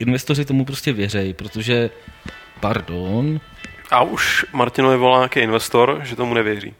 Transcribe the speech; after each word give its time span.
investoři 0.00 0.44
tomu 0.44 0.64
prostě 0.64 0.92
věřejí, 0.92 1.34
protože, 1.34 1.90
pardon, 2.60 3.40
A 3.90 4.02
už 4.02 4.44
Martinovi 4.52 4.96
volá 4.96 5.18
nějaký 5.18 5.40
investor, 5.40 6.00
že 6.04 6.16
tomu 6.16 6.34
nevěří. 6.34 6.74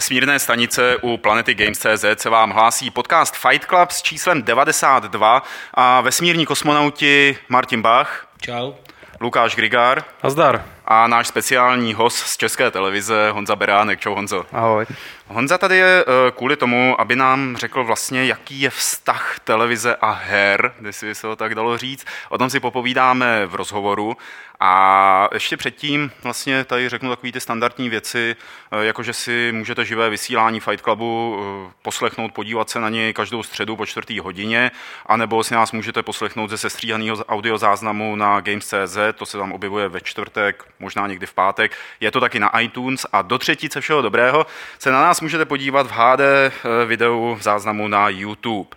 Vesmírné 0.00 0.38
stanice 0.38 0.96
u 0.96 1.16
planety 1.16 1.54
Games.cz 1.54 2.04
se 2.16 2.30
vám 2.30 2.50
hlásí 2.50 2.90
podcast 2.90 3.36
Fight 3.36 3.64
Club 3.64 3.90
s 3.90 4.02
číslem 4.02 4.42
92 4.42 5.42
a 5.74 6.00
vesmírní 6.00 6.46
kosmonauti 6.46 7.38
Martin 7.48 7.82
Bach, 7.82 8.26
čau. 8.40 8.72
Lukáš 9.20 9.56
Grigár 9.56 10.04
Nazdar. 10.24 10.64
A 10.92 11.06
náš 11.06 11.28
speciální 11.28 11.94
host 11.94 12.16
z 12.16 12.36
České 12.36 12.70
televize 12.70 13.30
Honza 13.30 13.56
Beránek. 13.56 14.00
Čau 14.00 14.14
Honzo. 14.14 14.46
Ahoj. 14.52 14.86
Honza 15.28 15.58
tady 15.58 15.76
je 15.76 16.04
eh, 16.04 16.30
kvůli 16.30 16.56
tomu, 16.56 17.00
aby 17.00 17.16
nám 17.16 17.56
řekl 17.56 17.84
vlastně, 17.84 18.26
jaký 18.26 18.60
je 18.60 18.70
vztah 18.70 19.38
televize 19.44 19.96
a 19.96 20.10
her, 20.10 20.72
jestli 20.86 21.08
by 21.08 21.14
se 21.14 21.22
to 21.22 21.36
tak 21.36 21.54
dalo 21.54 21.78
říct. 21.78 22.06
O 22.28 22.38
tom 22.38 22.50
si 22.50 22.60
popovídáme 22.60 23.46
v 23.46 23.54
rozhovoru. 23.54 24.16
A 24.62 25.28
ještě 25.32 25.56
předtím 25.56 26.12
vlastně 26.22 26.64
tady 26.64 26.88
řeknu 26.88 27.10
takové 27.10 27.32
ty 27.32 27.40
standardní 27.40 27.88
věci, 27.88 28.36
eh, 28.72 28.84
jako 28.84 29.02
že 29.02 29.12
si 29.12 29.52
můžete 29.52 29.84
živé 29.84 30.10
vysílání 30.10 30.60
Fight 30.60 30.84
Clubu 30.84 31.38
eh, 31.40 31.72
poslechnout, 31.82 32.32
podívat 32.32 32.70
se 32.70 32.80
na 32.80 32.88
něj 32.88 33.12
každou 33.12 33.42
středu 33.42 33.76
po 33.76 33.86
čtvrtý 33.86 34.20
hodině, 34.20 34.70
anebo 35.06 35.44
si 35.44 35.54
nás 35.54 35.72
můžete 35.72 36.02
poslechnout 36.02 36.50
ze 36.50 36.58
sestříhaného 36.58 37.16
audiozáznamu 37.16 38.16
na 38.16 38.40
Games.cz, 38.40 38.98
to 39.14 39.26
se 39.26 39.38
tam 39.38 39.52
objevuje 39.52 39.88
ve 39.88 40.00
čtvrtek, 40.00 40.64
možná 40.80 41.06
někdy 41.06 41.26
v 41.26 41.34
pátek. 41.34 41.76
Je 42.00 42.10
to 42.10 42.20
taky 42.20 42.40
na 42.40 42.60
iTunes 42.60 43.06
a 43.12 43.22
do 43.22 43.38
třetíce 43.38 43.80
všeho 43.80 44.02
dobrého 44.02 44.46
se 44.78 44.90
na 44.90 45.00
nás 45.00 45.20
můžete 45.20 45.44
podívat 45.44 45.86
v 45.86 45.90
HD 45.90 46.20
eh, 46.20 46.50
videu 46.86 47.36
v 47.38 47.42
záznamu 47.42 47.88
na 47.88 48.08
YouTube. 48.08 48.68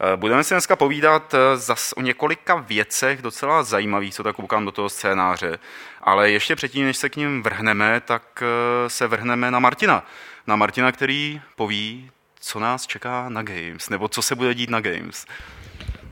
Eh, 0.00 0.16
Budeme 0.16 0.44
si 0.44 0.54
dneska 0.54 0.76
povídat 0.76 1.34
eh, 1.34 1.56
zas 1.56 1.92
o 1.92 2.00
několika 2.00 2.54
věcech 2.54 3.22
docela 3.22 3.62
zajímavých, 3.62 4.14
co 4.14 4.22
tak 4.22 4.36
koukám 4.36 4.64
do 4.64 4.72
toho 4.72 4.88
scénáře. 4.88 5.58
Ale 6.02 6.30
ještě 6.30 6.56
předtím, 6.56 6.86
než 6.86 6.96
se 6.96 7.08
k 7.08 7.16
ním 7.16 7.42
vrhneme, 7.42 8.00
tak 8.00 8.42
se 8.88 9.06
vrhneme 9.06 9.50
na 9.50 9.58
Martina. 9.58 10.06
Na 10.46 10.56
Martina, 10.56 10.92
který 10.92 11.40
poví, 11.56 12.10
co 12.40 12.60
nás 12.60 12.86
čeká 12.86 13.28
na 13.28 13.42
Games, 13.42 13.88
nebo 13.88 14.08
co 14.08 14.22
se 14.22 14.34
bude 14.34 14.54
dít 14.54 14.70
na 14.70 14.80
Games. 14.80 15.26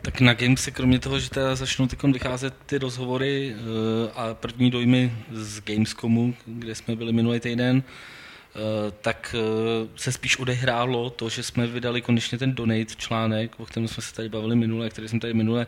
Tak 0.03 0.21
na 0.21 0.35
Games 0.35 0.63
se 0.63 0.71
kromě 0.71 0.99
toho, 0.99 1.21
že 1.21 1.31
teda 1.31 1.57
začnou 1.57 1.87
teď 1.87 2.03
vycházet 2.03 2.55
ty 2.67 2.79
rozhovory 2.79 3.55
eh, 3.55 4.11
a 4.15 4.35
první 4.35 4.71
dojmy 4.71 5.13
z 5.33 5.61
Gamescomu, 5.61 6.35
kde 6.47 6.75
jsme 6.75 6.97
byli 6.97 7.13
minulý 7.13 7.41
týden, 7.41 7.83
eh, 7.83 8.61
tak 9.01 9.35
eh, 9.39 9.89
se 9.97 10.13
spíš 10.13 10.39
odehrálo 10.39 11.11
to, 11.11 11.29
že 11.29 11.43
jsme 11.43 11.67
vydali 11.67 12.03
konečně 12.03 12.39
ten 12.39 12.55
donate 12.55 12.95
článek, 12.97 13.61
o 13.61 13.67
kterém 13.67 13.89
jsme 13.89 14.03
se 14.03 14.15
tady 14.15 14.29
bavili 14.29 14.57
minule, 14.57 14.91
který 14.91 15.09
jsem 15.09 15.21
tady 15.21 15.35
minule 15.35 15.67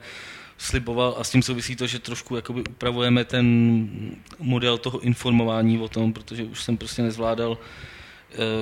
sliboval. 0.59 1.15
A 1.19 1.25
s 1.25 1.31
tím 1.31 1.43
souvisí 1.43 1.77
to, 1.77 1.87
že 1.87 1.99
trošku 1.99 2.37
jakoby 2.37 2.61
upravujeme 2.61 3.25
ten 3.25 3.89
model 4.39 4.79
toho 4.79 5.01
informování 5.01 5.79
o 5.79 5.89
tom, 5.89 6.13
protože 6.13 6.45
už 6.45 6.63
jsem 6.63 6.77
prostě 6.77 7.03
nezvládal 7.03 7.59
eh, 7.61 8.00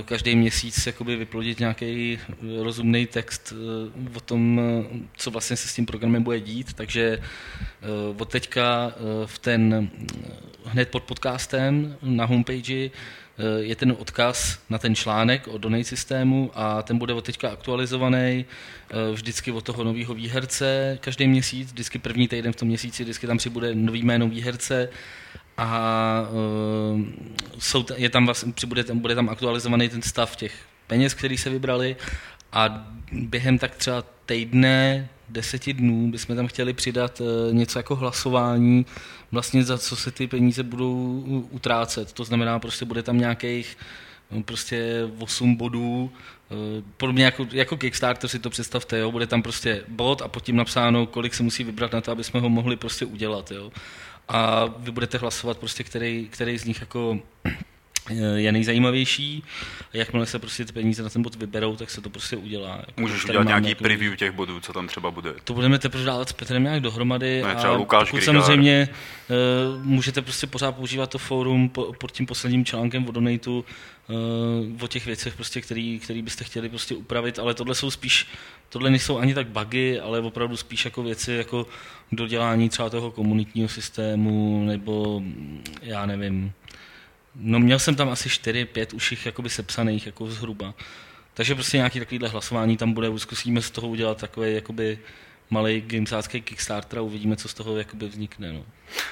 každý 0.05 0.37
měsíc 0.37 0.87
jakoby 0.87 1.17
vyplodit 1.17 1.61
nějaký 1.61 2.19
rozumný 2.63 3.07
text 3.07 3.53
eh, 3.53 4.17
o 4.17 4.21
tom, 4.21 4.61
eh, 4.61 4.85
co 5.17 5.31
vlastně 5.31 5.57
se 5.57 5.69
s 5.69 5.75
tím 5.75 5.87
programem 5.87 6.23
bude 6.23 6.41
dít, 6.41 6.73
takže 6.73 7.19
od 8.17 8.29
teďka 8.29 8.93
v 9.27 9.39
ten, 9.39 9.91
hned 10.65 10.89
pod 10.89 11.03
podcastem 11.03 11.97
na 12.03 12.25
homepage 12.25 12.91
je 13.59 13.77
ten 13.77 13.97
odkaz 13.99 14.59
na 14.71 14.79
ten 14.79 14.95
článek 14.95 15.49
o 15.49 15.59
donate 15.59 15.85
systému 15.85 16.51
a 16.55 16.83
ten 16.83 16.99
bude 16.99 17.15
od 17.15 17.25
teďka 17.25 17.51
aktualizovaný 17.51 18.45
vždycky 19.13 19.53
od 19.53 19.65
toho 19.65 19.85
nového 19.85 20.15
výherce. 20.15 20.99
Každý 21.01 21.29
měsíc, 21.29 21.73
vždycky 21.73 21.99
první 21.99 22.29
týden 22.29 22.53
v 22.53 22.57
tom 22.57 22.69
měsíci, 22.69 23.03
vždycky 23.03 23.27
tam 23.27 23.39
přibude 23.39 23.75
nový 23.75 24.03
jméno 24.03 24.29
výherce 24.29 24.89
a 25.59 26.29
uh, 26.31 27.01
jsou, 27.59 27.85
je 27.97 28.09
tam 28.09 28.27
vlastně, 28.27 28.53
přibude 28.53 28.85
tam, 28.85 28.99
bude 28.99 29.15
tam 29.15 29.29
aktualizovaný 29.29 29.89
ten 29.89 30.03
stav 30.03 30.37
těch 30.37 30.55
peněz, 30.87 31.15
který 31.15 31.39
se 31.39 31.51
vybrali 31.51 31.97
a 32.53 32.89
během 33.13 33.59
tak 33.59 33.75
třeba 33.75 34.05
týdne, 34.27 35.09
deseti 35.29 35.73
dnů 35.73 36.11
bychom 36.11 36.37
tam 36.37 36.47
chtěli 36.47 36.73
přidat 36.73 37.21
uh, 37.21 37.55
něco 37.55 37.79
jako 37.79 37.97
hlasování, 37.97 38.87
vlastně 39.33 39.65
za 39.65 39.79
co 39.79 39.97
se 39.97 40.11
ty 40.11 40.27
peníze 40.27 40.63
budou 40.63 41.23
utrácet. 41.51 42.13
To 42.13 42.25
znamená, 42.25 42.59
prostě 42.59 42.85
bude 42.85 43.03
tam 43.03 43.19
nějakých 43.19 43.77
no, 44.31 44.43
prostě 44.43 45.09
8 45.19 45.57
bodů, 45.57 46.13
eh, 46.51 46.83
podobně 46.97 47.25
jako, 47.25 47.47
jako 47.53 47.77
Kickstarter 47.77 48.31
si 48.31 48.39
to 48.39 48.51
představte, 48.51 48.99
jo? 48.99 49.13
bude 49.13 49.27
tam 49.27 49.43
prostě 49.43 49.85
bod 49.89 50.23
a 50.23 50.29
pod 50.29 50.43
tím 50.43 50.57
napsáno, 50.57 51.07
kolik 51.07 51.35
se 51.35 51.43
musí 51.43 51.65
vybrat 51.65 51.93
na 51.93 52.01
to, 52.01 52.13
aby 52.13 52.25
jsme 52.25 52.41
ho 52.41 52.49
mohli 52.49 52.77
prostě 52.77 53.05
udělat. 53.05 53.51
Jo? 53.51 53.73
A 54.29 54.67
vy 54.79 54.91
budete 54.91 55.19
hlasovat 55.19 55.59
prostě, 55.59 55.85
který, 55.85 56.29
který 56.29 56.59
z 56.59 56.65
nich 56.65 56.81
jako 56.81 57.19
je 58.35 58.53
nejzajímavější. 58.53 59.43
A 59.95 59.97
jakmile 59.97 60.27
se 60.27 60.39
prostě 60.39 60.65
ty 60.65 60.73
peníze 60.73 61.03
na 61.03 61.09
ten 61.09 61.23
bod 61.23 61.35
vyberou, 61.37 61.77
tak 61.77 61.91
se 61.91 62.01
to 62.01 62.11
prostě 62.11 62.37
udělá. 62.37 62.77
Jako, 62.87 63.01
Můžeš 63.01 63.25
udělat 63.25 63.47
nějaký 63.47 63.69
jako- 63.69 63.83
preview 63.85 64.17
těch 64.17 64.33
bodů, 64.33 64.61
co 64.61 64.73
tam 64.73 64.87
třeba 64.89 65.11
bude. 65.11 65.35
to 65.45 65.55
budeme 65.55 65.79
teprve 65.79 66.05
dávat 66.05 66.29
s 66.29 66.33
Petrem 66.33 66.63
nějak 66.63 66.81
dohromady. 66.81 67.43
Ne, 67.43 67.53
a 67.53 67.55
třeba 67.55 67.73
Lukáš 67.73 68.11
pokud 68.11 68.25
samozřejmě 68.25 68.89
uh, 69.77 69.83
můžete 69.85 70.23
prostě 70.23 70.47
pořád 70.47 70.73
používat 70.73 71.11
to 71.11 71.19
fórum 71.19 71.69
po, 71.69 71.93
pod 71.93 72.13
tím 72.13 72.27
posledním 72.27 72.65
článkem 72.65 73.09
o 73.09 73.13
donatu 73.13 73.65
uh, 74.09 74.85
o 74.85 74.89
těch 74.89 75.07
věcech, 75.07 75.35
prostě, 75.35 75.61
který, 75.61 75.99
který 75.99 76.23
byste 76.23 76.45
chtěli 76.45 76.69
prostě 76.69 76.95
upravit, 76.95 77.39
ale 77.39 77.55
tohle 77.55 77.75
jsou 77.75 77.91
spíš, 77.91 78.27
tohle 78.69 78.91
nejsou 78.91 79.19
ani 79.19 79.35
tak 79.35 79.47
bugy, 79.47 80.01
ale 80.01 80.21
opravdu 80.21 80.57
spíš 80.57 80.85
jako 80.85 81.03
věci 81.03 81.33
jako 81.33 81.67
dodělání 82.13 82.69
třeba 82.69 82.91
toho 82.91 83.11
komunitního 83.11 83.69
systému, 83.69 84.65
nebo 84.67 85.23
já 85.83 86.07
nevím, 86.07 86.53
No 87.39 87.59
měl 87.59 87.79
jsem 87.79 87.97
tam 87.97 88.09
asi 88.09 88.29
4-5 88.29 88.87
už 88.95 89.27
jakoby 89.27 89.51
sepsaných 89.51 90.07
jako 90.07 90.27
zhruba. 90.27 90.75
Takže 91.35 91.55
prostě 91.55 91.77
nějaký 91.77 91.99
takovýhle 91.99 92.29
hlasování 92.29 92.77
tam 92.77 92.93
bude, 92.93 93.19
zkusíme 93.19 93.63
z 93.63 93.71
toho 93.71 93.89
udělat 93.89 94.19
takový 94.19 94.55
jakoby 94.55 94.99
malý 95.51 95.81
gamesácký 95.81 96.41
Kickstarter 96.41 96.99
a 96.99 97.03
uvidíme, 97.03 97.37
co 97.37 97.49
z 97.49 97.55
toho 97.55 97.77
jakoby 97.77 98.09
vznikne. 98.09 98.53
No. 98.53 98.65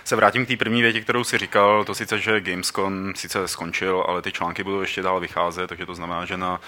Se 0.05 0.17
vrátím 0.17 0.45
k 0.45 0.49
té 0.49 0.57
první 0.57 0.83
větě, 0.83 1.01
kterou 1.01 1.25
si 1.25 1.39
říkal, 1.39 1.85
to 1.85 1.95
sice, 1.95 2.19
že 2.19 2.41
Gamescom 2.41 3.13
sice 3.17 3.49
skončil, 3.49 4.05
ale 4.09 4.23
ty 4.23 4.33
články 4.33 4.65
budou 4.65 4.81
ještě 4.81 5.03
dál 5.03 5.21
vycházet, 5.21 5.67
takže 5.67 5.87
to 5.87 5.95
znamená, 5.95 6.25
že 6.25 6.37
na 6.37 6.61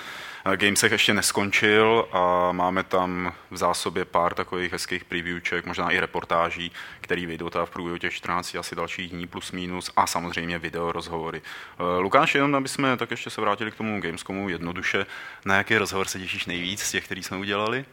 Gamesech 0.56 0.93
ještě 0.93 1.15
neskončil 1.15 2.09
a 2.12 2.53
máme 2.53 2.82
tam 2.82 3.32
v 3.50 3.56
zásobě 3.56 4.04
pár 4.04 4.34
takových 4.34 4.72
hezkých 4.72 5.04
previewček, 5.04 5.66
možná 5.66 5.91
i 5.91 6.00
reportáží, 6.00 6.72
který 7.00 7.26
vyjdou 7.26 7.50
v 7.65 7.71
průběhu 7.71 7.99
těch 7.99 8.12
14 8.12 8.54
asi 8.54 8.76
dalších 8.76 9.10
dní 9.10 9.26
plus 9.26 9.53
minus 9.53 9.91
a 9.97 10.06
samozřejmě 10.06 10.59
video 10.59 10.93
rozhovory. 10.93 11.43
Eh, 11.43 11.99
Lukáš, 11.99 12.34
jenom 12.34 12.54
aby 12.54 12.69
jsme 12.69 12.97
tak 12.97 13.10
ještě 13.10 13.31
se 13.31 13.41
vrátili 13.41 13.71
k 13.71 13.75
tomu 13.75 14.00
Gamescomu 14.00 14.49
jednoduše, 14.49 15.06
na 15.44 15.56
jaký 15.56 15.78
rozhovor 15.78 16.09
se 16.09 16.19
těšíš 16.19 16.47
nejvíc 16.47 16.81
z 16.81 16.91
těch, 16.91 17.05
který 17.05 17.22
jsme 17.22 17.37
udělali? 17.37 17.84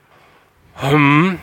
Hmm, 0.77 1.37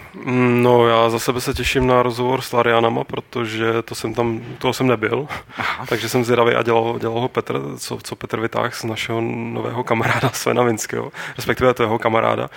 no 0.62 0.88
já 0.88 1.10
za 1.10 1.18
sebe 1.18 1.40
se 1.40 1.54
těším 1.54 1.86
na 1.86 2.02
rozhovor 2.02 2.40
s 2.40 2.52
Larianama, 2.52 3.04
protože 3.04 3.82
to 3.82 3.94
jsem 3.94 4.14
tam, 4.14 4.40
toho 4.58 4.72
jsem 4.72 4.86
nebyl, 4.86 5.26
takže 5.88 6.08
jsem 6.08 6.24
zvědavý 6.24 6.54
a 6.54 6.62
dělal, 6.62 6.98
dělal 6.98 7.20
ho 7.20 7.28
Petr, 7.28 7.60
co, 7.76 7.98
co 8.02 8.16
Petr 8.16 8.40
vytáhl 8.40 8.70
z 8.70 8.84
našeho 8.84 9.20
nového 9.52 9.84
kamaráda 9.84 10.28
Svena 10.32 10.62
Vinského, 10.62 11.12
respektive 11.36 11.74
to 11.74 11.82
jeho 11.82 11.98
kamaráda 11.98 12.50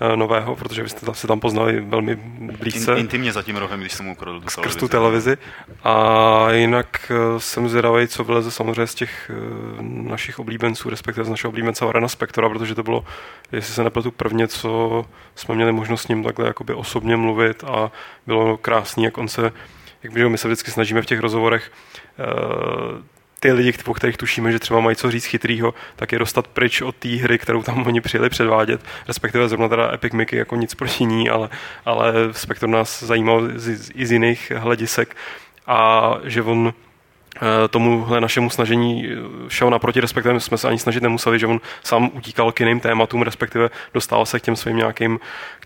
eh, 0.00 0.16
nového, 0.16 0.56
protože 0.56 0.82
vy 0.82 0.88
jste 0.88 1.06
tam, 1.06 1.14
se 1.14 1.26
tam 1.26 1.40
poznali 1.40 1.80
velmi 1.80 2.14
blízce. 2.60 2.92
In, 2.92 2.98
intimně 2.98 3.32
za 3.32 3.42
tím 3.42 3.56
rohem, 3.56 3.80
když 3.80 3.92
jsem 3.92 4.06
mu 4.06 4.12
ukradl 4.12 4.40
tu 4.40 4.48
skrz 4.48 4.76
tu 4.76 4.88
televizi. 4.88 5.36
A 5.84 6.46
jinak 6.52 7.12
eh, 7.12 7.40
jsem 7.40 7.68
zvědavý, 7.68 8.08
co 8.08 8.24
vyleze 8.24 8.50
samozřejmě 8.50 8.86
z 8.86 8.94
těch 8.94 9.30
eh, 9.30 9.82
našich 9.82 10.38
oblíbenců, 10.38 10.90
respektive 10.90 11.24
z 11.24 11.28
našeho 11.28 11.48
oblíbence 11.48 11.84
Varena 11.84 12.08
Spektora, 12.08 12.48
protože 12.48 12.74
to 12.74 12.82
bylo, 12.82 13.04
jestli 13.52 13.74
se 13.74 13.84
nepletu, 13.84 14.10
prvně, 14.10 14.48
co 14.48 15.04
jsme 15.34 15.54
měli 15.54 15.72
možnost 15.72 16.02
s 16.02 16.08
ním 16.08 16.17
takhle 16.22 16.46
jakoby 16.46 16.74
osobně 16.74 17.16
mluvit 17.16 17.64
a 17.64 17.92
bylo 18.26 18.56
krásný, 18.56 19.04
jak 19.04 19.18
on 19.18 19.28
se, 19.28 19.52
jak 20.02 20.12
my, 20.12 20.38
se 20.38 20.48
vždycky 20.48 20.70
snažíme 20.70 21.02
v 21.02 21.06
těch 21.06 21.20
rozhovorech 21.20 21.72
eh, 22.18 23.18
ty 23.40 23.52
lidi, 23.52 23.72
po 23.84 23.94
kterých 23.94 24.16
tušíme, 24.16 24.52
že 24.52 24.58
třeba 24.58 24.80
mají 24.80 24.96
co 24.96 25.10
říct 25.10 25.24
chytrýho, 25.24 25.74
tak 25.96 26.12
je 26.12 26.18
dostat 26.18 26.46
pryč 26.46 26.80
od 26.80 26.96
té 26.96 27.08
hry, 27.08 27.38
kterou 27.38 27.62
tam 27.62 27.82
oni 27.86 28.00
přijeli 28.00 28.30
předvádět, 28.30 28.80
respektive 29.08 29.48
zrovna 29.48 29.68
teda 29.68 29.92
Epic 29.94 30.12
Mickey 30.12 30.38
jako 30.38 30.56
nic 30.56 30.74
proti 30.74 31.04
ní, 31.04 31.30
ale, 31.30 31.48
ale 31.84 32.12
Spectrum 32.32 32.70
nás 32.70 33.02
zajímal 33.02 33.48
z, 33.54 33.76
z, 33.76 34.06
z 34.06 34.12
jiných 34.12 34.52
hledisek. 34.56 35.16
A 35.66 36.14
že 36.24 36.42
on 36.42 36.74
tomuhle 37.70 38.20
našemu 38.20 38.50
snažení 38.50 39.06
eh, 39.06 39.16
šel 39.48 39.70
naproti, 39.70 40.00
respektive 40.00 40.40
jsme 40.40 40.58
se 40.58 40.68
ani 40.68 40.78
snažit 40.78 41.02
nemuseli, 41.02 41.38
že 41.38 41.46
on 41.46 41.60
sám 41.84 42.10
utíkal 42.14 42.52
k 42.52 42.60
jiným 42.60 42.80
tématům, 42.80 43.22
respektive 43.22 43.70
dostal 43.94 44.26
se 44.26 44.40
k 44.40 44.42
těm 44.42 44.56
svým 44.56 44.76
nějakým 44.76 45.20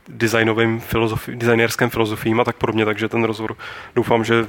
designovým 0.08 0.80
filozofi, 0.80 1.36
designerským 1.36 1.90
filozofím 1.90 2.40
a 2.40 2.44
tak 2.44 2.56
podobně, 2.56 2.84
takže 2.84 3.08
ten 3.08 3.24
rozhovor 3.24 3.56
doufám, 3.96 4.24
že 4.24 4.46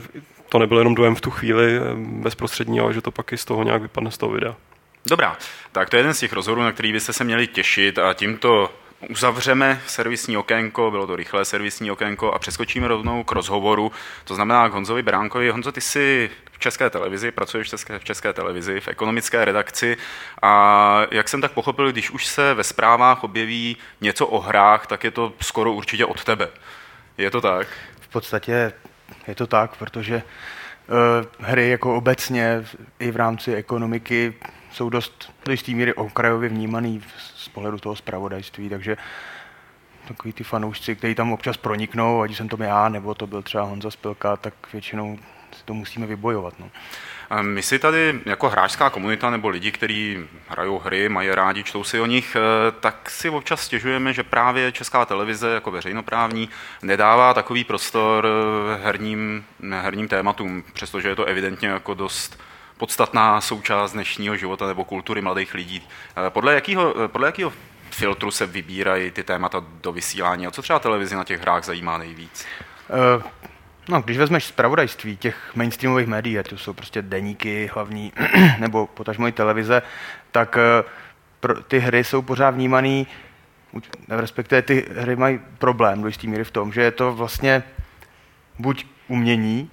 to 0.49 0.59
nebyl 0.59 0.77
jenom 0.77 0.95
dojem 0.95 1.15
v 1.15 1.21
tu 1.21 1.31
chvíli 1.31 1.77
eh, 1.77 1.81
bezprostřední, 1.95 2.79
ale 2.79 2.93
že 2.93 3.01
to 3.01 3.11
pak 3.11 3.33
i 3.33 3.37
z 3.37 3.45
toho 3.45 3.63
nějak 3.63 3.81
vypadne 3.81 4.11
z 4.11 4.17
toho 4.17 4.31
videa. 4.31 4.55
Dobrá, 5.05 5.37
tak 5.71 5.89
to 5.89 5.95
je 5.95 5.99
jeden 5.99 6.13
z 6.13 6.19
těch 6.19 6.33
rozhovorů, 6.33 6.61
na 6.61 6.71
který 6.71 6.91
byste 6.91 7.13
se 7.13 7.23
měli 7.23 7.47
těšit 7.47 7.99
a 7.99 8.13
tímto 8.13 8.69
uzavřeme 9.09 9.81
servisní 9.87 10.37
okénko, 10.37 10.91
bylo 10.91 11.07
to 11.07 11.15
rychlé 11.15 11.45
servisní 11.45 11.91
okénko 11.91 12.31
a 12.31 12.39
přeskočíme 12.39 12.87
rovnou 12.87 13.23
k 13.23 13.31
rozhovoru, 13.31 13.91
to 14.23 14.35
znamená 14.35 14.69
k 14.69 14.73
Honzovi 14.73 15.03
Bránkovi. 15.03 15.49
Honzo, 15.49 15.71
ty 15.71 15.81
jsi 15.81 16.29
v 16.51 16.59
České 16.59 16.89
televizi, 16.89 17.31
pracuješ 17.31 17.67
v 17.67 17.69
České, 17.69 17.99
v 17.99 18.03
České 18.03 18.33
televizi, 18.33 18.79
v 18.79 18.87
ekonomické 18.87 19.45
redakci 19.45 19.97
a 20.41 21.01
jak 21.11 21.29
jsem 21.29 21.41
tak 21.41 21.51
pochopil, 21.51 21.91
když 21.91 22.11
už 22.11 22.25
se 22.25 22.53
ve 22.53 22.63
zprávách 22.63 23.23
objeví 23.23 23.77
něco 24.01 24.27
o 24.27 24.39
hrách, 24.39 24.87
tak 24.87 25.03
je 25.03 25.11
to 25.11 25.33
skoro 25.41 25.73
určitě 25.73 26.05
od 26.05 26.23
tebe. 26.23 26.49
Je 27.17 27.31
to 27.31 27.41
tak? 27.41 27.67
V 27.99 28.07
podstatě 28.07 28.73
je 29.27 29.35
to 29.35 29.47
tak, 29.47 29.75
protože 29.75 30.15
uh, 30.15 31.47
hry 31.47 31.69
jako 31.69 31.95
obecně 31.95 32.65
i 32.99 33.11
v 33.11 33.15
rámci 33.15 33.55
ekonomiky 33.55 34.33
jsou 34.73 34.89
dost 34.89 35.33
do 35.45 35.51
jisté 35.51 35.71
míry 35.71 35.93
okrajově 35.93 36.49
vnímaný 36.49 37.01
z 37.35 37.49
pohledu 37.49 37.77
toho 37.77 37.95
zpravodajství, 37.95 38.69
takže 38.69 38.97
takový 40.07 40.33
ty 40.33 40.43
fanoušci, 40.43 40.95
kteří 40.95 41.15
tam 41.15 41.31
občas 41.31 41.57
proniknou, 41.57 42.21
ať 42.21 42.35
jsem 42.35 42.49
to 42.49 42.63
já, 42.63 42.89
nebo 42.89 43.13
to 43.13 43.27
byl 43.27 43.41
třeba 43.41 43.63
Honza 43.63 43.91
Spilka, 43.91 44.37
tak 44.37 44.53
většinou 44.73 45.19
si 45.57 45.63
to 45.65 45.73
musíme 45.73 46.05
vybojovat. 46.05 46.53
No. 46.59 46.69
My 47.41 47.61
si 47.61 47.79
tady 47.79 48.19
jako 48.25 48.49
hráčská 48.49 48.89
komunita 48.89 49.29
nebo 49.29 49.49
lidi, 49.49 49.71
kteří 49.71 50.17
hrajou 50.47 50.79
hry, 50.79 51.09
mají 51.09 51.29
rádi, 51.29 51.63
čtou 51.63 51.83
si 51.83 51.99
o 51.99 52.05
nich, 52.05 52.35
eh, 52.35 52.71
tak 52.79 53.09
si 53.09 53.29
občas 53.29 53.61
stěžujeme, 53.61 54.13
že 54.13 54.23
právě 54.23 54.71
česká 54.71 55.05
televize 55.05 55.53
jako 55.53 55.71
veřejnoprávní 55.71 56.49
nedává 56.81 57.33
takový 57.33 57.63
prostor 57.63 58.27
eh, 58.27 58.83
herním, 58.83 59.45
herním 59.71 60.07
tématům, 60.07 60.63
přestože 60.73 61.09
je 61.09 61.15
to 61.15 61.25
evidentně 61.25 61.67
jako 61.67 61.93
dost 61.93 62.39
podstatná 62.77 63.41
součást 63.41 63.93
dnešního 63.93 64.37
života 64.37 64.67
nebo 64.67 64.83
kultury 64.83 65.21
mladých 65.21 65.53
lidí. 65.53 65.87
Eh, 66.27 66.29
podle 66.29 66.53
jakého, 66.53 66.95
podle 67.07 67.27
jakého 67.27 67.53
filtru 67.91 68.31
se 68.31 68.45
vybírají 68.45 69.11
ty 69.11 69.23
témata 69.23 69.63
do 69.81 69.91
vysílání 69.91 70.47
a 70.47 70.51
co 70.51 70.61
třeba 70.61 70.79
televizi 70.79 71.15
na 71.15 71.23
těch 71.23 71.41
hrách 71.41 71.63
zajímá 71.63 71.97
nejvíc? 71.97 72.45
Uh, 72.89 73.23
no, 73.87 74.01
když 74.01 74.17
vezmeš 74.17 74.45
zpravodajství 74.45 75.17
těch 75.17 75.55
mainstreamových 75.55 76.07
médií, 76.07 76.37
to 76.49 76.57
jsou 76.57 76.73
prostě 76.73 77.01
deníky 77.01 77.69
hlavní, 77.73 78.13
nebo 78.59 78.87
potažmo 78.87 79.31
televize, 79.31 79.81
tak 80.31 80.57
ty 81.67 81.79
hry 81.79 82.03
jsou 82.03 82.21
pořád 82.21 82.49
vnímaný, 82.49 83.07
respektive 84.09 84.61
ty 84.61 84.85
hry 84.97 85.15
mají 85.15 85.39
problém 85.57 86.01
do 86.01 86.07
jisté 86.07 86.27
míry 86.27 86.43
v 86.43 86.51
tom, 86.51 86.73
že 86.73 86.81
je 86.81 86.91
to 86.91 87.13
vlastně 87.13 87.63
buď 88.59 88.85
umění, 89.07 89.69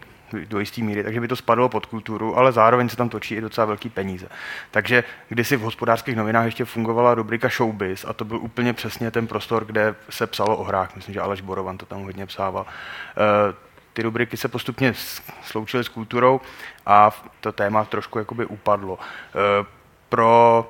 do 0.48 0.60
jisté 0.60 0.82
míry, 0.82 1.04
takže 1.04 1.20
by 1.20 1.28
to 1.28 1.36
spadlo 1.36 1.68
pod 1.68 1.86
kulturu, 1.86 2.38
ale 2.38 2.52
zároveň 2.52 2.88
se 2.88 2.96
tam 2.96 3.08
točí 3.08 3.34
i 3.34 3.40
docela 3.40 3.64
velký 3.64 3.88
peníze. 3.88 4.28
Takže 4.70 5.04
kdysi 5.28 5.56
v 5.56 5.60
hospodářských 5.60 6.16
novinách 6.16 6.44
ještě 6.44 6.64
fungovala 6.64 7.14
rubrika 7.14 7.48
Showbiz 7.48 8.04
a 8.08 8.12
to 8.12 8.24
byl 8.24 8.36
úplně 8.36 8.72
přesně 8.72 9.10
ten 9.10 9.26
prostor, 9.26 9.64
kde 9.64 9.94
se 10.10 10.26
psalo 10.26 10.56
o 10.56 10.64
hrách. 10.64 10.96
Myslím, 10.96 11.14
že 11.14 11.20
Aleš 11.20 11.40
Borovan 11.40 11.78
to 11.78 11.86
tam 11.86 12.02
hodně 12.02 12.26
psával. 12.26 12.66
Eh, 12.66 13.54
ty 13.92 14.02
rubriky 14.02 14.36
se 14.36 14.48
postupně 14.48 14.94
sloučily 15.42 15.84
s 15.84 15.88
kulturou 15.88 16.40
a 16.86 17.22
to 17.40 17.52
téma 17.52 17.84
trošku 17.84 18.18
jakoby 18.18 18.46
upadlo. 18.46 18.98
Eh, 19.34 19.66
pro 20.08 20.66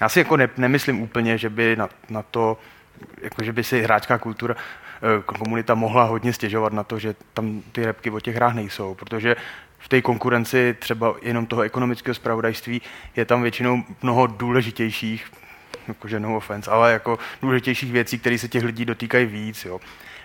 já 0.00 0.08
si 0.08 0.18
jako 0.18 0.36
ne, 0.36 0.48
nemyslím 0.56 1.02
úplně, 1.02 1.38
že 1.38 1.50
by 1.50 1.76
na, 1.76 1.88
na 2.08 2.22
to, 2.22 2.58
jako 3.22 3.44
že 3.44 3.52
by 3.52 3.64
si 3.64 3.82
hráčská 3.82 4.18
kultura 4.18 4.54
komunita 5.26 5.74
mohla 5.74 6.04
hodně 6.04 6.32
stěžovat 6.32 6.72
na 6.72 6.84
to, 6.84 6.98
že 6.98 7.14
tam 7.34 7.62
ty 7.72 7.84
repky 7.84 8.10
o 8.10 8.20
těch 8.20 8.36
hrách 8.36 8.54
nejsou, 8.54 8.94
protože 8.94 9.36
v 9.78 9.88
té 9.88 10.02
konkurenci 10.02 10.76
třeba 10.78 11.14
jenom 11.22 11.46
toho 11.46 11.62
ekonomického 11.62 12.14
zpravodajství 12.14 12.82
je 13.16 13.24
tam 13.24 13.42
většinou 13.42 13.82
mnoho 14.02 14.26
důležitějších, 14.26 15.32
jakože 15.88 16.20
no 16.20 16.36
offense, 16.36 16.70
ale 16.70 16.92
jako 16.92 17.18
důležitějších 17.42 17.92
věcí, 17.92 18.18
které 18.18 18.38
se 18.38 18.48
těch 18.48 18.64
lidí 18.64 18.84
dotýkají 18.84 19.26
víc. 19.26 19.64
Jo. 19.64 19.80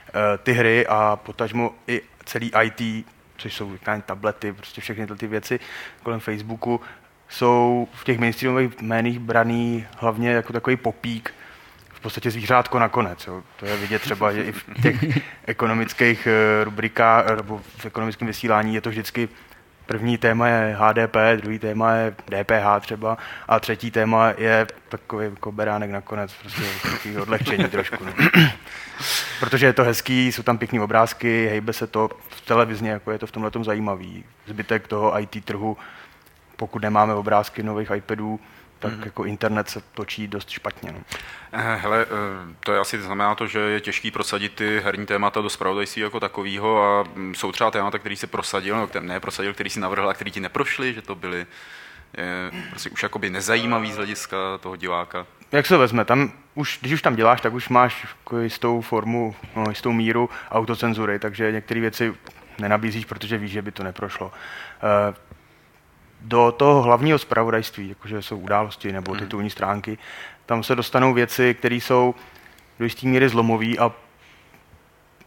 Eh, 0.08 0.38
ty 0.38 0.54
hry 0.54 0.88
a 0.88 1.16
potažmo 1.16 1.74
i 1.88 2.02
celý 2.26 2.52
IT, 2.64 3.06
což 3.38 3.54
jsou 3.54 3.78
tablety, 4.06 4.54
prostě 4.54 4.82
všechny 4.82 5.08
ty 5.08 5.28
věci 5.28 5.60
kolem 6.04 6.20
Facebooku, 6.20 6.82
jsou 7.30 7.88
v 7.94 8.04
těch 8.04 8.20
mainstreamových 8.20 8.82
médiích 8.82 9.20
braný 9.20 9.86
hlavně 9.98 10.30
jako 10.30 10.54
takový 10.54 10.76
popík, 10.76 11.34
v 11.98 12.00
podstatě 12.00 12.32
zvířátko 12.32 12.80
nakonec. 12.80 13.28
Jo. 13.28 13.44
To 13.60 13.66
je 13.66 13.78
vidět 13.78 14.02
třeba, 14.02 14.34
že 14.34 14.44
i 14.44 14.52
v 14.52 14.66
těch 14.82 15.18
ekonomických 15.46 16.28
eh, 16.28 16.64
rubrikách 16.64 17.26
eh, 17.28 17.36
nebo 17.36 17.62
v 17.78 17.86
ekonomickém 17.86 18.28
vysílání 18.28 18.76
je 18.76 18.82
to 18.82 18.90
vždycky 18.90 19.30
První 19.88 20.18
téma 20.18 20.48
je 20.48 20.78
HDP, 20.80 21.16
druhý 21.42 21.60
téma 21.60 21.94
je 21.94 22.12
DPH 22.12 22.82
třeba 22.82 23.18
a 23.48 23.60
třetí 23.60 23.92
téma 23.92 24.34
je 24.38 24.68
takový 24.90 25.26
jako 25.26 25.52
beránek 25.52 25.92
nakonec, 25.92 26.34
prostě 26.34 26.62
takový 26.92 27.18
odlehčení 27.18 27.64
trošku. 27.64 28.06
No. 28.06 28.14
Protože 29.40 29.66
je 29.66 29.74
to 29.74 29.84
hezký, 29.84 30.32
jsou 30.32 30.44
tam 30.44 30.58
pěkné 30.58 30.82
obrázky, 30.82 31.48
hejbe 31.50 31.74
se 31.74 31.88
to 31.88 32.10
v 32.30 32.42
televizně, 32.42 32.92
jako 32.92 33.12
je 33.12 33.20
to 33.20 33.28
v 33.28 33.32
tomhle 33.32 33.52
zajímavý. 33.62 34.24
Zbytek 34.46 34.88
toho 34.88 35.20
IT 35.20 35.46
trhu, 35.46 35.78
pokud 36.56 36.82
nemáme 36.82 37.14
obrázky 37.14 37.64
nových 37.64 37.92
iPadů, 37.96 38.40
tak 38.80 38.94
mm. 38.94 39.04
jako 39.04 39.26
internet 39.26 39.70
se 39.70 39.82
točí 39.94 40.28
dost 40.28 40.50
špatně. 40.50 40.92
No. 40.92 41.00
Eh, 41.52 41.76
hele, 41.76 42.06
eh, 42.06 42.56
to 42.60 42.74
je 42.74 42.80
asi 42.80 43.02
znamená 43.02 43.36
to, 43.36 43.48
že 43.48 43.60
je 43.60 43.82
těžký 43.82 44.12
prosadit 44.12 44.54
ty 44.54 44.82
herní 44.84 45.06
témata 45.06 45.42
do 45.42 45.50
spravodajství 45.50 46.02
jako 46.02 46.20
takového 46.20 46.84
a 46.84 47.04
mm, 47.16 47.36
jsou 47.36 47.52
třeba 47.52 47.72
témata, 47.72 48.00
který 48.00 48.16
se 48.16 48.28
prosadil, 48.28 48.76
no, 48.78 48.90
ne 49.00 49.20
prosadil, 49.20 49.54
který 49.54 49.70
si 49.70 49.80
navrhl 49.80 50.10
a 50.10 50.14
který 50.14 50.32
ti 50.32 50.40
neprošli, 50.40 50.94
že 50.94 51.02
to 51.02 51.16
byly 51.16 51.46
je, 52.18 52.52
prostě 52.70 52.90
už 52.90 53.04
jakoby 53.04 53.30
nezajímavý 53.30 53.92
z 53.92 53.96
hlediska 53.96 54.38
toho 54.60 54.76
diváka. 54.76 55.26
Jak 55.52 55.66
se 55.66 55.78
vezme, 55.78 56.06
tam 56.06 56.32
už, 56.56 56.78
když 56.82 56.94
už 56.94 57.02
tam 57.02 57.16
děláš, 57.16 57.42
tak 57.42 57.54
už 57.54 57.70
máš 57.70 58.08
jako 58.18 58.40
jistou 58.40 58.82
formu, 58.82 59.36
no, 59.56 59.64
jistou 59.70 59.92
míru 59.92 60.30
autocenzury, 60.52 61.20
takže 61.20 61.52
některé 61.52 61.80
věci 61.80 62.14
nenabízíš, 62.60 63.06
protože 63.06 63.38
víš, 63.38 63.52
že 63.52 63.62
by 63.62 63.72
to 63.72 63.84
neprošlo. 63.84 64.32
Do 66.22 66.54
toho 66.58 66.82
hlavního 66.82 67.20
zpravodajství, 67.20 67.90
jakože 67.90 68.22
jsou 68.22 68.38
události 68.38 68.92
nebo 68.92 69.12
hmm. 69.12 69.20
titulní 69.20 69.50
stránky, 69.50 69.98
tam 70.46 70.64
se 70.64 70.76
dostanou 70.76 71.14
věci, 71.14 71.54
které 71.54 71.76
jsou 71.76 72.16
do 72.80 72.86
jisté 72.86 73.08
míry 73.08 73.30
zlomové 73.30 73.78
a 73.80 73.92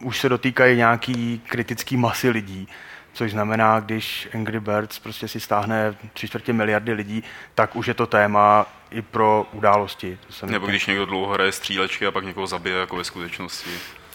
už 0.01 0.21
se 0.21 0.29
dotýkají 0.29 0.77
nějaký 0.77 1.43
kritický 1.49 1.97
masy 1.97 2.31
lidí, 2.31 2.69
což 3.13 3.31
znamená, 3.31 3.81
když 3.81 4.29
Angry 4.35 4.61
Birds 4.61 4.99
prostě 4.99 5.29
si 5.29 5.41
stáhne 5.41 5.97
tři 6.13 6.29
čtvrtě 6.29 6.53
miliardy 6.53 6.93
lidí, 6.93 7.25
tak 7.55 7.77
už 7.77 7.87
je 7.87 7.95
to 7.95 8.07
téma 8.07 8.67
i 8.91 9.03
pro 9.03 9.47
události. 9.53 10.19
To 10.41 10.47
Nebo 10.47 10.67
když 10.67 10.87
někdo 10.87 11.07
dlouho 11.07 11.33
hraje 11.33 11.53
střílečky 11.53 12.07
a 12.07 12.11
pak 12.11 12.25
někoho 12.25 12.47
zabije 12.47 12.77
jako 12.77 12.97
ve 12.97 13.05
skutečnosti. 13.05 13.71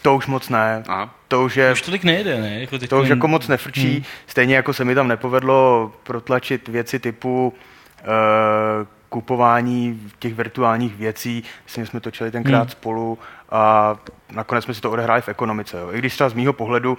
To 0.05 0.15
už 0.15 0.27
moc 0.27 0.50
ne. 0.50 0.83
Aha. 0.88 1.09
To 1.27 1.43
už 1.43 1.57
je... 1.57 1.71
Už 1.71 1.81
tolik 1.81 2.03
nejde, 2.03 2.41
ne? 2.41 2.59
Jako 2.59 2.79
to 2.79 3.01
už 3.01 3.07
jako 3.07 3.27
moc 3.27 3.47
nefrčí. 3.47 3.93
Hmm. 3.93 4.03
Stejně 4.27 4.55
jako 4.55 4.74
se 4.74 4.85
mi 4.85 4.95
tam 4.95 5.07
nepovedlo 5.07 5.91
protlačit 6.03 6.67
věci 6.67 7.00
typu 7.00 7.53
uh, 8.01 8.88
kupování 9.09 10.01
těch 10.19 10.33
virtuálních 10.33 10.95
věcí. 10.95 11.43
Myslím, 11.63 11.85
že 11.85 11.91
jsme 11.91 12.00
točili 12.00 12.31
tenkrát 12.31 12.59
hmm. 12.59 12.69
spolu 12.69 13.19
a 13.50 13.95
nakonec 14.31 14.63
jsme 14.63 14.74
si 14.74 14.81
to 14.81 14.91
odehráli 14.91 15.21
v 15.21 15.29
ekonomice. 15.29 15.77
Jo. 15.79 15.91
I 15.91 16.00
když 16.00 16.13
třeba 16.13 16.29
z 16.29 16.33
mýho 16.33 16.53
pohledu 16.53 16.97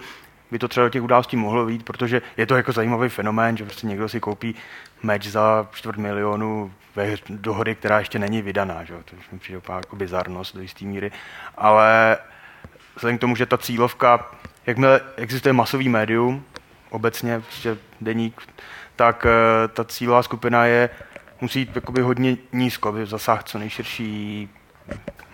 by 0.51 0.59
to 0.59 0.69
třeba 0.69 0.87
do 0.87 0.91
těch 0.91 1.03
událostí 1.03 1.37
mohlo 1.37 1.67
být, 1.67 1.83
protože 1.83 2.23
je 2.37 2.47
to 2.47 2.57
jako 2.57 2.73
zajímavý 2.73 3.09
fenomén, 3.09 3.57
že 3.57 3.65
prostě 3.65 3.87
někdo 3.87 4.09
si 4.09 4.21
koupí 4.21 4.55
meč 5.03 5.27
za 5.27 5.69
čtvrt 5.73 5.99
milionu 5.99 6.73
ve 6.97 7.17
dohody, 7.29 7.75
která 7.75 7.99
ještě 7.99 8.19
není 8.19 8.43
vydaná. 8.43 8.85
Že? 8.85 8.95
To 9.05 9.17
mi 9.33 9.39
přijde 9.39 9.61
jako 9.69 9.97
bizarnost 9.97 10.57
do 10.57 10.63
jisté 10.63 10.85
míry. 10.85 11.13
Ale 11.57 12.17
vzhledem 12.97 13.19
k 13.19 13.21
tomu, 13.21 13.37
že 13.37 13.47
ta 13.47 13.59
cílovka, 13.59 14.31
jakmile 14.67 15.01
existuje 15.17 15.53
masový 15.53 15.89
médium, 15.89 16.45
obecně 16.91 17.41
prostě 17.41 17.77
deník, 18.01 18.43
tak 18.97 19.27
eh, 19.27 19.69
ta 19.69 19.85
cílová 19.85 20.23
skupina 20.23 20.67
je, 20.67 20.91
musí 21.41 21.59
jít 21.59 21.77
jakoby 21.77 22.01
hodně 22.01 22.37
nízko, 22.53 22.89
aby 22.89 23.07
zasáhl 23.07 23.43
co 23.45 23.59
nejširší 23.59 24.49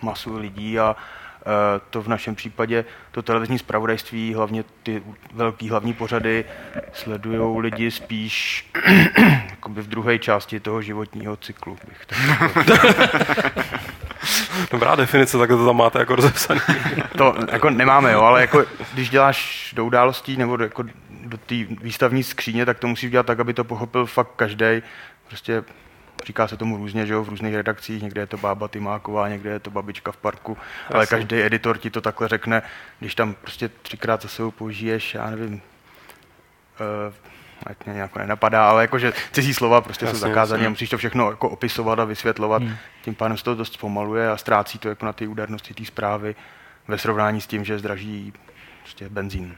masu 0.01 0.37
lidí 0.37 0.79
a 0.79 0.95
eh, 0.95 1.45
to 1.89 2.01
v 2.01 2.07
našem 2.07 2.35
případě 2.35 2.85
to 3.11 3.21
televizní 3.21 3.59
zpravodajství, 3.59 4.33
hlavně 4.33 4.63
ty 4.83 5.03
velký 5.33 5.69
hlavní 5.69 5.93
pořady, 5.93 6.45
sledují 6.93 7.61
lidi 7.61 7.91
spíš 7.91 8.65
jakoby 9.49 9.81
v 9.81 9.87
druhé 9.87 10.19
části 10.19 10.59
toho 10.59 10.81
životního 10.81 11.37
cyklu. 11.37 11.77
Bych 11.87 12.05
Dobrá 14.71 14.95
definice, 14.95 15.37
tak 15.37 15.49
to 15.49 15.65
tam 15.65 15.77
máte 15.77 15.99
jako 15.99 16.15
rozepsaný. 16.15 16.59
to 17.17 17.35
jako 17.51 17.69
nemáme, 17.69 18.11
jo, 18.11 18.21
ale 18.21 18.41
jako 18.41 18.65
když 18.93 19.09
děláš 19.09 19.69
do 19.75 19.85
událostí 19.85 20.37
nebo 20.37 20.57
do, 20.57 20.63
jako 20.63 20.83
do 21.09 21.37
té 21.37 21.55
výstavní 21.81 22.23
skříně, 22.23 22.65
tak 22.65 22.79
to 22.79 22.87
musíš 22.87 23.11
dělat 23.11 23.25
tak, 23.25 23.39
aby 23.39 23.53
to 23.53 23.63
pochopil 23.63 24.05
fakt 24.05 24.31
každý. 24.35 24.83
Prostě 25.27 25.63
říká 26.25 26.47
se 26.47 26.57
tomu 26.57 26.77
různě, 26.77 27.05
že 27.05 27.13
jo, 27.13 27.23
v 27.23 27.29
různých 27.29 27.55
redakcích, 27.55 28.03
někde 28.03 28.21
je 28.21 28.27
to 28.27 28.37
bába 28.37 28.67
Tymáková, 28.67 29.29
někde 29.29 29.49
je 29.49 29.59
to 29.59 29.71
babička 29.71 30.11
v 30.11 30.17
parku, 30.17 30.57
Jasně. 30.57 30.95
ale 30.95 31.07
každý 31.07 31.41
editor 31.41 31.77
ti 31.77 31.89
to 31.89 32.01
takhle 32.01 32.27
řekne, 32.27 32.61
když 32.99 33.15
tam 33.15 33.33
prostě 33.33 33.69
třikrát 33.81 34.21
za 34.21 34.27
sebou 34.27 34.51
použiješ, 34.51 35.13
já 35.13 35.29
nevím, 35.29 35.53
uh, 35.53 37.13
ať 37.65 37.85
mě 37.85 37.95
nějak 37.95 38.15
nenapadá, 38.15 38.69
ale 38.69 38.81
jakože 38.81 39.13
cizí 39.31 39.53
slova 39.53 39.81
prostě 39.81 40.05
jasně, 40.05 40.19
jsou 40.19 40.27
zakázané 40.27 40.65
a 40.65 40.69
musíš 40.69 40.89
to 40.89 40.97
všechno 40.97 41.29
jako 41.29 41.49
opisovat 41.49 41.99
a 41.99 42.05
vysvětlovat, 42.05 42.63
hmm. 42.63 42.75
tím 43.01 43.15
pádem 43.15 43.37
se 43.37 43.43
to 43.43 43.55
dost 43.55 43.73
zpomaluje 43.73 44.31
a 44.31 44.37
ztrácí 44.37 44.79
to 44.79 44.89
jako 44.89 45.05
na 45.05 45.13
ty 45.13 45.27
údernosti 45.27 45.73
té 45.73 45.85
zprávy 45.85 46.35
ve 46.87 46.97
srovnání 46.97 47.41
s 47.41 47.47
tím, 47.47 47.65
že 47.65 47.79
zdraží 47.79 48.33
prostě 48.81 49.09
benzín. 49.09 49.55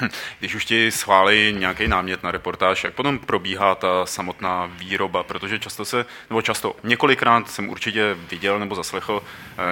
Hm, 0.00 0.08
když 0.38 0.54
už 0.54 0.64
ti 0.64 0.90
schválí 0.90 1.52
nějaký 1.52 1.88
námět 1.88 2.22
na 2.22 2.30
reportáž, 2.30 2.84
jak 2.84 2.94
potom 2.94 3.18
probíhá 3.18 3.74
ta 3.74 4.06
samotná 4.06 4.66
výroba, 4.66 5.22
protože 5.22 5.58
často 5.58 5.84
se, 5.84 6.06
nebo 6.30 6.42
často, 6.42 6.76
několikrát 6.84 7.50
jsem 7.50 7.68
určitě 7.68 8.16
viděl 8.30 8.58
nebo 8.58 8.74
zaslechl 8.74 9.22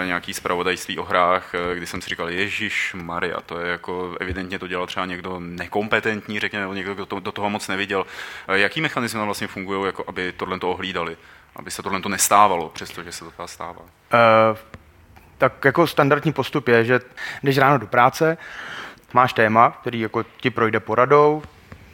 eh, 0.03 0.07
nějaký 0.07 0.35
zpravodajství 0.35 0.99
o 0.99 1.05
hrách, 1.05 1.55
eh, 1.55 1.75
kdy 1.75 1.87
jsem 1.87 2.03
si 2.03 2.11
říkal, 2.11 2.31
Ježíš 2.31 2.95
Maria, 3.03 3.41
to 3.41 3.61
je 3.61 3.71
jako, 3.71 4.17
evidentně 4.21 4.59
to 4.59 4.67
dělal 4.67 4.87
třeba 4.87 5.07
někdo 5.07 5.41
nekompetentní, 5.41 6.41
řekněme, 6.41 6.63
nebo 6.63 6.75
někdo, 6.75 6.95
kdo 6.95 7.07
to, 7.07 7.21
do 7.21 7.33
toho 7.33 7.51
moc 7.51 7.69
neviděl. 7.69 8.07
Eh, 8.49 8.59
jaký 8.59 8.81
mechanizmy 8.81 9.25
vlastně 9.25 9.47
fungují, 9.47 9.87
jako 9.87 10.05
aby 10.07 10.33
tohle 10.33 10.59
to 10.59 10.71
ohlídali? 10.71 11.17
Aby 11.57 11.71
se 11.71 11.83
tohle 11.83 12.01
to 12.01 12.09
nestávalo, 12.09 12.69
přestože 12.69 13.13
se 13.13 13.25
to 13.25 13.49
stává? 13.49 13.81
Uh, 13.81 14.59
tak 15.39 15.65
jako 15.65 15.87
standardní 15.87 16.33
postup 16.33 16.69
je, 16.69 16.85
že 16.85 17.01
jdeš 17.43 17.59
ráno 17.59 17.79
do 17.79 17.87
práce, 17.87 18.39
máš 19.15 19.33
téma, 19.33 19.71
který 19.71 20.01
jako 20.01 20.25
ti 20.37 20.51
projde 20.51 20.81
poradou, 20.81 21.43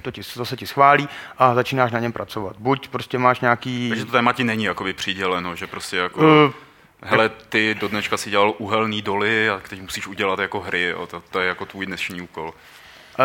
to, 0.02 0.10
ti, 0.10 0.20
to 0.34 0.44
se 0.44 0.56
ti 0.56 0.66
schválí 0.66 1.08
a 1.38 1.54
začínáš 1.54 1.92
na 1.92 1.98
něm 1.98 2.12
pracovat. 2.12 2.56
Buď 2.58 2.88
prostě 2.88 3.18
máš 3.18 3.40
nějaký... 3.40 3.88
Takže 3.88 4.04
to 4.04 4.12
téma 4.12 4.32
ti 4.32 4.44
není 4.44 4.64
jakoby 4.64 4.92
přiděleno, 4.92 5.56
že 5.56 5.66
prostě 5.66 5.96
jako... 5.96 6.20
Uh, 6.20 6.52
Hele, 7.02 7.28
ty 7.28 7.74
do 7.74 7.88
dneška 7.88 8.16
si 8.16 8.30
dělal 8.30 8.54
uhelný 8.58 9.02
doly 9.02 9.50
a 9.50 9.60
teď 9.68 9.80
musíš 9.80 10.06
udělat 10.06 10.38
jako 10.38 10.60
hry, 10.60 10.82
jo. 10.82 11.06
To, 11.06 11.22
to 11.30 11.40
je 11.40 11.48
jako 11.48 11.66
tvůj 11.66 11.86
dnešní 11.86 12.20
úkol. 12.20 12.54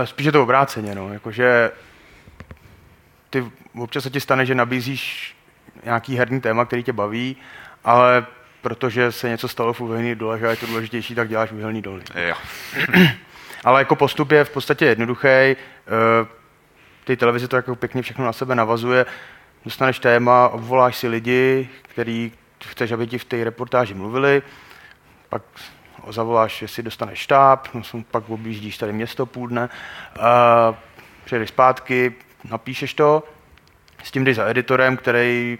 Spíš 0.05 0.25
je 0.25 0.31
to 0.31 0.43
obráceně, 0.43 0.95
no. 0.95 1.13
Jakože 1.13 1.71
ty 3.29 3.51
občas 3.75 4.03
se 4.03 4.09
ti 4.09 4.19
stane, 4.19 4.45
že 4.45 4.55
nabízíš 4.55 5.35
nějaký 5.83 6.17
herní 6.17 6.41
téma, 6.41 6.65
který 6.65 6.83
tě 6.83 6.93
baví, 6.93 7.37
ale 7.83 8.25
protože 8.61 9.11
se 9.11 9.29
něco 9.29 9.47
stalo 9.47 9.73
v 9.73 9.81
uhelný 9.81 10.15
dolech 10.15 10.43
a 10.43 10.49
je 10.49 10.55
to 10.55 10.65
důležitější, 10.65 11.15
tak 11.15 11.29
děláš 11.29 11.51
uhelný 11.51 11.81
doly. 11.81 12.03
Jo. 12.27 12.35
Ale 13.63 13.81
jako 13.81 13.95
postup 13.95 14.31
je 14.31 14.43
v 14.43 14.49
podstatě 14.49 14.85
jednoduchý. 14.85 15.27
Eh, 15.27 15.55
ty 17.03 17.17
televize 17.17 17.47
to 17.47 17.55
jako 17.55 17.75
pěkně 17.75 18.01
všechno 18.01 18.25
na 18.25 18.33
sebe 18.33 18.55
navazuje. 18.55 19.05
Dostaneš 19.65 19.99
téma, 19.99 20.47
obvoláš 20.47 20.97
si 20.97 21.07
lidi, 21.07 21.69
který 21.81 22.31
chceš, 22.67 22.91
aby 22.91 23.07
ti 23.07 23.17
v 23.17 23.25
té 23.25 23.43
reportáži 23.43 23.93
mluvili, 23.93 24.41
pak 25.29 25.41
zavoláš, 26.09 26.61
jestli 26.61 26.83
dostaneš 26.83 27.19
štáb, 27.19 27.67
no, 27.73 27.81
pak 28.11 28.29
objíždíš 28.29 28.77
tady 28.77 28.93
město 28.93 29.25
půl 29.25 29.47
dne, 29.47 29.69
a 30.19 30.75
přijedeš 31.25 31.49
zpátky, 31.49 32.13
napíšeš 32.49 32.93
to, 32.93 33.23
s 34.03 34.11
tím 34.11 34.23
jdeš 34.23 34.35
za 34.35 34.45
editorem, 34.45 34.97
který 34.97 35.57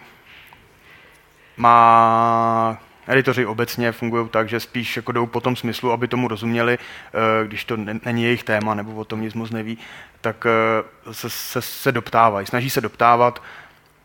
má 1.58 2.78
editoři 3.08 3.46
obecně 3.46 3.92
fungují 3.92 4.30
tak, 4.30 4.50
že 4.50 4.60
spíš 4.60 4.96
jako 4.96 5.12
jdou 5.12 5.26
po 5.26 5.42
tom 5.42 5.56
smyslu, 5.56 5.92
aby 5.92 6.08
tomu 6.08 6.28
rozuměli, 6.28 6.78
eh, 6.78 7.48
když 7.48 7.66
to 7.66 7.78
není 8.06 8.24
jejich 8.24 8.44
téma 8.44 8.74
nebo 8.74 8.96
o 8.96 9.06
tom 9.06 9.22
nic 9.22 9.34
moc 9.34 9.52
neví, 9.52 9.78
tak 10.22 10.46
eh, 10.46 11.14
se, 11.14 11.30
se, 11.30 11.62
se 11.62 11.92
doptávají, 11.92 12.48
snaží 12.48 12.70
se 12.70 12.82
doptávat, 12.82 13.44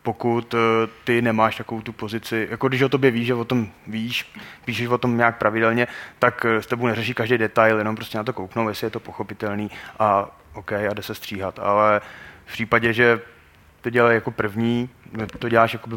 pokud 0.03 0.55
eh, 0.55 0.59
ty 1.05 1.23
nemáš 1.23 1.57
takovou 1.57 1.81
tu 1.81 1.93
pozici, 1.93 2.49
jako 2.51 2.69
když 2.69 2.83
o 2.83 2.89
tobě 2.89 3.11
víš, 3.11 3.27
že 3.27 3.35
o 3.35 3.45
tom 3.45 3.69
víš, 3.87 4.33
píšeš 4.65 4.87
o 4.87 4.99
tom 4.99 5.17
nějak 5.17 5.39
pravidelně, 5.39 5.87
tak 6.19 6.45
s 6.45 6.67
tebou 6.67 6.87
neřeší 6.87 7.15
každý 7.15 7.39
detail, 7.39 7.79
jenom 7.79 7.97
prostě 7.97 8.19
na 8.19 8.25
to 8.25 8.33
kouknou, 8.33 8.69
jestli 8.69 8.87
je 8.87 8.91
to 8.91 9.01
pochopitelný 9.01 9.71
a 9.99 10.31
OK, 10.55 10.73
a 10.73 10.95
jde 10.95 11.03
se 11.03 11.15
stříhat. 11.15 11.59
Ale 11.59 12.01
v 12.47 12.53
případě, 12.53 12.93
že 12.93 13.21
to 13.81 13.91
dělají 13.91 14.15
jako 14.15 14.31
první, 14.31 14.91
to 15.39 15.49
děláš 15.49 15.73
jako 15.73 15.91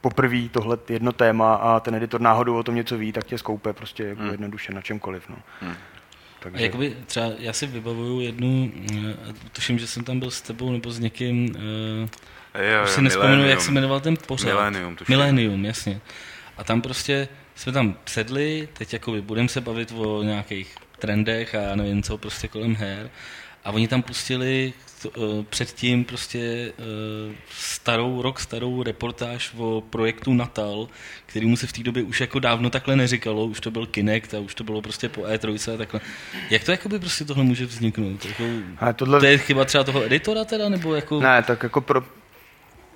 poprvé 0.00 0.48
tohle 0.48 0.78
jedno 0.88 1.12
téma 1.12 1.54
a 1.54 1.80
ten 1.80 1.94
editor 1.94 2.20
náhodou 2.20 2.56
o 2.56 2.62
tom 2.62 2.74
něco 2.74 2.98
ví, 2.98 3.12
tak 3.12 3.24
tě 3.24 3.38
skoupe 3.38 3.72
prostě 3.72 4.04
jako 4.04 4.22
hmm. 4.22 4.30
jednoduše 4.30 4.72
na 4.72 4.80
čemkoliv. 4.80 5.28
No. 5.28 5.36
Hmm. 5.60 5.74
Takže... 6.40 6.58
A 6.58 6.62
jakoby 6.62 6.96
třeba 7.06 7.26
já 7.38 7.52
si 7.52 7.66
vybavuju 7.66 8.20
jednu, 8.20 8.72
eh, 8.92 9.32
tuším, 9.52 9.78
že 9.78 9.86
jsem 9.86 10.04
tam 10.04 10.18
byl 10.18 10.30
s 10.30 10.40
tebou 10.40 10.72
nebo 10.72 10.90
s 10.90 10.98
někým, 10.98 11.56
uh, 11.56 12.62
jo, 12.62 12.84
už 12.84 12.90
si 12.90 13.02
nespomenu, 13.02 13.48
jak 13.48 13.60
se 13.60 13.70
jmenoval 13.70 14.00
ten 14.00 14.16
pořád. 14.26 14.46
Millennium. 14.46 14.96
Tuším. 14.96 15.12
Millennium, 15.12 15.64
jasně. 15.64 16.00
A 16.56 16.64
tam 16.64 16.82
prostě 16.82 17.28
jsme 17.54 17.72
tam 17.72 17.94
sedli, 18.06 18.68
teď 18.72 18.92
jakoby 18.92 19.22
budeme 19.22 19.48
se 19.48 19.60
bavit 19.60 19.92
o 19.96 20.22
nějakých 20.22 20.74
trendech 20.98 21.54
a 21.54 21.76
nevím 21.76 22.02
co, 22.02 22.18
prostě 22.18 22.48
kolem 22.48 22.74
her. 22.74 23.10
A 23.64 23.70
oni 23.70 23.88
tam 23.88 24.02
pustili 24.02 24.72
předtím 25.50 26.04
prostě 26.04 26.72
uh, 26.78 27.34
starou, 27.50 28.22
rok 28.22 28.40
starou 28.40 28.82
reportáž 28.82 29.52
o 29.56 29.82
projektu 29.90 30.34
Natal, 30.34 30.88
který 31.26 31.46
mu 31.46 31.56
se 31.56 31.66
v 31.66 31.72
té 31.72 31.82
době 31.82 32.02
už 32.02 32.20
jako 32.20 32.38
dávno 32.38 32.70
takhle 32.70 32.96
neříkalo, 32.96 33.44
už 33.44 33.60
to 33.60 33.70
byl 33.70 33.86
Kinect 33.86 34.34
a 34.34 34.38
už 34.38 34.54
to 34.54 34.64
bylo 34.64 34.82
prostě 34.82 35.08
po 35.08 35.20
E3 35.20 35.74
a 35.74 35.76
takhle. 35.76 36.00
Jak 36.50 36.64
to 36.64 36.70
jakoby 36.70 36.98
prostě 36.98 37.24
tohle 37.24 37.44
může 37.44 37.66
vzniknout? 37.66 38.24
Jako, 38.24 38.44
tohle... 38.96 39.20
To 39.20 39.26
je 39.26 39.38
chyba 39.38 39.64
třeba 39.64 39.84
toho 39.84 40.04
editora 40.04 40.44
teda, 40.44 40.68
nebo 40.68 40.94
jako... 40.94 41.20
Ne, 41.20 41.42
tak 41.42 41.62
jako 41.62 41.80
pro, 41.80 42.02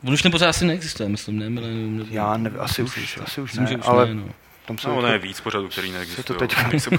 On 0.07 0.15
už 0.15 0.23
ten 0.23 0.33
pořád 0.33 0.49
asi 0.49 0.65
neexistuje, 0.65 1.09
myslím, 1.09 1.39
ne? 1.39 1.51
Millennium, 1.51 1.99
nebo... 1.99 2.15
Já 2.15 2.37
nevím, 2.37 2.61
asi 2.61 2.83
už, 2.83 3.19
asi 3.25 3.41
už 3.41 3.53
myslím, 3.53 3.79
ne, 3.79 3.83
už 3.83 3.89
ale... 3.89 4.07
Ne, 4.07 4.15
no. 4.15 4.29
Tam 4.67 4.79
se 4.79 4.89
no, 4.89 5.03
ne, 5.03 5.19
víc 5.19 5.41
pořadů, 5.41 5.69
který 5.69 5.93
neexistují. 5.93 6.25
Se 6.25 6.47
to 6.47 6.71
teď, 6.71 6.83
se, 6.83 6.91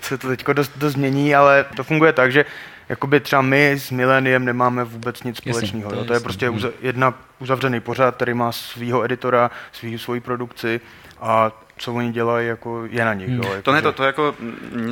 se 0.02 0.18
to 0.18 0.28
teď 0.28 0.44
dost, 0.46 0.72
dost 0.76 0.92
změní, 0.92 1.34
ale 1.34 1.64
to 1.76 1.84
funguje 1.84 2.12
tak, 2.12 2.32
že 2.32 2.44
jakoby 2.88 3.20
třeba 3.20 3.42
my 3.42 3.70
s 3.70 3.90
Mileniem 3.90 4.44
nemáme 4.44 4.84
vůbec 4.84 5.22
nic 5.22 5.36
společného. 5.36 5.90
Jasně, 5.90 5.96
to, 5.96 6.02
je, 6.02 6.06
to 6.06 6.12
je 6.14 6.20
prostě 6.20 6.50
uza, 6.50 6.68
jedna 6.80 7.14
uzavřený 7.38 7.80
pořad, 7.80 8.16
který 8.16 8.34
má 8.34 8.52
svého 8.52 9.04
editora, 9.04 9.50
svý, 9.72 9.98
svoji 9.98 10.20
produkci 10.20 10.80
a 11.20 11.63
co 11.76 11.92
oni 11.92 12.12
dělají, 12.12 12.48
jako 12.48 12.84
je 12.90 13.04
na 13.04 13.14
nich. 13.14 13.28
Hmm. 13.28 13.42
Jo, 13.42 13.50
jako, 13.50 13.62
to 13.62 13.72
ne, 13.72 13.82
to, 13.82 13.92
to 13.92 14.04
jako, 14.04 14.34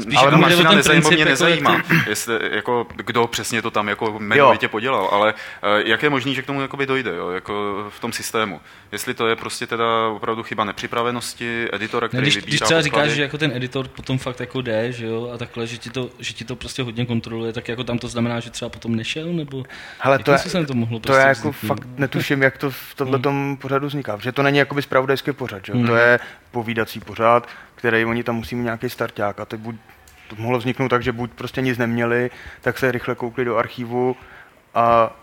Spíš 0.01 0.17
ale 0.17 0.27
jako 0.27 0.39
Martina 0.39 0.73
nezajímá, 0.73 1.09
mě 1.11 1.19
jako 1.19 1.31
nezajímá, 1.31 1.83
jestli, 2.09 2.39
jako, 2.53 2.87
kdo 2.97 3.27
přesně 3.27 3.63
to 3.63 3.71
tam 3.71 3.89
jako 3.89 4.17
jmenovitě 4.19 4.69
podělal, 4.69 5.09
ale 5.13 5.35
uh, 5.35 5.89
jak 5.89 6.03
je 6.03 6.11
možný, 6.11 6.35
že 6.35 6.43
k 6.43 6.47
tomu 6.47 6.61
jakoby 6.61 6.87
dojde, 6.87 7.17
jo, 7.17 7.31
jako 7.31 7.85
v 7.91 8.01
tom 8.01 8.13
systému. 8.13 8.61
Jestli 8.93 9.15
to 9.15 9.29
je 9.29 9.37
prostě 9.37 9.67
teda 9.67 10.09
opravdu 10.09 10.43
chyba 10.43 10.65
nepřipravenosti 10.65 11.69
editora, 11.73 12.09
který 12.09 12.21
ne, 12.21 12.25
když, 12.25 12.37
vybírá 12.37 12.49
Když 12.49 12.61
třeba 12.61 12.83
říkáš, 12.83 13.11
že 13.11 13.23
jako 13.23 13.39
ten 13.39 13.53
editor 13.55 13.89
potom 13.89 14.19
fakt 14.19 14.41
jako 14.41 14.63
jde, 14.63 14.93
že 14.93 15.07
jo, 15.07 15.31
a 15.35 15.39
takhle, 15.39 15.67
že 15.67 15.79
ti 15.79 15.91
to, 15.91 16.11
že 16.19 16.33
ti 16.33 16.45
to 16.45 16.57
prostě 16.57 16.83
hodně 16.83 17.07
kontroluje, 17.07 17.53
tak 17.53 17.69
jako 17.69 17.85
tam 17.85 17.99
to 17.99 18.09
znamená, 18.09 18.41
že 18.41 18.51
třeba 18.51 18.69
potom 18.69 18.97
nešel, 18.97 19.33
nebo 19.33 19.65
Hele, 19.99 20.19
to, 20.19 20.33
je, 20.33 20.39
se 20.39 20.67
to 20.67 20.75
mohlo 20.75 20.99
to 20.99 21.03
prostě 21.03 21.21
já 21.21 21.29
jako 21.29 21.51
vzniknout? 21.51 21.69
fakt 21.69 21.89
netuším, 21.99 22.43
jak 22.43 22.59
to 22.59 22.71
v 22.71 22.95
tomhle 22.97 23.21
hmm. 23.25 23.57
pořadu 23.57 23.87
vzniká, 23.87 24.17
protože 24.17 24.33
to 24.33 24.43
není 24.43 24.59
jakoby 24.59 24.83
spravodajský 24.83 25.33
pořad, 25.33 25.67
že? 25.67 25.73
Hmm. 25.73 25.87
to 25.87 25.97
je 25.97 26.19
povídací 26.53 27.01
pořád, 27.01 27.49
který 27.75 28.05
oni 28.05 28.25
tam 28.25 28.37
musí 28.37 28.55
mít 28.55 28.65
nějaký 28.65 28.91
starták 28.91 29.41
a 29.41 29.45
to, 29.45 29.59
buď, 29.59 29.77
to 30.29 30.37
mohlo 30.39 30.59
vzniknout 30.59 30.89
tak, 30.89 31.03
že 31.03 31.13
buď 31.13 31.31
prostě 31.31 31.61
nic 31.61 31.79
neměli, 31.79 32.31
tak 32.61 32.79
se 32.79 32.93
rychle 32.93 33.15
koukli 33.15 33.45
do 33.45 33.57
archivu 33.57 34.17
a 34.75 35.17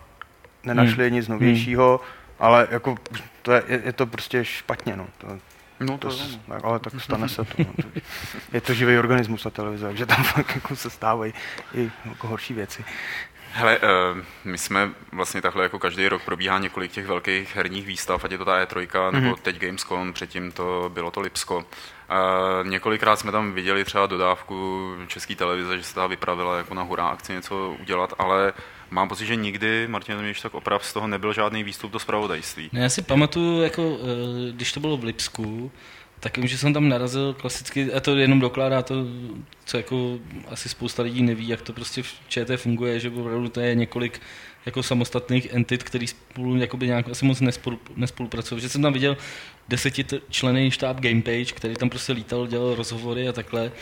nenašli 0.64 1.04
hmm. 1.04 1.14
nic 1.14 1.28
novějšího, 1.28 2.00
hmm. 2.02 2.36
ale 2.38 2.68
jako 2.70 2.94
to 3.42 3.52
je, 3.52 3.62
je, 3.68 3.92
to 3.92 4.06
prostě 4.06 4.44
špatně, 4.44 4.96
no. 4.96 5.06
To, 5.18 5.38
No 5.80 5.98
to, 5.98 6.08
to 6.08 6.16
tak, 6.48 6.64
ale 6.64 6.78
tak 6.78 7.00
stane 7.00 7.28
se 7.28 7.44
to. 7.44 7.54
No. 7.58 7.72
Je 8.52 8.60
to 8.60 8.74
živý 8.74 8.98
organismus 8.98 9.44
na 9.44 9.50
televize, 9.50 9.86
takže 9.86 10.06
tam 10.06 10.24
jako 10.36 10.76
se 10.76 10.90
stávají 10.90 11.34
i 11.74 11.90
jako 12.04 12.28
horší 12.28 12.54
věci. 12.54 12.84
Hele, 13.52 13.78
uh, 13.78 14.18
my 14.44 14.58
jsme 14.58 14.90
vlastně 15.12 15.42
takhle 15.42 15.62
jako 15.62 15.78
každý 15.78 16.08
rok 16.08 16.22
probíhá 16.22 16.58
několik 16.58 16.92
těch 16.92 17.06
velkých 17.06 17.56
herních 17.56 17.86
výstav, 17.86 18.24
ať 18.24 18.30
je 18.30 18.38
to 18.38 18.44
ta 18.44 18.64
E3, 18.64 18.86
mm-hmm. 18.86 19.12
nebo 19.12 19.36
teď 19.36 19.58
Gamescom, 19.58 20.12
předtím 20.12 20.52
to 20.52 20.90
bylo 20.94 21.10
to 21.10 21.20
Lipsko. 21.20 21.56
Uh, 21.56 21.64
několikrát 22.68 23.16
jsme 23.16 23.32
tam 23.32 23.52
viděli 23.52 23.84
třeba 23.84 24.06
dodávku 24.06 24.90
české 25.06 25.34
televize, 25.34 25.78
že 25.78 25.84
se 25.84 25.94
ta 25.94 26.06
vypravila 26.06 26.56
jako 26.56 26.74
na 26.74 26.82
hurá 26.82 27.06
akci 27.06 27.32
něco 27.32 27.76
udělat, 27.80 28.14
ale 28.18 28.52
mám 28.90 29.08
pocit, 29.08 29.26
že 29.26 29.36
nikdy, 29.36 29.86
Martin, 29.88 30.18
mě 30.18 30.34
tak 30.42 30.54
oprav, 30.54 30.84
z 30.86 30.92
toho 30.92 31.06
nebyl 31.06 31.32
žádný 31.32 31.64
výstup 31.64 31.92
do 31.92 31.98
zpravodajství. 31.98 32.70
Ne, 32.72 32.80
já 32.80 32.88
si 32.88 33.02
pamatuju, 33.02 33.62
jako, 33.62 33.98
eh, 34.00 34.52
když 34.52 34.72
to 34.72 34.80
bylo 34.80 34.96
v 34.96 35.04
Lipsku, 35.04 35.72
tak 36.20 36.36
vím, 36.36 36.46
že 36.46 36.58
jsem 36.58 36.72
tam 36.72 36.88
narazil 36.88 37.34
klasicky, 37.34 37.92
a 37.92 38.00
to 38.00 38.16
jenom 38.16 38.40
dokládá 38.40 38.82
to, 38.82 38.94
co 39.64 39.76
jako 39.76 40.18
asi 40.48 40.68
spousta 40.68 41.02
lidí 41.02 41.22
neví, 41.22 41.48
jak 41.48 41.62
to 41.62 41.72
prostě 41.72 42.02
v 42.02 42.14
ČT 42.28 42.60
funguje, 42.60 43.00
že 43.00 43.10
opravdu 43.10 43.48
to 43.48 43.60
je 43.60 43.74
několik 43.74 44.20
jako 44.66 44.82
samostatných 44.82 45.54
entit, 45.54 45.82
který 45.82 46.06
spolu 46.06 46.56
jakoby 46.56 46.86
nějak 46.86 47.08
asi 47.08 47.24
moc 47.24 47.40
nespolu, 47.40 47.78
nespolupracují. 47.96 48.60
Že 48.60 48.68
jsem 48.68 48.82
tam 48.82 48.92
viděl 48.92 49.16
desetičlený 49.68 50.70
štáb 50.70 51.00
Gamepage, 51.00 51.52
který 51.54 51.74
tam 51.74 51.90
prostě 51.90 52.12
lítal, 52.12 52.46
dělal 52.46 52.74
rozhovory 52.74 53.28
a 53.28 53.32
takhle. 53.32 53.72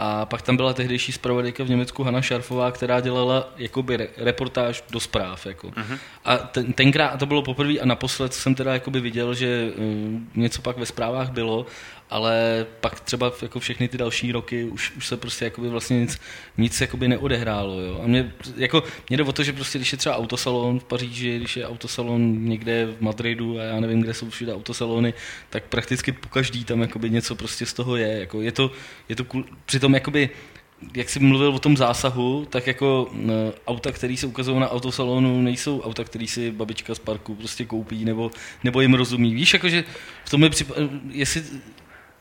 A 0.00 0.26
pak 0.26 0.42
tam 0.42 0.56
byla 0.56 0.72
tehdejší 0.72 1.12
zpravodajka 1.12 1.64
v 1.64 1.68
Německu 1.68 2.02
Hanna 2.02 2.22
Šarfová, 2.22 2.70
která 2.72 3.00
dělala 3.00 3.48
jakoby 3.56 3.96
re, 3.96 4.08
reportáž 4.16 4.84
do 4.90 5.00
zpráv. 5.00 5.46
Jako. 5.46 5.68
Uh-huh. 5.68 5.98
A 6.24 6.36
ten, 6.36 6.72
tenkrát, 6.72 7.08
a 7.08 7.16
to 7.16 7.26
bylo 7.26 7.42
poprvé 7.42 7.78
a 7.78 7.86
naposled 7.86 8.34
jsem 8.34 8.54
teda 8.54 8.72
jakoby 8.72 9.00
viděl, 9.00 9.34
že 9.34 9.72
um, 9.76 10.30
něco 10.34 10.62
pak 10.62 10.78
ve 10.78 10.86
zprávách 10.86 11.30
bylo 11.30 11.66
ale 12.10 12.66
pak 12.80 13.00
třeba 13.00 13.32
jako 13.42 13.60
všechny 13.60 13.88
ty 13.88 13.98
další 13.98 14.32
roky 14.32 14.64
už, 14.64 14.92
už 14.96 15.06
se 15.06 15.16
prostě 15.16 15.44
jakoby 15.44 15.68
vlastně 15.68 16.00
nic, 16.00 16.20
nic 16.58 16.80
jakoby 16.80 17.08
neodehrálo. 17.08 17.80
Jo. 17.80 18.00
A 18.04 18.06
mě, 18.06 18.32
jako, 18.56 18.82
mě 19.08 19.16
jde 19.16 19.24
o 19.24 19.32
to, 19.32 19.42
že 19.42 19.52
prostě 19.52 19.78
když 19.78 19.92
je 19.92 19.98
třeba 19.98 20.16
autosalon 20.16 20.80
v 20.80 20.84
Paříži, 20.84 21.36
když 21.36 21.56
je 21.56 21.66
autosalon 21.66 22.44
někde 22.44 22.86
v 22.86 23.00
Madridu 23.00 23.60
a 23.60 23.62
já 23.62 23.80
nevím, 23.80 24.00
kde 24.00 24.14
jsou 24.14 24.30
všude 24.30 24.54
autosalony, 24.54 25.14
tak 25.50 25.64
prakticky 25.64 26.12
po 26.12 26.28
každý 26.28 26.64
tam 26.64 26.80
jakoby 26.80 27.10
něco 27.10 27.34
prostě 27.34 27.66
z 27.66 27.72
toho 27.72 27.96
je. 27.96 28.18
Jako 28.18 28.42
je 28.42 28.52
to, 28.52 28.70
je 29.08 29.16
to 29.16 29.24
přitom 29.66 29.94
jakoby 29.94 30.30
jak 30.96 31.08
jsi 31.08 31.20
mluvil 31.20 31.54
o 31.54 31.58
tom 31.58 31.76
zásahu, 31.76 32.46
tak 32.50 32.66
jako 32.66 33.04
uh, 33.12 33.30
auta, 33.66 33.92
které 33.92 34.16
se 34.16 34.26
ukazují 34.26 34.60
na 34.60 34.70
autosalonu, 34.70 35.42
nejsou 35.42 35.80
auta, 35.80 36.04
které 36.04 36.26
si 36.26 36.50
babička 36.50 36.94
z 36.94 36.98
parku 36.98 37.34
prostě 37.34 37.64
koupí 37.64 38.04
nebo, 38.04 38.30
nebo 38.64 38.80
jim 38.80 38.94
rozumí. 38.94 39.34
Víš, 39.34 39.54
jakože 39.54 39.84
v 40.24 40.30
tom 40.30 40.42
je 40.42 40.50
přip... 40.50 40.72
jestli 41.10 41.42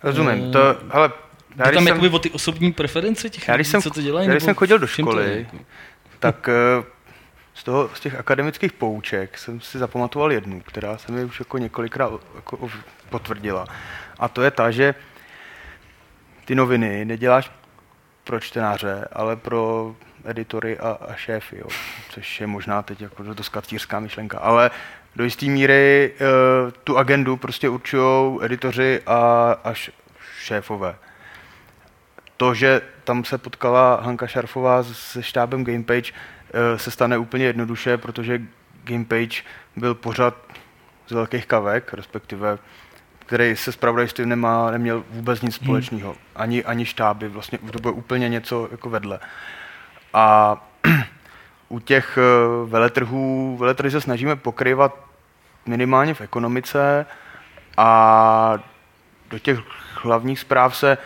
Rozumím. 0.03 0.51
To, 0.51 0.59
hele, 0.89 1.11
já, 1.55 1.65
to 1.65 1.71
tam 1.71 1.83
jsem, 1.83 1.87
jakoby 1.87 2.09
o 2.09 2.19
ty 2.19 2.29
osobní 2.29 2.73
preference 2.73 3.29
těch 3.29 3.47
já, 3.47 3.57
jsem, 3.57 3.81
co 3.81 3.89
to 3.89 4.01
dělají? 4.01 4.27
Já, 4.27 4.33
když 4.33 4.43
jsem 4.43 4.55
chodil 4.55 4.79
do 4.79 4.87
školy, 4.87 5.47
tak 6.19 6.49
eh, 6.49 6.83
z, 7.53 7.63
toho, 7.63 7.89
z 7.93 7.99
těch 7.99 8.15
akademických 8.15 8.73
pouček 8.73 9.37
jsem 9.37 9.61
si 9.61 9.77
zapamatoval 9.77 10.31
jednu, 10.31 10.61
která 10.61 10.97
se 10.97 11.11
mi 11.11 11.25
už 11.25 11.39
jako 11.39 11.57
několikrát 11.57 12.11
jako 12.35 12.69
potvrdila. 13.09 13.65
A 14.19 14.27
to 14.27 14.41
je 14.41 14.51
ta, 14.51 14.71
že 14.71 14.95
ty 16.45 16.55
noviny 16.55 17.05
neděláš 17.05 17.51
pro 18.23 18.39
čtenáře, 18.39 19.07
ale 19.11 19.35
pro 19.35 19.95
editory 20.25 20.79
a, 20.79 20.89
a 20.89 21.15
šéfy, 21.15 21.57
jo. 21.57 21.67
což 22.09 22.41
je 22.41 22.47
možná 22.47 22.81
teď 22.81 23.01
jako 23.01 23.23
dost 23.23 23.49
kacířská 23.49 23.99
myšlenka, 23.99 24.39
ale 24.39 24.71
do 25.17 25.23
jisté 25.23 25.45
míry 25.45 26.13
uh, 26.13 26.71
tu 26.83 26.97
agendu 26.97 27.37
prostě 27.37 27.69
určují 27.69 28.39
editoři 28.41 29.01
a 29.05 29.51
až 29.63 29.91
šéfové. 30.39 30.95
To, 32.37 32.53
že 32.53 32.81
tam 33.03 33.23
se 33.23 33.37
potkala 33.37 34.01
Hanka 34.01 34.27
Šarfová 34.27 34.83
se 34.83 35.23
štábem 35.23 35.63
Gamepage, 35.63 36.11
uh, 36.11 36.77
se 36.77 36.91
stane 36.91 37.17
úplně 37.17 37.45
jednoduše, 37.45 37.97
protože 37.97 38.41
Gamepage 38.83 39.41
byl 39.75 39.95
pořád 39.95 40.35
z 41.07 41.11
velkých 41.11 41.45
kavek, 41.45 41.93
respektive 41.93 42.57
který 43.19 43.55
se 43.55 43.71
spravodajstvím 43.71 44.29
nemá, 44.29 44.71
neměl 44.71 45.03
vůbec 45.09 45.41
nic 45.41 45.59
hmm. 45.59 45.65
společného. 45.65 46.15
Ani, 46.35 46.63
ani 46.63 46.85
štáby, 46.85 47.27
vlastně 47.27 47.57
to 47.71 47.79
bylo 47.79 47.93
úplně 47.93 48.29
něco 48.29 48.67
jako 48.71 48.89
vedle. 48.89 49.19
A 50.13 50.57
u 51.69 51.79
těch 51.79 52.17
eh, 52.17 52.21
veletrhů, 52.65 53.57
veletrhy 53.57 53.91
se 53.91 54.01
snažíme 54.01 54.35
pokryvat 54.35 55.06
minimálně 55.67 56.13
v 56.13 56.21
ekonomice 56.21 57.05
a 57.77 58.59
do 59.29 59.39
těch 59.39 59.59
hlavních 60.01 60.39
zpráv 60.39 60.77
se 60.77 60.97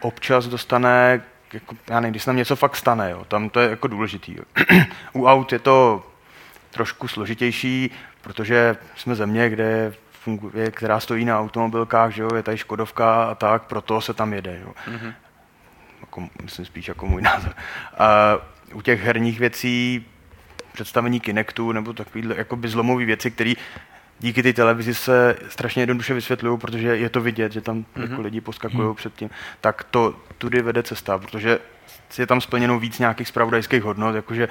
občas 0.00 0.46
dostane, 0.46 1.22
jako, 1.52 1.76
já 1.90 2.00
nevím, 2.00 2.12
když 2.12 2.22
se 2.22 2.26
tam 2.26 2.36
něco 2.36 2.56
fakt 2.56 2.76
stane, 2.76 3.10
jo, 3.10 3.24
tam 3.24 3.50
to 3.50 3.60
je 3.60 3.70
jako 3.70 3.88
důležitý. 3.88 4.36
Jo. 4.36 4.44
U 5.12 5.26
aut 5.26 5.52
je 5.52 5.58
to 5.58 6.06
trošku 6.70 7.08
složitější, 7.08 7.90
protože 8.20 8.76
jsme 8.96 9.14
země, 9.14 9.50
kde 9.50 9.94
funguje, 10.10 10.70
která 10.70 11.00
stojí 11.00 11.24
na 11.24 11.40
automobilkách, 11.40 12.12
že 12.12 12.22
jo, 12.22 12.34
je 12.36 12.42
tady 12.42 12.58
Škodovka 12.58 13.24
a 13.24 13.34
tak, 13.34 13.62
proto 13.62 14.00
se 14.00 14.14
tam 14.14 14.32
jede. 14.32 14.60
Jo. 14.64 14.72
Mm-hmm. 14.88 15.14
Jako, 16.00 16.28
myslím 16.42 16.66
spíš 16.66 16.88
jako 16.88 17.06
můj 17.06 17.22
názor. 17.32 17.54
A 17.98 18.06
u 18.72 18.80
těch 18.80 19.02
herních 19.02 19.40
věcí 19.40 20.06
představení 20.72 21.20
Kinectu 21.20 21.72
nebo 21.72 21.92
takový 21.92 22.24
jakoby 22.36 22.68
zlomové 22.68 23.04
věci, 23.04 23.30
které 23.30 23.52
díky 24.20 24.42
té 24.42 24.52
televizi 24.52 24.94
se 24.94 25.36
strašně 25.48 25.82
jednoduše 25.82 26.14
vysvětlují, 26.14 26.58
protože 26.58 26.96
je 26.96 27.08
to 27.08 27.20
vidět, 27.20 27.52
že 27.52 27.60
tam 27.60 27.84
mm-hmm. 27.96 28.10
jako 28.10 28.22
lidi 28.22 28.40
poskakují 28.40 28.88
mm-hmm. 28.88 28.94
před 28.94 29.14
tím, 29.14 29.30
tak 29.60 29.84
to 29.84 30.14
tudy 30.38 30.62
vede 30.62 30.82
cesta, 30.82 31.18
protože 31.18 31.58
je 32.18 32.26
tam 32.26 32.40
splněno 32.40 32.78
víc 32.78 32.98
nějakých 32.98 33.28
spravodajských 33.28 33.82
hodnot, 33.82 34.14
jakože 34.14 34.48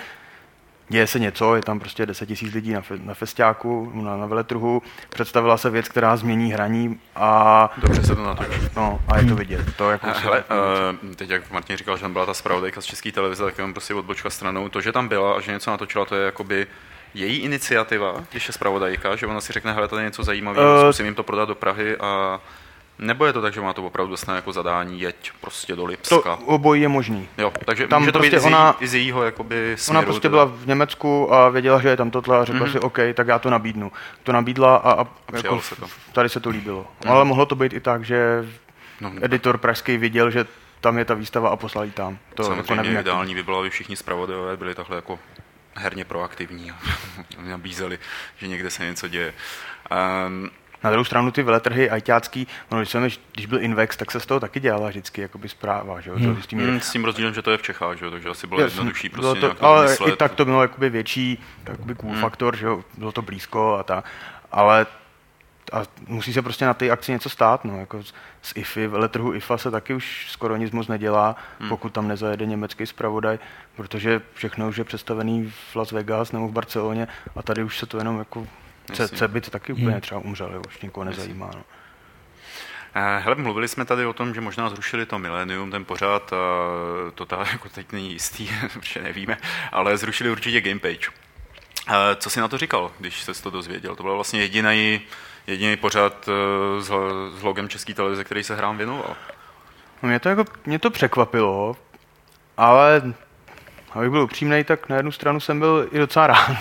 děje 0.89 1.07
se 1.07 1.19
něco, 1.19 1.55
je 1.55 1.61
tam 1.61 1.79
prostě 1.79 2.05
10 2.05 2.25
tisíc 2.25 2.53
lidí 2.53 2.73
na, 2.73 2.81
fe, 2.81 2.97
na 3.03 3.13
festiáku, 3.13 3.91
na, 3.93 4.17
na 4.17 4.25
veletrhu, 4.25 4.81
představila 5.09 5.57
se 5.57 5.69
věc, 5.69 5.89
která 5.89 6.17
změní 6.17 6.53
hraní 6.53 6.99
a... 7.15 7.69
Dobře 7.77 8.03
se 8.03 8.15
to 8.15 8.23
na 8.23 8.35
to. 8.35 8.43
No, 8.75 8.99
a 9.07 9.17
je 9.17 9.25
to 9.25 9.35
vidět. 9.35 9.75
To 9.77 9.91
jako 9.91 10.07
Hele, 10.15 10.43
uh, 11.03 11.15
teď 11.15 11.29
jak 11.29 11.51
Martin 11.51 11.77
říkal, 11.77 11.97
že 11.97 12.01
tam 12.01 12.13
byla 12.13 12.25
ta 12.25 12.33
spravodajka 12.33 12.81
z 12.81 12.85
české 12.85 13.11
televize, 13.11 13.43
tak 13.43 13.57
jenom 13.57 13.73
prostě 13.73 13.93
odbočka 13.93 14.29
stranou. 14.29 14.69
To, 14.69 14.81
že 14.81 14.91
tam 14.91 15.07
byla 15.07 15.33
a 15.33 15.39
že 15.39 15.51
něco 15.51 15.71
natočila, 15.71 16.05
to 16.05 16.15
je 16.15 16.25
jakoby 16.25 16.67
její 17.13 17.37
iniciativa, 17.37 18.23
když 18.31 18.47
je 18.47 18.53
zpravodajka, 18.53 19.15
že 19.15 19.27
ona 19.27 19.41
si 19.41 19.53
řekne, 19.53 19.73
hele, 19.73 19.87
tady 19.87 20.01
je 20.01 20.05
něco 20.05 20.23
zajímavého, 20.23 20.75
uh, 20.75 20.81
zkusím 20.81 21.05
jim 21.05 21.15
to 21.15 21.23
prodat 21.23 21.47
do 21.47 21.55
Prahy 21.55 21.97
a 21.97 22.41
nebo 22.99 23.25
je 23.25 23.33
to 23.33 23.41
tak, 23.41 23.53
že 23.53 23.61
má 23.61 23.73
to 23.73 23.85
opravdu 23.85 24.11
dostane 24.11 24.35
jako 24.37 24.53
zadání, 24.53 25.01
jeď 25.01 25.31
prostě 25.41 25.75
do 25.75 25.85
Lipska? 25.85 26.15
To 26.15 26.37
obojí 26.45 26.81
je 26.81 26.87
možný. 26.87 27.27
Jo, 27.37 27.53
takže 27.65 27.87
Tam 27.87 28.01
může 28.01 28.11
to 28.11 28.19
prostě 28.19 28.37
být 28.39 28.45
ona, 28.45 28.75
i 28.79 28.87
z 28.87 28.93
jejího 28.93 29.23
jakoby 29.23 29.75
směru, 29.77 29.97
Ona 29.97 30.05
prostě 30.05 30.21
teda. 30.21 30.31
byla 30.31 30.45
v 30.45 30.67
Německu 30.67 31.33
a 31.33 31.49
věděla, 31.49 31.81
že 31.81 31.89
je 31.89 31.97
tam 31.97 32.11
tohle 32.11 32.39
a 32.39 32.45
řekla 32.45 32.67
mm-hmm. 32.67 32.71
si, 32.71 32.79
OK, 32.79 32.99
tak 33.13 33.27
já 33.27 33.39
to 33.39 33.49
nabídnu. 33.49 33.91
To 34.23 34.31
nabídla 34.31 34.75
a, 34.75 34.91
a, 34.91 35.01
a 35.01 35.07
jako, 35.35 35.61
se 35.61 35.75
to. 35.75 35.87
tady 36.13 36.29
se 36.29 36.39
to 36.39 36.49
líbilo. 36.49 36.85
Mm. 37.05 37.11
Ale 37.11 37.25
mohlo 37.25 37.45
to 37.45 37.55
být 37.55 37.73
i 37.73 37.79
tak, 37.79 38.05
že 38.05 38.45
no, 39.01 39.11
editor 39.21 39.57
pražský 39.57 39.97
viděl, 39.97 40.31
že 40.31 40.45
tam 40.81 40.97
je 40.97 41.05
ta 41.05 41.13
výstava 41.13 41.49
a 41.49 41.55
poslal 41.55 41.85
ji 41.85 41.91
tam. 41.91 42.17
To 42.33 42.43
Samozřejmě 42.43 42.57
jako 42.57 42.75
nevím, 42.75 42.99
ideální 42.99 43.35
by 43.35 43.43
bylo, 43.43 43.59
aby 43.59 43.69
všichni 43.69 43.95
zpravodajové 43.95 44.57
byli 44.57 44.75
takhle 44.75 44.95
jako 44.95 45.19
herně 45.79 46.05
proaktivní 46.05 46.71
a 46.71 46.79
nabízeli, 47.41 47.99
že 48.37 48.47
někde 48.47 48.69
se 48.69 48.85
něco 48.85 49.07
děje. 49.07 49.33
Um, 50.27 50.49
na 50.83 50.89
druhou 50.89 51.03
stranu 51.03 51.31
ty 51.31 51.43
veletrhy 51.43 51.89
ajťácký, 51.89 52.47
no, 52.71 52.77
když, 52.77 52.89
jsem, 52.89 53.09
když 53.33 53.45
byl 53.45 53.61
Invex, 53.61 53.97
tak 53.97 54.11
se 54.11 54.19
z 54.19 54.25
toho 54.25 54.39
taky 54.39 54.59
dělala 54.59 54.89
vždycky 54.89 55.21
jakoby 55.21 55.49
zpráva. 55.49 56.01
Že? 56.01 56.11
Hmm. 56.11 56.41
S, 56.41 56.47
tím, 56.47 56.59
hmm, 56.59 56.81
s 56.81 56.91
tím 56.91 57.05
rozdílem, 57.05 57.33
že 57.33 57.41
to 57.41 57.51
je 57.51 57.57
v 57.57 57.61
Čechách, 57.61 57.97
že? 57.97 58.09
takže 58.11 58.29
asi 58.29 58.47
bylo 58.47 58.61
jednodušší 58.61 59.09
prostě 59.09 59.39
bylo 59.39 59.53
to, 59.53 59.65
Ale 59.65 59.85
vymyslet. 59.85 60.13
i 60.13 60.17
tak 60.17 60.35
to 60.35 60.45
bylo 60.45 60.61
jakoby 60.61 60.89
větší 60.89 61.43
jakoby 61.65 61.95
cool 61.95 62.11
hmm. 62.11 62.21
faktor, 62.21 62.55
že 62.55 62.67
bylo 62.97 63.11
to 63.11 63.21
blízko 63.21 63.77
a 63.79 63.83
ta, 63.83 64.03
ale 64.51 64.85
a 65.71 65.83
musí 66.07 66.33
se 66.33 66.41
prostě 66.41 66.65
na 66.65 66.73
té 66.73 66.91
akci 66.91 67.11
něco 67.11 67.29
stát. 67.29 67.65
No, 67.65 67.79
jako 67.79 68.03
z 68.41 68.53
IFI, 68.55 68.87
veletrhu 68.87 69.33
IFA 69.33 69.57
se 69.57 69.71
taky 69.71 69.93
už 69.93 70.25
skoro 70.29 70.55
nic 70.55 70.71
moc 70.71 70.87
nedělá, 70.87 71.35
hmm. 71.59 71.69
pokud 71.69 71.93
tam 71.93 72.07
nezajede 72.07 72.45
německý 72.45 72.85
zpravodaj, 72.85 73.39
protože 73.75 74.21
všechno 74.33 74.67
už 74.67 74.77
je 74.77 74.83
představený 74.83 75.53
v 75.71 75.75
Las 75.75 75.91
Vegas 75.91 76.31
nebo 76.31 76.47
v 76.47 76.51
Barceloně 76.51 77.07
a 77.35 77.41
tady 77.41 77.63
už 77.63 77.77
se 77.77 77.85
to 77.85 77.97
jenom 77.97 78.19
jako 78.19 78.47
Cebit 78.93 79.49
taky 79.49 79.73
úplně 79.73 79.91
hmm. 79.91 80.01
třeba 80.01 80.21
umřel, 80.21 80.61
už 80.67 80.81
nikoho 80.81 81.03
nezajímá. 81.03 81.51
No. 81.55 81.63
Eh, 82.95 83.19
hele, 83.19 83.35
mluvili 83.35 83.67
jsme 83.67 83.85
tady 83.85 84.05
o 84.05 84.13
tom, 84.13 84.33
že 84.33 84.41
možná 84.41 84.69
zrušili 84.69 85.05
to 85.05 85.19
Millennium, 85.19 85.71
ten 85.71 85.85
pořád, 85.85 86.33
to 87.15 87.25
ta, 87.25 87.45
jako 87.51 87.69
teď 87.69 87.91
není 87.91 88.11
jistý, 88.11 88.49
protože 88.73 89.01
nevíme, 89.01 89.37
ale 89.71 89.97
zrušili 89.97 90.29
určitě 90.29 90.61
Gamepage. 90.61 91.09
Eh, 91.87 92.15
co 92.15 92.29
jsi 92.29 92.39
na 92.39 92.47
to 92.47 92.57
říkal, 92.57 92.91
když 92.99 93.23
se 93.23 93.43
to 93.43 93.49
dozvěděl? 93.49 93.95
To 93.95 94.03
byl 94.03 94.15
vlastně 94.15 94.41
jediný, 94.41 95.01
jediný 95.49 95.77
pořád 95.77 96.29
eh, 96.29 96.81
s, 96.81 96.91
s 97.39 97.43
logem 97.43 97.69
České 97.69 97.93
televize, 97.93 98.23
který 98.23 98.43
se 98.43 98.55
hrám 98.55 98.77
věnoval. 98.77 99.15
No 100.03 100.09
mě 100.09 100.19
to, 100.19 100.29
jako, 100.29 100.45
mě 100.65 100.79
to 100.79 100.89
překvapilo, 100.89 101.75
ale 102.57 103.13
abych 103.91 104.09
byl 104.09 104.21
upřímný, 104.21 104.63
tak 104.63 104.89
na 104.89 104.95
jednu 104.95 105.11
stranu 105.11 105.39
jsem 105.39 105.59
byl 105.59 105.87
i 105.91 105.99
docela 105.99 106.27
rád. 106.27 106.57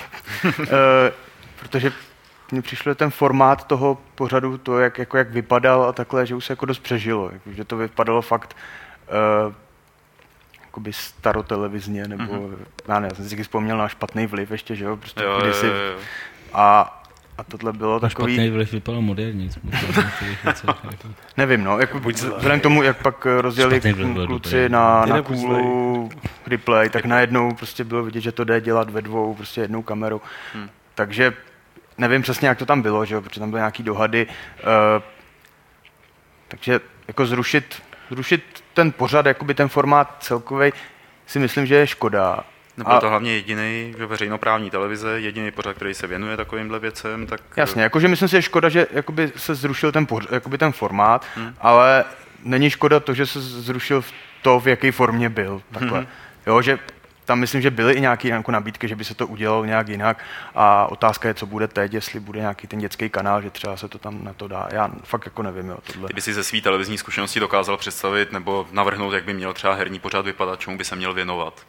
protože 1.59 1.93
mně 2.53 2.63
přišlo 2.63 2.95
ten 2.95 3.11
formát 3.11 3.67
toho 3.67 3.99
pořadu, 4.15 4.59
to, 4.59 4.79
jak, 4.79 4.99
jako 4.99 5.17
jak 5.17 5.31
vypadal 5.31 5.85
a 5.85 5.93
takhle, 5.93 6.27
že 6.27 6.35
už 6.35 6.45
se 6.45 6.53
jako 6.53 6.67
dost 6.67 6.79
přežilo. 6.79 7.31
Jako, 7.33 7.53
že 7.53 7.65
to 7.65 7.77
vypadalo 7.77 8.23
fakt 8.23 8.57
uh, 9.47 9.55
jakoby 10.61 10.93
starotelevizně, 10.93 12.09
nebo 12.09 12.35
mm-hmm. 12.35 12.57
já 12.89 13.01
ne, 13.01 13.09
já 13.11 13.15
jsem 13.15 13.29
si 13.29 13.43
vzpomněl 13.43 13.79
na 13.79 13.89
špatný 13.89 14.27
vliv 14.27 14.51
ještě, 14.51 14.77
že 14.77 14.85
jo, 14.85 14.97
prostě 14.97 15.25
jo, 15.25 15.41
kdysi. 15.43 15.67
Jo, 15.67 15.73
jo. 15.73 15.99
A, 16.53 16.98
a 17.39 17.45
tohle 17.45 17.73
bylo 17.73 18.01
takový... 18.01 18.35
Špatný 18.35 18.51
vliv 18.51 18.73
vypadal 18.73 19.03
moderní. 19.03 19.51
Nevím, 21.37 21.65
no, 21.65 21.79
jako, 21.79 22.01
vzhledem 22.01 22.61
k 22.61 22.63
tomu, 22.63 22.83
jak 22.83 23.03
pak 23.03 23.27
rozjeli 23.41 23.81
kluci 24.27 24.69
na, 24.69 25.05
na 25.07 25.23
kůlu 25.23 26.11
replay, 26.47 26.91
tak 26.91 27.05
najednou 27.05 27.55
prostě 27.55 27.85
bylo 27.85 28.03
vidět, 28.03 28.21
že 28.21 28.33
to 28.33 28.45
jde 28.45 28.61
dělat 28.61 28.91
ve 28.91 29.03
dvou, 29.03 29.35
prostě 29.35 29.61
jednou 29.61 29.83
kamerou. 29.83 30.21
Hmm. 30.55 30.69
Takže 30.95 31.33
nevím 31.99 32.23
přesně, 32.23 32.49
jak 32.49 32.59
to 32.59 32.67
tam 32.67 32.83
bylo, 32.83 33.05
že 33.05 33.15
jo, 33.15 33.23
protože 33.23 33.41
tam 33.41 33.51
byly 33.51 33.61
nějaký 33.61 33.83
dohady. 33.83 34.27
Uh, 34.27 35.03
takže 36.49 36.81
jako 37.09 37.27
zrušit, 37.27 37.83
zrušit 38.11 38.65
ten 38.75 38.93
pořad, 38.93 39.27
jakoby 39.27 39.55
ten 39.55 39.69
formát 39.69 40.17
celkový, 40.21 40.73
si 41.27 41.39
myslím, 41.39 41.67
že 41.67 41.75
je 41.75 41.87
škoda. 41.87 42.45
Nebo 42.79 42.93
a... 42.93 43.01
to 43.01 43.09
hlavně 43.09 43.33
jediný, 43.33 43.95
že 43.99 44.07
veřejnoprávní 44.07 44.71
televize, 44.71 45.21
jediný 45.21 45.51
pořad, 45.51 45.77
který 45.77 45.95
se 45.95 46.07
věnuje 46.07 46.37
takovýmhle 46.37 46.79
věcem, 46.79 47.27
tak... 47.27 47.41
Jasně, 47.57 47.83
jakože 47.83 48.09
myslím 48.09 48.29
si, 48.29 48.37
že 48.37 48.43
škoda, 48.43 48.69
že 48.69 48.87
jakoby 48.93 49.33
se 49.37 49.55
zrušil 49.55 49.93
ten, 49.93 50.07
pořad, 50.07 50.33
jakoby 50.33 50.59
ten 50.59 50.73
formát, 50.73 51.27
hmm. 51.37 51.55
ale 51.61 52.05
není 52.43 52.71
škoda 52.71 53.01
to, 53.01 53.15
že 53.15 53.27
se 53.27 53.41
zrušil 53.41 54.05
to, 54.43 54.61
v 54.61 54.69
jaké 54.69 54.93
formě 54.93 55.29
byl. 55.29 55.63
Takhle. 55.73 55.99
Hmm. 55.99 56.09
Jo, 56.47 56.63
že 56.63 56.79
tam 57.25 57.39
myslím, 57.39 57.61
že 57.61 57.71
byly 57.71 57.93
i 57.93 58.01
nějaké 58.01 58.29
jako 58.29 58.53
nabídky, 58.53 58.89
že 58.89 58.97
by 58.97 59.05
se 59.05 59.15
to 59.15 59.27
udělalo 59.27 59.65
nějak 59.65 59.89
jinak 59.89 60.25
a 60.55 60.87
otázka 60.87 61.29
je, 61.29 61.35
co 61.35 61.47
bude 61.47 61.69
teď, 61.69 61.95
jestli 61.95 62.21
bude 62.21 62.41
nějaký 62.41 62.67
ten 62.67 62.79
dětský 62.79 63.09
kanál, 63.09 63.43
že 63.43 63.51
třeba 63.51 63.77
se 63.77 63.89
to 63.89 63.99
tam 63.99 64.25
na 64.25 64.33
to 64.33 64.49
dá. 64.49 64.69
Já 64.73 64.91
fakt 65.05 65.25
jako 65.25 65.43
nevím. 65.43 65.69
Jo, 65.69 65.79
tohle. 65.93 66.09
Ty 66.09 66.15
by 66.15 66.21
si 66.21 66.35
ze 66.35 66.45
své 66.45 66.61
televizní 66.61 66.99
zkušenosti 66.99 67.41
dokázal 67.41 67.77
představit 67.77 68.33
nebo 68.33 68.67
navrhnout, 68.73 69.13
jak 69.13 69.25
by 69.25 69.35
měl 69.35 69.53
třeba 69.53 69.75
herní 69.75 69.99
pořád 69.99 70.25
vypadat, 70.25 70.61
čemu 70.61 70.79
by 70.79 70.85
se 70.85 70.97
měl 70.97 71.15
věnovat? 71.15 71.67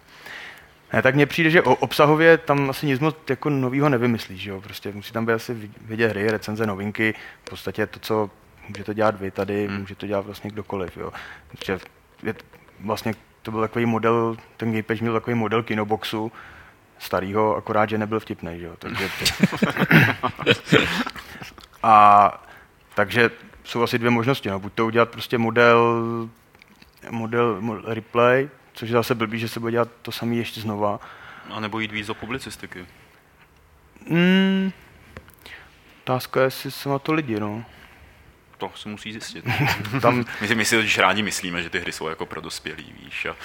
Ne, 0.93 1.01
tak 1.01 1.15
mně 1.15 1.25
přijde, 1.25 1.49
že 1.49 1.61
obsahově 1.61 2.37
tam 2.37 2.69
asi 2.69 2.85
nic 2.85 2.99
moc 2.99 3.15
jako 3.29 3.49
nového 3.49 3.89
nevymyslíš, 3.89 4.45
jo? 4.45 4.61
prostě 4.61 4.91
musí 4.91 5.13
tam 5.13 5.25
být 5.25 5.33
asi 5.33 5.71
vidět 5.81 6.07
hry, 6.07 6.31
recenze, 6.31 6.65
novinky, 6.65 7.13
v 7.45 7.49
podstatě 7.49 7.87
to, 7.87 7.99
co 7.99 8.29
můžete 8.67 8.93
dělat 8.93 9.19
vy 9.19 9.31
tady, 9.31 9.67
hmm. 9.67 9.79
může 9.79 9.95
to 9.95 10.07
dělat 10.07 10.25
vlastně 10.25 10.49
kdokoliv, 10.49 10.97
jo. 10.97 11.11
Prostě 11.47 11.79
je, 12.23 12.33
vlastně 12.79 13.13
to 13.41 13.51
byl 13.51 13.61
takový 13.61 13.85
model, 13.85 14.37
ten 14.57 14.71
Gamepage 14.71 15.01
měl 15.01 15.13
takový 15.13 15.35
model 15.35 15.63
kinoboxu, 15.63 16.31
starýho, 16.99 17.55
akorát, 17.55 17.89
že 17.89 17.97
nebyl 17.97 18.19
vtipný, 18.19 18.61
jo. 18.61 18.75
Takže 18.79 19.09
a 21.83 22.43
takže 22.95 23.31
jsou 23.63 23.83
asi 23.83 23.97
dvě 23.99 24.11
možnosti, 24.11 24.49
no. 24.49 24.59
buď 24.59 24.73
to 24.73 24.85
udělat 24.85 25.09
prostě 25.09 25.37
model, 25.37 26.03
model, 27.09 27.61
model 27.61 27.93
replay, 27.93 28.49
což 28.79 28.89
je 28.89 28.93
zase 28.93 29.15
blbý, 29.15 29.39
že 29.39 29.47
se 29.47 29.59
bude 29.59 29.71
dělat 29.71 29.89
to 30.01 30.11
samé 30.11 30.35
ještě 30.35 30.61
znova. 30.61 30.99
A 31.49 31.59
nebo 31.59 31.79
jít 31.79 31.91
víc 31.91 32.07
do 32.07 32.15
publicistiky. 32.15 32.85
Hmm, 34.09 34.71
otázka 36.03 36.39
je, 36.39 36.45
jestli 36.45 36.71
jsou 36.71 36.89
na 36.89 36.99
to 36.99 37.13
lidi, 37.13 37.39
no. 37.39 37.65
To 38.57 38.71
se 38.75 38.89
musí 38.89 39.11
zjistit. 39.11 39.45
Tam... 40.01 40.25
my, 40.41 40.55
my 40.55 40.65
si 40.65 40.75
totiž 40.75 40.97
rádi 40.97 41.21
myslíme, 41.21 41.63
že 41.63 41.69
ty 41.69 41.79
hry 41.79 41.91
jsou 41.91 42.07
jako 42.07 42.25
pro 42.25 42.41
dospělý, 42.41 42.93
víš. 43.03 43.25
A 43.25 43.35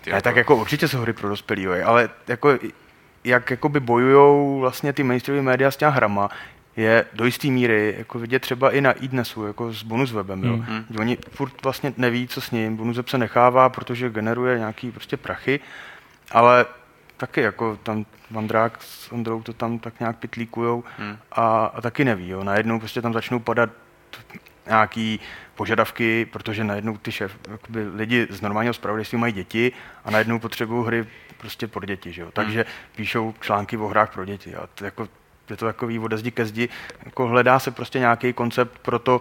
ty 0.00 0.10
jako... 0.10 0.22
Tak 0.22 0.36
jako 0.36 0.56
určitě 0.56 0.88
jsou 0.88 0.98
hry 0.98 1.12
pro 1.12 1.28
dospělý, 1.28 1.66
ale 1.66 2.10
jako 2.28 2.58
jak 3.24 3.50
jakoby 3.50 3.80
bojujou 3.80 4.60
vlastně 4.60 4.92
ty 4.92 5.02
mainstreamové 5.02 5.42
média 5.42 5.70
s 5.70 5.76
těma 5.76 5.90
hrama, 5.90 6.30
je 6.76 7.04
do 7.12 7.24
jisté 7.24 7.48
míry 7.48 7.94
jako 7.98 8.18
vidět 8.18 8.38
třeba 8.38 8.70
i 8.70 8.80
na 8.80 8.92
iDnesu, 8.92 9.46
jako 9.46 9.72
s 9.72 9.82
bonus 9.82 10.12
webem. 10.12 10.44
Jo. 10.44 10.56
Mm. 10.56 10.84
Oni 10.98 11.18
furt 11.30 11.62
vlastně 11.62 11.92
neví, 11.96 12.28
co 12.28 12.40
s 12.40 12.50
ním. 12.50 12.76
Bonus 12.76 12.96
web 12.96 13.08
se 13.08 13.18
nechává, 13.18 13.68
protože 13.68 14.10
generuje 14.10 14.58
nějaký 14.58 14.90
prostě 14.90 15.16
prachy, 15.16 15.60
ale 16.30 16.66
taky 17.16 17.40
jako 17.40 17.78
tam 17.82 18.06
Vandrák 18.30 18.82
s 18.82 19.12
Ondrou 19.12 19.42
to 19.42 19.52
tam 19.52 19.78
tak 19.78 20.00
nějak 20.00 20.16
pitlíkujou 20.16 20.84
mm. 20.98 21.16
a, 21.32 21.64
a, 21.66 21.80
taky 21.80 22.04
neví. 22.04 22.28
Jo. 22.28 22.44
Najednou 22.44 22.78
prostě 22.78 23.02
tam 23.02 23.12
začnou 23.12 23.38
padat 23.38 23.70
nějaký 24.66 25.20
požadavky, 25.54 26.24
protože 26.24 26.64
najednou 26.64 26.96
ty 26.96 27.12
šéf, 27.12 27.38
jakoby 27.50 27.88
lidi 27.88 28.26
z 28.30 28.40
normálního 28.40 28.74
spravodajství 28.74 29.18
mají 29.18 29.32
děti 29.32 29.72
a 30.04 30.10
najednou 30.10 30.38
potřebují 30.38 30.86
hry 30.86 31.06
prostě 31.38 31.66
pro 31.66 31.86
děti, 31.86 32.12
že 32.12 32.22
jo? 32.22 32.30
takže 32.32 32.60
hmm. 32.62 32.72
píšou 32.96 33.34
články 33.40 33.76
o 33.76 33.86
hrách 33.86 34.12
pro 34.12 34.24
děti 34.24 34.54
a 34.54 34.66
to 34.74 34.84
jako, 34.84 35.08
je 35.50 35.56
to 35.56 35.66
takový 35.66 35.98
ode 35.98 36.18
zdi 36.18 36.30
ke 36.30 36.46
zdi, 36.46 36.68
jako 37.04 37.26
hledá 37.26 37.58
se 37.58 37.70
prostě 37.70 37.98
nějaký 37.98 38.32
koncept 38.32 38.78
pro 38.78 38.98
to 38.98 39.20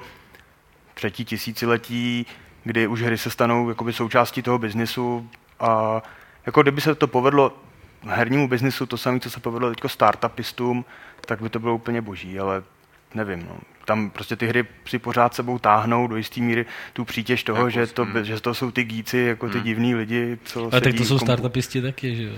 třetí 0.93 1.25
tisíciletí, 1.25 2.25
kdy 2.63 2.87
už 2.87 3.01
hry 3.01 3.17
se 3.17 3.29
stanou 3.29 3.69
jakoby 3.69 3.93
součástí 3.93 4.41
toho 4.41 4.57
biznisu 4.57 5.29
a 5.59 6.01
jako 6.45 6.61
kdyby 6.61 6.81
se 6.81 6.95
to 6.95 7.07
povedlo 7.07 7.57
hernímu 8.03 8.47
biznisu, 8.47 8.85
to 8.85 8.97
samé, 8.97 9.19
co 9.19 9.29
se 9.29 9.39
povedlo 9.39 9.69
teď 9.69 9.91
startupistům, 9.91 10.85
tak 11.25 11.41
by 11.41 11.49
to 11.49 11.59
bylo 11.59 11.75
úplně 11.75 12.01
boží, 12.01 12.39
ale 12.39 12.63
nevím. 13.13 13.45
No 13.49 13.57
tam 13.85 14.09
prostě 14.09 14.35
ty 14.35 14.47
hry 14.47 14.65
si 14.85 14.99
pořád 14.99 15.33
sebou 15.33 15.59
táhnou 15.59 16.07
do 16.07 16.17
jisté 16.17 16.41
míry 16.41 16.65
tu 16.93 17.05
přítěž 17.05 17.43
toho, 17.43 17.57
jako, 17.57 17.69
že, 17.69 17.87
to, 17.87 18.05
mm. 18.05 18.23
že 18.23 18.41
to 18.41 18.53
jsou 18.53 18.71
ty 18.71 18.83
gíci, 18.83 19.17
jako 19.17 19.49
ty 19.49 19.57
mm. 19.57 19.63
divní 19.63 19.95
lidi, 19.95 20.37
co 20.43 20.69
Ale 20.71 20.81
tak 20.81 20.93
to 20.95 21.03
jsou 21.03 21.09
kompu... 21.09 21.25
startupisti 21.25 21.81
taky, 21.81 22.15
že 22.15 22.23
jo? 22.23 22.33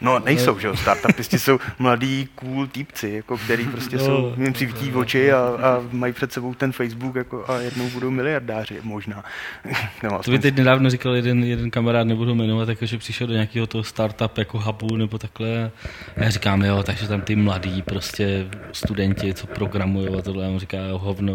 No 0.00 0.18
nejsou, 0.18 0.58
že 0.58 0.66
jo, 0.66 0.76
startupisti 0.76 1.38
jsou 1.38 1.58
mladí 1.78 2.28
cool 2.34 2.66
týpci, 2.66 3.10
jako, 3.10 3.38
který 3.38 3.64
prostě 3.64 3.96
no, 3.96 4.04
jsou, 4.04 4.34
jim 4.42 4.52
přivítí 4.52 4.90
v 4.90 4.96
oči 4.96 5.32
a, 5.32 5.38
a, 5.38 5.82
mají 5.92 6.12
před 6.12 6.32
sebou 6.32 6.54
ten 6.54 6.72
Facebook 6.72 7.16
jako, 7.16 7.44
a 7.48 7.56
jednou 7.58 7.90
budou 7.90 8.10
miliardáři, 8.10 8.78
možná. 8.82 9.24
no, 10.02 10.22
to 10.22 10.30
by 10.30 10.38
teď 10.38 10.56
nedávno 10.56 10.90
říkal 10.90 11.14
jeden, 11.14 11.44
jeden 11.44 11.70
kamarád, 11.70 12.06
nebudu 12.06 12.34
jmenovat, 12.34 12.68
jako, 12.68 12.86
že 12.86 12.98
přišel 12.98 13.26
do 13.26 13.32
nějakého 13.32 13.66
toho 13.66 13.84
startup 13.84 14.38
jako 14.38 14.58
hubu 14.58 14.96
nebo 14.96 15.18
takhle. 15.18 15.70
A 16.16 16.24
já 16.24 16.30
říkám, 16.30 16.62
jo, 16.62 16.82
takže 16.82 17.08
tam 17.08 17.20
ty 17.20 17.36
mladí 17.36 17.82
prostě 17.82 18.46
studenti, 18.72 19.34
co 19.34 19.46
programují 19.46 20.08
a 20.18 20.22
tohle, 20.22 20.46
a 20.46 20.48
on 20.48 20.58
říká, 20.58 20.78
jo, 20.78 20.98
hovno, 20.98 21.34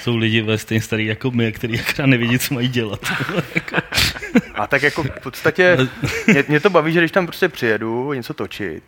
jsou 0.00 0.16
lidi 0.16 0.42
ve 0.42 0.58
stejně 0.58 0.82
starý 0.82 1.06
jako 1.06 1.30
my, 1.30 1.52
kteří 1.52 1.80
akorát 1.80 2.06
nevědí, 2.06 2.38
co 2.38 2.54
mají 2.54 2.68
dělat. 2.68 3.00
a 4.54 4.66
tak 4.66 4.82
jako 4.82 5.02
v 5.02 5.20
podstatě, 5.22 5.78
mě, 6.26 6.44
mě 6.48 6.60
to 6.60 6.70
baví, 6.70 6.92
že 6.92 7.00
když 7.00 7.12
tam 7.12 7.26
prostě 7.26 7.48
přijedu, 7.48 8.12
něco 8.12 8.34
točit, 8.34 8.82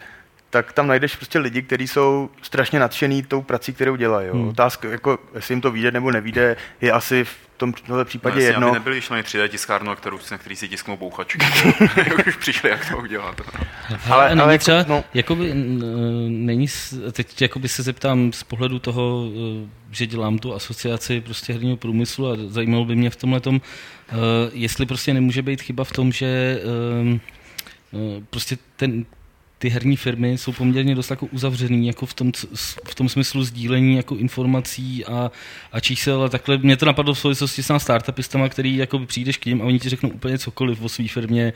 tak 0.51 0.73
tam 0.73 0.87
najdeš 0.87 1.17
prostě 1.17 1.39
lidi, 1.39 1.63
kteří 1.63 1.89
jsou 1.89 2.31
strašně 2.43 2.81
nadšený 2.81 3.23
tou 3.23 3.43
prací, 3.43 3.73
kterou 3.73 3.97
dělají. 3.97 4.29
Jo. 4.29 4.35
Hmm. 4.35 4.49
Otázka, 4.49 4.89
jako, 4.89 5.19
jestli 5.35 5.53
jim 5.53 5.61
to 5.61 5.71
vyjde 5.71 5.91
nebo 5.91 6.11
nevíde, 6.11 6.57
je 6.81 6.93
asi 6.93 7.25
v 7.25 7.50
tomhle 7.61 8.05
případě 8.05 8.37
no, 8.37 8.43
jedno. 8.43 8.69
Aby 8.69 8.79
nebyli 8.79 9.01
šli 9.01 9.23
3D 9.23 9.49
tiskárnu, 9.49 9.95
kterou, 9.95 10.19
na 10.31 10.39
který 10.39 10.57
si 10.57 10.69
tisknou 10.69 10.97
bouchačky. 10.97 11.39
už 12.29 12.37
přišli, 12.37 12.71
jak 12.71 12.89
to 12.89 12.99
udělat. 12.99 13.41
ale, 14.11 14.29
ale, 14.29 14.43
ale 14.43 14.59
třeba, 14.59 14.85
no. 14.89 15.05
jakoby, 15.15 15.55
není, 16.29 16.67
teď 17.13 17.43
jakoby 17.43 17.69
se 17.69 17.83
zeptám 17.83 18.33
z 18.33 18.43
pohledu 18.43 18.79
toho, 18.79 19.25
e, 19.27 19.69
že 19.91 20.07
dělám 20.07 20.39
tu 20.39 20.55
asociaci 20.55 21.21
prostě 21.21 21.53
herního 21.53 21.77
průmyslu 21.77 22.29
a 22.29 22.37
zajímalo 22.47 22.85
by 22.85 22.97
mě 22.97 23.11
v 23.11 23.17
tomhle 23.17 23.41
tom, 23.41 23.61
e, 24.09 24.17
jestli 24.53 24.87
prostě 24.87 25.15
nemůže 25.15 25.43
být 25.43 25.63
chyba 25.63 25.85
v 25.85 25.93
tom, 25.93 26.13
že 26.13 26.27
e, 26.27 27.41
Eh, 27.95 28.23
prostě 28.31 28.59
ten, 28.77 29.05
ty 29.61 29.69
herní 29.69 29.97
firmy 29.97 30.39
jsou 30.39 30.53
poměrně 30.53 30.95
dost 30.95 31.11
jako 31.11 31.27
uzavřený 31.27 31.87
jako 31.87 32.07
v 32.07 32.15
tom, 32.15 32.33
v 32.89 32.95
tom 32.95 33.09
smyslu 33.09 33.45
sdílení 33.45 33.97
jako 33.97 34.17
informací 34.17 35.05
a, 35.05 35.31
a 35.73 35.81
čísel 35.81 36.23
a 36.23 36.29
takhle. 36.29 36.59
Mě 36.59 36.77
to 36.77 36.87
napadlo 36.87 37.15
v 37.15 37.19
souvislosti 37.19 37.63
s 37.63 37.79
startupistama, 37.79 38.49
který 38.49 38.77
jako 38.77 38.99
přijdeš 38.99 39.37
k 39.37 39.47
ním 39.47 39.63
a 39.63 39.65
oni 39.65 39.79
ti 39.79 39.89
řeknou 39.89 40.09
úplně 40.09 40.39
cokoliv 40.39 40.83
o 40.83 40.89
své 40.89 41.09
firmě, 41.09 41.53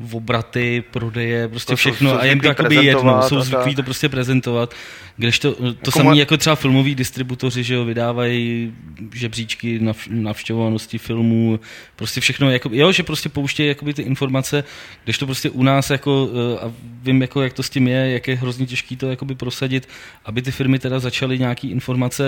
v 0.00 0.16
obraty, 0.16 0.84
prodeje, 0.90 1.48
prostě 1.48 1.72
to 1.72 1.76
všechno 1.76 2.10
jsou, 2.10 2.16
jsou 2.16 2.22
a 2.22 2.24
jen 2.24 2.40
to 2.40 2.46
jakoby 2.46 2.74
jedno, 2.74 3.22
jsou 3.22 3.40
zvyklí 3.40 3.74
to 3.74 3.82
prostě 3.82 4.08
prezentovat. 4.08 4.74
Kdežto 5.16 5.52
to 5.52 5.66
jako 5.66 5.90
samé 5.90 6.16
jako 6.16 6.36
třeba 6.36 6.56
filmoví 6.56 6.94
distributoři, 6.94 7.64
že 7.64 7.74
jo, 7.74 7.84
vydávají 7.84 8.72
žebříčky 9.12 9.80
navštěvovanosti 10.08 10.98
filmů, 10.98 11.60
prostě 11.96 12.20
všechno, 12.20 12.50
jako, 12.50 12.70
jo, 12.72 12.92
že 12.92 13.02
prostě 13.02 13.28
pouštějí 13.28 13.68
jakoby 13.68 13.94
ty 13.94 14.02
informace, 14.02 14.64
kdežto 15.04 15.26
prostě 15.26 15.50
u 15.50 15.62
nás 15.62 15.90
jako, 15.90 16.28
eh, 16.56 16.60
a 16.60 16.72
vím 17.02 17.22
jako 17.22 17.42
jak 17.42 17.52
to 17.52 17.62
s 17.62 17.70
tím 17.70 17.88
je, 17.88 18.10
jak 18.10 18.28
je 18.28 18.36
hrozně 18.36 18.66
těžký 18.66 18.96
to 18.96 19.10
jakoby 19.10 19.34
prosadit, 19.34 19.88
aby 20.24 20.42
ty 20.42 20.50
firmy 20.50 20.78
teda 20.78 20.98
začaly 20.98 21.38
nějaký 21.38 21.70
informace 21.70 22.24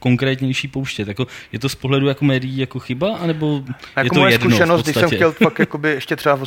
konkrétnější 0.00 0.68
pouštět. 0.68 1.08
Jako, 1.08 1.26
je 1.52 1.58
to 1.58 1.68
z 1.68 1.74
pohledu 1.74 2.08
jako 2.08 2.24
médií 2.24 2.58
jako 2.58 2.78
chyba, 2.78 3.16
anebo 3.16 3.64
jako 3.96 4.06
je 4.06 4.10
to 4.10 4.20
moje 4.20 4.32
jedno 4.32 4.50
zkušenost, 4.50 4.82
když 4.82 4.96
jsem 4.96 5.10
chtěl 5.10 5.32
pak 5.32 5.58
jakoby 5.58 5.88
ještě 5.88 6.16
třeba 6.16 6.34
v 6.34 6.40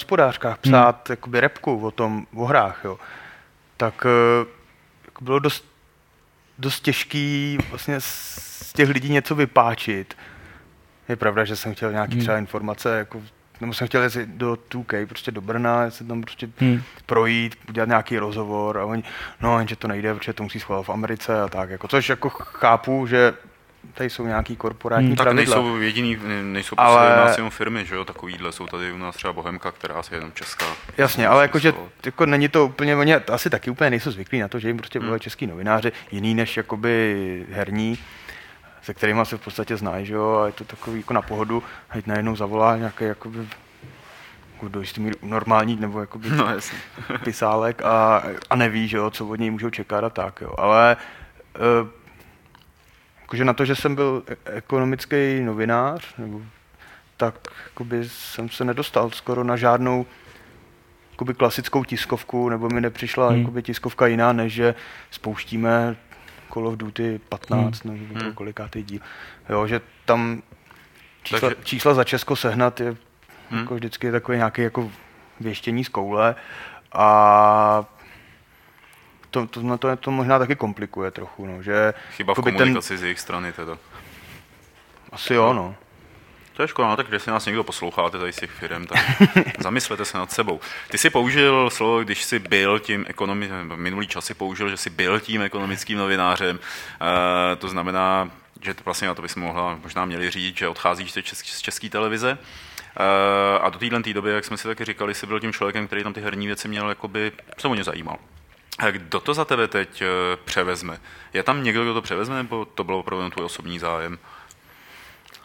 hmm. 0.43 0.55
psát 0.61 1.07
hmm. 1.07 1.13
jakoby 1.13 1.39
repku 1.39 1.79
o 1.79 1.91
tom, 1.91 2.27
o 2.35 2.45
hrách, 2.45 2.81
jo, 2.83 2.99
tak 3.77 4.05
eh, 4.05 4.45
jako 5.05 5.23
bylo 5.23 5.39
dost, 5.39 5.65
dost 6.59 6.79
těžký 6.79 7.57
vlastně 7.69 7.95
z 7.99 8.73
těch 8.75 8.89
lidí 8.89 9.09
něco 9.09 9.35
vypáčit. 9.35 10.17
Je 11.09 11.15
pravda, 11.15 11.45
že 11.45 11.55
jsem 11.55 11.75
chtěl 11.75 11.91
nějaký 11.91 12.13
hmm. 12.13 12.21
třeba 12.21 12.37
informace 12.37 12.97
jako 12.97 13.21
nebo 13.61 13.73
jsem 13.73 13.87
chtěl 13.87 14.03
jít 14.03 14.29
do 14.29 14.57
2K, 14.71 15.07
prostě 15.07 15.31
do 15.31 15.41
Brna, 15.41 15.89
se 15.89 16.03
tam 16.03 16.21
prostě 16.21 16.49
hmm. 16.57 16.81
projít, 17.05 17.55
udělat 17.69 17.89
nějaký 17.89 18.17
rozhovor 18.17 18.77
a 18.77 18.85
oni, 18.85 19.03
no, 19.41 19.57
jenže 19.57 19.75
to 19.75 19.87
nejde, 19.87 20.13
protože 20.13 20.33
to 20.33 20.43
musí 20.43 20.59
schválit 20.59 20.83
v 20.83 20.89
Americe 20.89 21.41
a 21.41 21.47
tak, 21.47 21.69
jako, 21.69 21.87
což 21.87 22.09
jako 22.09 22.29
chápu, 22.29 23.07
že 23.07 23.33
tady 23.95 24.09
jsou 24.09 24.25
nějaký 24.25 24.55
korporátní 24.55 25.07
hmm. 25.07 25.15
Tak 25.15 25.33
nejsou 25.33 25.77
jediný, 25.77 26.17
nejsou 26.41 26.75
ale... 26.77 27.13
u 27.13 27.25
nás 27.25 27.37
jenom 27.37 27.49
firmy, 27.49 27.85
že 27.85 27.95
jo, 27.95 28.05
takovýhle, 28.05 28.51
jsou 28.51 28.67
tady 28.67 28.91
u 28.91 28.97
nás 28.97 29.15
třeba 29.15 29.33
Bohemka, 29.33 29.71
která 29.71 30.01
je 30.11 30.17
jenom 30.17 30.31
česká. 30.31 30.65
Jasně, 30.97 31.27
ale 31.27 31.41
jakože 31.41 31.73
jako 32.05 32.25
není 32.25 32.47
to 32.47 32.65
úplně, 32.65 32.95
oni 32.95 33.15
asi 33.15 33.49
taky 33.49 33.69
úplně 33.69 33.89
nejsou 33.89 34.11
zvyklí 34.11 34.39
na 34.39 34.47
to, 34.47 34.59
že 34.59 34.67
jim 34.67 34.77
prostě 34.77 34.99
hmm. 34.99 35.19
český 35.19 35.47
novináři, 35.47 35.91
jiný 36.11 36.33
než 36.33 36.57
jakoby 36.57 37.45
herní, 37.51 37.99
se 38.81 38.93
kterými 38.93 39.25
se 39.25 39.37
v 39.37 39.41
podstatě 39.41 39.77
znají, 39.77 40.05
že 40.05 40.13
jo, 40.13 40.39
a 40.43 40.45
je 40.45 40.51
to 40.51 40.63
takový 40.63 40.99
jako 40.99 41.13
na 41.13 41.21
pohodu, 41.21 41.63
a 41.89 41.93
teď 41.93 42.07
najednou 42.07 42.35
zavolá 42.35 42.77
nějaký 42.77 43.03
jakoby 43.03 43.47
jako 44.53 44.67
do 44.67 44.79
jistý 44.79 45.01
míry 45.01 45.15
normální 45.21 45.75
nebo 45.75 45.99
jakoby 45.99 46.29
no, 46.29 46.47
pisálek 47.23 47.81
a, 47.81 48.23
a 48.49 48.55
neví, 48.55 48.87
že 48.87 48.97
jo, 48.97 49.09
co 49.09 49.27
od 49.27 49.39
něj 49.39 49.51
můžou 49.51 49.69
čekat 49.69 50.03
a 50.03 50.09
tak, 50.09 50.41
jo. 50.41 50.53
Ale 50.57 50.97
e, 51.55 52.04
jakože 53.25 53.45
na 53.45 53.53
to, 53.53 53.65
že 53.65 53.75
jsem 53.75 53.95
byl 53.95 54.23
e, 54.27 54.35
ekonomický 54.57 55.41
novinář, 55.43 56.15
nebo, 56.17 56.41
tak 57.17 57.35
jakoby 57.65 58.09
jsem 58.09 58.49
se 58.49 58.65
nedostal 58.65 59.09
skoro 59.09 59.43
na 59.43 59.55
žádnou 59.55 60.05
jakoby 61.11 61.33
klasickou 61.33 61.83
tiskovku, 61.83 62.49
nebo 62.49 62.69
mi 62.69 62.81
nepřišla 62.81 63.29
Hmm. 63.29 63.39
jakoby 63.39 63.63
tiskovka 63.63 64.07
jiná, 64.07 64.33
než 64.33 64.53
že 64.53 64.75
spouštíme 65.11 65.95
Call 66.53 66.67
of 66.67 66.77
Duty 66.77 67.19
15 67.29 67.83
Hmm. 67.85 67.97
nebo 67.99 68.19
Hmm. 68.19 68.33
kolikátý 68.33 68.83
díl. 68.83 68.99
Jo, 69.49 69.67
že 69.67 69.81
tam 70.05 70.41
čísla, 71.23 71.39
Takže- 71.49 71.63
čísla 71.63 71.93
za 71.93 72.03
Česko 72.03 72.35
sehnat 72.35 72.79
je 72.79 72.95
Hmm. 73.49 73.59
jako 73.59 73.75
vždycky 73.75 74.11
takový 74.11 74.37
nějaký 74.37 74.61
jako 74.61 74.91
věštění 75.39 75.83
z 75.83 75.89
koule 75.89 76.35
a 76.93 77.85
to, 79.35 79.47
to, 79.47 79.61
na 79.61 79.77
to, 79.77 79.95
to 79.95 80.11
možná 80.11 80.39
taky 80.39 80.55
komplikuje 80.55 81.11
trochu, 81.11 81.45
no, 81.45 81.63
že 81.63 81.93
Chyba 82.11 82.33
v 82.33 82.41
komunikaci 82.41 82.97
z 82.97 83.03
jejich 83.03 83.19
strany 83.19 83.51
teda. 83.51 83.77
asi 85.11 85.33
jo, 85.33 85.53
no. 85.53 85.75
To 86.53 86.61
je 86.61 86.67
škoda, 86.67 86.87
no, 86.87 86.95
tak 86.95 87.07
když 87.07 87.25
nás 87.25 87.45
někdo 87.45 87.63
posloucháte 87.63 88.17
tady 88.17 88.33
z 88.33 88.35
těch 88.35 88.51
firm, 88.51 88.87
tak 88.87 88.99
zamyslete 89.59 90.05
se 90.05 90.17
nad 90.17 90.31
sebou. 90.31 90.59
Ty 90.89 90.97
jsi 90.97 91.09
použil 91.09 91.69
slovo, 91.69 92.03
když 92.03 92.23
jsi 92.23 92.39
byl 92.39 92.79
tím 92.79 93.05
ekonomi, 93.07 93.47
nebo 93.47 93.77
minulý 93.77 94.07
čas 94.07 94.25
si 94.25 94.33
použil, 94.33 94.69
že 94.69 94.77
jsi 94.77 94.89
byl 94.89 95.19
tím 95.19 95.41
ekonomickým 95.41 95.97
novinářem, 95.97 96.59
e, 96.61 97.55
to 97.55 97.69
znamená, 97.69 98.31
že 98.61 98.73
to 98.73 98.81
vlastně 98.85 99.07
na 99.07 99.15
to 99.15 99.21
bys 99.21 99.35
mohla, 99.35 99.79
možná 99.83 100.05
měli 100.05 100.29
říct, 100.29 100.57
že 100.57 100.67
odcházíš 100.67 101.11
z 101.11 101.21
české, 101.23 101.49
z 101.49 101.61
české 101.61 101.89
televize. 101.89 102.37
E, 102.97 103.59
a 103.59 103.69
do 103.69 103.79
téhle 103.79 104.13
doby, 104.13 104.31
jak 104.31 104.45
jsme 104.45 104.57
si 104.57 104.67
taky 104.67 104.85
říkali, 104.85 105.13
jsi 105.13 105.27
byl 105.27 105.39
tím 105.39 105.53
člověkem, 105.53 105.87
který 105.87 106.03
tam 106.03 106.13
ty 106.13 106.21
herní 106.21 106.47
věci 106.47 106.67
měl, 106.67 106.89
jakoby, 106.89 107.31
se 107.57 107.67
o 107.67 107.75
ně 107.75 107.83
zajímal. 107.83 108.17
A 108.79 108.91
kdo 108.91 109.19
to 109.19 109.33
za 109.33 109.45
tebe 109.45 109.67
teď 109.67 110.01
eh, 110.01 110.07
převezme? 110.45 110.97
Je 111.33 111.43
tam 111.43 111.63
někdo, 111.63 111.83
kdo 111.83 111.93
to 111.93 112.01
převezme, 112.01 112.35
nebo 112.35 112.65
to 112.65 112.83
bylo 112.83 112.99
opravdu 112.99 113.29
tvůj 113.29 113.45
osobní 113.45 113.79
zájem? 113.79 114.17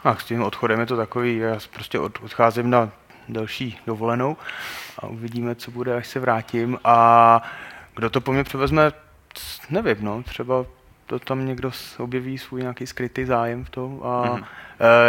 A 0.05 0.17
s 0.17 0.25
tím 0.25 0.43
odchodem 0.43 0.81
je 0.81 0.87
to 0.87 0.97
takový, 0.97 1.37
já 1.37 1.59
prostě 1.75 1.99
od, 1.99 2.19
odcházím 2.23 2.71
na 2.71 2.91
další 3.29 3.79
dovolenou 3.87 4.37
a 4.99 5.07
uvidíme, 5.07 5.55
co 5.55 5.71
bude, 5.71 5.95
až 5.95 6.07
se 6.07 6.21
vrátím. 6.21 6.79
A 6.85 7.43
kdo 7.95 8.11
to 8.11 8.21
po 8.21 8.33
mně 8.33 8.45
převezme, 8.45 8.93
nevím, 9.71 9.97
no, 10.01 10.23
třeba 10.23 10.67
to 11.07 11.19
tam 11.19 11.47
někdo 11.47 11.71
objeví 11.99 12.39
svůj 12.39 12.61
nějaký 12.61 12.87
skrytý 12.87 13.25
zájem 13.25 13.65
v 13.65 13.71
tom. 13.71 14.01
A 14.05 14.23
Mhm. 14.23 14.35
mm-hmm. 14.35 14.47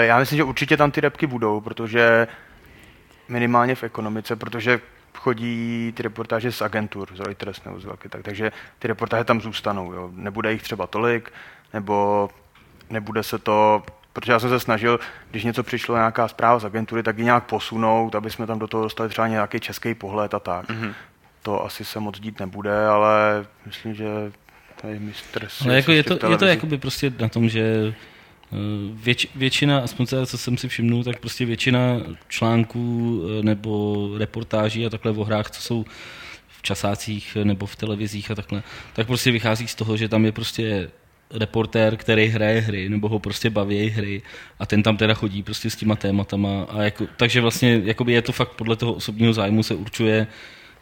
já 0.02 0.20
myslím, 0.20 0.38
že 0.38 0.44
určitě 0.44 0.78
tam 0.78 0.92
ty 0.92 1.02
repky 1.02 1.28
budou, 1.28 1.62
protože 1.62 2.28
minimálně 3.28 3.76
v 3.76 3.84
ekonomice, 3.84 4.36
protože 4.36 4.80
chodí 5.22 5.94
ty 5.96 6.04
reportáže 6.04 6.52
z 6.52 6.62
agentur, 6.62 7.10
z 7.16 7.20
Reuters 7.20 7.64
nebo 7.64 7.80
z 7.80 7.86
velké, 7.86 8.10
tak, 8.10 8.22
takže 8.22 8.52
ty 8.80 8.88
reportáže 8.88 9.24
tam 9.24 9.42
zůstanou. 9.42 9.94
Jo. 9.94 10.10
Nebude 10.14 10.52
jich 10.52 10.64
třeba 10.64 10.88
tolik, 10.88 11.34
nebo 11.74 12.30
nebude 12.90 13.24
se 13.24 13.38
to, 13.38 13.84
protože 14.14 14.32
já 14.32 14.40
jsem 14.40 14.50
se 14.50 14.60
snažil, 14.60 15.00
když 15.32 15.44
něco 15.44 15.64
přišlo, 15.64 15.96
nějaká 15.96 16.28
zpráva 16.28 16.60
z 16.60 16.66
agentury, 16.66 17.04
tak 17.04 17.18
ji 17.18 17.24
nějak 17.24 17.44
posunout, 17.44 18.16
aby 18.16 18.30
jsme 18.30 18.48
tam 18.48 18.60
do 18.60 18.68
toho 18.68 18.84
dostali 18.84 19.10
třeba 19.10 19.28
nějaký 19.28 19.60
český 19.60 19.94
pohled 19.94 20.34
a 20.34 20.40
tak. 20.40 20.70
Mhm. 20.70 20.84
Mm-hmm. 20.84 20.94
To 21.42 21.66
asi 21.66 21.86
se 21.86 22.00
moc 22.00 22.20
dít 22.20 22.40
nebude, 22.40 22.88
ale 22.88 23.46
myslím, 23.66 23.94
že 23.94 24.06
tady 24.82 25.00
mistr 25.00 25.48
Ale 25.66 25.76
jako 25.76 25.92
je, 25.92 26.04
to, 26.04 26.32
je 26.32 26.38
to 26.38 26.46
jakoby 26.46 26.78
prostě 26.78 27.14
na 27.20 27.30
tom, 27.30 27.50
že 27.50 27.94
věč, 28.94 29.28
většina, 29.36 29.80
aspoň 29.80 30.06
teda, 30.06 30.26
co 30.26 30.38
jsem 30.38 30.58
si 30.58 30.68
všimnul, 30.68 31.04
tak 31.04 31.20
prostě 31.20 31.46
většina 31.46 31.80
článků 32.28 33.22
eh, 33.24 33.44
nebo 33.44 34.10
reportáží 34.18 34.86
a 34.86 34.90
takhle 34.90 35.12
o 35.12 35.24
hrách, 35.24 35.52
co 35.52 35.62
jsou 35.62 35.86
v 36.48 36.62
časácích 36.62 37.38
nebo 37.44 37.66
v 37.66 37.76
televizích 37.76 38.32
a 38.32 38.36
takhle, 38.36 38.64
tak 38.94 39.08
prostě 39.08 39.32
vychází 39.32 39.68
z 39.68 39.76
toho, 39.76 39.98
že 39.98 40.10
tam 40.10 40.26
je 40.26 40.32
prostě 40.32 40.90
reportér, 41.34 41.98
který 41.98 42.28
hraje 42.28 42.62
hry, 42.62 42.90
nebo 42.90 43.10
ho 43.10 43.20
prostě 43.20 43.50
baví 43.50 43.90
hry 43.90 44.22
a 44.60 44.66
ten 44.66 44.84
tam 44.84 44.98
teda 44.98 45.14
chodí 45.14 45.44
prostě 45.44 45.70
s 45.70 45.76
těma 45.76 45.96
tématama 45.96 46.64
a 46.70 46.82
jako, 46.82 47.08
takže 47.18 47.42
vlastně 47.42 47.82
jakoby 47.84 48.14
je 48.14 48.22
to 48.22 48.32
fakt 48.32 48.52
podle 48.52 48.76
toho 48.76 48.94
osobního 48.94 49.34
zájmu 49.34 49.64
se 49.64 49.76
určuje 49.76 50.28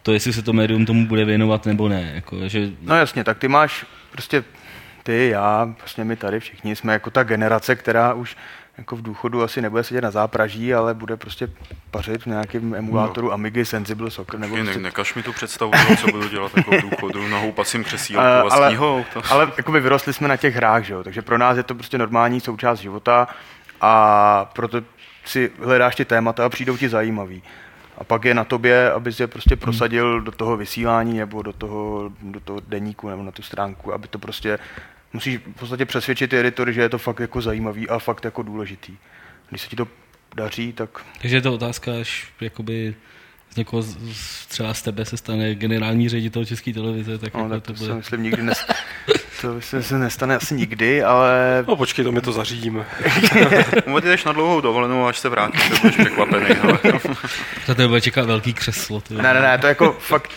to, 0.03 0.13
jestli 0.13 0.33
se 0.33 0.41
to 0.41 0.53
médium 0.53 0.85
tomu 0.85 1.07
bude 1.07 1.25
věnovat 1.25 1.65
nebo 1.65 1.89
ne. 1.89 2.11
Jako, 2.15 2.49
že 2.49 2.71
No 2.81 2.95
jasně, 2.95 3.23
tak 3.23 3.37
ty 3.37 3.47
máš 3.47 3.85
prostě 4.11 4.43
ty, 5.09 5.29
já, 5.29 5.73
vlastně 5.79 6.03
my 6.03 6.15
tady 6.15 6.39
všichni 6.39 6.75
jsme 6.75 6.93
jako 6.93 7.09
ta 7.09 7.23
generace, 7.23 7.75
která 7.75 8.13
už 8.13 8.37
jako 8.77 8.95
v 8.95 9.01
důchodu 9.01 9.43
asi 9.43 9.61
nebude 9.61 9.83
sedět 9.83 10.01
na 10.01 10.11
zápraží, 10.11 10.73
ale 10.73 10.93
bude 10.93 11.17
prostě 11.17 11.49
pařit 11.91 12.21
v 12.21 12.25
nějakém 12.25 12.75
emulátoru 12.75 13.27
no. 13.27 13.33
Amigy 13.33 13.65
Sensible 13.65 14.11
Soccer. 14.11 14.39
Nebo 14.39 14.55
Ne, 14.55 14.63
prostě, 14.63 14.79
nekaž 14.79 15.15
mi 15.15 15.23
tu 15.23 15.33
představu, 15.33 15.71
co 16.01 16.07
budu 16.07 16.29
dělat 16.29 16.51
jako 16.57 16.71
v 16.71 16.81
důchodu 16.81 17.27
na 17.27 17.39
houpacím 17.39 17.83
křesílku 17.83 18.25
a 18.25 18.49
s 18.49 18.53
ale- 18.53 18.67
knihou. 18.67 19.05
To... 19.13 19.21
ale 19.29 19.51
jakoby 19.57 19.79
vyrostli 19.79 20.13
jsme 20.13 20.27
na 20.27 20.37
těch 20.37 20.55
hrách, 20.55 20.83
že 20.83 20.93
jo? 20.93 21.03
takže 21.03 21.21
pro 21.21 21.37
nás 21.37 21.57
je 21.57 21.63
to 21.63 21.75
prostě 21.75 21.97
normální 21.97 22.39
součást 22.39 22.79
života 22.79 23.27
a 23.81 24.45
proto 24.53 24.81
si 25.25 25.51
hledáš 25.63 25.95
ty 25.95 26.05
témata 26.05 26.45
a 26.45 26.49
přijdou 26.49 26.77
ti 26.77 26.89
zajímavý. 26.89 27.43
A 27.97 28.03
pak 28.03 28.25
je 28.25 28.33
na 28.33 28.43
tobě, 28.43 28.91
abys 28.91 29.19
je 29.19 29.27
prostě 29.27 29.55
prosadil 29.55 30.21
do 30.21 30.31
toho 30.31 30.57
vysílání 30.57 31.17
nebo 31.17 31.41
do 31.41 31.53
toho, 31.53 32.11
do 32.21 32.39
toho 32.39 32.61
deníku 32.67 33.09
nebo 33.09 33.23
na 33.23 33.31
tu 33.31 33.41
stránku, 33.41 33.93
aby 33.93 34.07
to 34.07 34.19
prostě 34.19 34.59
musíš 35.13 35.37
v 35.37 35.59
podstatě 35.59 35.85
přesvědčit 35.85 36.27
ty 36.29 36.39
editory, 36.39 36.73
že 36.73 36.81
je 36.81 36.89
to 36.89 36.97
fakt 36.97 37.19
jako 37.19 37.41
zajímavý 37.41 37.89
a 37.89 37.99
fakt 37.99 38.25
jako 38.25 38.41
důležitý. 38.43 38.93
Když 39.49 39.61
se 39.61 39.67
ti 39.67 39.75
to 39.75 39.87
daří, 40.35 40.73
tak 40.73 40.89
Takže 41.21 41.37
je 41.37 41.41
to 41.41 41.53
otázka, 41.53 41.91
až 42.01 42.27
jakoby 42.41 42.95
z 43.49 43.55
někoho, 43.55 43.81
z- 43.81 43.97
z, 44.13 44.45
třeba 44.45 44.73
z 44.73 44.81
tebe 44.81 45.05
se 45.05 45.17
stane 45.17 45.55
generální 45.55 46.09
ředitel 46.09 46.45
České 46.45 46.73
televize, 46.73 47.17
tak, 47.17 47.33
no, 47.33 47.39
jako 47.39 47.53
tak 47.53 47.63
to 47.63 47.73
to 47.73 47.77
bude. 47.79 47.89
se 47.91 47.95
myslím 47.95 48.23
nikdy 48.23 48.43
nes... 48.43 48.65
to 49.41 49.53
myslím, 49.53 49.83
se 49.83 49.97
nestane 49.97 50.35
asi 50.35 50.55
nikdy, 50.55 51.03
ale 51.03 51.63
No 51.67 51.75
počkej, 51.75 52.05
to 52.05 52.11
my 52.11 52.21
to 52.21 52.31
zařídíme. 52.31 52.85
Jdeš 54.03 54.23
na 54.23 54.31
dlouhou 54.31 54.61
dovolenou, 54.61 55.05
až 55.07 55.19
se 55.19 55.29
vrátíš, 55.29 55.69
tak 55.69 55.81
budeš 55.81 55.95
překvapený. 55.97 56.45
Ale... 56.45 56.79
Za 57.65 57.75
tebe 57.75 57.87
bude 57.87 58.01
čekat 58.01 58.25
velký 58.25 58.53
křeslo. 58.53 59.01
Ty. 59.01 59.13
Ne, 59.13 59.33
ne, 59.33 59.41
ne, 59.41 59.57
to 59.57 59.67
jako 59.67 59.91
fakt, 59.99 60.31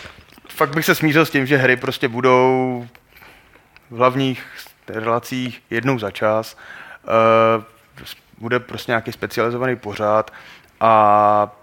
fakt 0.49 0.75
bych 0.75 0.85
se 0.85 0.95
smířil 0.95 1.25
s 1.25 1.29
tím, 1.29 1.45
že 1.45 1.57
hry 1.57 1.75
prostě 1.75 2.07
budou 2.07 2.87
v 3.93 3.97
hlavních 3.97 4.43
relacích 4.87 5.61
jednou 5.69 5.99
za 5.99 6.11
čas. 6.11 6.57
Uh, 7.57 7.63
bude 8.37 8.59
prostě 8.59 8.91
nějaký 8.91 9.11
specializovaný 9.11 9.75
pořád 9.75 10.31
a 10.79 11.55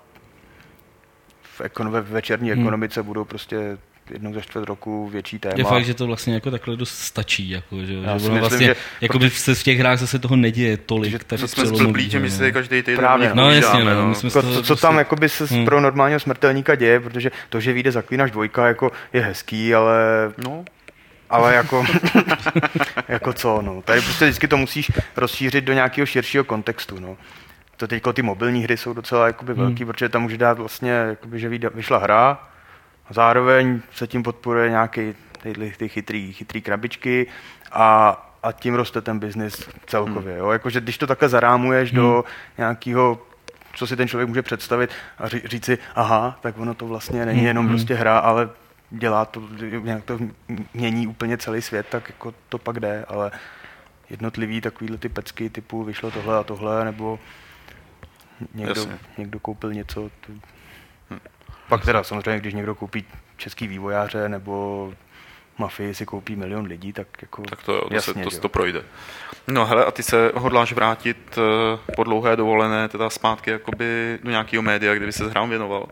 v 1.43 1.61
ekon- 1.61 1.91
ve 1.91 2.01
večerní 2.01 2.51
Hmm. 2.51 2.61
ekonomice 2.61 3.03
budou 3.03 3.25
prostě 3.25 3.79
jednou 4.11 4.35
za 4.35 4.41
čtvrt 4.41 4.65
roku 4.65 5.09
větší 5.09 5.39
téma. 5.39 5.55
Je 5.59 5.65
fakt, 5.65 5.85
že 5.85 5.95
to 5.95 6.07
vlastně 6.07 6.35
jako 6.35 6.51
takhle 6.51 6.77
dost 6.77 6.99
stačí, 6.99 7.51
jako, 7.51 7.77
že, 7.85 7.95
Já 7.95 8.09
že 8.09 8.15
myslím, 8.15 8.39
vlastně, 8.39 8.67
že- 8.67 8.77
jako 9.01 9.19
by 9.19 9.31
se 9.31 9.55
v 9.55 9.63
těch 9.63 9.79
hrách 9.79 9.99
zase 9.99 10.19
toho 10.19 10.37
neděje 10.37 10.77
tolik. 10.77 11.11
Že 11.11 11.19
tak 11.19 11.41
To 11.41 11.49
jsme 11.49 11.67
zblblí, 11.67 12.11
že 12.11 12.19
my 12.19 12.25
no. 12.29 12.31
si 12.31 12.39
tady 12.39 12.53
každý 12.53 12.83
týden 12.83 12.97
Právě. 12.99 13.31
No 13.35 13.51
jasně, 13.51 13.85
no, 13.85 14.09
my 14.09 14.15
jsme 14.15 14.27
Jako, 14.29 14.41
toho 14.43 14.55
co, 14.55 14.63
co 14.63 14.67
prostě- 14.67 14.83
tam 14.83 14.99
jakoby 14.99 15.29
se 15.29 15.45
Hmm. 15.45 15.65
pro 15.65 15.81
normálního 15.81 16.21
smrtelníka 16.21 16.75
děje, 16.75 17.01
protože 17.01 17.31
to, 17.49 17.61
že 17.61 17.73
vyjde 17.73 17.93
Zaklínač 17.93 18.31
dvojka, 18.31 18.67
jako 18.67 18.93
je 19.13 19.21
hezký, 19.21 19.75
ale 19.75 19.99
No, 20.45 20.65
Ale 21.31 21.55
jako, 21.55 21.85
jako 23.09 23.33
co, 23.33 23.63
no. 23.63 23.83
Tady 23.83 24.01
prostě 24.01 24.25
vždycky 24.25 24.49
to 24.49 24.57
musíš 24.57 24.91
rozšířit 25.17 25.65
do 25.65 25.73
nějakého 25.73 26.07
širšího 26.07 26.45
kontextu, 26.45 27.01
no. 27.01 27.17
To 27.77 27.89
teď 27.89 28.03
ty 28.13 28.23
mobilní 28.23 28.63
hry 28.63 28.77
jsou 28.77 28.93
docela 28.93 29.27
jakoby 29.27 29.53
Hmm. 29.53 29.63
velký, 29.63 29.85
protože 29.85 30.09
tam 30.09 30.23
může 30.23 30.37
dát 30.39 30.59
vlastně, 30.59 30.91
jakoby, 30.91 31.39
že 31.41 31.49
vyšla 31.49 31.99
hra, 31.99 32.39
a 33.09 33.13
zároveň 33.13 33.81
se 33.95 34.07
tím 34.07 34.23
podporuje 34.23 34.71
nějaký 34.71 35.15
ty, 35.43 35.73
ty 35.77 35.89
chytrý, 35.89 36.33
chytrý 36.33 36.61
krabičky 36.63 37.27
a, 37.73 38.11
a 38.43 38.53
tím 38.53 38.75
roste 38.75 39.01
ten 39.01 39.19
biznis 39.19 39.69
celkově. 39.87 40.37
Jo? 40.37 40.51
Jakože 40.51 40.81
když 40.81 40.99
to 40.99 41.07
takhle 41.07 41.29
zarámuješ 41.29 41.91
do 41.93 42.25
nějakého 42.59 43.19
co 43.75 43.87
si 43.87 43.97
ten 43.97 44.09
člověk 44.09 44.29
může 44.29 44.43
představit 44.43 44.91
a 45.19 45.29
ří, 45.29 45.43
říct 45.45 45.65
si, 45.65 45.79
aha, 45.95 46.39
tak 46.43 46.59
ono 46.59 46.75
to 46.75 46.87
vlastně 46.87 47.27
není 47.27 47.45
jenom 47.45 47.65
Mhm. 47.65 47.75
prostě 47.75 47.95
hra, 47.95 48.19
ale 48.19 48.49
dělá 48.91 49.25
to, 49.25 49.43
nějak 49.83 50.05
to 50.05 50.19
mění 50.75 51.07
úplně 51.07 51.39
celý 51.39 51.63
svět, 51.63 51.87
tak 51.91 52.09
jako 52.09 52.35
to 52.49 52.59
pak 52.59 52.81
jde, 52.81 53.05
ale 53.09 53.31
jednotlivý 54.11 54.61
takovýhle 54.61 54.99
ty 54.99 55.09
pecky 55.09 55.51
typu 55.51 55.85
vyšlo 55.85 56.11
tohle 56.11 56.39
a 56.39 56.43
tohle, 56.43 56.85
nebo 56.85 57.19
někdo, 58.55 58.81
Jasně. 58.81 58.99
někdo 59.19 59.41
koupil 59.41 59.73
něco. 59.73 60.11
To... 60.21 60.33
Pak 61.69 61.85
teda 61.85 62.05
samozřejmě, 62.05 62.41
když 62.41 62.55
někdo 62.55 62.75
koupí 62.75 63.05
český 63.37 63.67
vývojáře 63.67 64.29
nebo 64.29 64.95
mafii 65.59 65.95
si 65.95 66.07
koupí 66.07 66.37
milion 66.37 66.67
lidí, 66.67 66.93
tak 66.93 67.07
jako 67.23 67.43
tak 67.43 67.63
to, 67.63 67.73
jo, 67.73 67.89
to, 67.89 67.95
jasně, 67.95 68.15
se, 68.15 68.31
to, 68.31 68.37
jo. 68.37 68.41
to 68.41 68.49
projde. 68.49 68.83
No 69.49 69.67
hele, 69.67 69.85
a 69.85 69.91
ty 69.91 70.03
se 70.03 70.33
hodláš 70.35 70.73
vrátit 70.73 71.39
eh, 71.39 71.93
po 71.97 72.05
dlouhé 72.05 72.37
dovolené 72.37 72.89
teda 72.89 73.11
zpátky 73.11 73.51
jakoby 73.51 74.19
do 74.23 74.31
nějakého 74.31 74.63
média, 74.63 74.95
kde 74.95 75.07
by 75.07 75.13
se 75.13 75.31
hrám 75.31 75.51
věnoval? 75.51 75.89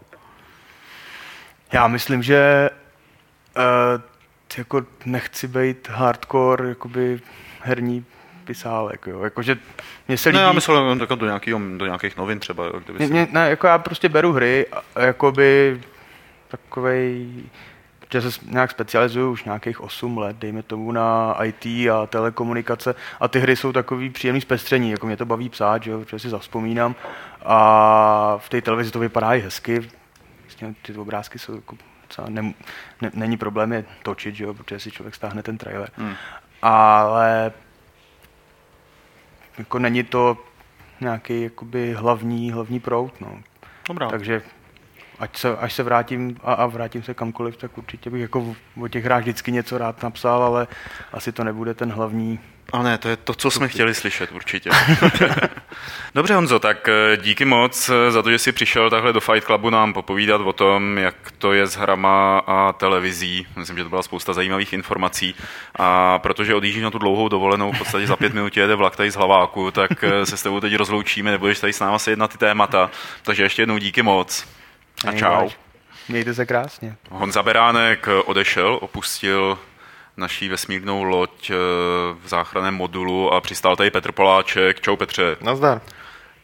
Já 1.72 1.88
myslím, 1.88 2.22
že 2.22 2.70
uh, 3.58 4.02
jako 4.58 4.82
nechci 5.04 5.48
být 5.48 5.88
hardcore 5.88 6.68
jakoby 6.68 7.20
herní 7.60 8.04
pisálek, 8.44 9.06
jo. 9.06 9.22
Jakože 9.22 9.58
mně 10.08 10.16
se 10.16 10.28
líbí... 10.28 10.38
Ne, 10.38 10.44
já 10.44 10.52
myslel 10.52 10.96
jako 11.00 11.14
do, 11.14 11.26
nějakýho, 11.26 11.60
do 11.76 11.86
nějakých 11.86 12.16
novin 12.16 12.40
třeba, 12.40 12.64
jo, 12.64 12.72
kde 12.84 12.92
by 12.92 12.98
Mě, 12.98 13.06
se... 13.06 13.12
mě, 13.12 13.28
ne, 13.30 13.50
jako 13.50 13.66
já 13.66 13.78
prostě 13.78 14.08
beru 14.08 14.32
hry 14.32 14.66
jakoby 15.00 15.80
takovej, 16.48 17.28
že 18.12 18.22
se 18.22 18.40
nějak 18.50 18.70
specializuju 18.70 19.30
už 19.30 19.44
nějakých 19.44 19.80
8 19.80 20.18
let, 20.18 20.36
dejme 20.36 20.62
tomu 20.62 20.92
na 20.92 21.36
IT 21.44 21.66
a 21.66 22.06
telekomunikace 22.06 22.94
a 23.20 23.28
ty 23.28 23.40
hry 23.40 23.56
jsou 23.56 23.72
takový 23.72 24.10
příjemný 24.10 24.40
zpestření, 24.40 24.90
jako 24.90 25.06
mě 25.06 25.16
to 25.16 25.26
baví 25.26 25.48
psát, 25.48 25.82
že 25.82 25.90
jo, 25.90 25.98
protože 25.98 26.18
si 26.18 26.28
zavzpomínám 26.28 26.94
a 27.42 28.38
v 28.38 28.48
té 28.48 28.62
televizi 28.62 28.90
to 28.90 28.98
vypadá 28.98 29.34
i 29.34 29.40
hezky, 29.40 29.88
vlastně 30.42 30.74
ty 30.82 30.92
obrázky 30.94 31.38
jsou 31.38 31.54
jako 31.54 31.76
ne, 32.28 32.42
ne, 33.02 33.10
není 33.14 33.36
problém 33.36 33.72
je 33.72 33.84
točit, 34.02 34.34
že 34.34 34.44
jo, 34.44 34.54
protože 34.54 34.80
si 34.80 34.90
člověk 34.90 35.14
stáhne 35.14 35.42
ten 35.42 35.58
trailer. 35.58 35.90
Hmm. 35.96 36.14
Ale 36.62 37.52
jako 39.58 39.78
není 39.78 40.02
to 40.02 40.38
nějaký 41.00 41.42
jakoby 41.42 41.94
hlavní, 41.94 42.52
hlavní 42.52 42.80
prout, 42.80 43.20
no. 43.20 43.42
Dobrá. 43.88 44.08
Takže 44.08 44.42
ať 45.18 45.36
se, 45.36 45.56
až 45.56 45.72
se 45.72 45.82
vrátím 45.82 46.36
a, 46.42 46.52
a 46.52 46.66
vrátím 46.66 47.02
se 47.02 47.14
kamkoliv, 47.14 47.56
tak 47.56 47.78
určitě 47.78 48.10
bych 48.10 48.22
jako 48.22 48.56
o 48.80 48.88
těch 48.88 49.04
hrách 49.04 49.20
vždycky 49.20 49.52
něco 49.52 49.78
rád 49.78 50.02
napsal, 50.02 50.42
ale 50.42 50.66
asi 51.12 51.32
to 51.32 51.44
nebude 51.44 51.74
ten 51.74 51.92
hlavní 51.92 52.40
a 52.72 52.82
ne, 52.82 52.98
to 52.98 53.08
je 53.08 53.16
to, 53.16 53.34
co 53.34 53.50
jsme 53.50 53.68
chtěli 53.68 53.94
slyšet 53.94 54.32
určitě. 54.32 54.70
Dobře 56.14 56.34
Honzo, 56.34 56.58
tak 56.58 56.88
eh, 56.88 57.16
díky 57.16 57.44
moc 57.44 57.88
eh, 57.88 58.10
za 58.10 58.22
to, 58.22 58.30
že 58.30 58.38
jsi 58.38 58.52
přišel 58.52 58.90
takhle 58.90 59.12
do 59.12 59.20
Fight 59.20 59.44
Clubu 59.44 59.70
nám 59.70 59.92
popovídat 59.92 60.40
o 60.40 60.52
tom, 60.52 60.98
jak 60.98 61.14
to 61.38 61.52
je 61.52 61.66
s 61.66 61.76
hrama 61.76 62.38
a 62.38 62.72
televizí. 62.72 63.46
Myslím, 63.56 63.76
že 63.76 63.82
to 63.82 63.88
byla 63.88 64.02
spousta 64.02 64.32
zajímavých 64.32 64.72
informací. 64.72 65.34
A 65.76 66.18
protože 66.18 66.54
odjíždíš 66.54 66.82
na 66.82 66.90
tu 66.90 66.98
dlouhou 66.98 67.28
dovolenou, 67.28 67.72
v 67.72 67.78
podstatě 67.78 68.06
za 68.06 68.16
pět 68.16 68.34
minut 68.34 68.56
jede 68.56 68.74
vlak 68.74 68.96
tady 68.96 69.10
z 69.10 69.16
Hlaváku, 69.16 69.70
tak 69.70 70.04
eh, 70.04 70.26
se 70.26 70.36
s 70.36 70.42
tebou 70.42 70.60
teď 70.60 70.74
rozloučíme, 70.74 71.30
nebudeš 71.30 71.60
tady 71.60 71.72
s 71.72 71.80
náma 71.80 71.98
sedět 71.98 72.18
na 72.18 72.28
ty 72.28 72.38
témata. 72.38 72.90
Takže 73.22 73.42
ještě 73.42 73.62
jednou 73.62 73.78
díky 73.78 74.02
moc. 74.02 74.48
A 75.06 75.12
čau. 75.12 75.48
Mějte 76.08 76.34
se 76.34 76.46
krásně. 76.46 76.96
Honza 77.10 77.42
Beránek 77.42 78.08
odešel, 78.24 78.78
opustil 78.80 79.58
naší 80.18 80.48
vesmírnou 80.48 81.02
loď 81.02 81.50
eh, 81.50 81.54
v 82.22 82.28
záchranném 82.28 82.74
modulu 82.74 83.32
a 83.32 83.40
přistál 83.40 83.76
tady 83.76 83.90
Petr 83.90 84.12
Poláček. 84.12 84.80
Čau 84.80 84.96
Petře. 84.96 85.36
Nazdar. 85.40 85.80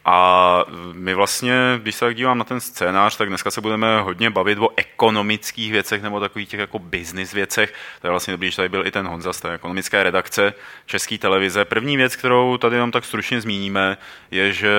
A 0.07 0.63
my 0.93 1.13
vlastně, 1.13 1.79
když 1.81 1.95
se 1.95 2.05
tak 2.05 2.15
dívám 2.15 2.37
na 2.37 2.43
ten 2.43 2.59
scénář, 2.59 3.17
tak 3.17 3.29
dneska 3.29 3.51
se 3.51 3.61
budeme 3.61 4.01
hodně 4.01 4.29
bavit 4.29 4.57
o 4.59 4.69
ekonomických 4.75 5.71
věcech 5.71 6.01
nebo 6.01 6.19
takových 6.19 6.49
těch 6.49 6.59
jako 6.59 6.79
business 6.79 7.33
věcech. 7.33 7.73
To 8.01 8.07
je 8.07 8.11
vlastně 8.11 8.31
dobrý, 8.31 8.51
že 8.51 8.55
tady 8.55 8.69
byl 8.69 8.87
i 8.87 8.91
ten 8.91 9.07
Honza 9.07 9.33
z 9.33 9.41
té 9.41 9.53
ekonomické 9.53 10.03
redakce 10.03 10.53
České 10.85 11.17
televize. 11.17 11.65
První 11.65 11.97
věc, 11.97 12.15
kterou 12.15 12.57
tady 12.57 12.77
nám 12.77 12.91
tak 12.91 13.05
stručně 13.05 13.41
zmíníme, 13.41 13.97
je, 14.31 14.53
že 14.53 14.71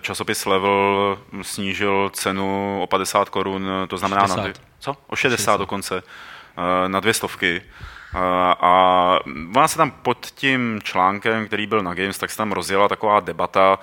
časopis 0.00 0.46
Level 0.46 1.18
snížil 1.42 2.10
cenu 2.14 2.80
o 2.82 2.86
50 2.86 3.28
korun, 3.28 3.68
to 3.88 3.98
znamená 3.98 4.20
60. 4.20 4.36
na 4.36 4.42
dvě, 4.42 4.54
co? 4.78 4.96
O 5.06 5.16
60, 5.16 5.36
60 5.36 5.56
dokonce, 5.56 6.02
eh, 6.02 6.88
na 6.88 7.00
dvě 7.00 7.14
stovky. 7.14 7.62
A 8.14 9.18
ona 9.56 9.68
se 9.68 9.76
tam 9.76 9.90
pod 9.90 10.26
tím 10.34 10.80
článkem, 10.84 11.46
který 11.46 11.66
byl 11.66 11.82
na 11.82 11.94
Games, 11.94 12.18
tak 12.18 12.30
se 12.30 12.36
tam 12.36 12.52
rozjela 12.52 12.88
taková 12.88 13.20
debata, 13.20 13.78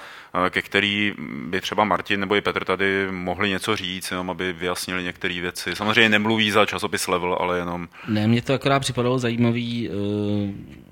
ke 0.49 0.61
který 0.61 1.13
by 1.45 1.61
třeba 1.61 1.83
Martin 1.83 2.19
nebo 2.19 2.35
i 2.35 2.41
Petr 2.41 2.65
tady 2.65 3.07
mohli 3.11 3.49
něco 3.49 3.75
říct, 3.75 4.11
jenom 4.11 4.29
aby 4.29 4.53
vyjasnili 4.53 5.03
některé 5.03 5.41
věci. 5.41 5.75
Samozřejmě 5.75 6.09
nemluví 6.09 6.51
za 6.51 6.65
časopis 6.65 7.07
Level, 7.07 7.37
ale 7.39 7.57
jenom... 7.57 7.87
Ne, 8.07 8.27
mně 8.27 8.41
to 8.41 8.53
akorát 8.53 8.79
připadalo 8.79 9.19
zajímavý 9.19 9.89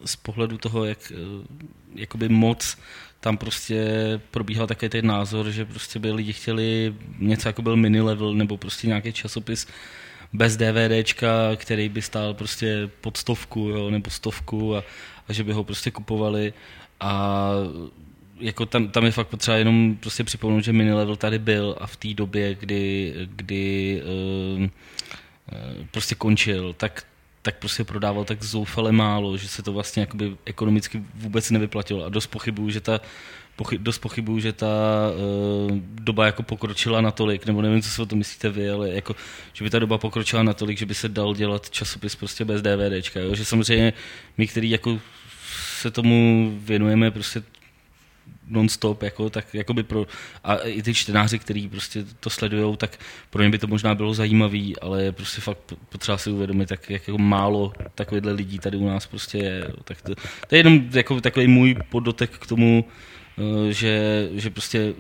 z 0.06 0.16
pohledu 0.16 0.58
toho, 0.58 0.86
jak 0.86 1.12
jakoby 1.96 2.30
moc 2.30 2.78
tam 3.20 3.38
prostě 3.38 3.86
probíhal 4.32 4.68
takový 4.68 4.90
ten 4.90 5.08
názor, 5.08 5.50
že 5.50 5.66
prostě 5.66 6.00
by 6.00 6.12
lidi 6.12 6.34
chtěli 6.34 6.96
něco 7.20 7.50
jako 7.50 7.62
byl 7.62 7.76
mini 7.76 8.02
level 8.02 8.34
nebo 8.34 8.58
prostě 8.58 8.88
nějaký 8.88 9.14
časopis, 9.14 9.68
bez 10.34 10.58
DVDčka, 10.58 11.56
který 11.56 11.90
by 11.90 12.02
stál 12.02 12.34
prostě 12.34 12.90
pod 13.02 13.18
stovku 13.18 13.60
jo, 13.60 13.90
nebo 13.90 14.10
stovku 14.10 14.76
a, 14.76 14.84
a 15.28 15.34
že 15.34 15.44
by 15.44 15.54
ho 15.54 15.64
prostě 15.64 15.92
kupovali. 15.92 16.54
A 17.00 17.52
jako 18.40 18.66
tam, 18.66 18.88
tam 18.88 19.06
je 19.06 19.12
fakt 19.12 19.28
potřeba 19.28 19.58
jenom 19.58 19.98
prostě 20.00 20.24
připomenout, 20.24 20.64
že 20.64 20.74
minilevel 20.74 21.16
tady 21.16 21.40
byl 21.40 21.76
a 21.80 21.88
v 21.88 21.96
té 21.96 22.14
době, 22.14 22.56
kdy, 22.56 23.14
kdy 23.36 24.02
uh, 24.58 24.68
prostě 25.92 26.16
končil, 26.16 26.74
tak 26.74 27.06
tak 27.48 27.56
prostě 27.60 27.84
prodával 27.84 28.26
tak 28.26 28.44
zoufale 28.44 28.92
málo, 28.92 29.38
že 29.38 29.48
se 29.48 29.64
to 29.64 29.74
vlastně 29.74 30.02
jakoby 30.02 30.36
ekonomicky 30.46 31.04
vůbec 31.16 31.52
nevyplatilo. 31.52 32.06
A 32.06 32.10
dost 32.10 32.28
pochybuju, 32.28 32.70
že 32.70 32.82
ta 32.82 33.02
pochy, 33.58 33.78
dost 33.78 34.00
pochybuju, 34.00 34.40
že 34.40 34.54
ta 34.54 34.68
uh, 35.68 35.78
doba 35.82 36.26
jako 36.26 36.44
pokročila 36.44 37.02
natolik, 37.02 37.46
nebo 37.46 37.62
nevím, 37.62 37.82
co 37.82 37.90
si 37.90 38.02
o 38.02 38.06
tom 38.06 38.18
myslíte 38.18 38.50
vy, 38.50 38.70
ale 38.70 38.90
jako, 38.90 39.16
že 39.54 39.64
by 39.64 39.70
ta 39.70 39.80
doba 39.80 39.98
pokročila 39.98 40.44
natolik, 40.44 40.78
že 40.78 40.86
by 40.86 40.96
se 40.96 41.10
dal 41.10 41.36
dělat 41.36 41.70
časopis 41.70 42.16
prostě 42.16 42.46
bez 42.46 42.62
DVDčka, 42.62 43.20
jo? 43.20 43.36
že 43.36 43.46
samozřejmě 43.46 43.94
my, 44.38 44.48
který 44.48 44.70
jako 44.70 45.00
se 45.82 45.92
tomu 45.92 46.52
věnujeme 46.64 47.12
prostě 47.12 47.44
non-stop, 48.48 49.02
jako, 49.02 49.30
tak 49.30 49.46
by 49.74 49.84
pro, 49.84 50.08
a 50.44 50.56
i 50.56 50.82
ty 50.82 50.94
čtenáři, 50.94 51.40
kteří 51.40 51.70
prostě 51.70 52.06
to 52.20 52.30
sledují, 52.30 52.78
tak 52.78 53.00
pro 53.30 53.44
ně 53.44 53.50
by 53.50 53.58
to 53.58 53.68
možná 53.68 53.96
bylo 53.96 54.14
zajímavý, 54.14 54.80
ale 54.80 55.04
je 55.04 55.12
prostě 55.12 55.42
fakt 55.42 55.74
potřeba 55.90 56.18
si 56.18 56.32
uvědomit, 56.32 56.70
tak, 56.70 56.90
jak 56.90 57.08
jako 57.08 57.18
málo 57.18 57.74
takovýchhle 57.96 58.32
lidí 58.32 58.60
tady 58.60 58.78
u 58.78 58.88
nás 58.88 59.06
prostě 59.06 59.38
je. 59.38 59.68
Tak 59.84 60.02
to, 60.02 60.16
to 60.48 60.56
je 60.56 60.60
jenom 60.60 60.90
jako 60.94 61.22
takový 61.22 61.48
můj 61.48 61.76
podotek 61.90 62.38
k 62.38 62.48
tomu, 62.48 62.86
že, 63.70 64.30
že 64.34 64.50
prostě, 64.50 64.94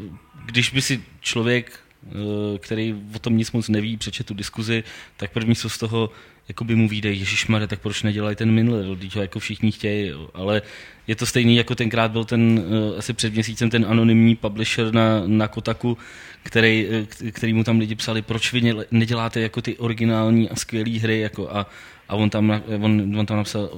když 0.46 0.70
by 0.70 0.82
si 0.82 1.02
člověk, 1.22 1.80
eh, 2.06 2.58
který 2.60 2.96
o 3.16 3.20
tom 3.20 3.38
nic 3.38 3.52
moc 3.52 3.70
neví, 3.70 3.98
přečet 3.98 4.28
tu 4.28 4.34
diskuzi, 4.34 4.84
tak 5.18 5.32
první 5.32 5.56
co 5.56 5.70
z 5.70 5.78
toho 5.78 6.10
jako 6.48 6.64
by 6.64 6.76
mu 6.76 6.88
vyjde, 6.88 7.10
Ježíšmarja, 7.14 7.68
tak 7.68 7.80
proč 7.80 8.04
nedělají 8.04 8.36
ten 8.36 8.52
minule, 8.52 8.96
když 8.96 9.16
ho 9.16 9.22
jako 9.22 9.40
všichni 9.40 9.72
chtějí, 9.72 10.12
ale 10.34 10.62
je 11.08 11.16
to 11.16 11.26
stejný, 11.26 11.56
jako 11.56 11.76
tenkrát 11.76 12.12
byl 12.12 12.24
ten, 12.24 12.60
uh, 12.60 12.98
asi 12.98 13.14
před 13.14 13.34
měsícem 13.34 13.70
ten 13.70 13.86
anonymní 13.90 14.36
publisher 14.36 14.94
na, 14.94 15.24
na 15.26 15.48
Kotaku, 15.48 15.98
který, 16.44 16.88
který 17.32 17.54
mu 17.54 17.64
tam 17.64 17.80
lidi 17.80 17.96
psali, 17.96 18.22
proč 18.22 18.54
vy 18.54 18.74
neděláte 18.92 19.40
jako 19.42 19.62
ty 19.62 19.78
originální 19.78 20.50
a 20.50 20.56
skvělé 20.56 21.00
hry, 21.00 21.20
jako 21.20 21.56
a, 21.56 21.68
a 22.10 22.16
on 22.16 22.30
tam, 22.30 22.62
on, 22.80 23.20
on 23.20 23.26
tam 23.26 23.38
napsal, 23.38 23.70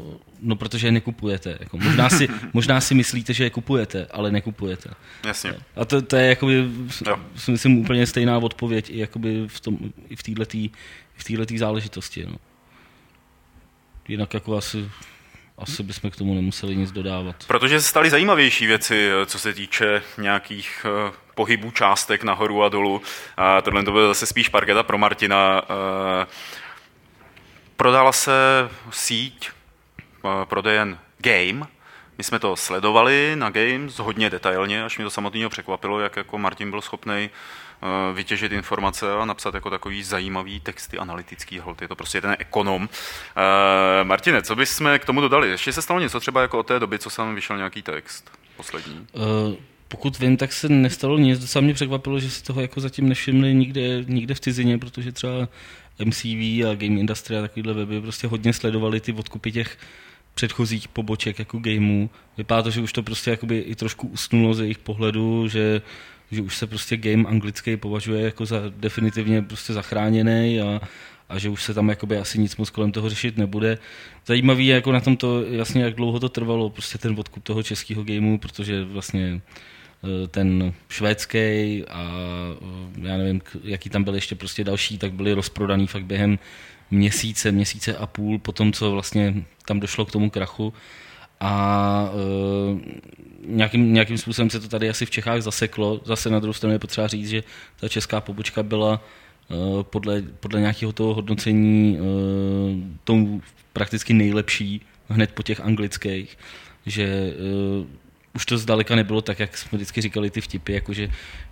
no 0.41 0.55
protože 0.55 0.87
je 0.87 0.91
nekupujete. 0.91 1.57
Jako, 1.59 1.77
možná, 1.77 2.09
si, 2.09 2.27
možná 2.53 2.81
si 2.81 2.95
myslíte, 2.95 3.33
že 3.33 3.43
je 3.43 3.49
kupujete, 3.49 4.07
ale 4.11 4.31
nekupujete. 4.31 4.89
Jasně. 5.25 5.53
A 5.75 5.85
to, 5.85 6.01
to 6.01 6.15
je 6.15 6.27
jakoby, 6.27 6.69
si 7.35 7.51
myslím, 7.51 7.77
úplně 7.77 8.07
stejná 8.07 8.37
odpověď 8.37 8.89
i, 8.89 8.99
jakoby 8.99 9.47
v, 9.47 9.59
tom, 9.59 9.77
i 10.09 10.15
v 10.15 10.23
této 10.23 11.47
v 11.47 11.57
záležitosti. 11.57 12.25
No. 12.25 12.35
Jinak 14.07 14.33
jako 14.33 14.57
asi 14.57 14.89
asi 15.59 15.83
bychom 15.83 16.09
k 16.09 16.15
tomu 16.15 16.33
nemuseli 16.33 16.75
nic 16.75 16.91
dodávat. 16.91 17.35
Protože 17.47 17.81
se 17.81 17.87
staly 17.87 18.09
zajímavější 18.09 18.67
věci, 18.67 19.09
co 19.25 19.39
se 19.39 19.53
týče 19.53 20.01
nějakých 20.17 20.85
uh, 20.85 21.13
pohybů 21.35 21.71
částek 21.71 22.23
nahoru 22.23 22.63
a 22.63 22.69
dolů. 22.69 23.01
A 23.37 23.61
tohle 23.61 23.83
to 23.83 23.91
bylo 23.91 24.07
zase 24.07 24.25
spíš 24.25 24.49
parketa 24.49 24.83
pro 24.83 24.97
Martina. 24.97 25.61
Uh, 25.61 26.25
prodala 27.77 28.11
se 28.11 28.31
síť 28.91 29.49
prodejen 30.45 30.97
Game. 31.17 31.67
My 32.17 32.23
jsme 32.23 32.39
to 32.39 32.55
sledovali 32.55 33.31
na 33.35 33.49
Games 33.49 33.99
hodně 33.99 34.29
detailně, 34.29 34.83
až 34.83 34.97
mi 34.97 35.03
to 35.03 35.09
samotného 35.09 35.49
překvapilo, 35.49 35.99
jak 35.99 36.15
jako 36.15 36.37
Martin 36.37 36.69
byl 36.69 36.81
schopný 36.81 37.29
Eh, 37.81 38.13
vytěžit 38.13 38.51
informace 38.51 39.13
a 39.13 39.25
napsat 39.25 39.53
jako 39.53 39.69
takový 39.69 40.03
zajímavý 40.03 40.59
texty 40.59 40.97
analytický 40.97 41.59
hold. 41.59 41.81
Je 41.81 41.87
to 41.87 41.95
prostě 41.95 42.21
ten 42.21 42.35
ekonom. 42.39 42.81
Uh, 42.83 44.07
Martine, 44.07 44.41
co 44.41 44.55
bychom 44.55 44.99
k 44.99 45.05
tomu 45.05 45.21
dodali? 45.21 45.49
Ještě 45.49 45.73
se 45.73 45.81
stalo 45.81 45.99
něco 45.99 46.19
třeba 46.19 46.41
jako 46.41 46.59
od 46.59 46.67
té 46.67 46.79
doby, 46.79 46.99
co 46.99 47.09
jsem 47.09 47.35
vyšel 47.35 47.57
nějaký 47.57 47.81
text 47.81 48.31
poslední? 48.57 49.07
Uh, 49.13 49.55
pokud 49.87 50.19
vím, 50.19 50.37
tak 50.37 50.53
se 50.53 50.69
nestalo 50.69 51.17
nic. 51.17 51.39
Docela 51.39 51.61
mě 51.61 51.73
překvapilo, 51.73 52.19
že 52.19 52.29
si 52.29 52.43
toho 52.43 52.61
jako 52.61 52.81
zatím 52.81 53.09
nevšimli 53.09 53.53
nikde, 53.53 54.03
nikde 54.03 54.33
v 54.33 54.39
cizině, 54.39 54.77
protože 54.77 55.11
třeba 55.11 55.47
MCV 56.05 56.65
a 56.69 56.75
Game 56.75 56.99
Industry 56.99 57.37
a 57.37 57.41
takovýhle 57.41 57.73
weby 57.73 58.01
prostě 58.01 58.27
hodně 58.27 58.53
sledovali 58.53 58.99
ty 58.99 59.13
odkupy 59.13 59.51
těch 59.51 59.77
předchozích 60.39 60.87
poboček 60.87 61.39
jako 61.39 61.59
gameů. 61.59 62.09
Vypadá 62.37 62.61
to, 62.61 62.71
že 62.71 62.81
už 62.81 62.93
to 62.93 63.03
prostě 63.03 63.31
jakoby 63.31 63.59
i 63.59 63.75
trošku 63.75 64.07
usnulo 64.07 64.53
ze 64.53 64.63
jejich 64.63 64.77
pohledu, 64.77 65.47
že 65.47 65.81
že 66.31 66.41
už 66.41 66.57
se 66.57 66.67
prostě 66.67 66.97
game 66.97 67.29
anglický 67.29 67.77
považuje 67.77 68.21
jako 68.21 68.45
za 68.45 68.57
definitivně 68.69 69.41
prostě 69.41 69.73
zachráněný 69.73 70.61
a, 70.61 70.81
a 71.29 71.39
že 71.39 71.49
už 71.49 71.63
se 71.63 71.73
tam 71.73 71.89
jakoby 71.89 72.17
asi 72.17 72.39
nic 72.39 72.57
moc 72.57 72.69
kolem 72.69 72.91
toho 72.91 73.09
řešit 73.09 73.37
nebude. 73.37 73.77
Zajímavý 74.25 74.67
je 74.67 74.75
jako 74.75 74.91
na 74.91 74.99
tom 74.99 75.17
to 75.17 75.43
jasně, 75.43 75.83
jak 75.83 75.95
dlouho 75.95 76.19
to 76.19 76.29
trvalo, 76.29 76.69
prostě 76.69 76.97
ten 76.97 77.15
odkup 77.19 77.43
toho 77.43 77.63
českého 77.63 78.03
gameu, 78.03 78.37
protože 78.37 78.83
vlastně 78.83 79.41
eh, 79.43 80.27
ten 80.27 80.73
švédský 80.89 81.83
a 81.89 82.11
eh, 83.01 83.07
já 83.09 83.17
nevím, 83.17 83.41
jaký 83.63 83.89
tam 83.89 84.03
byl 84.03 84.15
ještě 84.15 84.35
prostě 84.35 84.63
další, 84.63 84.97
tak 84.97 85.13
byly 85.13 85.33
rozprodaný 85.33 85.87
fakt 85.87 86.05
během 86.05 86.39
měsíce, 86.91 87.51
měsíce 87.51 87.97
a 87.97 88.07
půl 88.07 88.39
po 88.39 88.51
tom, 88.51 88.73
co 88.73 88.91
vlastně 88.91 89.43
tam 89.65 89.79
došlo 89.79 90.05
k 90.05 90.11
tomu 90.11 90.29
krachu 90.29 90.73
a 91.39 92.09
uh, 92.71 92.79
nějakým, 93.45 93.93
nějakým 93.93 94.17
způsobem 94.17 94.49
se 94.49 94.59
to 94.59 94.67
tady 94.67 94.89
asi 94.89 95.05
v 95.05 95.11
Čechách 95.11 95.41
zaseklo. 95.41 96.01
Zase 96.05 96.29
na 96.29 96.39
druhou 96.39 96.53
stranu 96.53 96.73
je 96.73 96.79
potřeba 96.79 97.07
říct, 97.07 97.29
že 97.29 97.43
ta 97.79 97.87
česká 97.87 98.21
pobočka 98.21 98.63
byla 98.63 99.03
uh, 99.49 99.83
podle, 99.83 100.21
podle 100.21 100.59
nějakého 100.59 100.91
toho 100.91 101.13
hodnocení 101.13 101.97
uh, 101.99 102.07
tou 103.03 103.41
prakticky 103.73 104.13
nejlepší 104.13 104.81
hned 105.09 105.31
po 105.31 105.43
těch 105.43 105.59
anglických, 105.59 106.37
že 106.85 107.33
uh, 107.79 107.87
už 108.35 108.45
to 108.45 108.57
zdaleka 108.57 108.95
nebylo 108.95 109.21
tak, 109.21 109.39
jak 109.39 109.57
jsme 109.57 109.75
vždycky 109.77 110.01
říkali 110.01 110.29
ty 110.29 110.41
vtipy, 110.41 110.73
jakože 110.73 111.09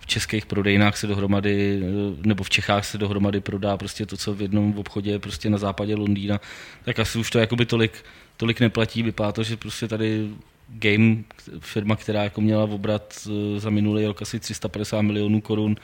českých 0.08 0.46
prodejnách 0.46 0.96
se 0.96 1.06
dohromady, 1.06 1.82
nebo 2.22 2.44
v 2.44 2.50
Čechách 2.50 2.84
se 2.84 2.98
dohromady 2.98 3.40
prodá 3.40 3.76
prostě 3.76 4.06
to, 4.06 4.16
co 4.16 4.34
v 4.34 4.42
jednom 4.42 4.78
obchodě 4.78 5.18
prostě 5.18 5.50
na 5.50 5.58
západě 5.58 5.94
Londýna, 5.94 6.40
tak 6.84 6.98
asi 6.98 7.18
už 7.18 7.30
to 7.30 7.38
jakoby 7.38 7.66
tolik, 7.66 8.04
tolik 8.36 8.60
neplatí. 8.60 9.02
Vypadá 9.02 9.32
to, 9.32 9.42
že 9.42 9.56
prostě 9.56 9.88
tady 9.88 10.28
Game, 10.68 11.16
firma, 11.60 11.96
která 11.96 12.22
jako 12.22 12.40
měla 12.40 12.64
obrat 12.64 13.28
eh, 13.28 13.60
za 13.60 13.70
minulý 13.70 14.06
rok 14.06 14.22
asi 14.22 14.40
350 14.40 15.02
milionů 15.02 15.40
korun, 15.40 15.76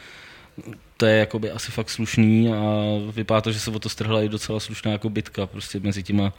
to 0.96 1.06
je 1.06 1.18
jakoby 1.18 1.50
asi 1.50 1.72
fakt 1.72 1.90
slušný 1.90 2.52
a 2.52 2.62
vypadá 3.10 3.40
to, 3.40 3.52
že 3.52 3.60
se 3.60 3.70
o 3.70 3.78
to 3.78 3.88
strhla 3.88 4.22
i 4.22 4.28
docela 4.28 4.60
slušná 4.60 4.92
jako 4.92 5.10
bitka 5.10 5.46
prostě 5.46 5.80
mezi 5.80 6.02
těma 6.02 6.32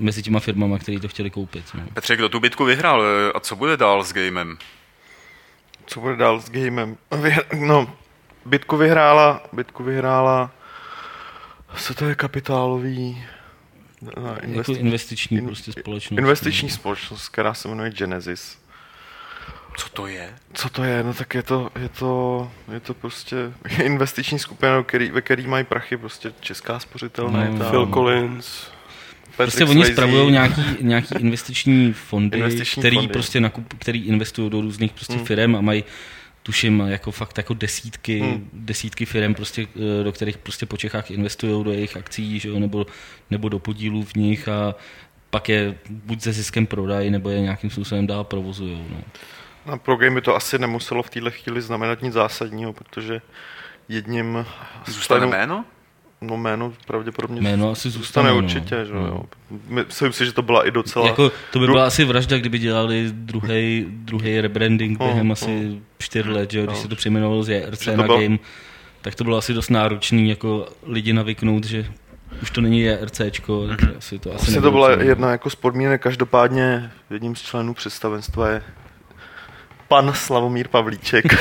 mezi 0.00 0.22
těma 0.22 0.40
firmama, 0.40 0.78
které 0.78 1.00
to 1.00 1.08
chtěli 1.08 1.30
koupit. 1.30 1.64
No. 1.74 1.82
Petře, 1.94 2.16
kdo 2.16 2.28
tu 2.28 2.40
bitku 2.40 2.64
vyhrál 2.64 3.04
a 3.34 3.40
co 3.40 3.56
bude 3.56 3.76
dál 3.76 4.04
s 4.04 4.12
gamem? 4.12 4.58
Co 5.86 6.00
bude 6.00 6.16
dál 6.16 6.40
s 6.40 6.50
gamem? 6.50 6.96
No, 7.58 7.92
bitku 8.44 8.76
vyhrála, 8.76 9.42
bitku 9.52 9.84
vyhrála, 9.84 10.50
co 11.76 11.94
to 11.94 12.04
je 12.04 12.14
kapitálový, 12.14 13.24
no, 14.02 14.12
investi- 14.12 14.56
jako 14.56 14.72
investiční 14.72 15.36
in, 15.38 15.46
prostě 15.46 15.72
společnost. 15.72 16.18
Investiční 16.18 16.68
no. 16.68 16.74
společnost, 16.74 17.28
která 17.28 17.54
se 17.54 17.68
jmenuje 17.68 17.90
Genesis. 17.90 18.58
Co 19.76 19.88
to 19.88 20.06
je? 20.06 20.34
Co 20.52 20.68
to 20.68 20.84
je? 20.84 21.02
No 21.02 21.14
tak 21.14 21.34
je 21.34 21.42
to, 21.42 21.70
je 21.78 21.88
to, 21.88 22.50
je 22.72 22.80
to 22.80 22.94
prostě 22.94 23.36
investiční 23.82 24.38
skupina, 24.38 24.82
který, 24.82 25.10
ve 25.10 25.20
který 25.20 25.46
mají 25.46 25.64
prachy 25.64 25.96
prostě 25.96 26.32
česká 26.40 26.78
spořitelná. 26.78 27.44
No, 27.44 27.70
Phil 27.70 27.86
Collins, 27.86 28.66
Prostě 29.36 29.64
oni 29.64 29.84
spravují 29.84 30.32
nějaký, 30.32 30.62
nějaký 30.80 31.14
investiční 31.18 31.92
fondy, 31.92 32.38
investiční 32.38 32.80
který, 32.80 32.96
fondy. 32.96 33.12
Prostě 33.12 33.40
nakup, 33.40 33.74
který 33.78 34.04
investují 34.04 34.50
do 34.50 34.60
různých 34.60 34.92
prostě 34.92 35.14
hmm. 35.14 35.24
firm 35.24 35.56
a 35.56 35.60
mají 35.60 35.84
tuším 36.42 36.80
jako 36.80 37.10
fakt 37.10 37.38
jako 37.38 37.54
desítky, 37.54 38.18
hmm. 38.18 38.48
desítky 38.52 39.04
firm, 39.04 39.34
prostě, 39.34 39.66
eh, 40.00 40.04
do 40.04 40.12
kterých 40.12 40.38
prostě 40.38 40.66
po 40.66 40.76
Čechách 40.76 41.10
investují 41.10 41.64
do 41.64 41.72
jejich 41.72 41.96
akcí, 41.96 42.38
že 42.40 42.48
jo, 42.48 42.58
nebo, 42.58 42.86
nebo 43.30 43.48
do 43.48 43.58
podílů 43.58 44.04
v 44.04 44.14
nich 44.14 44.48
a 44.48 44.74
pak 45.30 45.48
je 45.48 45.74
buď 45.88 46.22
se 46.22 46.32
ziskem 46.32 46.66
prodají, 46.66 47.10
nebo 47.10 47.30
je 47.30 47.40
nějakým 47.40 47.70
způsobem 47.70 48.06
dál 48.06 48.24
provozují. 48.24 48.84
No. 48.90 48.96
Na 49.66 49.76
pro 49.76 49.96
game 49.96 50.14
by 50.14 50.20
to 50.20 50.36
asi 50.36 50.58
nemuselo 50.58 51.02
v 51.02 51.10
této 51.10 51.30
chvíli 51.30 51.62
znamenat 51.62 52.02
nic 52.02 52.12
zásadního, 52.12 52.72
protože 52.72 53.20
jedním... 53.88 54.46
Zůstane 54.86 55.26
jméno? 55.26 55.64
No 56.26 56.36
jméno 56.36 56.72
pravděpodobně 56.86 57.40
jméno 57.40 57.70
asi 57.70 57.90
zůstane, 57.90 58.30
no. 58.30 58.36
určitě, 58.36 58.84
že 58.84 58.92
no. 58.92 59.06
jo. 59.06 59.22
Myslím 59.68 60.12
si, 60.12 60.26
že 60.26 60.32
to 60.32 60.42
byla 60.42 60.66
i 60.66 60.70
docela... 60.70 61.06
Jako, 61.06 61.32
to 61.52 61.58
by 61.58 61.66
byla 61.66 61.86
asi 61.86 62.04
vražda, 62.04 62.38
kdyby 62.38 62.58
dělali 62.58 63.06
druhý 63.12 63.86
druhý 63.88 64.40
rebranding 64.40 64.98
no, 64.98 65.06
během 65.06 65.28
no. 65.28 65.32
asi 65.32 65.80
čtyř 65.98 66.26
let, 66.26 66.50
že 66.50 66.58
jo, 66.58 66.66
když 66.66 66.76
no. 66.76 66.82
se 66.82 66.88
to 66.88 66.96
přejmenovalo 66.96 67.42
z 67.42 67.48
JRC 67.48 67.86
na 67.86 68.02
byla... 68.02 68.20
Game, 68.20 68.38
tak 69.02 69.14
to 69.14 69.24
bylo 69.24 69.36
asi 69.36 69.54
dost 69.54 69.70
náročný 69.70 70.28
jako 70.28 70.68
lidi 70.86 71.12
navyknout, 71.12 71.64
že 71.64 71.86
už 72.42 72.50
to 72.50 72.60
není 72.60 72.80
JRCčko, 72.80 73.68
tak 73.68 73.80
mm-hmm. 73.80 73.96
asi 73.98 74.18
to 74.18 74.34
asi, 74.34 74.46
asi 74.50 74.60
to 74.60 74.70
byla 74.70 74.90
jedna 74.90 75.30
jako 75.30 75.50
z 75.50 75.54
podmínek, 75.54 76.02
každopádně 76.02 76.90
jedním 77.10 77.36
z 77.36 77.42
členů 77.42 77.74
představenstva 77.74 78.48
je 78.48 78.62
pan 79.88 80.12
Slavomír 80.14 80.68
Pavlíček. 80.68 81.24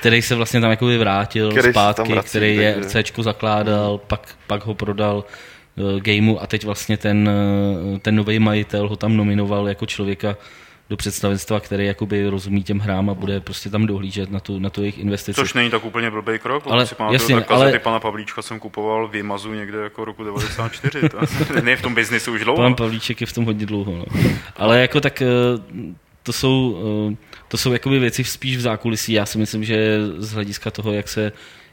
který 0.00 0.22
se 0.22 0.34
vlastně 0.34 0.60
tam 0.60 0.70
jako 0.70 0.86
vrátil 0.86 1.50
který 1.50 1.72
zpátky, 1.72 2.12
vrací, 2.12 2.28
který 2.28 2.56
je 2.56 2.76
RCčko 2.80 3.22
zakládal, 3.22 3.90
hmm. 3.90 4.00
pak, 4.06 4.34
pak 4.46 4.66
ho 4.66 4.74
prodal 4.74 5.24
uh, 5.76 6.00
gameu 6.00 6.38
a 6.40 6.46
teď 6.46 6.64
vlastně 6.64 6.96
ten, 6.96 7.30
uh, 7.92 7.98
ten 7.98 8.16
nový 8.16 8.38
majitel 8.38 8.88
ho 8.88 8.96
tam 8.96 9.16
nominoval 9.16 9.68
jako 9.68 9.86
člověka 9.86 10.36
do 10.90 10.96
představenstva, 10.96 11.60
který 11.60 11.86
jakoby 11.86 12.28
rozumí 12.28 12.62
těm 12.62 12.78
hrám 12.78 13.10
a 13.10 13.14
bude 13.14 13.40
prostě 13.40 13.70
tam 13.70 13.86
dohlížet 13.86 14.30
na 14.30 14.40
tu, 14.40 14.58
na 14.58 14.70
tu 14.70 14.80
jejich 14.80 14.98
investici. 14.98 15.40
Což 15.40 15.54
není 15.54 15.70
tak 15.70 15.84
úplně 15.84 16.10
blbý 16.10 16.38
krok, 16.38 16.64
ale 16.66 16.86
si 16.86 16.94
pamatuju, 16.94 17.14
jasně, 17.14 17.34
tak 17.34 17.50
ale... 17.50 17.78
pana 17.78 18.00
Pavlíčka 18.00 18.42
jsem 18.42 18.60
kupoval 18.60 19.08
v 19.08 19.16
Imazu 19.16 19.54
někde 19.54 19.78
jako 19.78 20.04
roku 20.04 20.24
94, 20.24 21.08
to 21.08 21.18
není 21.62 21.76
v 21.76 21.82
tom 21.82 21.94
biznisu 21.94 22.32
už 22.32 22.44
dlouho. 22.44 22.62
Pan 22.62 22.74
Pavlíček 22.74 23.20
je 23.20 23.26
v 23.26 23.32
tom 23.32 23.44
hodně 23.44 23.66
dlouho, 23.66 23.92
no. 23.96 24.04
Ale 24.56 24.80
jako 24.80 25.00
tak 25.00 25.22
uh, 25.22 25.94
to 26.22 26.32
jsou, 26.32 26.82
eh, 27.12 27.16
to 27.48 27.56
jsou 27.56 27.72
jakoby 27.72 27.98
věci 27.98 28.24
spíš 28.24 28.56
v 28.56 28.60
zákulisí. 28.60 29.12
Já 29.12 29.26
si 29.26 29.38
myslím, 29.38 29.64
že 29.64 29.98
z 30.18 30.32
hlediska 30.32 30.70
toho, 30.70 30.92
jak 30.92 31.08
se 31.08 31.32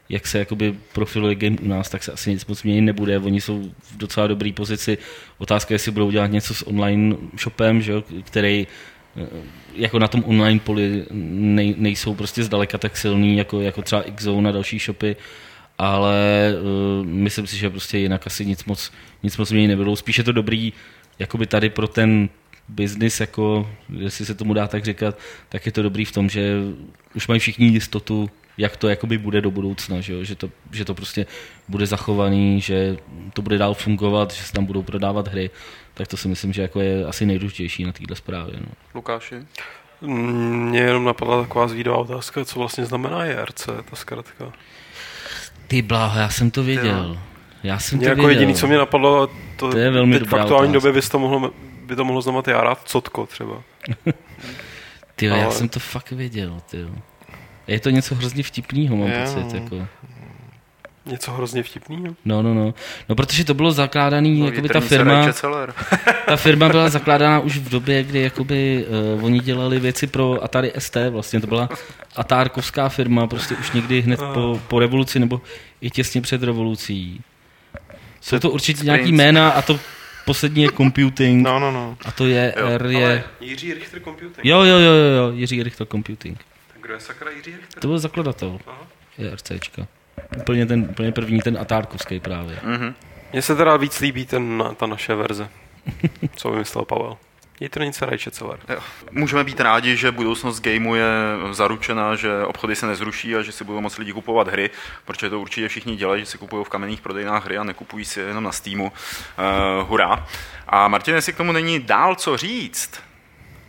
jak 0.09 0.27
se 0.27 0.39
jakoby 0.39 0.75
profiluje 0.93 1.35
game 1.35 1.57
u 1.61 1.67
nás, 1.67 1.89
tak 1.89 2.03
se 2.03 2.11
asi 2.11 2.29
nic 2.29 2.45
moc 2.45 2.63
měnit 2.63 2.81
nebude. 2.81 3.19
Oni 3.19 3.41
jsou 3.41 3.71
v 3.81 3.97
docela 3.97 4.27
dobré 4.27 4.51
pozici. 4.53 4.97
Otázka 5.37 5.73
je, 5.73 5.75
jestli 5.75 5.91
budou 5.91 6.11
dělat 6.11 6.27
něco 6.27 6.53
s 6.53 6.67
online 6.67 7.15
shopem, 7.39 7.81
že, 7.81 7.93
který 8.23 8.67
eh, 9.17 9.27
jako 9.75 9.99
na 9.99 10.07
tom 10.07 10.23
online 10.25 10.59
poli 10.59 11.05
nej, 11.11 11.75
nejsou 11.77 12.15
prostě 12.15 12.43
zdaleka 12.43 12.77
tak 12.77 12.97
silný, 12.97 13.37
jako, 13.37 13.61
jako 13.61 13.81
třeba 13.81 14.03
Xzone 14.15 14.49
a 14.49 14.51
další 14.51 14.79
shopy, 14.79 15.15
ale 15.77 16.53
uh, 16.61 17.05
myslím 17.05 17.47
si, 17.47 17.57
že 17.57 17.69
prostě 17.69 17.97
jinak 17.97 18.27
asi 18.27 18.45
nic 18.45 18.65
moc, 18.65 18.91
nic 19.23 19.37
moc 19.37 19.51
měnit 19.51 19.67
nebudou. 19.67 19.95
Spíš 19.95 20.17
je 20.17 20.23
to 20.23 20.31
dobrý 20.31 20.73
jakoby 21.19 21.47
tady 21.47 21.69
pro 21.69 21.87
ten 21.87 22.29
biznis, 22.69 23.19
jako, 23.19 23.69
jestli 23.89 24.25
se 24.25 24.35
tomu 24.35 24.53
dá 24.53 24.67
tak 24.67 24.85
říkat, 24.85 25.17
tak 25.49 25.65
je 25.65 25.71
to 25.71 25.83
dobrý 25.83 26.05
v 26.05 26.11
tom, 26.11 26.29
že 26.29 26.53
už 27.15 27.27
mají 27.27 27.39
všichni 27.39 27.67
jistotu, 27.67 28.29
jak 28.57 28.77
to 28.77 28.89
jakoby 28.89 29.17
bude 29.17 29.41
do 29.41 29.51
budoucna, 29.51 30.01
že, 30.01 30.13
jo? 30.13 30.23
Že, 30.23 30.35
to, 30.35 30.49
že 30.71 30.85
to 30.85 30.93
prostě 30.93 31.25
bude 31.67 31.85
zachovaný, 31.85 32.61
že 32.61 32.97
to 33.33 33.41
bude 33.41 33.57
dál 33.57 33.73
fungovat, 33.73 34.33
že 34.33 34.43
se 34.43 34.53
tam 34.53 34.65
budou 34.65 34.83
prodávat 34.83 35.27
hry, 35.27 35.49
tak 35.93 36.07
to 36.07 36.17
si 36.17 36.27
myslím, 36.27 36.53
že 36.53 36.61
jako 36.61 36.81
je 36.81 37.05
asi 37.05 37.25
nejdůležitější 37.25 37.83
na 37.83 37.91
této 37.91 38.15
zprávě. 38.15 38.53
No. 38.59 38.67
Lukáši? 38.95 39.35
Mně 40.01 40.79
jenom 40.79 41.05
napadla 41.05 41.41
taková 41.41 41.67
zvídavá 41.67 41.97
otázka, 41.97 42.45
co 42.45 42.59
vlastně 42.59 42.85
znamená 42.85 43.25
JRC, 43.25 43.65
ta 43.65 43.95
zkratka. 43.95 44.53
Ty 45.67 45.81
bláho, 45.81 46.19
já 46.19 46.29
jsem 46.29 46.51
to 46.51 46.63
věděl. 46.63 47.19
Já 47.63 47.79
jsem 47.79 47.97
mě 47.97 48.05
to 48.05 48.09
jako 48.09 48.21
věděl. 48.21 48.39
jediný, 48.39 48.59
co 48.59 48.67
mě 48.67 48.77
napadlo, 48.77 49.27
to, 49.55 49.71
to 49.71 49.77
je 49.77 49.91
velmi 49.91 50.19
teď 50.19 50.29
v 50.29 50.35
aktuální 50.35 50.73
době 50.73 50.91
bys 50.91 51.09
to 51.09 51.19
mohl 51.19 51.51
by 51.87 51.95
to 51.95 52.05
mohlo 52.05 52.21
znamenat 52.21 52.47
já 52.47 52.61
rád 52.61 52.79
cotko 52.85 53.25
třeba. 53.25 53.63
ty 55.15 55.29
Ale... 55.29 55.39
já 55.39 55.51
jsem 55.51 55.69
to 55.69 55.79
fakt 55.79 56.11
věděl, 56.11 56.61
ty 56.71 56.85
Je 57.67 57.79
to 57.79 57.89
něco 57.89 58.15
hrozně 58.15 58.43
vtipného, 58.43 58.95
mám 58.95 59.07
je, 59.07 59.25
pocit. 59.25 59.53
Jako. 59.53 59.87
Něco 61.05 61.31
hrozně 61.31 61.63
vtipného? 61.63 62.15
No, 62.25 62.41
no, 62.41 62.53
no. 62.53 62.73
No, 63.09 63.15
protože 63.15 63.45
to 63.45 63.53
bylo 63.53 63.71
zakládaný, 63.71 64.39
no, 64.39 64.45
jakoby 64.45 64.69
ta 64.69 64.79
firma, 64.79 65.25
ta 66.25 66.35
firma 66.35 66.69
byla 66.69 66.89
zakládána 66.99 67.39
už 67.39 67.57
v 67.57 67.69
době, 67.69 68.03
kdy 68.03 68.21
jakoby 68.21 68.85
uh, 69.17 69.25
oni 69.25 69.39
dělali 69.39 69.79
věci 69.79 70.07
pro 70.07 70.43
Atari 70.43 70.71
ST, 70.77 70.97
vlastně 71.09 71.41
to 71.41 71.47
byla 71.47 71.69
Atárkovská 72.15 72.89
firma, 72.89 73.27
prostě 73.27 73.55
už 73.55 73.71
někdy 73.71 74.01
hned 74.01 74.19
po, 74.33 74.59
po 74.67 74.79
revoluci, 74.79 75.19
nebo 75.19 75.41
i 75.81 75.89
těsně 75.89 76.21
před 76.21 76.43
revolucí. 76.43 77.21
Jsou 78.21 78.39
to 78.39 78.51
určitě 78.51 78.85
nějaký 78.85 79.11
jména 79.11 79.49
a 79.49 79.61
to 79.61 79.79
poslední 80.27 80.63
je 80.63 80.71
computing. 80.71 81.43
No, 81.43 81.59
no, 81.59 81.71
no. 81.71 81.97
A 82.05 82.11
to 82.11 82.25
je 82.25 82.53
jo, 82.57 82.67
R 82.67 82.85
je... 82.85 83.23
Jiří 83.39 83.73
Richter 83.73 84.01
Computing. 84.01 84.45
Jo, 84.45 84.63
jo, 84.63 84.77
jo, 84.79 84.91
jo, 84.91 85.15
jo, 85.17 85.31
Jiří 85.31 85.63
Richter 85.63 85.87
Computing. 85.87 86.37
Tak 86.73 86.81
kdo 86.81 86.93
je 86.93 86.99
sakra 86.99 87.31
Jiří 87.31 87.51
Richter? 87.55 87.81
To 87.81 87.87
byl 87.87 87.99
zakladatel. 87.99 88.59
Aha. 88.67 88.87
Je 89.17 89.35
RCčka. 89.35 89.87
Úplně, 90.37 90.65
ten, 90.65 90.87
úplně 90.89 91.11
první, 91.11 91.39
ten 91.39 91.57
Atárkovský 91.57 92.19
právě. 92.19 92.55
Mm-hmm. 92.55 92.93
Mně 93.33 93.41
se 93.41 93.55
teda 93.55 93.77
víc 93.77 93.99
líbí 93.99 94.25
ten, 94.25 94.63
ta 94.77 94.85
naše 94.85 95.15
verze, 95.15 95.49
co 96.35 96.51
vymyslel 96.51 96.85
Pavel. 96.85 97.17
Něco 97.59 98.05
Rajčeceler. 98.05 98.59
Můžeme 99.11 99.43
být 99.43 99.59
rádi, 99.59 99.97
že 99.97 100.11
budoucnost 100.11 100.59
gameu 100.59 100.95
je 100.95 101.05
zaručená, 101.51 102.15
že 102.15 102.45
obchody 102.45 102.75
se 102.75 102.87
nezruší 102.87 103.35
a 103.35 103.41
že 103.41 103.51
si 103.51 103.63
budou 103.63 103.81
moci 103.81 104.01
lidi 104.01 104.13
kupovat 104.13 104.47
hry, 104.47 104.69
protože 105.05 105.29
to 105.29 105.39
určitě 105.39 105.67
všichni 105.67 105.95
dělají, 105.95 106.21
že 106.21 106.25
si 106.25 106.37
kupují 106.37 106.65
v 106.65 106.69
kamenných 106.69 107.01
prodejnách 107.01 107.45
hry 107.45 107.57
a 107.57 107.63
nekupují 107.63 108.05
si 108.05 108.19
jenom 108.19 108.43
na 108.43 108.51
Steamu. 108.51 108.85
Uh, 108.85 109.89
hurá. 109.89 110.27
A 110.67 110.87
Martin, 110.87 111.15
jestli 111.15 111.33
k 111.33 111.37
tomu 111.37 111.51
není 111.51 111.79
dál 111.79 112.15
co 112.15 112.37
říct, 112.37 113.01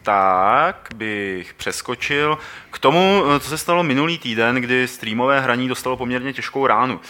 tak 0.02 0.88
bych 0.94 1.54
přeskočil 1.54 2.38
k 2.70 2.78
tomu, 2.78 3.22
co 3.40 3.48
se 3.48 3.58
stalo 3.58 3.82
minulý 3.82 4.18
týden, 4.18 4.56
kdy 4.56 4.88
streamové 4.88 5.40
hraní 5.40 5.68
dostalo 5.68 5.96
poměrně 5.96 6.32
těžkou 6.32 6.66
ránu. 6.66 7.00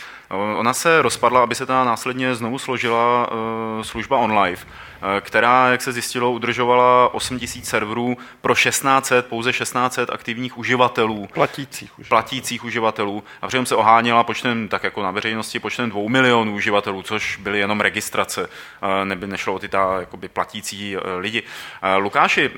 Ona 0.57 0.75
se 0.75 1.03
rozpadla, 1.03 1.43
aby 1.43 1.55
se 1.55 1.67
ta 1.67 1.85
následně 1.85 2.35
znovu 2.35 2.59
složila 2.59 3.31
uh, 3.31 3.83
služba 3.83 4.19
OnLive. 4.19 4.63
Eh, 5.03 5.21
která, 5.21 5.69
jak 5.69 5.83
se 5.83 5.93
zjistilo, 5.93 6.33
udržovala 6.33 7.15
8000 7.15 7.65
serverů 7.69 8.17
pro 8.41 8.55
1600, 8.55 9.27
pouze 9.27 9.53
1600 9.53 10.11
aktivních 10.11 10.59
uživatelů. 10.59 11.29
Platících 11.35 11.99
uživatelů. 11.99 12.09
Platících 12.09 12.65
uživatelů. 12.65 13.25
A 13.43 13.47
přitom 13.47 13.67
se 13.67 13.77
oháněla 13.77 14.25
počtem, 14.25 14.69
tak 14.69 14.85
jako 14.85 15.03
na 15.03 15.11
veřejnosti, 15.11 15.59
počtem 15.59 15.91
2 15.91 16.09
milionů 16.09 16.55
uživatelů, 16.55 17.03
což 17.03 17.37
byly 17.37 17.59
jenom 17.59 17.81
registrace, 17.81 18.49
eh, 18.83 19.05
neby 19.05 19.27
nešlo 19.27 19.55
o 19.55 19.59
ty 19.59 19.69
ta, 19.69 20.01
jakoby, 20.01 20.29
platící 20.29 20.97
eh, 20.97 21.01
lidi. 21.19 21.43
Lukáši, 21.97 22.51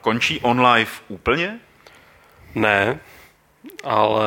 končí 0.00 0.40
OnLive 0.40 0.90
úplně? 1.08 1.58
Ne, 2.54 3.00
ale 3.84 4.24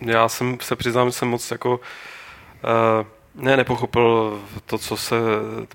já 0.00 0.28
jsem 0.28 0.58
se 0.60 0.76
přiznám, 0.76 1.08
že 1.08 1.12
jsem 1.12 1.28
moc 1.28 1.50
jako 1.50 1.80
uh, 1.80 3.06
Ne, 3.40 3.56
nepochopil 3.56 4.40
to, 4.66 4.78
co 4.78 4.96
se, 4.96 5.16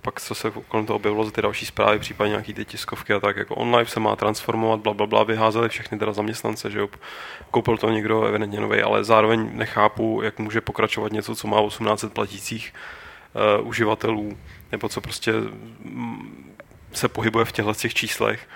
pak 0.01 0.21
co 0.21 0.35
se 0.35 0.51
kolem 0.67 0.85
toho 0.85 0.97
objevilo 0.97 1.31
ty 1.31 1.41
další 1.41 1.65
zprávy, 1.65 1.99
případně 1.99 2.29
nějaký 2.29 2.53
ty 2.53 2.65
tiskovky 2.65 3.13
a 3.13 3.19
tak, 3.19 3.37
jako 3.37 3.55
online 3.55 3.85
se 3.85 3.99
má 3.99 4.15
transformovat, 4.15 4.79
bla, 4.79 4.93
bla, 4.93 5.07
bla, 5.07 5.23
vyházeli 5.23 5.69
všechny 5.69 5.99
teda 5.99 6.13
zaměstnance, 6.13 6.71
že 6.71 6.79
jo, 6.79 6.89
koupil 7.51 7.77
to 7.77 7.89
někdo 7.89 8.23
evidentně 8.23 8.59
nový, 8.59 8.81
ale 8.81 9.03
zároveň 9.03 9.49
nechápu, 9.53 10.21
jak 10.23 10.39
může 10.39 10.61
pokračovat 10.61 11.11
něco, 11.11 11.35
co 11.35 11.47
má 11.47 11.67
1800 11.67 12.13
platících 12.13 12.73
uh, 13.59 13.67
uživatelů, 13.67 14.37
nebo 14.71 14.89
co 14.89 15.01
prostě 15.01 15.31
mm, 15.31 16.55
se 16.93 17.07
pohybuje 17.07 17.45
v 17.45 17.51
těchto 17.51 17.73
těch 17.73 17.93
číslech. 17.93 18.47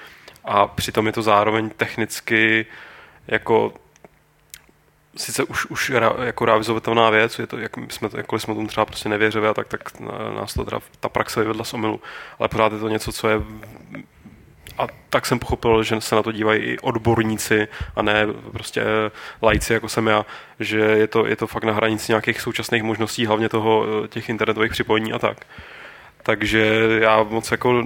A 0.43 0.67
přitom 0.67 1.07
je 1.07 1.13
to 1.13 1.21
zároveň 1.21 1.69
technicky 1.69 2.65
jako 3.27 3.73
sice 5.17 5.43
už, 5.43 5.65
už 5.65 5.91
jako 6.23 6.45
realizovatelná 6.45 7.09
věc, 7.09 7.39
je 7.39 7.47
to, 7.47 7.57
jak 7.57 7.71
jsme, 7.89 8.09
jakkoliv 8.17 8.41
jsme 8.41 8.55
tomu 8.55 8.67
třeba 8.67 8.85
prostě 8.85 9.09
nevěřili 9.09 9.47
a 9.47 9.53
tak, 9.53 9.67
tak 9.67 9.99
nás 10.35 10.53
to 10.53 10.65
teda, 10.65 10.79
ta 10.99 11.09
praxe 11.09 11.39
vyvedla 11.39 11.63
z 11.63 11.73
omylu, 11.73 12.01
ale 12.39 12.49
pořád 12.49 12.73
je 12.73 12.79
to 12.79 12.89
něco, 12.89 13.11
co 13.11 13.27
je 13.29 13.41
a 14.77 14.87
tak 15.09 15.25
jsem 15.25 15.39
pochopil, 15.39 15.83
že 15.83 16.01
se 16.01 16.15
na 16.15 16.23
to 16.23 16.31
dívají 16.31 16.61
i 16.61 16.79
odborníci 16.79 17.67
a 17.95 18.01
ne 18.01 18.27
prostě 18.51 18.83
lajci, 19.41 19.73
jako 19.73 19.89
jsem 19.89 20.07
já, 20.07 20.25
že 20.59 20.79
je 20.79 21.07
to, 21.07 21.25
je 21.25 21.35
to 21.35 21.47
fakt 21.47 21.63
na 21.63 21.73
hranici 21.73 22.11
nějakých 22.11 22.41
současných 22.41 22.83
možností, 22.83 23.25
hlavně 23.25 23.49
toho 23.49 23.85
těch 24.07 24.29
internetových 24.29 24.71
připojení 24.71 25.13
a 25.13 25.19
tak. 25.19 25.45
Takže 26.23 26.87
já 27.01 27.23
moc 27.23 27.51
jako 27.51 27.83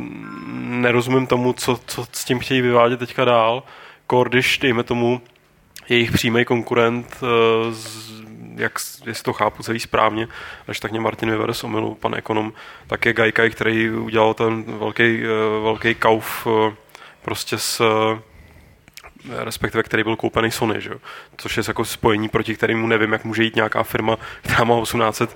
nerozumím 0.58 1.28
tomu, 1.28 1.54
co, 1.54 1.80
co 1.86 2.06
s 2.12 2.26
tím 2.26 2.40
chtějí 2.40 2.62
vyvádět 2.62 3.00
teďka 3.00 3.26
dál. 3.26 3.64
Když, 4.30 4.58
dejme 4.58 4.84
tomu, 4.84 5.22
jejich 5.92 6.12
přímý 6.12 6.46
konkurent, 6.46 7.18
eh, 7.24 7.76
jak, 8.56 8.74
jestli 9.06 9.24
to 9.24 9.34
chápu 9.34 9.64
celý 9.64 9.80
správně, 9.80 10.28
až 10.68 10.80
tak 10.80 10.92
mě 10.92 11.00
Martin 11.00 11.32
vyvede 11.32 11.54
z 11.54 11.64
omilu, 11.64 11.96
pan 11.96 12.16
ekonom, 12.16 12.54
tak 12.88 13.06
je 13.06 13.14
Gaikai, 13.14 13.50
který 13.50 13.90
udělal 13.90 14.34
ten 14.34 14.64
velký, 14.80 15.04
eh, 15.04 15.28
velký 15.64 15.96
kauf 15.96 16.48
eh, 16.48 16.76
prostě 17.22 17.58
s 17.58 17.82
respektive 19.38 19.84
který 19.84 20.04
byl 20.04 20.16
koupený 20.16 20.52
Sony, 20.52 20.82
že? 20.82 20.92
což 21.38 21.58
je 21.58 21.64
jako 21.68 21.86
spojení, 21.86 22.30
proti 22.30 22.56
kterému 22.56 22.88
nevím, 22.88 23.12
jak 23.12 23.26
může 23.26 23.44
jít 23.44 23.56
nějaká 23.56 23.84
firma, 23.84 24.18
která 24.42 24.64
má 24.64 24.82
1800 24.82 25.36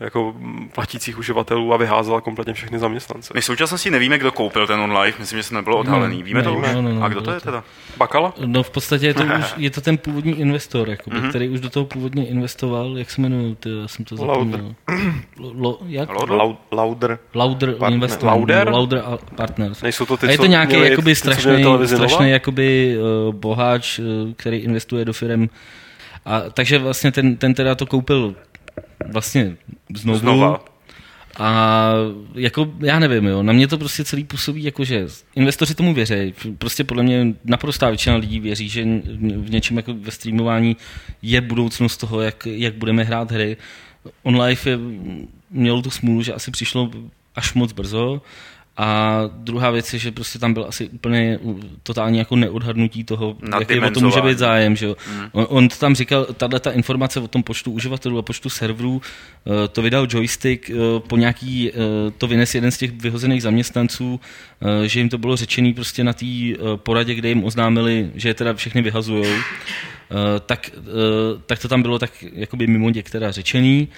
jako 0.00 0.34
platících 0.74 1.18
uživatelů 1.18 1.74
a 1.74 1.76
vyházela 1.76 2.20
kompletně 2.20 2.52
všechny 2.52 2.78
zaměstnance. 2.78 3.32
My 3.34 3.40
v 3.40 3.44
současnosti 3.44 3.90
nevíme, 3.90 4.18
kdo 4.18 4.32
koupil 4.32 4.66
ten 4.66 4.80
online, 4.80 5.16
myslím, 5.18 5.38
že 5.38 5.42
se 5.42 5.54
nebylo 5.54 5.78
odhalený. 5.78 6.22
Víme 6.22 6.40
ne, 6.40 6.44
to 6.44 6.54
už? 6.54 6.66
No, 6.74 6.82
no, 6.82 6.94
no, 6.94 7.02
a 7.02 7.08
kdo 7.08 7.20
to 7.20 7.30
je 7.30 7.40
teda? 7.40 7.64
Bakala? 7.96 8.34
No 8.46 8.62
v 8.62 8.70
podstatě 8.70 9.06
je 9.06 9.14
to, 9.14 9.24
už, 9.38 9.54
je 9.56 9.70
to 9.70 9.80
ten 9.80 9.98
původní 9.98 10.40
investor, 10.40 10.88
jakoby, 10.88 11.16
mm-hmm. 11.16 11.28
který 11.28 11.48
už 11.48 11.60
do 11.60 11.70
toho 11.70 11.86
původně 11.86 12.26
investoval, 12.26 12.98
jak 12.98 13.10
se 13.10 13.20
jmenuje, 13.20 13.54
ty, 13.54 13.70
já 13.80 13.88
jsem 13.88 14.04
to 14.04 14.16
zapomněl. 14.16 14.74
Lo, 15.38 15.78
jak? 15.86 16.08
Lauder. 16.08 16.58
Lauder. 16.72 17.18
Lauder 17.34 17.74
Partner. 17.74 18.10
Lauder? 18.22 18.68
Lauder 18.68 19.02
a 19.06 19.18
Partners. 19.36 19.82
Nejsou 19.82 20.06
to 20.06 20.16
ty, 20.16 20.26
a 20.26 20.30
je 20.30 20.38
to 20.38 20.46
nějaký 20.46 20.80
jakoby 20.80 21.14
strašný, 21.14 21.64
strašný 21.84 22.30
jakoby, 22.30 22.96
uh, 23.28 23.34
boháč, 23.34 23.98
uh, 23.98 24.32
který 24.36 24.56
investuje 24.56 25.04
do 25.04 25.12
firm. 25.12 25.48
A, 26.26 26.40
takže 26.50 26.78
vlastně 26.78 27.12
ten, 27.12 27.36
ten 27.36 27.54
teda 27.54 27.74
to 27.74 27.86
koupil 27.86 28.34
vlastně 29.08 29.56
znovu. 29.94 30.18
Znova. 30.18 30.64
A 31.38 31.92
jako, 32.34 32.72
já 32.80 32.98
nevím, 32.98 33.24
jo, 33.24 33.42
na 33.42 33.52
mě 33.52 33.68
to 33.68 33.78
prostě 33.78 34.04
celý 34.04 34.24
působí 34.24 34.64
jako, 34.64 34.84
že 34.84 35.06
investoři 35.34 35.74
tomu 35.74 35.94
věří. 35.94 36.34
Prostě 36.58 36.84
podle 36.84 37.02
mě 37.02 37.34
naprostá 37.44 37.88
většina 37.88 38.16
lidí 38.16 38.40
věří, 38.40 38.68
že 38.68 38.84
v 39.36 39.50
něčem 39.50 39.76
jako 39.76 39.94
ve 39.94 40.10
streamování 40.10 40.76
je 41.22 41.40
budoucnost 41.40 41.96
toho, 41.96 42.20
jak, 42.20 42.46
jak 42.46 42.74
budeme 42.74 43.04
hrát 43.04 43.30
hry. 43.30 43.56
OnLive 44.22 44.70
je, 44.70 44.78
mělo 45.50 45.82
tu 45.82 45.90
smůlu, 45.90 46.22
že 46.22 46.34
asi 46.34 46.50
přišlo 46.50 46.90
až 47.34 47.54
moc 47.54 47.72
brzo 47.72 48.22
a 48.76 49.20
druhá 49.32 49.70
věc 49.70 49.92
je, 49.92 49.98
že 49.98 50.12
prostě 50.12 50.38
tam 50.38 50.54
byl 50.54 50.66
asi 50.68 50.88
úplně 50.88 51.38
totálně 51.82 52.18
jako 52.18 52.36
neodhadnutí 52.36 53.04
toho, 53.04 53.36
jaký 53.60 53.80
o 53.80 53.90
to 53.90 54.00
může 54.00 54.20
být 54.20 54.38
zájem. 54.38 54.76
Že 54.76 54.86
jo? 54.86 54.96
Mm. 55.12 55.28
On, 55.32 55.46
on 55.48 55.68
tam 55.68 55.94
říkal, 55.94 56.24
tahle 56.24 56.60
ta 56.60 56.70
informace 56.70 57.20
o 57.20 57.28
tom 57.28 57.42
počtu 57.42 57.72
uživatelů 57.72 58.18
a 58.18 58.22
počtu 58.22 58.50
serverů, 58.50 59.02
eh, 59.02 59.68
to 59.68 59.82
vydal 59.82 60.06
joystick, 60.10 60.70
eh, 60.70 60.74
po 60.98 61.16
nějaký, 61.16 61.70
eh, 61.70 61.72
to 62.18 62.26
vynes 62.26 62.54
jeden 62.54 62.70
z 62.70 62.78
těch 62.78 62.92
vyhozených 62.92 63.42
zaměstnanců, 63.42 64.20
že 64.86 65.00
jim 65.00 65.08
to 65.08 65.18
bylo 65.18 65.36
řečený 65.36 65.74
prostě 65.74 66.04
na 66.04 66.12
té 66.12 66.26
poradě, 66.76 67.14
kde 67.14 67.28
jim 67.28 67.44
oznámili, 67.44 68.10
že 68.14 68.28
je 68.28 68.34
teda 68.34 68.54
všechny 68.54 68.82
vyhazujou. 68.82 69.26
tak, 70.46 70.70
tak 71.46 71.58
to 71.58 71.68
tam 71.68 71.82
bylo 71.82 71.98
tak 71.98 72.24
jakoby 72.32 72.66
mimo 72.66 72.90
děk 72.90 73.10
teda 73.10 73.30
řečený 73.30 73.88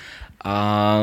a 0.44 0.98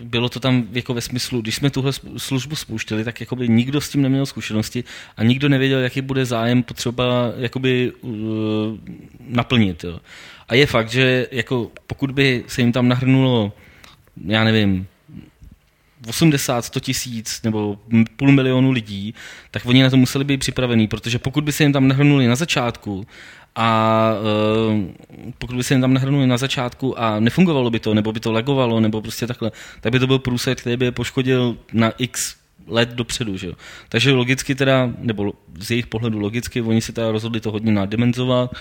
e, 0.00 0.04
bylo 0.04 0.28
to 0.28 0.40
tam 0.40 0.64
jako 0.72 0.94
ve 0.94 1.00
smyslu, 1.00 1.40
když 1.40 1.54
jsme 1.54 1.70
tuhle 1.70 1.92
službu 2.16 2.56
spouštěli, 2.56 3.04
tak 3.04 3.20
jakoby 3.20 3.48
nikdo 3.48 3.80
s 3.80 3.88
tím 3.88 4.02
neměl 4.02 4.26
zkušenosti 4.26 4.84
a 5.16 5.22
nikdo 5.22 5.48
nevěděl, 5.48 5.80
jaký 5.80 6.00
bude 6.00 6.26
zájem 6.26 6.62
potřeba 6.62 7.32
jakoby 7.36 7.92
uh, 8.00 8.12
naplnit. 9.20 9.84
Jo. 9.84 10.00
A 10.48 10.54
je 10.54 10.66
fakt, 10.66 10.90
že 10.90 11.26
jako 11.30 11.70
pokud 11.86 12.10
by 12.10 12.44
se 12.46 12.60
jim 12.60 12.72
tam 12.72 12.88
nahrnulo, 12.88 13.52
já 14.26 14.44
nevím, 14.44 14.86
80, 16.06 16.64
100 16.64 16.80
tisíc 16.80 17.42
nebo 17.42 17.78
půl 18.16 18.32
milionu 18.32 18.70
lidí, 18.70 19.14
tak 19.50 19.66
oni 19.66 19.82
na 19.82 19.90
to 19.90 19.96
museli 19.96 20.24
být 20.24 20.40
připravení, 20.40 20.88
protože 20.88 21.18
pokud 21.18 21.44
by 21.44 21.52
se 21.52 21.62
jim 21.62 21.72
tam 21.72 21.88
nahrnuli 21.88 22.26
na 22.26 22.36
začátku 22.36 23.06
a 23.54 24.10
uh, 24.72 24.84
pokud 25.38 25.56
by 25.56 25.64
se 25.64 25.74
jim 25.74 25.80
tam 25.80 25.94
nahrnuli 25.94 26.26
na 26.26 26.36
začátku 26.36 27.00
a 27.00 27.20
nefungovalo 27.20 27.70
by 27.70 27.80
to, 27.80 27.94
nebo 27.94 28.12
by 28.12 28.20
to 28.20 28.32
lagovalo, 28.32 28.80
nebo 28.80 29.02
prostě 29.02 29.26
takhle, 29.26 29.52
tak 29.80 29.92
by 29.92 29.98
to 29.98 30.06
byl 30.06 30.18
průsed, 30.18 30.60
který 30.60 30.76
by 30.76 30.84
je 30.84 30.92
poškodil 30.92 31.56
na 31.72 31.92
x 31.98 32.36
let 32.66 32.88
dopředu. 32.88 33.36
Že 33.36 33.46
jo? 33.46 33.52
Takže 33.88 34.12
logicky 34.12 34.54
teda, 34.54 34.90
nebo 34.98 35.32
z 35.60 35.70
jejich 35.70 35.86
pohledu 35.86 36.18
logicky, 36.18 36.62
oni 36.62 36.80
si 36.80 36.92
teda 36.92 37.10
rozhodli 37.10 37.40
to 37.40 37.50
hodně 37.50 37.72
nadimenzovat, 37.72 38.54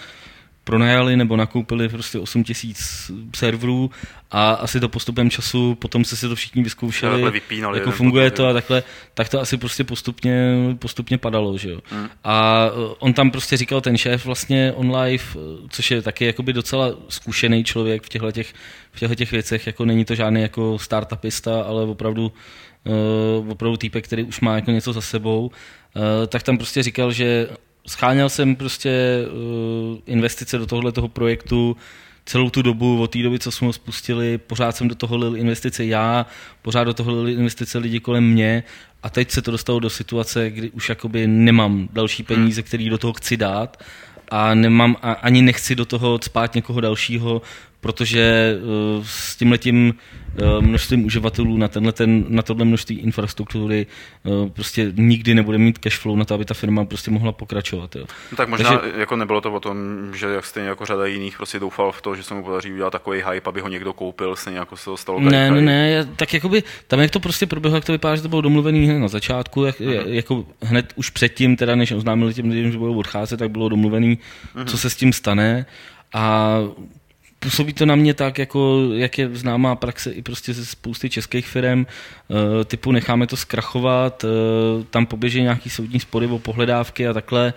pronajali 0.63 1.17
nebo 1.17 1.37
nakoupili 1.37 1.89
prostě 1.89 2.19
8 2.19 2.43
tisíc 2.43 3.11
serverů 3.35 3.91
a 4.31 4.51
asi 4.51 4.79
to 4.79 4.89
postupem 4.89 5.29
času, 5.29 5.75
potom 5.75 6.05
se 6.05 6.15
si 6.15 6.27
to 6.27 6.35
všichni 6.35 6.63
vyzkoušeli, 6.63 7.31
vypínali, 7.31 7.79
jako 7.79 7.91
funguje 7.91 8.31
to 8.31 8.47
a 8.47 8.53
takhle, 8.53 8.83
tak 9.13 9.29
to 9.29 9.41
asi 9.41 9.57
prostě 9.57 9.83
postupně, 9.83 10.55
postupně 10.79 11.17
padalo, 11.17 11.57
že 11.57 11.69
jo. 11.69 11.79
Hmm. 11.89 12.09
A 12.23 12.65
eh, 12.67 12.95
on 12.99 13.13
tam 13.13 13.31
prostě 13.31 13.57
říkal 13.57 13.81
ten 13.81 13.97
šéf 13.97 14.25
vlastně 14.25 14.73
on 14.75 14.95
live, 14.95 15.23
eh, 15.35 15.67
což 15.69 15.91
je 15.91 16.01
taky 16.01 16.25
jakoby 16.25 16.53
docela 16.53 16.89
zkušený 17.09 17.63
člověk 17.63 18.03
v 18.03 18.09
těchto 18.09 18.31
těch, 18.31 18.53
v 18.91 18.99
těchto 18.99 19.15
těch 19.15 19.31
věcech, 19.31 19.67
jako 19.67 19.85
není 19.85 20.05
to 20.05 20.15
žádný 20.15 20.41
jako 20.41 20.79
startupista, 20.79 21.61
ale 21.61 21.83
opravdu 21.83 22.31
uh, 22.83 23.51
opravdu 23.51 23.77
týpek, 23.77 24.05
který 24.05 24.23
už 24.23 24.39
má 24.39 24.55
jako 24.55 24.71
něco 24.71 24.93
za 24.93 25.01
sebou, 25.01 25.45
uh, 25.45 26.01
tak 26.27 26.43
tam 26.43 26.57
prostě 26.57 26.83
říkal, 26.83 27.11
že 27.11 27.47
scháněl 27.87 28.29
jsem 28.29 28.55
prostě 28.55 29.25
uh, 29.27 29.97
investice 30.05 30.57
do 30.57 30.67
tohohle 30.67 30.91
toho 30.91 31.07
projektu 31.07 31.77
celou 32.25 32.49
tu 32.49 32.61
dobu, 32.61 33.01
od 33.01 33.11
té 33.11 33.23
doby, 33.23 33.39
co 33.39 33.51
jsme 33.51 33.67
ho 33.67 33.73
spustili, 33.73 34.37
pořád 34.37 34.75
jsem 34.75 34.87
do 34.87 34.95
toho 34.95 35.17
lil 35.17 35.37
investice 35.37 35.85
já, 35.85 36.25
pořád 36.61 36.83
do 36.83 36.93
toho 36.93 37.11
lil 37.11 37.29
investice 37.29 37.77
lidi 37.77 37.99
kolem 37.99 38.23
mě. 38.29 38.63
A 39.03 39.09
teď 39.09 39.31
se 39.31 39.41
to 39.41 39.51
dostalo 39.51 39.79
do 39.79 39.89
situace, 39.89 40.49
kdy 40.49 40.69
už 40.69 40.89
jakoby 40.89 41.27
nemám 41.27 41.89
další 41.93 42.23
peníze, 42.23 42.61
které 42.61 42.89
do 42.89 42.97
toho 42.97 43.13
chci 43.13 43.37
dát. 43.37 43.83
A 44.29 44.53
nemám 44.53 44.97
a 45.01 45.11
ani 45.11 45.41
nechci 45.41 45.75
do 45.75 45.85
toho 45.85 46.19
spát 46.23 46.55
někoho 46.55 46.81
dalšího, 46.81 47.41
protože 47.83 48.55
uh, 48.97 49.03
s 49.05 49.35
tímhletím 49.35 49.93
uh, 50.41 50.61
množstvím 50.61 51.05
uživatelů 51.05 51.57
na, 51.57 51.67
tenhle 51.67 51.91
ten, 51.91 52.25
na 52.27 52.41
tohle 52.41 52.65
množství 52.65 52.99
infrastruktury 52.99 53.87
uh, 54.23 54.49
prostě 54.49 54.93
nikdy 54.95 55.35
nebude 55.35 55.57
mít 55.57 55.77
cash 55.77 55.97
flow 55.97 56.15
na 56.15 56.25
to, 56.25 56.33
aby 56.33 56.45
ta 56.45 56.53
firma 56.53 56.85
prostě 56.85 57.11
mohla 57.11 57.31
pokračovat. 57.31 57.95
Jo. 57.95 58.05
No 58.31 58.37
tak 58.37 58.49
možná 58.49 58.77
Takže, 58.77 58.99
jako 58.99 59.15
nebylo 59.15 59.41
to 59.41 59.53
o 59.53 59.59
tom, 59.59 59.77
že 60.15 60.27
jak 60.27 60.45
stejně 60.45 60.69
jako 60.69 60.85
řada 60.85 61.05
jiných 61.05 61.37
prostě 61.37 61.59
doufal 61.59 61.91
v 61.91 62.01
to, 62.01 62.15
že 62.15 62.23
se 62.23 62.33
mu 62.33 62.43
podaří 62.43 62.73
udělat 62.73 62.89
takový 62.89 63.23
hype, 63.31 63.49
aby 63.49 63.61
ho 63.61 63.67
někdo 63.67 63.93
koupil, 63.93 64.35
stejně 64.35 64.59
jako 64.59 64.77
se 64.77 64.85
to 64.85 64.97
stalo. 64.97 65.19
Ne, 65.19 65.51
ne, 65.51 65.61
ne, 65.61 66.07
tak 66.15 66.33
jakoby, 66.33 66.63
tam 66.87 66.99
jak 66.99 67.11
to 67.11 67.19
prostě 67.19 67.45
proběhlo, 67.45 67.77
jak 67.77 67.85
to 67.85 67.91
vypadá, 67.91 68.15
že 68.15 68.21
to 68.21 68.29
bylo 68.29 68.41
domluvený 68.41 68.85
hned 68.85 68.99
na 68.99 69.07
začátku, 69.07 69.63
jak, 69.63 69.79
uh-huh. 69.79 70.07
jako 70.07 70.45
hned 70.61 70.93
už 70.95 71.09
předtím, 71.09 71.55
teda 71.55 71.75
než 71.75 71.91
oznámili 71.91 72.33
těm 72.33 72.49
lidem, 72.49 72.71
že 72.71 72.77
budou 72.77 72.97
odcházet, 72.97 73.37
tak 73.37 73.51
bylo 73.51 73.69
domluvený, 73.69 74.17
uh-huh. 74.55 74.65
co 74.65 74.77
se 74.77 74.89
s 74.89 74.95
tím 74.95 75.13
stane. 75.13 75.65
A 76.13 76.57
působí 77.43 77.73
to 77.73 77.85
na 77.85 77.95
mě 77.95 78.13
tak, 78.13 78.37
jako, 78.37 78.89
jak 78.93 79.17
je 79.17 79.29
známá 79.33 79.75
praxe 79.75 80.11
i 80.11 80.21
prostě 80.21 80.53
ze 80.53 80.65
spousty 80.65 81.09
českých 81.09 81.47
firm, 81.47 81.85
eh, 81.85 82.65
typu 82.65 82.91
necháme 82.91 83.27
to 83.27 83.37
zkrachovat, 83.37 84.23
eh, 84.23 84.27
tam 84.89 85.05
poběží 85.05 85.41
nějaký 85.41 85.69
soudní 85.69 85.99
spory 85.99 86.27
o 86.27 86.39
pohledávky 86.39 87.07
a 87.07 87.13
takhle 87.13 87.53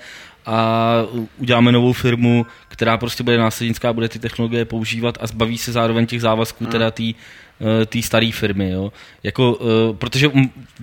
a 0.46 0.92
uděláme 1.38 1.72
novou 1.72 1.92
firmu, 1.92 2.46
která 2.68 2.96
prostě 2.96 3.22
bude 3.22 3.38
následnická, 3.38 3.92
bude 3.92 4.08
ty 4.08 4.18
technologie 4.18 4.64
používat 4.64 5.18
a 5.20 5.26
zbaví 5.26 5.58
se 5.58 5.72
zároveň 5.72 6.06
těch 6.06 6.20
závazků 6.20 6.64
hmm. 6.64 6.72
teda 6.72 6.92
eh, 7.00 7.14
té 7.86 8.02
staré 8.02 8.30
firmy. 8.32 8.70
Jo. 8.70 8.92
Jako, 9.22 9.54
uh, 9.54 9.96
protože 9.96 10.28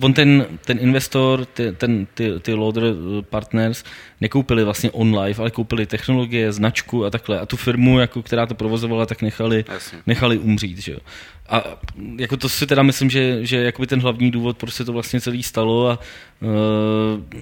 on 0.00 0.12
ten, 0.12 0.46
ten 0.64 0.78
investor, 0.80 1.44
ty, 1.44 1.72
ten, 1.72 2.06
ty, 2.14 2.32
ty 2.40 2.54
loader 2.54 2.84
partners 3.30 3.84
nekoupili 4.20 4.64
vlastně 4.64 4.90
online, 4.90 5.34
ale 5.38 5.50
koupili 5.50 5.86
technologie, 5.86 6.52
značku 6.52 7.04
a 7.04 7.10
takhle. 7.10 7.40
A 7.40 7.46
tu 7.46 7.56
firmu, 7.56 7.98
jako, 7.98 8.22
která 8.22 8.46
to 8.46 8.54
provozovala, 8.54 9.06
tak 9.06 9.22
nechali, 9.22 9.64
nechali 10.06 10.38
umřít. 10.38 10.78
Že 10.78 10.92
jo. 10.92 10.98
A 11.48 11.64
jako 12.18 12.36
to 12.36 12.48
si 12.48 12.66
teda 12.66 12.82
myslím, 12.82 13.10
že, 13.10 13.46
že 13.46 13.56
jakoby 13.56 13.86
ten 13.86 14.00
hlavní 14.00 14.30
důvod, 14.30 14.56
proč 14.56 14.74
se 14.74 14.84
to 14.84 14.92
vlastně 14.92 15.20
celý 15.20 15.42
stalo 15.42 15.90
a 15.90 15.98
uh, 16.40 17.40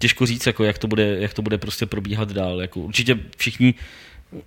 těžko 0.00 0.26
říct, 0.26 0.46
jako 0.46 0.64
jak, 0.64 0.78
to 0.78 0.86
bude, 0.86 1.16
jak 1.20 1.34
to 1.34 1.42
bude 1.42 1.58
prostě 1.58 1.86
probíhat 1.86 2.32
dál. 2.32 2.60
Jako 2.60 2.80
určitě 2.80 3.18
všichni 3.36 3.74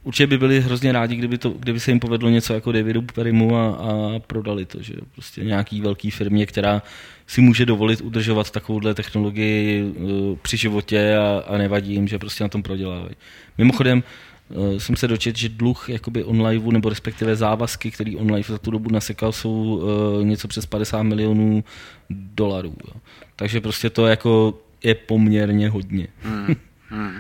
určitě 0.03 0.27
by 0.27 0.37
byli 0.37 0.61
hrozně 0.61 0.91
rádi, 0.91 1.15
kdyby, 1.15 1.37
to, 1.37 1.49
kdyby 1.49 1.79
se 1.79 1.91
jim 1.91 1.99
povedlo 1.99 2.29
něco 2.29 2.53
jako 2.53 2.71
Davidu 2.71 3.01
Perimu 3.01 3.57
a, 3.57 3.69
a 3.69 4.19
prodali 4.19 4.65
to, 4.65 4.81
že 4.81 4.93
prostě 5.13 5.43
nějaký 5.43 5.81
velký 5.81 6.11
firmě, 6.11 6.45
která 6.45 6.81
si 7.27 7.41
může 7.41 7.65
dovolit 7.65 8.01
udržovat 8.01 8.51
takovouhle 8.51 8.93
technologii 8.93 9.83
uh, 9.83 10.37
při 10.41 10.57
životě 10.57 11.17
a, 11.17 11.43
a 11.47 11.57
nevadí 11.57 11.93
jim, 11.93 12.07
že 12.07 12.19
prostě 12.19 12.43
na 12.43 12.47
tom 12.47 12.63
prodělávají. 12.63 13.15
Mimochodem, 13.57 14.03
uh, 14.49 14.77
jsem 14.77 14.95
se 14.95 15.07
dočet, 15.07 15.37
že 15.37 15.49
dluh 15.49 15.89
jakoby 15.89 16.23
online, 16.23 16.71
nebo 16.71 16.89
respektive 16.89 17.35
závazky, 17.35 17.91
který 17.91 18.15
online 18.15 18.43
za 18.47 18.57
tu 18.57 18.71
dobu 18.71 18.89
nasekal, 18.91 19.31
jsou 19.31 19.51
uh, 19.51 20.25
něco 20.25 20.47
přes 20.47 20.65
50 20.65 21.03
milionů 21.03 21.63
dolarů. 22.09 22.75
Jo. 22.87 22.93
Takže 23.35 23.61
prostě 23.61 23.89
to 23.89 24.07
jako 24.07 24.59
je 24.83 24.95
poměrně 24.95 25.69
hodně. 25.69 26.07
Hmm. 26.21 26.55
Hmm. 26.89 27.19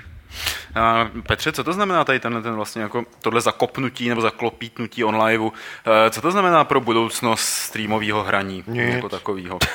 A 0.77 1.09
Petře, 1.27 1.51
co 1.51 1.63
to 1.63 1.73
znamená 1.73 2.03
tady 2.03 2.19
ten, 2.19 2.43
ten 2.43 2.55
vlastně 2.55 2.81
jako 2.81 3.03
tohle 3.21 3.41
zakopnutí 3.41 4.09
nebo 4.09 4.21
zaklopítnutí 4.21 5.03
online? 5.03 5.49
Eh, 5.85 6.09
co 6.09 6.21
to 6.21 6.31
znamená 6.31 6.63
pro 6.63 6.81
budoucnost 6.81 7.41
streamového 7.41 8.23
hraní 8.23 8.63
nic. 8.67 8.93
jako 8.93 9.09
takového? 9.09 9.59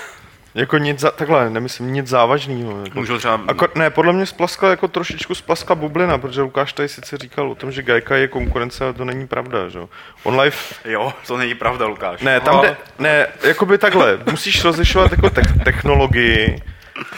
Jako 0.54 0.78
nic, 0.78 1.00
za, 1.00 1.10
takhle, 1.10 1.50
nemyslím 1.50 1.92
nic 1.92 2.06
závažného. 2.06 2.84
Jako. 2.84 2.98
Můžu 2.98 3.18
třeba... 3.18 3.40
Ako, 3.48 3.68
ne, 3.74 3.90
podle 3.90 4.12
mě 4.12 4.26
splaskla 4.26 4.70
jako 4.70 4.88
trošičku 4.88 5.34
splaskla 5.34 5.74
bublina, 5.76 6.18
protože 6.18 6.42
Lukáš 6.42 6.72
tady 6.72 6.88
sice 6.88 7.16
říkal 7.18 7.50
o 7.50 7.54
tom, 7.54 7.72
že 7.72 7.82
Gajka 7.82 8.16
je 8.16 8.28
konkurence, 8.28 8.84
ale 8.84 8.92
to 8.92 9.04
není 9.04 9.26
pravda, 9.26 9.68
že 9.68 9.78
On 10.22 10.40
live... 10.40 10.56
Jo, 10.84 11.12
to 11.26 11.36
není 11.36 11.54
pravda, 11.54 11.86
Lukáš. 11.86 12.20
Ne, 12.22 12.40
tam 12.40 12.60
jde, 12.60 12.76
ne, 12.98 13.26
jakoby 13.42 13.78
takhle, 13.78 14.18
musíš 14.30 14.64
rozlišovat 14.64 15.10
jako 15.10 15.30
te- 15.30 15.64
technologii, 15.64 16.62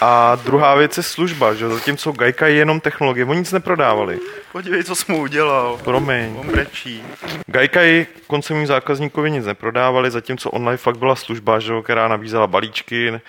a 0.01 0.35
druhá 0.35 0.75
věc 0.75 0.97
je 0.97 1.03
služba, 1.03 1.55
že 1.55 1.69
zatímco 1.69 2.13
Gajka 2.13 2.47
je 2.47 2.55
jenom 2.55 2.81
technologie, 2.81 3.25
oni 3.25 3.39
nic 3.39 3.53
neprodávali. 3.53 4.21
Podívej, 4.53 4.85
co 4.85 4.95
jsme 4.95 5.15
udělal. 5.15 5.79
Promiň. 5.85 6.37
On 6.37 6.47
brečí. 6.47 7.03
Gajka 7.47 7.83
i 7.83 8.07
koncovým 8.27 8.67
zákazníkovi 8.67 9.31
nic 9.31 9.47
neprodávali, 9.47 10.11
zatímco 10.11 10.51
online 10.51 10.77
fakt 10.77 10.99
byla 10.99 11.17
služba, 11.17 11.59
že, 11.59 11.73
která 11.83 12.09
nabízela 12.09 12.47
balíčky, 12.47 13.21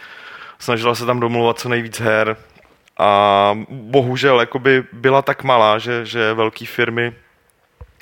snažila 0.59 0.95
se 0.95 1.05
tam 1.05 1.19
domluvat 1.19 1.59
co 1.59 1.69
nejvíc 1.69 1.99
her 1.99 2.37
a 2.99 3.51
bohužel 3.69 4.39
jakoby 4.39 4.83
byla 4.93 5.21
tak 5.21 5.43
malá, 5.43 5.77
že, 5.77 6.05
že 6.05 6.33
velké 6.33 6.65
firmy 6.65 7.13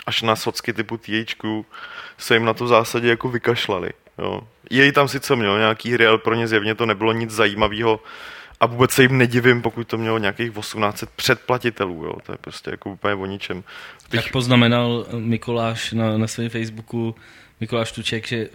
až 0.05 0.21
na 0.21 0.35
socky 0.35 0.73
typu 0.73 0.97
THQ 0.97 1.63
se 2.17 2.33
jim 2.33 2.45
na 2.45 2.53
to 2.53 2.65
v 2.65 2.67
zásadě 2.67 3.09
jako 3.09 3.29
vykašlali. 3.29 3.89
Jo. 4.17 4.41
Jej 4.73 4.91
tam 4.91 5.07
sice 5.07 5.35
měl 5.35 5.57
nějaký 5.57 5.93
hry, 5.93 6.07
ale 6.07 6.17
pro 6.17 6.35
ně 6.35 6.47
zjevně 6.47 6.75
to 6.75 6.85
nebylo 6.85 7.13
nic 7.13 7.31
zajímavého 7.31 7.99
a 8.59 8.65
vůbec 8.65 8.91
se 8.91 9.01
jim 9.01 9.17
nedivím, 9.17 9.61
pokud 9.61 9.87
to 9.87 9.97
mělo 9.97 10.17
nějakých 10.17 10.51
1800 10.53 11.09
předplatitelů. 11.09 12.05
Jo. 12.05 12.13
To 12.23 12.31
je 12.31 12.37
prostě 12.37 12.71
jako 12.71 12.89
úplně 12.89 13.13
o 13.13 13.25
ničem. 13.25 13.63
Teď... 14.09 14.23
Jak 14.23 14.31
poznamenal 14.31 15.05
Mikoláš 15.13 15.91
na, 15.91 16.17
na 16.17 16.27
svém 16.27 16.49
Facebooku, 16.49 17.15
Mikoláš 17.59 17.91
Tuček, 17.91 18.27
že 18.27 18.49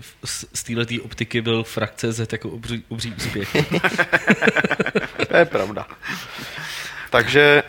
z 0.55 0.63
této 0.63 1.05
optiky 1.05 1.41
byl 1.41 1.65
frakce 1.65 2.13
Z 2.13 2.33
jako 2.33 2.51
obří, 2.51 2.85
obří 2.89 3.15
úspěch. 3.17 3.57
to 5.29 5.37
je 5.37 5.45
pravda. 5.45 5.87
Takže 7.11 7.63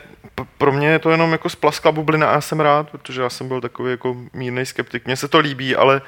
pro 0.57 0.71
mě 0.71 0.87
je 0.87 0.99
to 0.99 1.11
jenom 1.11 1.31
jako 1.31 1.49
splaskla 1.49 1.91
bublina 1.91 2.29
a 2.29 2.33
já 2.33 2.41
jsem 2.41 2.59
rád, 2.59 2.89
protože 2.89 3.21
já 3.21 3.29
jsem 3.29 3.47
byl 3.47 3.61
takový 3.61 3.91
jako 3.91 4.17
mírný 4.33 4.65
skeptik. 4.65 5.05
Mně 5.05 5.15
se 5.15 5.27
to 5.27 5.39
líbí, 5.39 5.75
ale 5.75 6.01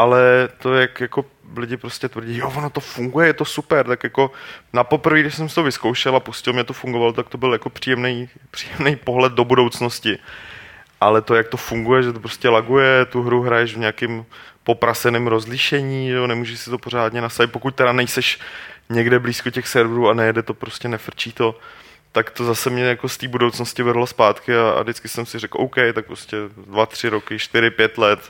ale 0.00 0.48
to, 0.58 0.74
jak 0.74 1.00
jako 1.00 1.24
lidi 1.56 1.76
prostě 1.76 2.08
tvrdí, 2.08 2.38
jo, 2.38 2.52
ono 2.56 2.70
to 2.70 2.80
funguje, 2.80 3.26
je 3.26 3.32
to 3.32 3.44
super, 3.44 3.86
tak 3.86 4.04
jako 4.04 4.32
na 4.72 4.84
poprvé, 4.84 5.20
když 5.20 5.34
jsem 5.34 5.48
to 5.48 5.62
vyzkoušel 5.62 6.16
a 6.16 6.20
pustil 6.20 6.52
mě 6.52 6.64
to 6.64 6.72
fungovalo, 6.72 7.12
tak 7.12 7.28
to 7.28 7.38
byl 7.38 7.52
jako 7.52 7.70
příjemný, 7.70 8.28
příjemný 8.50 8.96
pohled 8.96 9.32
do 9.32 9.44
budoucnosti. 9.44 10.18
Ale 11.00 11.22
to, 11.22 11.34
jak 11.34 11.48
to 11.48 11.56
funguje, 11.56 12.02
že 12.02 12.12
to 12.12 12.20
prostě 12.20 12.48
laguje, 12.48 13.04
tu 13.04 13.22
hru 13.22 13.42
hraješ 13.42 13.74
v 13.74 13.78
nějakým 13.78 14.26
popraseném 14.64 15.26
rozlišení, 15.26 16.08
jo, 16.08 16.26
nemůžeš 16.26 16.60
si 16.60 16.70
to 16.70 16.78
pořádně 16.78 17.20
nasadit, 17.20 17.52
pokud 17.52 17.74
teda 17.74 17.92
nejseš 17.92 18.38
někde 18.88 19.18
blízko 19.18 19.50
těch 19.50 19.68
serverů 19.68 20.08
a 20.08 20.14
nejede 20.14 20.42
to, 20.42 20.54
prostě 20.54 20.88
nefrčí 20.88 21.32
to, 21.32 21.58
tak 22.12 22.30
to 22.30 22.44
zase 22.44 22.70
mě 22.70 22.84
jako 22.84 23.08
z 23.08 23.16
té 23.16 23.28
budoucnosti 23.28 23.82
vedlo 23.82 24.06
zpátky 24.06 24.56
a, 24.56 24.70
a 24.70 24.82
vždycky 24.82 25.08
jsem 25.08 25.26
si 25.26 25.38
řekl, 25.38 25.58
OK, 25.60 25.76
tak 25.94 26.06
prostě 26.06 26.36
dva, 26.56 26.86
tři 26.86 27.08
roky, 27.08 27.38
čtyři, 27.38 27.70
pět 27.70 27.98
let, 27.98 28.20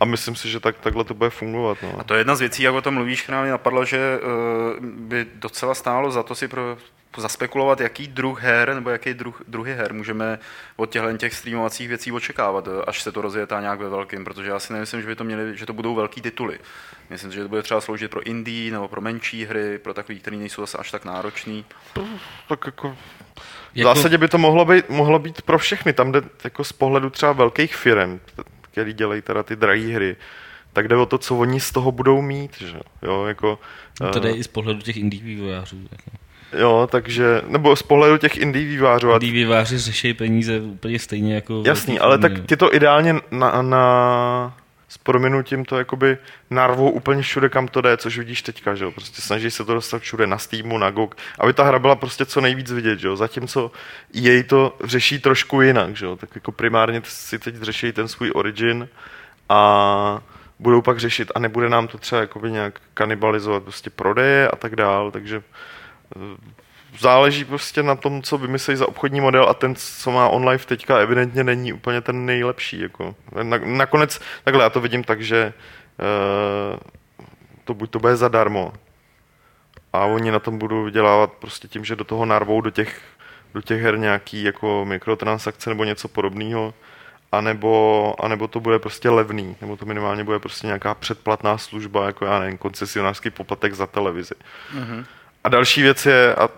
a 0.00 0.04
myslím 0.04 0.36
si, 0.36 0.50
že 0.50 0.60
tak, 0.60 0.78
takhle 0.78 1.04
to 1.04 1.14
bude 1.14 1.30
fungovat. 1.30 1.78
No. 1.82 2.00
A 2.00 2.04
to 2.04 2.14
je 2.14 2.20
jedna 2.20 2.34
z 2.36 2.40
věcí, 2.40 2.62
jak 2.62 2.74
o 2.74 2.82
tom 2.82 2.94
mluvíš, 2.94 3.22
která 3.22 3.42
mi 3.42 3.50
napadla, 3.50 3.84
že 3.84 4.18
uh, 4.78 4.86
by 4.86 5.26
docela 5.34 5.74
stálo 5.74 6.10
za 6.10 6.22
to 6.22 6.34
si 6.34 6.48
pro, 6.48 6.76
zaspekulovat, 7.16 7.80
jaký 7.80 8.06
druh 8.06 8.42
her 8.42 8.74
nebo 8.74 8.90
jaký 8.90 9.14
druh, 9.14 9.42
druhy 9.48 9.74
her 9.74 9.94
můžeme 9.94 10.38
od 10.76 10.90
těchto 10.90 11.16
těch 11.16 11.34
streamovacích 11.34 11.88
věcí 11.88 12.12
očekávat, 12.12 12.68
eh, 12.68 12.84
až 12.86 13.02
se 13.02 13.12
to 13.12 13.20
rozjetá 13.20 13.60
nějak 13.60 13.80
ve 13.80 13.88
velkým, 13.88 14.24
protože 14.24 14.50
já 14.50 14.58
si 14.58 14.72
nemyslím, 14.72 15.00
že 15.00 15.06
by 15.06 15.16
to 15.16 15.24
měli, 15.24 15.56
že 15.56 15.66
to 15.66 15.72
budou 15.72 15.94
velký 15.94 16.20
tituly. 16.20 16.58
Myslím, 17.10 17.32
že 17.32 17.42
to 17.42 17.48
bude 17.48 17.62
třeba 17.62 17.80
sloužit 17.80 18.10
pro 18.10 18.22
indie 18.22 18.72
nebo 18.72 18.88
pro 18.88 19.00
menší 19.00 19.44
hry, 19.44 19.78
pro 19.78 19.94
takový, 19.94 20.20
které 20.20 20.36
nejsou 20.36 20.62
zase 20.62 20.78
až 20.78 20.90
tak 20.90 21.04
náročný. 21.04 21.64
Tak 22.48 22.66
jako 22.66 22.96
v 23.74 23.76
jako- 23.76 23.94
zásadě 23.94 24.18
by 24.18 24.28
to 24.28 24.38
mohlo 24.38 24.64
být, 24.64 24.88
mohlo 24.88 25.18
být 25.18 25.42
pro 25.42 25.58
všechny. 25.58 25.92
Tam 25.92 26.12
jde 26.12 26.22
jako 26.44 26.64
z 26.64 26.72
pohledu 26.72 27.10
třeba 27.10 27.32
velkých 27.32 27.76
firm 27.76 28.20
který 28.70 28.92
dělají 28.92 29.22
teda 29.22 29.42
ty 29.42 29.56
drahé 29.56 29.94
hry, 29.94 30.16
tak 30.72 30.88
jde 30.88 30.96
o 30.96 31.06
to, 31.06 31.18
co 31.18 31.36
oni 31.36 31.60
z 31.60 31.72
toho 31.72 31.92
budou 31.92 32.22
mít, 32.22 32.58
že 32.58 32.80
jo, 33.02 33.24
jako... 33.24 33.58
No 34.00 34.10
to 34.10 34.20
jde 34.20 34.32
uh, 34.32 34.38
i 34.38 34.44
z 34.44 34.48
pohledu 34.48 34.80
těch 34.80 34.96
indie 34.96 35.22
vývojářů. 35.22 35.76
Jako. 35.92 36.10
Jo, 36.58 36.88
takže, 36.90 37.42
nebo 37.46 37.76
z 37.76 37.82
pohledu 37.82 38.18
těch 38.18 38.36
indie 38.36 38.64
vývářů. 38.64 39.10
Indie 39.10 39.32
výváři 39.32 39.78
řeší 39.78 40.14
peníze 40.14 40.60
úplně 40.60 40.98
stejně 40.98 41.34
jako... 41.34 41.62
Jasný, 41.66 41.98
ale 41.98 42.18
tak 42.18 42.32
ty 42.46 42.56
to 42.56 42.74
ideálně 42.74 43.14
na, 43.30 43.62
na 43.62 44.56
s 44.88 44.98
prominutím 44.98 45.64
to 45.64 45.78
jakoby 45.78 46.18
narvou 46.50 46.90
úplně 46.90 47.22
všude, 47.22 47.48
kam 47.48 47.68
to 47.68 47.80
jde, 47.80 47.96
což 47.96 48.18
vidíš 48.18 48.42
teďka, 48.42 48.74
že 48.74 48.84
jo? 48.84 48.90
Prostě 48.90 49.22
snaží 49.22 49.50
se 49.50 49.64
to 49.64 49.74
dostat 49.74 50.02
všude 50.02 50.26
na 50.26 50.38
Steamu, 50.38 50.78
na 50.78 50.90
GOG, 50.90 51.14
aby 51.38 51.52
ta 51.52 51.64
hra 51.64 51.78
byla 51.78 51.96
prostě 51.96 52.26
co 52.26 52.40
nejvíc 52.40 52.72
vidět, 52.72 52.98
že 52.98 53.08
jo? 53.08 53.16
Zatímco 53.16 53.70
jej 54.12 54.42
to 54.42 54.76
řeší 54.84 55.18
trošku 55.18 55.62
jinak, 55.62 55.96
že 55.96 56.06
jo? 56.06 56.16
Tak 56.16 56.30
jako 56.34 56.52
primárně 56.52 57.02
si 57.04 57.38
teď 57.38 57.54
řeší 57.54 57.92
ten 57.92 58.08
svůj 58.08 58.32
origin 58.34 58.88
a 59.48 60.22
budou 60.58 60.82
pak 60.82 60.98
řešit 60.98 61.32
a 61.34 61.38
nebude 61.38 61.68
nám 61.68 61.88
to 61.88 61.98
třeba 61.98 62.20
jakoby 62.20 62.50
nějak 62.50 62.80
kanibalizovat 62.94 63.62
prostě 63.62 63.90
prodeje 63.90 64.48
a 64.48 64.56
tak 64.56 64.76
dál, 64.76 65.10
takže 65.10 65.42
záleží 67.00 67.44
prostě 67.44 67.82
na 67.82 67.94
tom, 67.94 68.22
co 68.22 68.38
vymyslí 68.38 68.76
za 68.76 68.88
obchodní 68.88 69.20
model 69.20 69.48
a 69.48 69.54
ten, 69.54 69.74
co 69.74 70.10
má 70.10 70.28
online 70.28 70.58
teďka, 70.58 70.98
evidentně 70.98 71.44
není 71.44 71.72
úplně 71.72 72.00
ten 72.00 72.26
nejlepší. 72.26 72.80
Jako. 72.80 73.14
Nakonec, 73.64 74.20
takhle 74.44 74.64
já 74.64 74.70
to 74.70 74.80
vidím 74.80 75.04
tak, 75.04 75.22
že 75.22 75.52
uh, 76.72 76.78
to 77.64 77.74
buď 77.74 77.90
to 77.90 77.98
bude 77.98 78.16
zadarmo 78.16 78.72
a 79.92 80.04
oni 80.04 80.30
na 80.30 80.38
tom 80.38 80.58
budou 80.58 80.84
vydělávat 80.84 81.32
prostě 81.32 81.68
tím, 81.68 81.84
že 81.84 81.96
do 81.96 82.04
toho 82.04 82.26
narvou 82.26 82.60
do 82.60 82.70
těch, 82.70 83.00
do 83.54 83.62
těch 83.62 83.82
her 83.82 83.98
nějaký 83.98 84.42
jako 84.42 84.84
mikrotransakce 84.84 85.70
nebo 85.70 85.84
něco 85.84 86.08
podobného, 86.08 86.74
anebo, 87.32 88.14
anebo 88.18 88.48
to 88.48 88.60
bude 88.60 88.78
prostě 88.78 89.10
levný, 89.10 89.56
nebo 89.60 89.76
to 89.76 89.86
minimálně 89.86 90.24
bude 90.24 90.38
prostě 90.38 90.66
nějaká 90.66 90.94
předplatná 90.94 91.58
služba, 91.58 92.06
jako 92.06 92.24
já 92.24 92.38
nevím, 92.38 92.58
koncesionářský 92.58 93.30
poplatek 93.30 93.74
za 93.74 93.86
televizi. 93.86 94.34
Mm-hmm. 94.74 95.04
A 95.44 95.48
další 95.48 95.82
věc 95.82 96.06
je, 96.06 96.34
a 96.34 96.48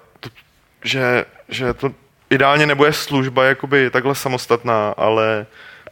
že, 0.84 1.24
že 1.48 1.74
to 1.74 1.90
ideálně 2.30 2.66
nebude 2.66 2.92
služba 2.92 3.44
jakoby 3.44 3.90
takhle 3.90 4.14
samostatná, 4.14 4.90
ale 4.90 5.46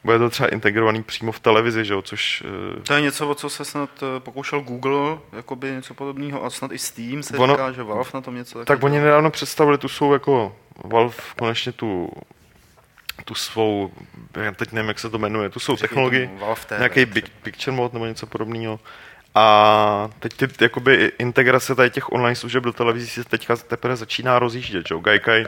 bude 0.04 0.18
to 0.18 0.30
třeba 0.30 0.48
integrovaný 0.48 1.02
přímo 1.02 1.32
v 1.32 1.40
televizi, 1.40 1.84
že 1.84 1.92
jo, 1.92 2.02
což... 2.02 2.42
Eh, 2.78 2.80
to 2.82 2.94
je 2.94 3.00
něco, 3.00 3.28
o 3.28 3.34
co 3.34 3.50
se 3.50 3.64
snad 3.64 3.90
eh, 4.02 4.20
pokoušel 4.20 4.60
Google, 4.60 5.18
jakoby 5.32 5.70
něco 5.70 5.94
podobného, 5.94 6.44
a 6.44 6.50
snad 6.50 6.72
i 6.72 6.78
Steam 6.78 7.22
se 7.22 7.38
ono, 7.38 7.54
říká, 7.54 7.72
že 7.72 7.82
Valve 7.82 8.10
na 8.14 8.20
tom 8.20 8.34
něco... 8.34 8.64
Tak 8.64 8.82
oni 8.82 9.00
nedávno 9.00 9.30
představili, 9.30 9.78
tu 9.78 9.88
jsou 9.88 10.12
jako 10.12 10.56
Valve 10.84 11.14
konečně 11.36 11.72
tu 11.72 12.10
tu 13.24 13.34
svou, 13.34 13.92
já 14.42 14.52
teď 14.52 14.72
nevím, 14.72 14.88
jak 14.88 14.98
se 14.98 15.10
to 15.10 15.18
jmenuje, 15.18 15.50
tu 15.50 15.60
svou 15.60 15.76
technologii, 15.76 16.30
nějaký 16.78 17.04
big, 17.04 17.28
picture 17.28 17.76
mode 17.76 17.92
nebo 17.92 18.06
něco 18.06 18.26
podobného, 18.26 18.80
a 19.34 20.10
teď 20.18 20.32
ty, 20.34 20.48
jakoby 20.60 21.12
integrace 21.18 21.74
tady 21.74 21.90
těch 21.90 22.12
online 22.12 22.36
služeb 22.36 22.64
do 22.64 22.72
televizí 22.72 23.08
se 23.08 23.24
teďka 23.24 23.56
teprve 23.56 23.96
začíná 23.96 24.38
rozjíždět. 24.38 24.88
Že? 24.88 24.94
Gaikai, 25.00 25.44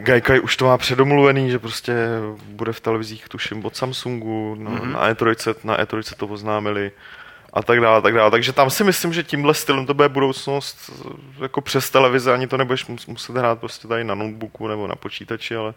Gaikai 0.00 0.40
už 0.40 0.56
to 0.56 0.64
má 0.64 0.78
předomluvený, 0.78 1.50
že 1.50 1.58
prostě 1.58 1.94
bude 2.46 2.72
v 2.72 2.80
televizích, 2.80 3.28
tuším, 3.28 3.64
od 3.64 3.76
Samsungu, 3.76 4.56
no, 4.58 4.70
mm-hmm. 4.70 4.92
na 4.92 5.12
E3, 5.12 5.54
na 5.64 5.76
E3 5.78 6.16
to 6.16 6.26
oznámili. 6.26 6.92
a 7.52 7.62
tak 7.62 7.80
dále, 7.80 8.02
tak 8.02 8.14
dále. 8.14 8.30
Takže 8.30 8.52
tam 8.52 8.70
si 8.70 8.84
myslím, 8.84 9.12
že 9.12 9.22
tímhle 9.22 9.54
stylem 9.54 9.86
to 9.86 9.94
bude 9.94 10.08
budoucnost 10.08 10.90
jako 11.42 11.60
přes 11.60 11.90
televize, 11.90 12.32
ani 12.32 12.46
to 12.46 12.56
nebudeš 12.56 12.86
muset 12.86 13.36
hrát 13.36 13.60
prostě 13.60 13.88
tady 13.88 14.04
na 14.04 14.14
notebooku 14.14 14.68
nebo 14.68 14.86
na 14.86 14.94
počítači, 14.94 15.56
ale 15.56 15.74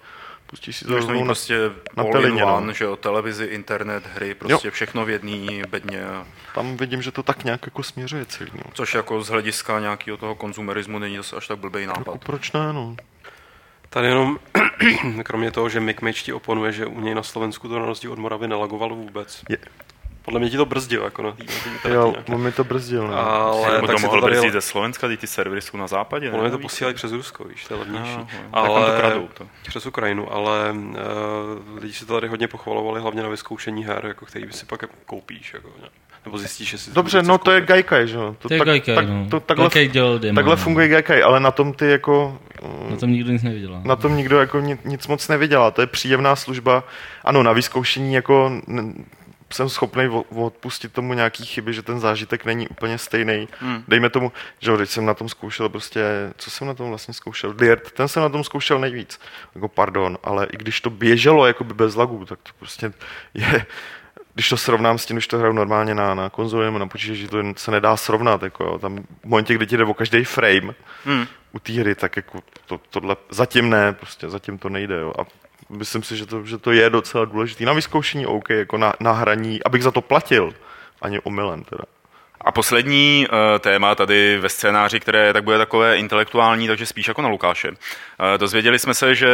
pustíš 0.51 0.75
si 0.77 0.85
to 0.85 0.91
Můžeš 0.91 1.07
na, 1.07 1.25
prostě 1.25 1.57
na 1.97 2.03
all 2.03 2.25
in 2.25 2.35
no. 2.35 2.55
one, 2.57 2.73
že 2.73 2.85
jo, 2.85 2.95
televizi, 2.95 3.45
internet, 3.45 4.03
hry, 4.13 4.33
prostě 4.35 4.71
všechno 4.71 5.05
v 5.05 5.09
jedné 5.09 5.67
bedně. 5.69 6.03
Tam 6.55 6.77
vidím, 6.77 7.01
že 7.01 7.11
to 7.11 7.23
tak 7.23 7.43
nějak 7.43 7.65
jako 7.65 7.83
směřuje 7.83 8.25
celý. 8.25 8.51
No. 8.55 8.63
Což 8.73 8.93
jako 8.93 9.21
z 9.23 9.29
hlediska 9.29 9.79
nějakého 9.79 10.17
toho 10.17 10.35
konzumerismu 10.35 10.99
není 10.99 11.17
zase 11.17 11.35
až 11.35 11.47
tak 11.47 11.57
blbý 11.59 11.81
Jako 11.81 11.99
nápad. 11.99 12.23
proč 12.25 12.51
ne, 12.51 12.73
no. 12.73 12.95
Tady 13.89 14.07
jenom, 14.07 14.39
kromě 15.23 15.51
toho, 15.51 15.69
že 15.69 15.79
Mick 15.79 16.01
Mage 16.01 16.21
ti 16.21 16.33
oponuje, 16.33 16.71
že 16.71 16.85
u 16.85 16.99
něj 16.99 17.15
na 17.15 17.23
Slovensku 17.23 17.67
to 17.67 17.79
na 17.79 17.85
rozdíl 17.85 18.11
od 18.11 18.19
Moravy 18.19 18.47
nelagovalo 18.47 18.95
vůbec. 18.95 19.43
Je. 19.49 19.57
Podle 20.25 20.39
mě 20.39 20.49
ti 20.49 20.57
to 20.57 20.65
brzdilo, 20.65 21.05
jako 21.05 21.31
tý 21.31 21.45
Jo, 21.89 22.15
on 22.27 22.41
mi 22.41 22.51
to 22.51 22.63
brzdil, 22.63 23.07
no. 23.07 23.17
Ale 23.17 23.81
tak 23.81 23.91
to 23.91 23.99
mohl 23.99 24.21
brzdit 24.21 24.53
ze 24.53 24.61
Slovenska, 24.61 25.07
ty, 25.17 25.27
servery 25.27 25.61
jsou 25.61 25.77
na 25.77 25.87
západě. 25.87 26.31
Ono 26.31 26.51
to 26.51 26.59
posílají 26.59 26.95
přes 26.95 27.11
Rusko, 27.11 27.43
víš, 27.43 27.65
to 27.65 27.73
je 27.73 27.79
levnější. 27.79 28.17
No, 28.17 28.27
no. 28.53 28.73
Vám 28.73 28.85
to 28.85 28.97
kradou, 28.99 29.29
to. 29.33 29.47
Přes 29.67 29.85
Ukrajinu, 29.85 30.33
ale 30.33 30.71
uh, 30.71 31.81
lidi 31.81 31.93
si 31.93 32.05
to 32.05 32.13
tady 32.13 32.27
hodně 32.27 32.47
pochvalovali, 32.47 33.01
hlavně 33.01 33.23
na 33.23 33.29
vyzkoušení 33.29 33.85
her, 33.85 34.05
jako 34.05 34.25
který 34.25 34.45
si 34.51 34.65
pak 34.65 34.81
jako 34.81 34.95
koupíš, 35.05 35.53
jako, 35.53 35.69
ne? 35.81 35.87
nebo 36.25 36.37
zjistíš, 36.37 36.69
že 36.69 36.77
si 36.77 36.91
Dobře, 36.91 37.23
no 37.23 37.37
to 37.37 37.51
je. 37.51 37.61
Gaikai, 37.61 38.07
že 38.07 38.15
jo. 38.15 38.35
To 38.39 38.53
je 38.53 38.57
tak, 38.57 38.67
Gaikai, 38.67 38.95
tak, 38.95 39.07
no. 39.09 39.27
to, 39.29 39.39
takhle, 39.39 39.65
Gaikai 39.65 39.87
dělal 39.87 40.19
demo, 40.19 40.35
takhle 40.35 40.55
no. 40.55 40.63
funguje 40.63 40.87
Gaikai, 40.87 41.21
ale 41.21 41.39
na 41.39 41.51
tom 41.51 41.73
ty 41.73 41.89
jako... 41.89 42.39
Na 42.89 42.97
tom 42.97 43.11
nikdo 43.11 43.31
nic 43.31 43.43
nevydělal. 43.43 43.81
Na 43.85 43.95
tom 43.95 44.17
nikdo 44.17 44.39
jako 44.39 44.59
nic, 44.59 44.79
nic 44.85 45.07
moc 45.07 45.27
nevydělá, 45.27 45.71
to 45.71 45.81
je 45.81 45.87
příjemná 45.87 46.35
služba. 46.35 46.83
Ano, 47.23 47.43
na 47.43 47.53
vyzkoušení 47.53 48.13
jako 48.13 48.51
jsem 49.53 49.69
schopný 49.69 50.07
odpustit 50.35 50.93
tomu 50.93 51.13
nějaký 51.13 51.45
chyby, 51.45 51.73
že 51.73 51.81
ten 51.81 51.99
zážitek 51.99 52.45
není 52.45 52.67
úplně 52.67 52.97
stejný. 52.97 53.47
Hmm. 53.59 53.83
Dejme 53.87 54.09
tomu, 54.09 54.31
že 54.59 54.71
jo, 54.71 54.77
teď 54.77 54.89
jsem 54.89 55.05
na 55.05 55.13
tom 55.13 55.29
zkoušel 55.29 55.69
prostě, 55.69 56.03
co 56.37 56.51
jsem 56.51 56.67
na 56.67 56.73
tom 56.73 56.89
vlastně 56.89 57.13
zkoušel? 57.13 57.53
Dirt, 57.53 57.91
ten 57.91 58.07
jsem 58.07 58.23
na 58.23 58.29
tom 58.29 58.43
zkoušel 58.43 58.79
nejvíc. 58.79 59.19
Jako 59.55 59.67
pardon, 59.67 60.17
ale 60.23 60.45
i 60.45 60.57
když 60.57 60.81
to 60.81 60.89
běželo 60.89 61.47
jako 61.47 61.63
by 61.63 61.73
bez 61.73 61.95
lagů, 61.95 62.25
tak 62.25 62.39
to 62.43 62.51
prostě 62.59 62.93
je, 63.33 63.65
když 64.33 64.49
to 64.49 64.57
srovnám 64.57 64.97
s 64.97 65.05
tím, 65.05 65.15
když 65.15 65.27
to 65.27 65.37
hraju 65.37 65.53
normálně 65.53 65.95
na, 65.95 66.13
na 66.15 66.29
konzoli 66.29 66.65
nebo 66.65 66.79
na 66.79 66.87
počítači, 66.87 67.27
to 67.27 67.37
se 67.57 67.71
nedá 67.71 67.97
srovnat. 67.97 68.43
Jako, 68.43 68.63
jo. 68.63 68.79
Tam 68.79 68.97
v 69.23 69.25
momentě, 69.25 69.53
kdy 69.53 69.67
ti 69.67 69.77
jde 69.77 69.83
o 69.83 69.93
každý 69.93 70.23
frame, 70.23 70.73
Hmm. 71.05 71.25
u 71.51 71.59
té 71.59 71.73
hry, 71.73 71.95
tak 71.95 72.15
jako 72.15 72.39
to, 72.65 72.77
tohle 72.89 73.15
zatím 73.29 73.69
ne, 73.69 73.93
prostě 73.93 74.29
zatím 74.29 74.57
to 74.57 74.69
nejde. 74.69 74.99
Jo. 74.99 75.13
A 75.19 75.25
myslím 75.71 76.03
si, 76.03 76.17
že 76.17 76.25
to, 76.25 76.45
že 76.45 76.57
to 76.57 76.71
je 76.71 76.89
docela 76.89 77.25
důležité. 77.25 77.65
Na 77.65 77.73
vyzkoušení 77.73 78.25
OK, 78.25 78.49
jako 78.49 78.77
na, 78.77 78.93
na 78.99 79.11
hraní, 79.11 79.63
abych 79.63 79.83
za 79.83 79.91
to 79.91 80.01
platil, 80.01 80.53
ani 81.01 81.19
omylem 81.19 81.63
teda. 81.63 81.83
A 82.45 82.51
poslední 82.51 83.27
uh, 83.27 83.59
téma 83.59 83.95
tady 83.95 84.37
ve 84.37 84.49
scénáři, 84.49 84.99
které 84.99 85.33
tak 85.33 85.43
bude 85.43 85.57
takové 85.57 85.97
intelektuální, 85.97 86.67
takže 86.67 86.85
spíš 86.85 87.07
jako 87.07 87.21
na 87.21 87.29
Lukáše. 87.29 87.69
Uh, 87.69 87.75
dozvěděli 88.37 88.79
jsme 88.79 88.93
se, 88.93 89.15
že 89.15 89.29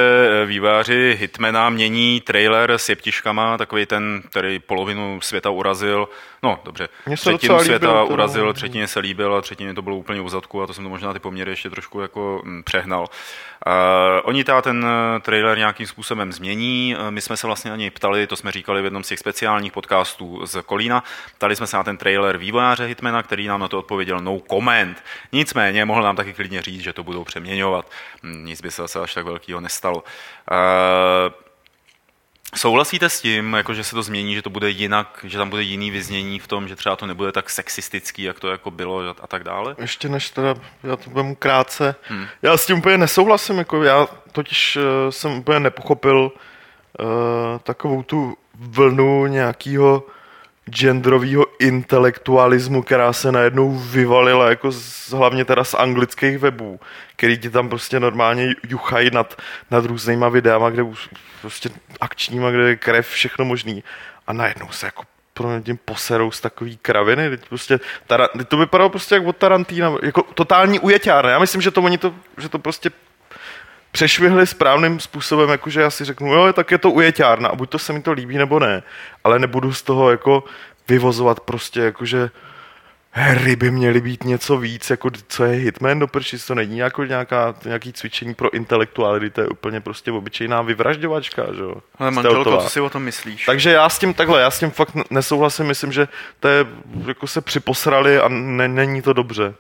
výváři 0.46 1.18
Hitmana 1.20 1.70
mění 1.70 2.22
trailer 2.22 2.72
s 2.72 2.90
jeptiškama, 2.90 3.58
takový 3.58 3.86
ten, 3.86 4.22
který 4.30 4.60
polovinu 4.60 5.22
světa 5.22 5.50
urazil. 5.50 6.10
No, 6.44 6.60
dobře, 6.64 6.90
třetinu 7.16 7.60
světa 7.60 7.88
líbil, 7.88 8.08
to 8.08 8.14
urazil, 8.14 8.46
no. 8.46 8.54
třetině 8.54 8.88
se 8.88 9.00
líbil 9.00 9.36
a 9.36 9.42
třetině 9.42 9.74
to 9.74 9.82
bylo 9.82 9.96
úplně 9.96 10.22
u 10.22 10.30
zadku 10.30 10.62
a 10.62 10.68
to 10.68 10.74
jsem 10.74 10.84
to 10.84 10.90
možná 10.90 11.14
ty 11.14 11.20
poměry 11.20 11.52
ještě 11.52 11.70
trošku 11.70 12.02
jako 12.02 12.42
mm, 12.44 12.64
přehnal. 12.64 13.08
Uh, 13.68 13.74
oni 14.24 14.44
teda 14.44 14.62
ten 14.62 14.86
eh, 14.86 15.20
trailer 15.20 15.58
nějakým 15.58 15.88
způsobem 15.88 16.34
změní. 16.34 16.96
Eh, 17.00 17.12
My 17.12 17.22
jsme 17.22 17.38
se 17.38 17.48
vlastně 17.48 17.72
na 17.72 17.78
něj 17.78 17.90
ptali, 17.90 18.28
to 18.28 18.36
jsme 18.36 18.52
říkali 18.52 18.82
v 18.82 18.84
jednom 18.84 19.04
z 19.04 19.08
těch 19.08 19.20
speciálních 19.20 19.72
podcastů 19.72 20.46
z 20.46 20.62
Kolína. 20.66 21.04
Ptali 21.36 21.56
jsme 21.56 21.68
se 21.68 21.78
na 21.78 21.84
ten 21.84 21.98
trailer 21.98 22.38
vývojáře 22.38 22.88
Hitmana, 22.98 23.24
který 23.24 23.48
nám 23.48 23.60
na 23.60 23.68
to 23.68 23.80
odpověděl 23.80 24.20
no 24.20 24.40
comment. 24.50 25.04
Nicméně 25.32 25.86
mohl 25.86 26.02
nám 26.02 26.16
taky 26.16 26.34
klidně 26.34 26.62
říct, 26.62 26.82
že 26.82 26.94
to 26.94 27.04
budou 27.04 27.24
přeměňovat. 27.24 27.92
Hm, 28.24 28.46
Nic 28.46 28.62
by 28.62 28.72
se 28.72 28.82
zase 28.82 29.00
až 29.00 29.14
tak 29.14 29.26
velkého 29.26 29.62
nestalo. 29.62 30.04
Uh, 30.52 31.34
Souhlasíte 32.56 33.10
s 33.10 33.22
tím, 33.22 33.54
jako 33.54 33.74
že 33.74 33.84
se 33.84 33.96
to 33.96 34.04
změní, 34.04 34.36
že 34.36 34.42
to 34.42 34.50
bude 34.50 34.70
jinak, 34.70 35.20
že 35.24 35.38
tam 35.38 35.50
bude 35.50 35.62
jiný 35.62 35.92
vyznění 35.92 36.40
v 36.40 36.48
tom, 36.48 36.68
že 36.68 36.76
třeba 36.76 36.96
to 36.96 37.06
nebude 37.06 37.32
tak 37.32 37.50
sexistický, 37.50 38.24
jak 38.24 38.40
to 38.40 38.48
jako 38.48 38.72
bylo 38.72 39.16
a 39.22 39.28
tak 39.28 39.44
dále? 39.44 39.76
Ještě 39.78 40.10
než 40.10 40.30
teda, 40.30 40.56
já 40.84 40.96
to 40.96 41.10
vemu 41.10 41.36
krátce, 41.36 41.96
hmm. 42.04 42.28
já 42.42 42.58
s 42.58 42.66
tím 42.66 42.78
úplně 42.78 42.98
nesouhlasím, 42.98 43.58
jako 43.58 43.84
já 43.84 44.08
totiž 44.32 44.78
uh, 44.78 44.84
jsem 45.10 45.32
úplně 45.32 45.60
nepochopil 45.60 46.32
uh, 47.00 47.08
takovou 47.64 48.04
tu 48.04 48.38
vlnu 48.56 49.28
nějakého 49.28 50.04
genderového 50.70 51.46
intelektualismu, 51.60 52.84
která 52.84 53.14
se 53.14 53.32
najednou 53.32 53.72
vyvalila 53.72 54.50
jako 54.50 54.72
z, 54.72 55.12
hlavně 55.12 55.46
teda 55.46 55.64
z 55.64 55.74
anglických 55.74 56.38
webů, 56.38 56.80
který 57.16 57.38
ti 57.38 57.50
tam 57.50 57.70
prostě 57.70 58.00
normálně 58.00 58.56
juchají 58.70 59.10
nad, 59.14 59.42
nad 59.72 59.86
různýma 59.86 60.30
videama, 60.30 60.70
kde 60.70 60.84
prostě 61.42 61.70
akčníma, 62.02 62.52
kde 62.52 62.70
je 62.70 62.76
krev, 62.76 63.08
všechno 63.08 63.46
možný. 63.46 63.84
A 64.28 64.34
najednou 64.34 64.68
se 64.72 64.86
jako 64.86 65.04
pro 65.34 65.62
tím 65.62 65.80
poserou 65.86 66.32
z 66.32 66.42
takový 66.42 66.78
kraviny, 66.78 67.30
teď 67.30 67.50
prostě, 67.50 67.80
tara, 68.08 68.28
teď 68.28 68.48
to 68.48 68.58
vypadalo 68.58 68.90
prostě 68.90 69.16
jak 69.16 69.26
od 69.26 69.38
Tarantína, 69.38 69.94
jako 70.04 70.22
totální 70.22 70.80
ujeťárna. 70.80 71.32
Já 71.32 71.40
myslím, 71.40 71.62
že 71.62 71.72
to 71.72 71.82
oni 71.82 71.98
to, 71.98 72.14
že 72.38 72.50
to 72.50 72.60
prostě 72.60 72.92
přešvihli 73.92 74.48
správným 74.48 75.00
způsobem, 75.00 75.50
jakože 75.50 75.82
já 75.82 75.90
si 75.90 76.06
řeknu, 76.06 76.34
jo, 76.34 76.54
tak 76.54 76.72
je 76.72 76.78
to 76.78 76.92
ujeťárna 76.92 77.50
a 77.50 77.56
buď 77.56 77.70
to 77.70 77.80
se 77.80 77.94
mi 77.94 78.02
to 78.02 78.12
líbí, 78.12 78.38
nebo 78.38 78.60
ne, 78.60 78.84
ale 79.24 79.40
nebudu 79.40 79.74
z 79.74 79.82
toho 79.82 80.12
jako 80.12 80.44
vyvozovat 80.88 81.40
prostě 81.40 81.80
jakože 81.80 82.30
hry 83.12 83.56
by 83.56 83.72
měly 83.72 84.02
být 84.02 84.24
něco 84.24 84.58
víc, 84.58 84.90
jako 84.90 85.10
co 85.28 85.44
je 85.44 85.52
Hitman 85.52 86.00
do 86.00 86.08
prčic, 86.08 86.46
to 86.46 86.56
není 86.56 86.78
jako 86.78 87.06
nějaká, 87.06 87.56
nějaký 87.66 87.94
cvičení 87.94 88.34
pro 88.34 88.54
intelektuály, 88.54 89.30
to 89.30 89.42
je 89.42 89.48
úplně 89.48 89.82
prostě 89.82 90.12
obyčejná 90.12 90.62
vyvražďovačka, 90.62 91.44
že 91.54 91.62
jo. 91.62 91.76
Ale 92.00 92.12
manželko, 92.12 92.58
co 92.58 92.70
si 92.70 92.82
o 92.82 92.90
tom 92.90 93.04
myslíš? 93.04 93.46
Takže 93.46 93.72
já 93.72 93.90
s 93.90 94.00
tím 94.00 94.14
takhle, 94.14 94.42
já 94.42 94.52
s 94.52 94.60
tím 94.60 94.72
fakt 94.72 94.92
nesouhlasím, 95.10 95.66
myslím, 95.66 95.92
že 95.92 96.08
to 96.40 96.48
je, 96.48 96.66
jako 97.08 97.28
se 97.28 97.42
připosrali 97.42 98.20
a 98.20 98.28
ne, 98.30 98.68
není 98.68 99.02
to 99.02 99.14
dobře. 99.14 99.54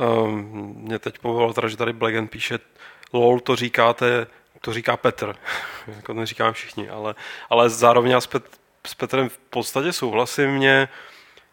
Um, 0.00 0.74
mě 0.76 0.98
teď 0.98 1.18
povolalo 1.18 1.52
teda, 1.52 1.68
že 1.68 1.76
tady 1.76 1.92
Blagan 1.92 2.28
píše, 2.28 2.58
lol, 3.12 3.40
to 3.40 3.56
říkáte, 3.56 4.26
to 4.60 4.72
říká 4.72 4.96
Petr. 4.96 5.36
jako 5.86 6.14
to 6.14 6.20
neříkáme 6.20 6.52
všichni, 6.52 6.88
ale, 6.88 7.14
ale 7.50 7.70
zároveň 7.70 8.10
já 8.10 8.20
s, 8.20 8.26
Pet, 8.26 8.44
s 8.86 8.94
Petrem 8.94 9.28
v 9.28 9.38
podstatě 9.38 9.92
souhlasím. 9.92 10.50
Mě, 10.50 10.88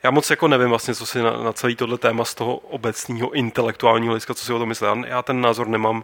já 0.04 0.12
moc 0.12 0.30
jako 0.30 0.48
nevím 0.48 0.70
vlastně, 0.70 0.96
co 0.96 1.06
si 1.06 1.22
na, 1.22 1.32
na 1.44 1.54
celý 1.54 1.76
tohle 1.76 1.98
téma 1.98 2.26
z 2.26 2.36
toho 2.36 2.58
obecného 2.58 3.32
intelektuálního 3.32 4.12
hlediska, 4.12 4.34
co 4.34 4.46
si 4.46 4.54
o 4.54 4.60
tom 4.60 4.70
myslí. 4.70 4.88
Já, 4.88 4.96
já 5.08 5.22
ten 5.22 5.42
názor 5.42 5.68
nemám 5.68 6.04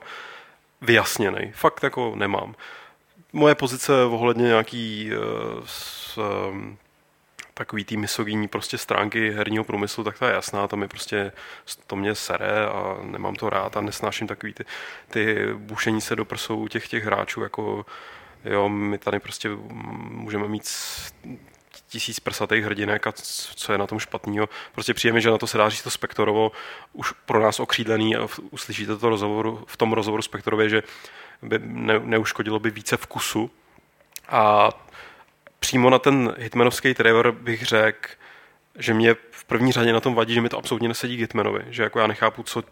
vyjasněný. 0.82 1.52
Fakt 1.56 1.84
jako 1.84 2.14
nemám. 2.16 2.56
Moje 3.34 3.56
pozice 3.56 4.04
ohledně 4.04 4.44
nějaký 4.44 5.12
uh, 5.12 5.64
s, 5.66 6.18
um, 6.18 6.78
takový 7.54 7.86
tý 7.86 7.97
misogyní 7.97 8.47
prostě 8.47 8.78
stránky 8.78 9.32
herního 9.32 9.64
průmyslu, 9.64 10.04
tak 10.04 10.20
ta 10.20 10.28
je 10.28 10.34
jasná, 10.34 10.68
tam 10.68 10.82
je 10.82 10.88
prostě, 10.88 11.32
to 11.88 11.95
mě 11.95 12.16
sere 12.16 12.66
a 12.66 12.97
nemám 13.01 13.36
to 13.36 13.49
rád 13.49 13.78
a 13.78 13.82
nesnáším 13.82 14.28
takový 14.28 14.54
ty, 14.54 14.66
ty 15.10 15.47
bušení 15.54 16.01
se 16.01 16.16
do 16.16 16.26
prsou 16.26 16.68
těch 16.68 16.88
těch 16.88 17.04
hráčů, 17.04 17.41
jako 17.41 17.86
jo, 18.45 18.70
my 18.70 18.97
tady 18.97 19.20
prostě 19.20 19.49
můžeme 20.10 20.47
mít 20.47 20.70
tisíc 21.88 22.20
prsatých 22.20 22.66
hrdinek 22.66 23.08
a 23.08 23.12
co 23.56 23.72
je 23.72 23.78
na 23.78 23.88
tom 23.88 23.99
špatného. 23.99 24.49
Prostě 24.72 24.93
přijeme, 24.93 25.22
že 25.22 25.32
na 25.32 25.38
to 25.38 25.47
se 25.47 25.58
dá 25.58 25.70
říct 25.70 25.84
to 25.84 25.89
Spektorovo, 25.89 26.51
už 26.93 27.12
pro 27.12 27.39
nás 27.39 27.60
okřídlený 27.60 28.16
a 28.16 28.28
uslyšíte 28.51 28.97
to 28.97 29.10
rozhovoru, 29.10 29.64
v 29.68 29.78
tom 29.78 29.93
rozhovoru 29.93 30.22
Spektorově, 30.22 30.70
že 30.70 30.84
by 31.41 31.60
ne, 31.64 31.99
neuškodilo 31.99 32.60
by 32.60 32.70
více 32.72 32.97
vkusu. 32.97 33.51
A 34.30 34.70
přímo 35.64 35.89
na 35.89 35.99
ten 35.99 36.36
hitmanovský 36.38 36.93
trailer 36.93 37.32
bych 37.32 37.66
řekl, 37.66 38.09
že 38.80 38.93
mě 38.93 39.16
v 39.32 39.43
první 39.43 39.72
řadě 39.72 39.93
na 39.93 39.99
tom 39.99 40.16
vadí, 40.16 40.34
že 40.34 40.41
mi 40.41 40.49
to 40.49 40.57
absolutně 40.57 40.88
nesedí 40.88 41.18
k 41.18 41.20
Hitmanovi, 41.20 41.64
že 41.70 41.84
jako 41.84 41.99
já 41.99 42.07
nechápu, 42.07 42.43
co, 42.43 42.64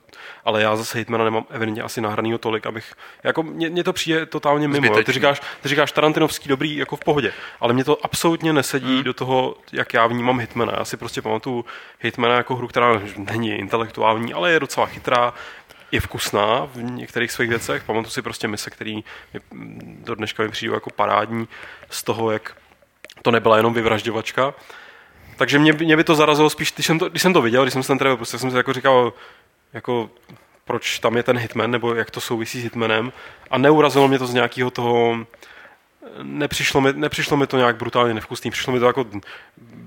ale 0.45 0.61
já 0.61 0.75
zase 0.75 0.97
Hitmana 0.97 1.23
nemám 1.23 1.45
evidentně 1.49 1.81
asi 1.81 2.01
nahranýho 2.01 2.37
tolik, 2.37 2.65
abych, 2.65 2.93
jako 3.23 3.43
mně, 3.43 3.69
mně 3.69 3.83
to 3.83 3.93
přijde 3.93 4.25
totálně 4.25 4.67
mimo, 4.67 4.85
jo. 4.85 5.03
ty 5.03 5.11
říkáš, 5.11 5.41
ty 5.61 5.69
říkáš 5.69 5.91
Tarantinovský 5.91 6.49
dobrý 6.49 6.75
jako 6.75 6.95
v 6.95 6.99
pohodě, 6.99 7.33
ale 7.59 7.73
mě 7.73 7.83
to 7.83 8.05
absolutně 8.05 8.53
nesedí 8.53 8.95
Hmm. 8.95 9.03
do 9.03 9.13
toho, 9.13 9.55
jak 9.73 9.93
já 9.93 10.07
vnímám 10.07 10.39
Hitmana, 10.39 10.73
já 10.77 10.85
si 10.85 10.97
prostě 10.97 11.21
pamatuju 11.21 11.65
Hitmana 11.99 12.35
jako 12.35 12.55
hru, 12.55 12.67
která 12.67 13.01
není 13.17 13.51
intelektuální, 13.51 14.33
ale 14.33 14.51
je 14.51 14.59
docela 14.59 14.85
chytrá, 14.85 15.33
je 15.91 15.99
vkusná 15.99 16.65
v 16.73 16.83
některých 16.83 17.31
svých 17.31 17.49
věcech. 17.49 17.83
Pamatuju 17.83 18.09
si 18.11 18.21
prostě 18.21 18.47
mise, 18.47 18.69
který 18.69 18.95
mi, 19.33 19.39
mm, 19.51 20.01
do 20.05 20.15
dneška 20.15 20.43
mi 20.43 20.49
přijdou 20.49 20.73
jako 20.73 20.89
parádní 20.89 21.47
z 21.89 22.03
toho, 22.03 22.31
jak 22.31 22.60
to 23.21 23.31
nebyla 23.31 23.57
jenom 23.57 23.73
vyvražďovačka. 23.73 24.53
Takže 25.37 25.59
mě, 25.59 25.73
mě 25.73 25.97
by 25.97 26.03
to 26.03 26.15
zarazilo 26.15 26.49
spíš, 26.49 26.71
když 26.71 26.85
jsem 26.85 26.99
to, 26.99 27.09
když 27.09 27.21
jsem 27.21 27.33
to 27.33 27.41
viděl, 27.41 27.63
když 27.63 27.73
jsem 27.73 27.83
se 27.83 27.87
ten 27.87 27.97
trailer, 27.97 28.17
prostě 28.17 28.39
jsem 28.39 28.51
si 28.51 28.57
jako 28.57 28.73
říkal, 28.73 29.13
jako 29.73 30.09
proč 30.65 30.99
tam 30.99 31.17
je 31.17 31.23
ten 31.23 31.37
hitman, 31.37 31.71
nebo 31.71 31.95
jak 31.95 32.11
to 32.11 32.21
souvisí 32.21 32.61
s 32.61 32.63
hitmanem. 32.63 33.11
A 33.49 33.57
neurazilo 33.57 34.07
mě 34.07 34.19
to 34.19 34.27
z 34.27 34.33
nějakého 34.33 34.71
toho, 34.71 35.25
nepřišlo 36.23 36.81
mi, 36.81 36.93
nepřišlo 36.93 37.37
mi 37.37 37.47
to 37.47 37.57
nějak 37.57 37.75
brutálně 37.75 38.13
nevkusný, 38.13 38.51
přišlo 38.51 38.73
mi 38.73 38.79
to 38.79 38.85
jako 38.85 39.05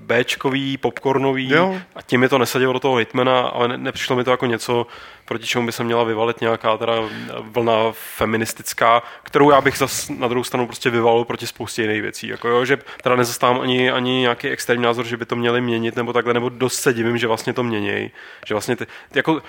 Bčkový, 0.05 0.77
popcornový 0.77 1.51
Jo. 1.51 1.79
a 1.95 2.01
tím 2.01 2.19
mi 2.19 2.29
to 2.29 2.37
nesadilo 2.37 2.73
do 2.73 2.79
toho 2.79 2.95
Hitmana, 2.95 3.39
ale 3.41 3.67
ne, 3.67 3.77
nepřišlo 3.77 4.15
mi 4.15 4.23
to 4.23 4.31
jako 4.31 4.45
něco, 4.45 4.87
proti 5.25 5.45
čemu 5.45 5.65
by 5.65 5.71
se 5.71 5.83
měla 5.83 6.03
vyvalit 6.03 6.41
nějaká 6.41 6.77
teda 6.77 6.93
vlna 7.41 7.73
feministická, 7.91 9.03
kterou 9.23 9.51
já 9.51 9.61
bych 9.61 9.77
zas 9.77 10.09
na 10.09 10.27
druhou 10.27 10.43
stranu 10.43 10.65
prostě 10.65 10.89
vyvalil 10.89 11.25
proti 11.25 11.47
spoustě 11.47 11.81
jiných 11.81 12.01
věcí. 12.01 12.27
Jako 12.27 12.47
jo, 12.47 12.65
že 12.65 12.77
teda 13.03 13.15
nezastávám 13.15 13.61
ani, 13.61 13.91
ani 13.91 14.11
nějaký 14.11 14.49
extrémní 14.49 14.83
názor, 14.83 15.05
že 15.05 15.17
by 15.17 15.25
to 15.25 15.35
měli 15.35 15.61
měnit 15.61 15.95
nebo 15.95 16.13
takhle, 16.13 16.33
nebo 16.33 16.49
dost 16.49 16.79
se 16.79 16.93
divím, 16.93 17.17
že 17.17 17.27
vlastně 17.27 17.53
to 17.53 17.63
měnějí. 17.63 18.11
Že 18.45 18.53
vlastně 18.53 18.75
ty, 18.75 18.85
ty 18.85 19.19
jako 19.19 19.41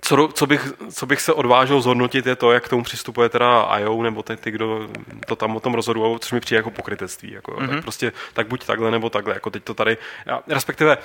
co, 0.00 0.28
co, 0.32 0.46
bych, 0.46 0.72
co 0.92 1.06
bych 1.06 1.20
se 1.20 1.32
odvážil 1.32 1.80
zhodnotit, 1.80 2.26
je 2.26 2.36
to, 2.36 2.52
jak 2.52 2.64
k 2.64 2.68
tomu 2.68 2.82
přistupuje 2.82 3.28
teda 3.28 3.78
IO, 3.78 4.02
nebo 4.02 4.22
ty, 4.22 4.36
ty 4.36 4.50
kdo 4.50 4.88
to 5.26 5.36
tam 5.36 5.56
o 5.56 5.60
tom 5.60 5.74
rozhodují, 5.74 6.18
což 6.18 6.32
mi 6.32 6.40
přijde 6.40 6.56
jako 6.56 6.70
pokrytectví. 6.70 7.32
Jako, 7.32 7.52
mm-hmm. 7.52 7.68
tak 7.68 7.82
prostě 7.82 8.12
tak 8.32 8.46
buď 8.46 8.64
takhle, 8.66 8.90
nebo 8.90 9.10
takhle. 9.10 9.34
Jako 9.34 9.50
teď 9.50 9.64
to 9.64 9.74
tady, 9.74 9.98
já, 10.26 10.42
respektive 10.48 10.98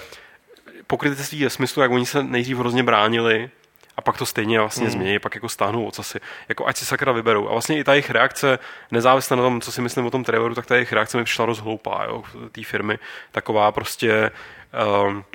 pokrytectví 0.87 1.39
je 1.39 1.49
smyslu, 1.49 1.81
jak 1.81 1.91
oni 1.91 2.05
se 2.05 2.23
nejdřív 2.23 2.57
hrozně 2.57 2.83
bránili, 2.83 3.49
a 3.97 4.01
pak 4.01 4.17
to 4.17 4.25
stejně 4.25 4.59
vlastně 4.59 4.85
mm. 4.85 4.91
změní, 4.91 5.19
pak 5.19 5.35
jako 5.35 5.49
stáhnou 5.49 5.85
ocasy. 5.85 6.19
Jako 6.49 6.67
ať 6.67 6.77
si 6.77 6.85
sakra 6.85 7.11
vyberou. 7.11 7.47
A 7.47 7.51
vlastně 7.51 7.79
i 7.79 7.83
ta 7.83 7.93
jejich 7.93 8.09
reakce, 8.09 8.59
nezávisle 8.91 9.37
na 9.37 9.43
tom, 9.43 9.61
co 9.61 9.71
si 9.71 9.81
myslím 9.81 10.05
o 10.05 10.11
tom 10.11 10.23
Trevoru, 10.23 10.55
tak 10.55 10.65
ta 10.65 10.75
jejich 10.75 10.93
reakce 10.93 11.17
mi 11.17 11.23
přišla 11.23 11.45
rozhloupá, 11.45 12.05
jo, 12.07 12.23
té 12.51 12.63
firmy. 12.63 12.99
Taková 13.31 13.71
prostě, 13.71 14.31
um, 15.05 15.25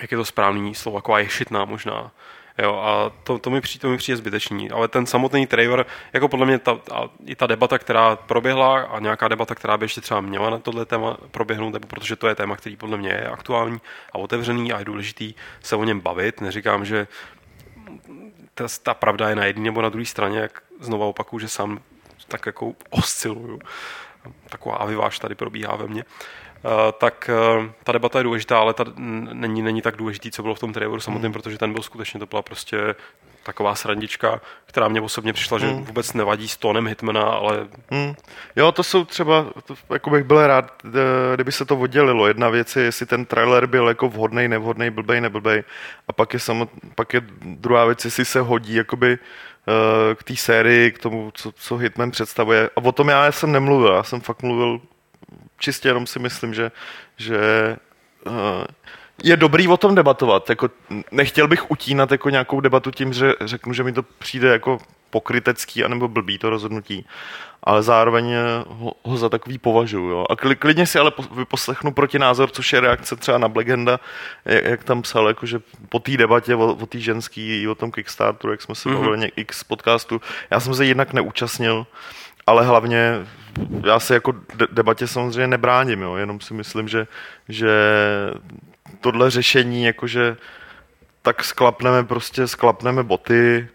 jak 0.00 0.10
je 0.10 0.16
to 0.16 0.24
správný 0.24 0.74
slovo, 0.74 0.98
taková 0.98 1.18
ješitná 1.18 1.64
možná. 1.64 2.10
Jo, 2.58 2.76
a 2.76 3.12
to, 3.22 3.38
to, 3.38 3.50
mi 3.50 3.60
přijde, 3.60 3.82
to 3.82 3.88
mi 3.88 3.96
přijde 3.96 4.16
zbytečný. 4.16 4.70
Ale 4.70 4.88
ten 4.88 5.06
samotný 5.06 5.46
trailer, 5.46 5.86
jako 6.12 6.28
podle 6.28 6.46
mě 6.46 6.58
ta, 6.58 6.78
a, 6.92 7.08
i 7.26 7.36
ta 7.36 7.46
debata, 7.46 7.78
která 7.78 8.16
proběhla 8.16 8.80
a 8.82 8.98
nějaká 8.98 9.28
debata, 9.28 9.54
která 9.54 9.76
by 9.76 9.84
ještě 9.84 10.00
třeba 10.00 10.20
měla 10.20 10.50
na 10.50 10.58
tohle 10.58 10.84
téma 10.84 11.16
proběhnout, 11.30 11.72
nebo 11.72 11.88
protože 11.88 12.16
to 12.16 12.28
je 12.28 12.34
téma, 12.34 12.56
který 12.56 12.76
podle 12.76 12.96
mě 12.96 13.08
je 13.08 13.28
aktuální 13.28 13.80
a 14.12 14.18
otevřený 14.18 14.72
a 14.72 14.78
je 14.78 14.84
důležitý 14.84 15.34
se 15.62 15.76
o 15.76 15.84
něm 15.84 16.00
bavit. 16.00 16.40
Neříkám, 16.40 16.84
že 16.84 17.06
ta, 18.54 18.64
ta 18.82 18.94
pravda 18.94 19.28
je 19.28 19.36
na 19.36 19.44
jedné 19.44 19.64
nebo 19.64 19.82
na 19.82 19.88
druhé 19.88 20.04
straně, 20.04 20.38
jak 20.38 20.62
znova 20.80 21.06
opakuju, 21.06 21.40
že 21.40 21.48
sám 21.48 21.80
tak 22.28 22.46
jako 22.46 22.72
osciluju. 22.90 23.60
Taková 24.48 24.76
aviváž 24.76 25.18
tady 25.18 25.34
probíhá 25.34 25.76
ve 25.76 25.86
mně. 25.86 26.04
Uh, 26.66 26.92
tak 26.98 27.30
uh, 27.58 27.66
ta 27.84 27.92
debata 27.92 28.18
je 28.18 28.24
důležitá, 28.24 28.58
ale 28.58 28.74
ta 28.74 28.84
není, 28.96 29.62
není 29.62 29.82
tak 29.82 29.96
důležitý, 29.96 30.30
co 30.30 30.42
bylo 30.42 30.54
v 30.54 30.58
tom 30.58 30.72
traileru 30.72 31.00
samotném, 31.00 31.32
protože 31.32 31.58
ten 31.58 31.72
byl 31.72 31.82
skutečně, 31.82 32.20
to 32.20 32.26
byla 32.26 32.42
prostě 32.42 32.94
taková 33.46 33.74
srandička, 33.74 34.40
která 34.66 34.88
mě 34.88 35.00
osobně 35.00 35.32
přišla, 35.32 35.58
že 35.58 35.66
vůbec 35.66 36.12
nevadí 36.12 36.48
s 36.48 36.56
tónem 36.56 36.86
Hitmana, 36.86 37.22
ale 37.22 37.66
Hmm. 37.90 38.14
Jo, 38.56 38.72
to 38.72 38.82
jsou 38.82 39.04
třeba, 39.04 39.46
to, 39.64 39.74
jako 39.92 40.10
bych 40.10 40.24
byl 40.24 40.46
rád, 40.46 40.72
eh, 40.84 40.90
kdyby 41.34 41.52
se 41.52 41.64
to 41.64 41.76
oddělilo. 41.76 42.26
Jedna 42.26 42.48
věc 42.48 42.76
je, 42.76 42.82
jestli 42.82 43.06
ten 43.06 43.24
trailer 43.24 43.66
byl 43.66 43.88
jako 43.88 44.08
vhodný, 44.08 44.48
nevhodný, 44.48 44.90
blbej, 44.90 45.20
neblbej. 45.20 45.64
A 46.08 46.12
pak 46.12 46.32
je, 46.32 46.40
samot, 46.40 46.70
pak 46.94 47.14
je 47.14 47.20
druhá 47.40 47.84
věc, 47.84 48.04
jestli 48.04 48.24
se 48.24 48.40
hodí 48.40 48.74
jakoby 48.74 49.18
eh, 49.18 50.14
k 50.14 50.22
té 50.24 50.36
sérii, 50.36 50.92
k 50.92 50.98
tomu, 50.98 51.30
co, 51.34 51.52
co 51.52 51.76
Hitman 51.76 52.10
představuje. 52.10 52.70
A 52.76 52.84
o 52.84 52.92
tom 52.92 53.08
já 53.08 53.32
jsem 53.32 53.52
nemluvil, 53.52 53.92
já 53.94 54.02
jsem 54.02 54.20
fakt 54.20 54.42
mluvil 54.42 54.80
čistě 55.58 55.88
jenom 55.88 56.06
si 56.06 56.18
myslím, 56.18 56.54
že, 56.54 56.72
že 57.16 57.38
eh, 58.26 58.66
je 59.22 59.36
dobrý 59.36 59.68
o 59.68 59.76
tom 59.76 59.94
debatovat. 59.94 60.50
Jako, 60.50 60.70
nechtěl 61.12 61.48
bych 61.48 61.70
utínat 61.70 62.10
jako 62.10 62.30
nějakou 62.30 62.60
debatu 62.60 62.90
tím, 62.90 63.12
že 63.12 63.32
řeknu, 63.40 63.72
že 63.72 63.82
mi 63.82 63.92
to 63.92 64.02
přijde 64.02 64.48
jako 64.48 64.78
pokrytecký 65.10 65.84
anebo 65.84 66.08
blbý 66.08 66.38
to 66.38 66.50
rozhodnutí, 66.50 67.06
ale 67.62 67.82
zároveň 67.82 68.30
eh, 68.30 68.64
ho, 68.68 68.92
ho 69.02 69.16
za 69.16 69.28
takový 69.28 69.58
považuji. 69.58 70.10
Jo. 70.10 70.26
A 70.30 70.34
kli- 70.34 70.56
klidně 70.56 70.86
si 70.86 70.98
ale 70.98 71.10
po- 71.10 71.22
vyposlechnu 71.22 71.92
protinázor, 71.92 72.50
což 72.50 72.72
je 72.72 72.80
reakce 72.80 73.16
třeba 73.16 73.38
na 73.38 73.48
Blackenda, 73.48 74.00
jak, 74.44 74.64
jak 74.64 74.84
tam 74.84 75.02
psal, 75.02 75.28
jako, 75.28 75.46
že 75.46 75.60
po 75.88 75.98
té 75.98 76.16
debatě 76.16 76.54
o, 76.54 76.74
o 76.74 76.86
té 76.86 77.00
ženský, 77.00 77.62
i 77.62 77.68
o 77.68 77.74
tom 77.74 77.90
Kickstarteru, 77.90 78.50
jak 78.50 78.62
jsme 78.62 78.74
se 78.74 78.88
mm-hmm. 78.88 79.04
bavili, 79.04 79.32
x 79.36 79.64
podcastu, 79.64 80.20
já 80.50 80.60
jsem 80.60 80.74
se 80.74 80.86
jednak 80.86 81.12
neúčastnil, 81.12 81.86
ale 82.46 82.66
hlavně 82.66 83.26
já 83.86 84.00
se 84.00 84.14
jako 84.14 84.32
de- 84.32 84.66
debatě 84.72 85.06
samozřejmě 85.06 85.46
nebráním, 85.46 86.02
jo, 86.02 86.16
jenom 86.16 86.40
si 86.40 86.54
myslím, 86.54 86.88
že, 86.88 87.06
že 87.48 87.70
tohle 89.00 89.30
řešení, 89.30 89.84
jakože 89.84 90.36
tak 91.22 91.44
sklapneme 91.44 92.04
prostě, 92.04 92.46
sklapneme 92.46 93.02
boty, 93.02 93.68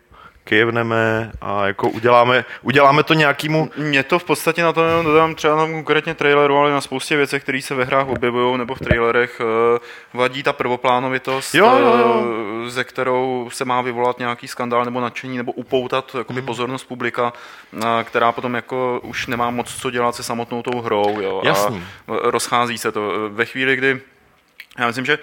kejvneme 0.44 1.32
a 1.42 1.66
jako 1.68 1.90
uděláme, 1.90 2.46
uděláme 2.62 3.04
to 3.04 3.14
nějakýmu 3.14 3.70
Mě 3.78 4.04
to 4.04 4.20
v 4.20 4.24
podstatě 4.24 4.64
na 4.64 4.74
to 4.74 4.84
jenom 4.86 5.06
dodám 5.06 5.36
třeba 5.36 5.56
na 5.56 5.66
konkrétně 5.74 6.14
traileru, 6.16 6.58
ale 6.58 6.72
na 6.72 6.82
spoustě 6.82 7.18
věcech, 7.18 7.44
které 7.44 7.62
se 7.62 7.76
ve 7.76 7.84
hrách 7.86 8.08
objevují 8.08 8.58
nebo 8.58 8.76
v 8.76 8.80
trailerech, 8.80 9.42
eh, 9.76 9.80
vadí 10.14 10.44
ta 10.44 10.54
prvoplánovitost, 10.54 11.56
Jo, 11.56 11.78
jo, 11.80 11.98
jo. 11.98 12.24
eh, 12.66 12.70
ze 12.70 12.84
kterou 12.84 13.50
se 13.54 13.66
má 13.66 13.82
vyvolat 13.82 14.20
nějaký 14.20 14.48
skandál 14.48 14.86
nebo 14.86 15.02
nadšení 15.02 15.38
nebo 15.38 15.52
upoutat 15.52 16.16
jakoby 16.18 16.40
Mhm. 16.42 16.46
pozornost 16.48 16.84
publika, 16.84 17.34
eh, 17.84 18.04
která 18.04 18.32
potom 18.32 18.56
jako 18.56 19.00
už 19.04 19.28
nemá 19.28 19.50
moc 19.50 19.76
co 19.82 19.92
dělat 19.92 20.16
se 20.16 20.24
samotnou 20.24 20.62
tou 20.64 20.82
hrou. 20.82 21.22
Jo, 21.22 21.42
Jasný. 21.46 21.84
A 22.08 22.12
eh, 22.14 22.18
rozchází 22.32 22.78
se 22.78 22.92
to. 22.92 23.12
Eh, 23.16 23.30
Ve 23.30 23.46
chvíli, 23.46 23.76
kdy 23.76 24.02
já 24.80 24.88
myslím, 24.88 25.06
že 25.06 25.20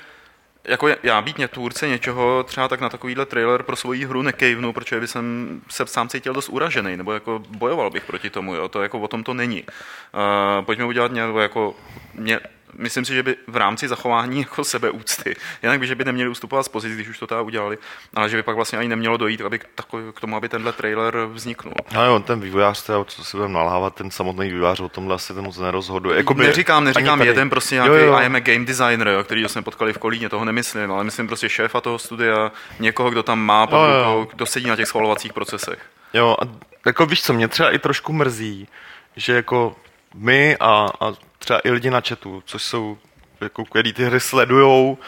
jako 0.69 0.89
já 1.03 1.23
být 1.23 1.39
ně 1.39 1.49
tvůrce 1.49 1.89
něčeho, 1.89 2.43
třeba 2.43 2.69
tak 2.69 2.81
na 2.81 2.89
takovýhle 2.89 3.27
trailer 3.27 3.63
pro 3.63 3.77
svoji 3.77 4.05
hru 4.05 4.23
nekejvnu, 4.23 4.73
protože 4.73 5.01
by 5.01 5.07
jsem 5.07 5.61
se 5.69 5.87
sám 5.87 6.09
cítil 6.09 6.33
dost 6.33 6.49
uražený, 6.49 6.97
nebo 6.97 7.13
jako 7.13 7.43
bojoval 7.49 7.91
bych 7.91 8.05
proti 8.05 8.31
tomu, 8.31 8.55
jo, 8.55 8.69
to 8.69 8.83
jako 8.83 9.01
o 9.01 9.09
tom 9.09 9.25
to 9.25 9.35
není. 9.35 9.63
Uh, 9.63 10.65
pojďme 10.65 10.85
udělat 10.85 11.13
něco 11.13 11.39
jako, 11.39 11.75
mě, 12.15 12.41
myslím 12.79 13.05
si, 13.05 13.15
že 13.15 13.23
by 13.23 13.37
v 13.47 13.57
rámci 13.57 13.89
zachování 13.89 14.39
jako 14.49 14.65
sebeúcty, 14.65 15.37
jinak 15.63 15.81
by, 15.81 15.87
že 15.87 15.95
by 15.95 16.05
neměli 16.05 16.31
ustupovat 16.31 16.67
z 16.67 16.69
pozic, 16.69 16.95
když 16.95 17.09
už 17.09 17.19
to 17.19 17.27
teda 17.27 17.41
udělali, 17.41 17.79
ale 18.15 18.29
že 18.29 18.37
by 18.37 18.43
pak 18.43 18.57
vlastně 18.57 18.79
ani 18.79 18.89
nemělo 18.89 19.17
dojít 19.17 19.41
aby 19.41 19.59
k, 19.59 19.67
takový, 19.75 20.13
k 20.15 20.21
tomu, 20.21 20.37
aby 20.37 20.49
tenhle 20.49 20.73
trailer 20.73 21.17
vzniknul. 21.33 21.75
No 21.95 22.05
jo, 22.05 22.21
ten 22.21 22.41
vývojář, 22.41 22.83
teda, 22.83 23.05
co 23.05 23.25
si 23.25 23.37
budeme 23.37 23.55
nalhávat, 23.55 23.95
ten 23.95 24.11
samotný 24.11 24.49
vývojář 24.49 24.81
o 24.81 24.89
tomhle 24.89 25.15
asi 25.15 25.35
ten 25.35 25.45
moc 25.45 25.59
nerozhoduje. 25.59 26.25
Neříkám, 26.37 26.77
ani 26.77 26.85
neříkám 26.87 27.19
tady. 27.19 27.29
jeden 27.31 27.51
prostě 27.51 27.77
Jo, 27.77 27.85
nějaký 27.85 28.07
jo. 28.07 28.15
I 28.15 28.27
am 28.27 28.37
a 28.37 28.41
game 28.41 28.65
designer, 28.65 29.09
jo, 29.09 29.25
který 29.25 29.49
jsme 29.49 29.63
potkali 29.63 29.93
v 29.93 29.99
Kolíně, 29.99 30.29
toho 30.29 30.45
nemyslím, 30.45 30.93
ale 30.93 31.05
myslím 31.05 31.27
prostě 31.27 31.49
šéfa 31.49 31.81
toho 31.81 31.99
studia, 31.99 32.53
někoho, 32.81 33.11
kdo 33.11 33.23
tam 33.23 33.41
má 33.41 33.67
pod 33.67 33.77
Jo, 33.77 33.83
jo. 33.85 33.99
rukou, 33.99 34.31
kdo 34.35 34.47
sedí 34.47 34.67
na 34.67 34.77
těch 34.77 34.89
schvalovacích 34.89 35.33
procesech. 35.33 35.79
Jo, 36.15 36.37
a 36.43 36.45
jako 36.87 37.07
víš 37.07 37.23
co, 37.23 37.33
mě 37.33 37.49
třeba 37.49 37.71
i 37.71 37.79
trošku 37.79 38.13
mrzí, 38.13 38.69
že 39.17 39.33
jako 39.33 39.77
my 40.15 40.57
a, 40.61 40.87
a 41.01 41.13
třeba 41.49 41.61
i 41.65 41.71
lidi 41.71 41.91
na 41.91 42.01
chatu, 42.01 42.43
což 42.47 42.63
jsou, 42.63 42.99
jako, 43.41 43.65
který 43.65 43.93
ty 43.93 44.05
hry 44.05 44.21
sledujou 44.21 44.99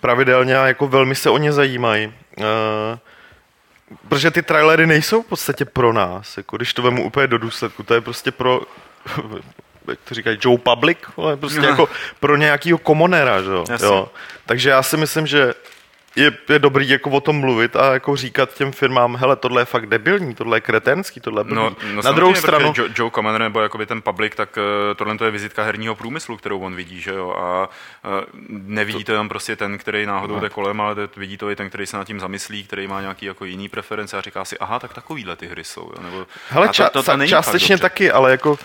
pravidelně 0.00 0.58
a 0.58 0.66
jako 0.66 0.88
velmi 0.88 1.14
se 1.14 1.30
o 1.30 1.38
ně 1.38 1.52
zajímají. 1.52 2.06
Uh, 2.38 2.44
protože 4.08 4.30
ty 4.30 4.42
trailery 4.42 4.86
nejsou 4.86 5.22
v 5.22 5.26
podstatě 5.26 5.64
pro 5.64 5.92
nás, 5.92 6.36
jako 6.36 6.56
když 6.56 6.74
to 6.74 6.82
vemu 6.82 7.04
úplně 7.04 7.26
do 7.26 7.38
důsledku, 7.38 7.82
to 7.82 7.94
je 7.94 8.00
prostě 8.00 8.30
pro 8.30 8.60
jak 9.88 9.98
to 10.08 10.14
říkají, 10.14 10.38
Joe 10.40 10.58
Public, 10.58 10.98
ale 11.16 11.36
prostě 11.36 11.60
No. 11.60 11.68
jako 11.68 11.88
pro 12.20 12.36
nějakýho 12.36 12.78
komonera, 12.78 13.42
že 13.42 13.50
jo? 13.50 13.64
Jasně. 13.70 13.86
jo. 13.86 14.08
Takže 14.46 14.70
já 14.70 14.82
si 14.82 14.96
myslím, 14.96 15.26
že 15.26 15.54
je, 16.16 16.32
je 16.48 16.58
dobrý 16.58 16.88
jako 16.88 17.10
o 17.10 17.20
tom 17.20 17.36
mluvit 17.36 17.76
a 17.76 17.92
jako 17.92 18.16
říkat 18.16 18.54
těm 18.54 18.72
firmám, 18.72 19.16
hele, 19.16 19.36
tohle 19.36 19.62
je 19.62 19.64
fakt 19.64 19.86
debilní, 19.86 20.34
tohle 20.34 20.56
je 20.56 20.60
kretenský, 20.60 21.20
tohle 21.20 21.40
je 21.40 21.44
blbý. 21.44 21.56
No, 21.56 21.76
no 21.94 22.02
Na 22.02 22.12
druhou 22.12 22.34
stranu, 22.34 22.72
Joe, 22.76 22.90
Joe 22.96 23.10
Commander 23.10 23.40
nebo 23.40 23.60
jakoby 23.60 23.86
ten 23.86 24.02
public, 24.02 24.32
tak 24.36 24.56
uh, 24.56 24.62
tohle 24.96 25.18
to 25.18 25.24
je 25.24 25.30
vizitka 25.30 25.62
herního 25.62 25.94
průmyslu, 25.94 26.36
kterou 26.36 26.58
on 26.60 26.74
vidí, 26.74 27.00
že 27.00 27.10
jo, 27.10 27.30
a 27.30 27.68
uh, 28.04 28.20
nevidí 28.48 29.04
to 29.04 29.12
jenom 29.12 29.28
prostě 29.28 29.56
ten, 29.56 29.78
který 29.78 30.06
náhodou 30.06 30.34
No. 30.34 30.40
jde 30.40 30.48
kolem, 30.48 30.80
ale 30.80 30.94
to- 30.94 31.20
vidí 31.20 31.36
to 31.36 31.50
i 31.50 31.56
ten, 31.56 31.68
který 31.68 31.86
se 31.86 31.96
nad 31.96 32.06
tím 32.06 32.20
zamyslí, 32.20 32.64
který 32.64 32.86
má 32.86 33.00
nějaký 33.00 33.26
jako 33.26 33.44
jiný 33.44 33.68
preference 33.68 34.18
a 34.18 34.20
říká 34.20 34.44
si, 34.44 34.58
aha, 34.58 34.78
tak 34.78 34.94
takovýhle 34.94 35.36
ty 35.36 35.46
hry 35.46 35.64
jsou, 35.64 35.80
jo, 35.96 36.02
nebo 36.02 36.26
hele, 36.48 36.68
a 36.68 36.72
ča, 36.72 36.88
to, 36.90 37.02
to, 37.02 37.16
není 37.16 37.30
částečně 37.30 37.78
taky, 37.78 38.10
ale 38.10 38.30
jako 38.30 38.58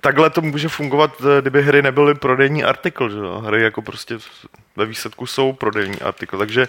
takhle 0.00 0.30
to 0.30 0.40
může 0.40 0.68
fungovat, 0.68 1.10
eh, 1.20 1.40
kdyby 1.40 1.62
hry 1.62 1.82
nebyly 1.82 2.14
prodejní 2.14 2.64
artikl, 2.64 3.08
že 3.10 3.18
jo? 3.18 3.38
Hry 3.46 3.62
jako 3.62 3.82
prostě 3.82 4.18
ve 4.76 4.86
výsledku 4.86 5.26
jsou 5.26 5.52
prodejní 5.52 6.00
artikl, 6.00 6.38
takže 6.38 6.68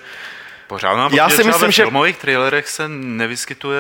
Pořád. 0.68 0.96
Mám 0.96 1.14
Já 1.14 1.26
pocit, 1.26 1.38
si 1.38 1.44
myslím, 1.44 1.68
ve 1.68 1.72
že- 1.72 1.84
filmových 1.84 2.18
trailerech 2.18 2.68
se 2.68 2.88
nevyskytuje 2.90 3.80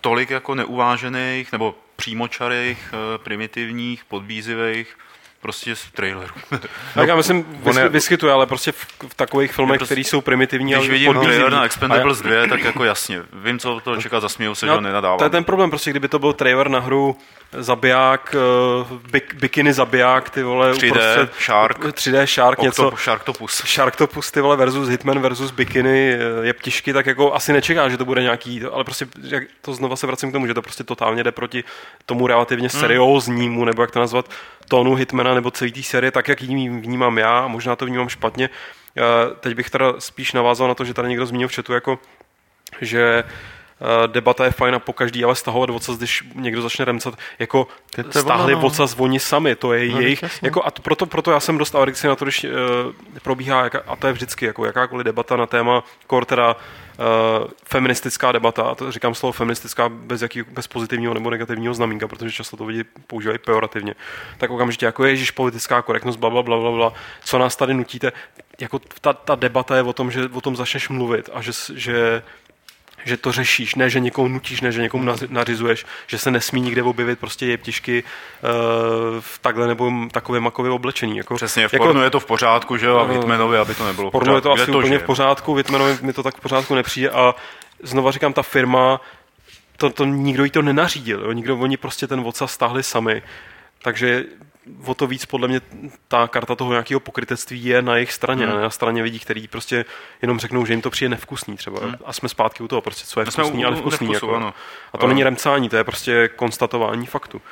tolik 0.00 0.30
jako 0.30 0.54
neuvážených 0.54 1.52
nebo 1.52 1.74
přímočarých, 1.96 2.78
eh, 2.92 3.18
primitivních, 3.18 4.04
podbízivých, 4.04 4.96
prostě 5.42 5.76
z 5.76 5.84
trailerů. 5.90 6.34
Tak 6.94 7.08
já 7.08 7.16
myslím, 7.16 7.38
on 7.62 7.76
je- 7.76 7.82
vysky, 7.82 7.88
vyskytuje, 7.88 8.32
ale 8.32 8.46
prostě 8.46 8.72
v, 8.72 8.86
v 9.08 9.14
takových 9.14 9.52
filmech, 9.52 9.78
prostě- 9.78 9.94
které 9.94 10.00
jsou 10.04 10.20
primitivní 10.20 10.72
Když 10.72 10.88
vidím 10.88 11.06
podbízivý. 11.06 11.34
trailer 11.34 11.52
na 11.52 11.64
Expendables 11.64 12.20
2, 12.22 12.46
tak 12.48 12.64
jako 12.64 12.84
jasně, 12.84 13.22
vím, 13.32 13.58
co 13.58 13.80
to 13.84 13.96
čeká, 13.96 14.20
zasměju 14.20 14.54
se, 14.54 14.66
že 14.66 14.70
ho 14.70 14.76
No, 14.76 14.80
nenadávám. 14.80 15.18
to 15.18 15.24
je 15.24 15.30
ten 15.30 15.44
problém, 15.44 15.70
prostě 15.70 15.90
kdyby 15.90 16.08
to 16.08 16.18
byl 16.18 16.32
trailer 16.32 16.68
na 16.68 16.80
hru 16.80 17.16
zabiják, 17.58 18.34
uh, 18.90 18.98
bik, 19.10 19.34
bikiny 19.34 19.72
zabiják, 19.72 20.30
ty 20.30 20.42
vole, 20.42 20.72
3D 20.72 21.28
Shark. 21.44 21.78
3D 21.84 22.26
Shark, 22.26 22.58
něco, 22.62 22.86
Octop, 22.86 23.00
Sharktopus. 23.00 23.62
Sharktopus, 23.66 24.30
ty 24.30 24.40
vole, 24.40 24.56
versus 24.56 24.88
Hitman 24.88 25.18
versus 25.20 25.50
bikiny, 25.50 26.12
eh, 26.14 26.46
jeptišky, 26.46 26.92
tak 26.92 27.06
jako 27.06 27.34
asi 27.34 27.52
nečeká, 27.52 27.88
že 27.88 27.96
to 27.96 28.04
bude 28.04 28.22
nějaký, 28.22 28.62
ale 28.72 28.84
prostě 28.84 29.06
jak 29.22 29.42
to 29.62 29.74
znova 29.74 29.96
se 29.96 30.06
vracím 30.06 30.30
k 30.30 30.32
tomu, 30.32 30.46
že 30.46 30.54
to 30.54 30.62
prostě 30.62 30.84
totálně 30.84 31.22
jde 31.24 31.32
proti 31.32 31.64
tomu 32.06 32.26
relativně 32.26 32.68
Hmm. 32.72 32.80
serióznímu, 32.80 33.64
nebo 33.64 33.82
jak 33.82 33.90
to 33.90 34.00
nazvat, 34.00 34.30
tónu 34.68 34.94
Hitmana, 34.94 35.29
Hitmana 35.30 35.34
nebo 35.34 35.50
celý 35.50 35.72
té 35.72 35.82
série, 35.82 36.10
tak 36.10 36.28
jak 36.28 36.42
ji 36.42 36.68
vnímám 36.68 37.18
já, 37.18 37.48
možná 37.48 37.76
to 37.76 37.86
vnímám 37.86 38.08
špatně. 38.08 38.50
Teď 39.40 39.54
bych 39.54 39.70
teda 39.70 39.94
spíš 39.98 40.32
navázal 40.32 40.68
na 40.68 40.74
to, 40.74 40.84
že 40.84 40.94
tady 40.94 41.08
někdo 41.08 41.26
zmínil 41.26 41.48
v 41.48 41.54
chatu, 41.54 41.72
jako, 41.72 41.98
že 42.80 43.24
Eh, 43.80 44.08
debata 44.08 44.44
je 44.44 44.50
fajn 44.50 44.74
a 44.74 44.78
po 44.78 44.92
každý, 44.92 45.24
ale 45.24 45.34
stahovat 45.34 45.70
ocas, 45.70 45.96
když 45.96 46.24
někdo 46.34 46.62
začne 46.62 46.84
remcat, 46.84 47.14
jako 47.38 47.66
stáhli 48.10 48.52
no. 48.52 48.60
ocas 48.60 48.94
oni 48.98 49.20
sami, 49.20 49.56
to 49.56 49.72
je 49.72 49.88
no, 49.88 50.00
jejich, 50.00 50.24
jako 50.42 50.62
a 50.62 50.70
proto, 50.70 51.06
proto 51.06 51.30
já 51.30 51.40
jsem 51.40 51.58
dost 51.58 51.74
alergický 51.74 52.08
na 52.08 52.16
to, 52.16 52.24
když 52.24 52.44
uh, 52.44 52.50
probíhá, 53.22 53.64
jaká, 53.64 53.82
a 53.86 53.96
to 53.96 54.06
je 54.06 54.12
vždycky, 54.12 54.46
jako 54.46 54.64
jakákoliv 54.64 55.04
debata 55.04 55.36
na 55.36 55.46
téma, 55.46 55.84
kor 56.06 56.24
teda 56.24 56.56
feministická 57.64 58.32
debata, 58.32 58.62
a 58.62 58.74
to 58.74 58.92
říkám 58.92 59.14
slovo 59.14 59.32
feministická 59.32 59.88
bez, 59.88 60.22
jaký, 60.22 60.42
bez 60.42 60.66
pozitivního 60.66 61.14
nebo 61.14 61.30
negativního 61.30 61.74
znamínka, 61.74 62.08
protože 62.08 62.32
často 62.32 62.56
to 62.56 62.64
lidi 62.64 62.84
používají 63.06 63.38
pejorativně, 63.38 63.94
tak 64.38 64.50
okamžitě 64.50 64.86
jako 64.86 65.04
ježíš 65.04 65.30
politická 65.30 65.82
korektnost, 65.82 66.18
bla, 66.18 66.30
bla, 66.30 66.42
bla, 66.42 66.60
bla, 66.60 66.70
bla, 66.70 66.92
co 67.24 67.38
nás 67.38 67.56
tady 67.56 67.74
nutíte, 67.74 68.12
jako 68.60 68.78
ta, 69.00 69.12
ta 69.12 69.34
debata 69.34 69.76
je 69.76 69.82
o 69.82 69.92
tom, 69.92 70.10
že 70.10 70.28
o 70.32 70.40
tom 70.40 70.56
začneš 70.56 70.88
mluvit 70.88 71.28
a 71.32 71.42
že, 71.42 71.52
že 71.74 72.22
že 73.04 73.16
to 73.16 73.32
řešíš, 73.32 73.74
ne, 73.74 73.90
že 73.90 74.00
někoho 74.00 74.28
nutíš, 74.28 74.60
ne, 74.60 74.72
že 74.72 74.82
někomu 74.82 75.12
nařizuješ, 75.28 75.86
že 76.06 76.18
se 76.18 76.30
nesmí 76.30 76.60
nikde 76.60 76.82
objevit 76.82 77.18
prostě 77.18 77.46
jeptišky 77.46 78.02
uh, 78.02 78.50
v 79.20 79.38
takhle 79.38 79.66
nebo 79.66 79.92
takové 80.12 80.40
makové 80.40 80.70
oblečení. 80.70 81.16
Jako, 81.16 81.34
Přesně, 81.34 81.68
v 81.68 81.72
jako, 81.72 81.84
pornu 81.84 82.02
je 82.02 82.10
to 82.10 82.20
v 82.20 82.26
pořádku, 82.26 82.76
že 82.76 82.86
jo, 82.86 82.98
a 82.98 83.04
Vitmenovi, 83.04 83.58
aby 83.58 83.74
to 83.74 83.86
nebylo 83.86 84.10
v 84.10 84.12
pořádku. 84.12 84.34
je 84.34 84.40
to 84.40 84.52
asi 84.52 84.66
to, 84.66 84.78
úplně 84.78 84.98
že? 84.98 84.98
v 84.98 85.06
pořádku, 85.06 85.54
Vitmenovi 85.54 85.98
mi 86.02 86.12
to 86.12 86.22
tak 86.22 86.36
v 86.36 86.40
pořádku 86.40 86.74
nepřijde 86.74 87.10
a 87.10 87.34
znova 87.82 88.10
říkám, 88.10 88.32
ta 88.32 88.42
firma, 88.42 89.00
to, 89.76 89.90
to 89.90 90.04
nikdo 90.04 90.44
jí 90.44 90.50
to 90.50 90.62
nenařídil, 90.62 91.20
jo? 91.20 91.32
nikdo, 91.32 91.58
oni 91.58 91.76
prostě 91.76 92.06
ten 92.06 92.22
vodca 92.22 92.46
stáhli 92.46 92.82
sami, 92.82 93.22
takže 93.82 94.24
o 94.86 94.94
to 94.94 95.06
víc 95.06 95.26
podle 95.26 95.48
mě 95.48 95.60
ta 96.08 96.28
karta 96.28 96.54
toho 96.54 96.70
nějakého 96.70 97.00
pokrytectví 97.00 97.64
je 97.64 97.82
na 97.82 97.94
jejich 97.94 98.12
straně, 98.12 98.46
hmm. 98.46 98.60
na 98.60 98.70
straně 98.70 99.02
lidí, 99.02 99.18
kteří 99.18 99.48
prostě 99.48 99.84
jenom 100.22 100.38
řeknou, 100.38 100.66
že 100.66 100.72
jim 100.72 100.82
to 100.82 100.90
přijde 100.90 101.08
nevkusný 101.08 101.56
třeba. 101.56 101.80
Hmm. 101.80 101.94
A 102.04 102.12
jsme 102.12 102.28
zpátky 102.28 102.62
u 102.62 102.68
toho, 102.68 102.80
prostě 102.80 103.06
co 103.06 103.20
je 103.20 103.26
no 103.26 103.32
vkusný, 103.32 103.64
ale 103.64 103.76
vkusný. 103.76 104.12
jako. 104.12 104.34
ano. 104.34 104.54
A 104.92 104.98
to 104.98 105.04
ano. 105.04 105.08
není 105.08 105.24
remcání, 105.24 105.68
to 105.68 105.76
je 105.76 105.84
prostě 105.84 106.28
konstatování 106.28 107.06
faktu. 107.06 107.42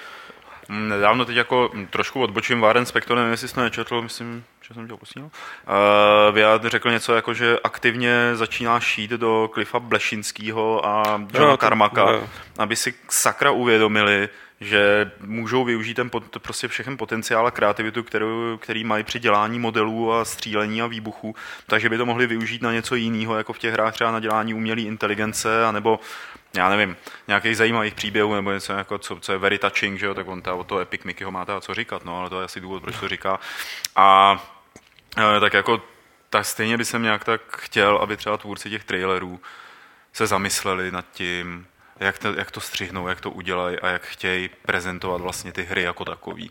Hmm, 0.71 0.89
nedávno 0.89 1.25
teď 1.25 1.37
jako 1.37 1.71
trošku 1.91 2.23
odbočím 2.23 2.61
Warren 2.61 2.87
Spector, 2.87 3.17
nevím, 3.17 3.31
jestli 3.31 3.49
jsi 3.49 3.55
to 3.55 3.61
nečetl, 3.61 4.03
myslím, 4.03 4.45
že 4.69 4.75
jsem 4.75 4.87
tě 4.87 4.93
opustil. 4.93 5.23
Uh, 5.23 5.31
Vyjad 6.35 6.65
řekl 6.65 6.91
něco 6.91 7.15
jako, 7.15 7.35
že 7.35 7.59
aktivně 7.65 8.31
začíná 8.35 8.81
šít 8.81 9.11
do 9.11 9.51
Klifa 9.53 9.81
Blešinského 9.81 10.87
a 10.87 11.03
Johna 11.35 11.51
no, 11.51 11.57
Karmaka, 11.57 12.13
no. 12.13 12.29
aby 12.59 12.77
si 12.77 12.95
sakra 13.11 13.51
uvědomili, 13.51 14.29
že 14.61 15.11
můžou 15.21 15.65
využít 15.65 15.95
ten 15.95 16.11
prostě 16.39 16.69
všechen 16.69 16.97
potenciál 16.97 17.47
a 17.47 17.51
kreativitu, 17.51 18.03
kterou, 18.03 18.57
který 18.57 18.85
mají 18.85 19.05
při 19.05 19.19
dělání 19.19 19.59
modelů 19.59 20.13
a 20.13 20.25
střílení 20.25 20.83
a 20.83 20.87
výbuchů, 20.87 21.35
takže 21.67 21.89
by 21.89 21.99
to 21.99 22.07
mohli 22.07 22.27
využít 22.27 22.63
na 22.63 22.73
něco 22.73 22.95
jiného, 22.95 23.37
jako 23.37 23.53
v 23.53 23.59
těch 23.59 23.73
hrách 23.73 23.95
třeba 23.95 24.11
na 24.11 24.21
dělání 24.21 24.55
umělé 24.55 24.81
inteligence, 24.81 25.65
anebo 25.65 26.01
já 26.57 26.69
nevím, 26.69 26.97
nějakých 27.29 27.57
zajímavých 27.57 27.95
příběhů, 27.95 28.35
nebo 28.35 28.53
něco 28.53 28.73
jako, 28.73 28.99
co, 28.99 29.21
co 29.21 29.33
je 29.33 29.39
very 29.39 29.59
touching, 29.59 29.99
že 29.99 30.07
jo, 30.07 30.15
tak 30.15 30.29
on 30.29 30.43
ta, 30.43 30.55
o 30.55 30.65
to 30.65 30.79
Epic 30.79 31.05
Mickeyho 31.05 31.31
má 31.31 31.45
ta 31.45 31.61
co 31.61 31.75
říkat, 31.75 32.05
no, 32.05 32.21
ale 32.21 32.31
to 32.31 32.39
je 32.41 32.45
asi 32.45 32.61
důvod, 32.61 32.83
proč 32.83 32.97
to 33.01 33.09
říká. 33.09 33.41
A 33.97 34.39
e, 35.37 35.41
tak 35.41 35.53
jako 35.53 35.83
tak 36.31 36.45
stejně 36.45 36.77
by 36.77 36.85
jsem 36.85 37.03
nějak 37.03 37.25
tak 37.25 37.57
chtěl, 37.57 37.97
aby 37.97 38.17
třeba 38.17 38.37
tvůrci 38.37 38.71
těch 38.71 38.85
trailerů 38.85 39.41
se 40.13 40.27
zamysleli 40.27 40.93
nad 40.93 41.05
tím, 41.13 41.67
jak 42.01 42.19
to, 42.19 42.35
jak 42.35 42.51
to 42.51 42.61
střihnou, 42.61 43.09
jak 43.09 43.21
to 43.21 43.31
udělají 43.31 43.79
a 43.79 43.89
jak 43.89 44.03
chtějí 44.03 44.51
prezentovat 44.67 45.21
vlastně 45.21 45.53
ty 45.53 45.63
hry 45.63 45.83
jako 45.83 46.05
takový. 46.05 46.51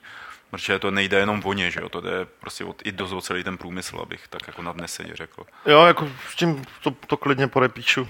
Protože 0.52 0.80
to 0.80 0.92
nejde 0.92 1.18
jenom 1.20 1.42
o 1.46 1.54
ně, 1.54 1.72
že 1.72 1.80
jo? 1.80 1.90
to 1.90 2.02
jde 2.02 2.26
prostě 2.40 2.64
od, 2.64 2.82
i 2.86 2.92
dost 2.92 3.12
o 3.12 3.22
celý 3.22 3.44
ten 3.44 3.58
průmysl, 3.58 4.00
abych 4.02 4.28
tak 4.28 4.48
jako 4.48 4.62
nadneseně 4.62 5.16
řekl. 5.16 5.44
Jo, 5.66 5.86
jako 5.86 6.10
s 6.30 6.36
tím 6.36 6.66
to, 6.84 6.92
to 6.92 7.18
klidně 7.18 7.48
podepíšu 7.48 8.08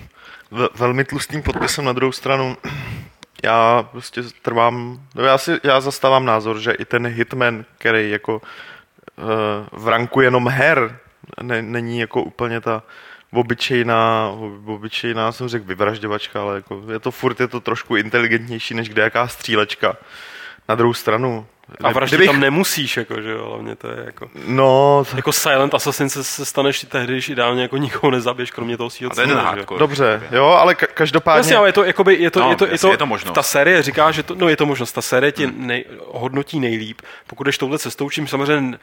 v, 0.51 0.69
velmi 0.75 1.03
tlustým 1.03 1.43
podpisem 1.43 1.85
na 1.85 1.93
druhou 1.93 2.11
stranu. 2.11 2.57
Já 3.43 3.83
prostě 3.91 4.23
trvám, 4.41 5.07
no 5.15 5.23
já, 5.23 5.37
si, 5.37 5.59
já 5.63 5.81
zastávám 5.81 6.25
názor, 6.25 6.59
že 6.59 6.71
i 6.71 6.85
ten 6.85 7.07
Hitman, 7.07 7.65
který 7.77 8.11
jako 8.11 8.41
uh, 8.41 9.83
v 9.83 9.87
ranku 9.87 10.21
jenom 10.21 10.47
her, 10.47 10.99
ne, 11.41 11.61
není 11.61 11.99
jako 11.99 12.23
úplně 12.23 12.61
ta 12.61 12.83
obyčejná, 13.37 14.31
obyčejná 14.65 15.31
jsem 15.31 15.47
řekl 15.47 15.65
vyvražďovačka, 15.65 16.41
ale 16.41 16.55
jako 16.55 16.83
je 16.91 16.99
to 16.99 17.11
furt 17.11 17.39
je 17.39 17.47
to 17.47 17.59
trošku 17.59 17.95
inteligentnější 17.95 18.73
než 18.73 18.89
kdejaká 18.89 19.27
střílečka. 19.27 19.97
Na 20.69 20.75
druhou 20.75 20.93
stranu, 20.93 21.45
a 21.83 21.91
vraždit 21.91 22.17
Kdybych... 22.17 22.31
tam 22.31 22.39
nemusíš, 22.39 22.97
jako, 22.97 23.21
že 23.21 23.31
jo, 23.31 23.49
hlavně 23.49 23.75
to 23.75 23.87
je 23.87 24.03
jako... 24.05 24.29
No... 24.47 25.03
To... 25.11 25.15
Jako 25.15 25.31
Silent 25.31 25.73
Assassin 25.73 26.09
se, 26.09 26.23
se 26.23 26.45
staneš 26.45 26.85
tehdy, 26.89 27.13
když 27.13 27.29
ideálně 27.29 27.61
jako 27.61 27.77
nikoho 27.77 28.11
nezabiješ, 28.11 28.51
kromě 28.51 28.77
toho 28.77 28.89
svého 28.89 29.09
cíle, 29.09 29.65
Dobře, 29.79 30.21
jo, 30.31 30.45
ale 30.45 30.73
ka- 30.73 30.87
každopádně... 30.93 31.39
Jasně, 31.39 31.57
ale 31.57 31.69
je 31.69 31.73
to, 31.73 31.83
jakoby, 31.83 32.15
je 32.15 32.31
to, 32.31 32.39
no, 32.39 32.49
je 32.49 32.55
to, 32.55 32.65
je 32.65 32.77
to, 32.77 32.91
je 32.91 32.97
to 32.97 33.05
možnost. 33.05 33.35
Ta 33.35 33.43
série 33.43 33.83
říká, 33.83 34.11
že 34.11 34.23
to, 34.23 34.35
no 34.35 34.49
je 34.49 34.55
to 34.55 34.65
možnost, 34.65 34.91
ta 34.91 35.01
série 35.01 35.31
ti 35.31 35.45
hmm. 35.45 35.67
nej, 35.67 35.85
hodnotí 36.07 36.59
nejlíp, 36.59 37.01
pokud 37.27 37.43
jdeš 37.43 37.57
touhle 37.57 37.79
cestou, 37.79 38.09
čím 38.09 38.27
samozřejmě 38.27 38.77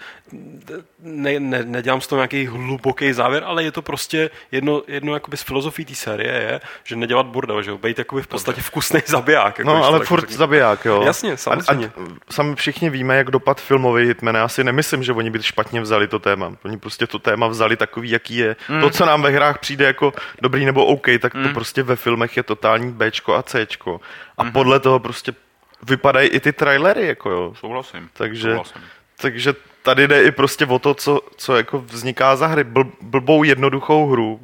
ne, 1.03 1.41
ne, 1.41 1.65
nedělám 1.65 2.01
z 2.01 2.07
toho 2.07 2.19
nějaký 2.19 2.47
hluboký 2.47 3.13
závěr, 3.13 3.43
ale 3.47 3.65
je 3.65 3.73
to 3.73 3.83
prostě 3.83 4.31
jedno, 4.53 4.83
jedno 4.89 5.15
jakoby 5.15 5.37
z 5.37 5.43
filozofií 5.43 5.85
té 5.85 5.95
série 5.95 6.33
je, 6.33 6.61
že 6.85 6.97
nedělat 6.97 7.27
bordel, 7.27 7.63
že 7.63 7.71
jo, 7.71 7.79
být 7.79 7.99
jakoby 7.99 8.23
v 8.23 8.27
podstatě 8.27 8.61
vkusný 8.61 9.01
zabiják. 9.07 9.59
Jako, 9.59 9.71
no, 9.71 9.85
ale 9.85 10.05
furt 10.05 10.31
zabiják, 10.31 10.85
jo. 10.85 11.03
Jasně, 11.03 11.37
samozřejmě. 11.37 11.87
A, 11.87 12.01
a, 12.01 12.05
sami 12.31 12.57
všichni 12.57 12.74
víme, 12.83 13.17
jak 13.17 13.31
dopad 13.31 13.61
filmový 13.61 14.07
Hitman. 14.07 14.35
Já 14.35 14.49
si 14.49 14.65
nemyslím, 14.65 15.03
že 15.03 15.13
oni 15.13 15.31
by 15.31 15.43
špatně 15.43 15.81
vzali 15.81 16.09
to 16.09 16.19
téma. 16.19 16.53
Oni 16.65 16.79
prostě 16.79 17.07
to 17.07 17.19
téma 17.19 17.47
vzali 17.47 17.77
takový, 17.77 18.11
jaký 18.11 18.37
je. 18.37 18.57
Mm. 18.69 18.81
To, 18.81 18.91
co 18.91 19.07
nám 19.07 19.23
ve 19.23 19.31
hrách 19.31 19.59
přijde 19.59 19.85
jako 19.85 20.13
dobrý 20.43 20.65
nebo 20.65 20.87
OK, 20.87 21.07
tak 21.21 21.35
mm. 21.35 21.43
to 21.43 21.49
prostě 21.55 21.83
ve 21.83 21.97
filmech 21.97 22.37
je 22.37 22.43
totální 22.43 22.93
Bčko 22.93 23.35
a 23.35 23.43
Cčko. 23.43 24.01
A 24.39 24.45
mm. 24.45 24.53
podle 24.53 24.81
toho 24.81 24.99
prostě 24.99 25.35
vypadají 25.83 26.29
i 26.29 26.41
ty 26.41 26.53
trailery, 26.53 27.07
jako 27.07 27.31
jo. 27.31 27.55
Souhlasím. 27.57 28.09
Takže, 28.13 28.51
Souhlasím. 28.51 28.83
takže 29.21 29.55
tady 29.83 30.09
jde 30.09 30.23
i 30.23 30.31
prostě 30.31 30.67
o 30.67 30.79
to, 30.79 30.95
co, 30.95 31.21
co 31.37 31.57
jako 31.57 31.79
vzniká 31.79 32.37
za 32.37 32.47
hry. 32.47 32.65
Bl, 32.65 32.85
blbou 33.01 33.45
jednoduchou 33.45 34.07
hru, 34.07 34.41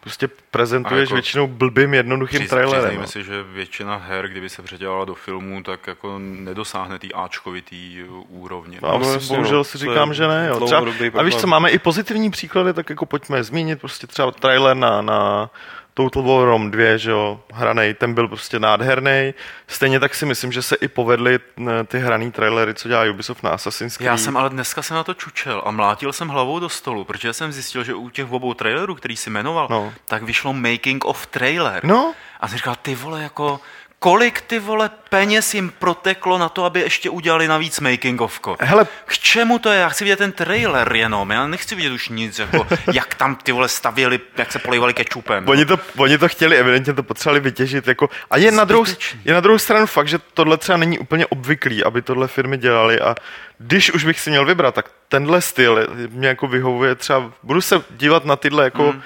prostě 0.00 0.28
prezentuješ 0.50 1.08
jako 1.08 1.14
většinou 1.14 1.46
blbým, 1.46 1.94
jednoduchým 1.94 2.40
přiz, 2.40 2.50
trailerem. 2.50 2.80
Přiznejme 2.80 3.02
no. 3.02 3.08
si, 3.08 3.24
že 3.24 3.42
většina 3.42 3.96
her, 3.96 4.28
kdyby 4.28 4.48
se 4.48 4.62
předělala 4.62 5.04
do 5.04 5.14
filmů, 5.14 5.62
tak 5.62 5.86
jako 5.86 6.18
nedosáhne 6.18 6.98
té 6.98 7.08
Ačkovitý 7.14 8.02
úrovně. 8.28 8.78
No, 8.82 8.98
no, 8.98 9.18
bohužel 9.28 9.58
no, 9.58 9.64
si 9.64 9.78
říkám, 9.78 10.14
že 10.14 10.26
ne. 10.28 10.46
Jo. 10.48 10.66
Třeba, 10.66 10.82
a 11.14 11.22
víš 11.22 11.36
co, 11.36 11.46
máme 11.46 11.70
i 11.70 11.78
pozitivní 11.78 12.30
příklady, 12.30 12.72
tak 12.72 12.90
jako 12.90 13.06
pojďme 13.06 13.44
zmínit 13.44 13.80
prostě 13.80 14.06
třeba 14.06 14.30
trailer 14.30 14.76
na, 14.76 15.02
na 15.02 15.50
Total 15.94 16.22
War 16.22 16.44
Rome 16.44 16.70
2, 16.70 16.96
že 16.96 17.10
jo, 17.10 17.40
hranej, 17.52 17.94
ten 17.94 18.14
byl 18.14 18.28
prostě 18.28 18.58
nádherný. 18.58 19.34
Stejně 19.66 20.00
tak 20.00 20.14
si 20.14 20.26
myslím, 20.26 20.52
že 20.52 20.62
se 20.62 20.76
i 20.76 20.88
povedly 20.88 21.38
eh, 21.38 21.84
ty 21.84 21.98
hraný 21.98 22.32
trailery, 22.32 22.74
co 22.74 22.88
dělá 22.88 23.10
Ubisoft 23.10 23.42
na 23.42 23.50
Assassin's 23.50 23.96
Creed. 23.96 24.06
Já 24.06 24.16
jsem 24.16 24.36
ale 24.36 24.50
dneska 24.50 24.82
se 24.82 24.94
na 24.94 25.04
to 25.04 25.14
čučel 25.14 25.62
a 25.64 25.70
mlátil 25.70 26.12
jsem 26.12 26.28
hlavou 26.28 26.58
do 26.58 26.68
stolu, 26.68 27.04
protože 27.04 27.32
jsem 27.32 27.52
zjistil, 27.52 27.84
že 27.84 27.94
u 27.94 28.10
těch 28.10 28.32
obou 28.32 28.54
trailerů, 28.54 28.94
který 28.94 29.16
si 29.16 29.30
jmenoval, 29.30 29.66
no. 29.70 29.92
tak 30.04 30.22
vyšlo 30.22 30.52
Making 30.52 31.04
of 31.04 31.26
Trailer. 31.26 31.84
No. 31.84 32.14
A 32.40 32.48
jsem 32.48 32.58
říkal, 32.58 32.76
ty 32.82 32.94
vole, 32.94 33.22
jako 33.22 33.60
kolik 34.02 34.40
ty 34.40 34.58
vole 34.58 34.90
peněz 35.08 35.54
jim 35.54 35.72
proteklo 35.78 36.38
na 36.38 36.48
to, 36.48 36.64
aby 36.64 36.80
ještě 36.80 37.10
udělali 37.10 37.48
navíc 37.48 37.80
making 37.80 38.20
ofko. 38.20 38.56
Hele, 38.60 38.86
k 39.06 39.18
čemu 39.18 39.58
to 39.58 39.70
je? 39.70 39.80
Já 39.80 39.88
chci 39.88 40.04
vidět 40.04 40.16
ten 40.16 40.32
trailer 40.32 40.96
jenom, 40.96 41.30
já 41.30 41.46
nechci 41.46 41.74
vidět 41.74 41.92
už 41.92 42.08
nic, 42.08 42.38
jako 42.38 42.66
jak 42.92 43.14
tam 43.14 43.36
ty 43.36 43.52
vole 43.52 43.68
stavěli, 43.68 44.20
jak 44.36 44.52
se 44.52 44.58
polivali 44.58 44.94
kečupem. 44.94 45.48
Oni 45.48 45.66
to, 45.66 45.78
oni 45.96 46.18
to 46.18 46.28
chtěli, 46.28 46.56
evidentně 46.56 46.92
to 46.92 47.02
potřebovali 47.02 47.40
vytěžit, 47.40 47.86
jako, 47.86 48.08
a 48.30 48.36
je 48.36 48.50
na, 48.50 48.64
druhou, 48.64 48.84
je 49.24 49.34
na 49.34 49.40
druhou 49.40 49.58
stranu 49.58 49.86
fakt, 49.86 50.08
že 50.08 50.18
tohle 50.34 50.56
třeba 50.56 50.78
není 50.78 50.98
úplně 50.98 51.26
obvyklý, 51.26 51.84
aby 51.84 52.02
tohle 52.02 52.28
firmy 52.28 52.58
dělali 52.58 53.00
a 53.00 53.14
když 53.58 53.92
už 53.92 54.04
bych 54.04 54.20
si 54.20 54.30
měl 54.30 54.44
vybrat, 54.44 54.74
tak 54.74 54.90
tenhle 55.08 55.40
styl 55.40 55.88
mě 56.10 56.28
jako 56.28 56.46
vyhovuje 56.46 56.94
třeba, 56.94 57.32
budu 57.42 57.60
se 57.60 57.82
dívat 57.90 58.24
na 58.24 58.36
tyhle 58.36 58.64
jako 58.64 58.90
hmm 58.90 59.02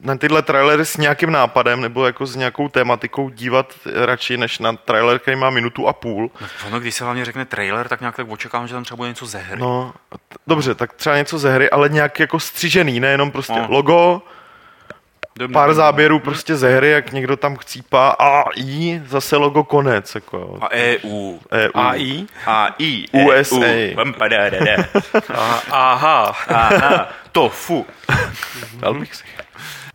na 0.00 0.16
tyhle 0.16 0.42
trailery 0.42 0.84
s 0.84 0.96
nějakým 0.96 1.32
nápadem 1.32 1.80
nebo 1.80 2.06
jako 2.06 2.26
s 2.26 2.36
nějakou 2.36 2.68
tématikou 2.68 3.28
dívat 3.30 3.74
radši, 3.94 4.36
než 4.36 4.58
na 4.58 4.72
trailer, 4.72 5.18
který 5.18 5.36
má 5.36 5.50
minutu 5.50 5.88
a 5.88 5.92
půl. 5.92 6.30
No, 6.40 6.46
ono, 6.66 6.80
když 6.80 6.94
se 6.94 7.04
hlavně 7.04 7.24
řekne 7.24 7.44
trailer, 7.44 7.88
tak 7.88 8.00
nějak 8.00 8.16
tak 8.16 8.30
očekávám, 8.30 8.66
že 8.68 8.74
tam 8.74 8.84
třeba 8.84 8.96
bude 8.96 9.08
něco 9.08 9.26
ze 9.26 9.38
hry. 9.38 9.60
No, 9.60 9.94
dobře, 10.46 10.74
tak 10.74 10.92
třeba 10.92 11.16
něco 11.16 11.38
ze 11.38 11.54
hry, 11.54 11.70
ale 11.70 11.88
nějak 11.88 12.20
jako 12.20 12.40
střižený, 12.40 13.00
nejenom 13.00 13.30
prostě 13.30 13.52
no. 13.52 13.66
logo, 13.70 14.22
Dobře, 15.38 15.52
pár 15.52 15.74
záběrů 15.74 16.20
prostě 16.20 16.56
ze 16.56 16.76
hry, 16.76 16.90
jak 16.90 17.12
někdo 17.12 17.36
tam 17.36 17.56
chcípá 17.56 18.16
a 18.18 18.44
i 18.56 19.02
zase 19.06 19.36
logo 19.36 19.64
konec. 19.64 20.14
Jako. 20.14 20.58
A 20.60 20.70
EU. 20.70 21.38
EU. 21.52 21.70
AI. 21.74 22.26
AI. 22.46 23.04
USA. 23.12 23.66
Aha. 25.70 26.36
Aha. 26.48 27.08
Tofu. 27.32 27.86
Dal 28.74 28.94
bych 28.94 29.14
si. 29.14 29.24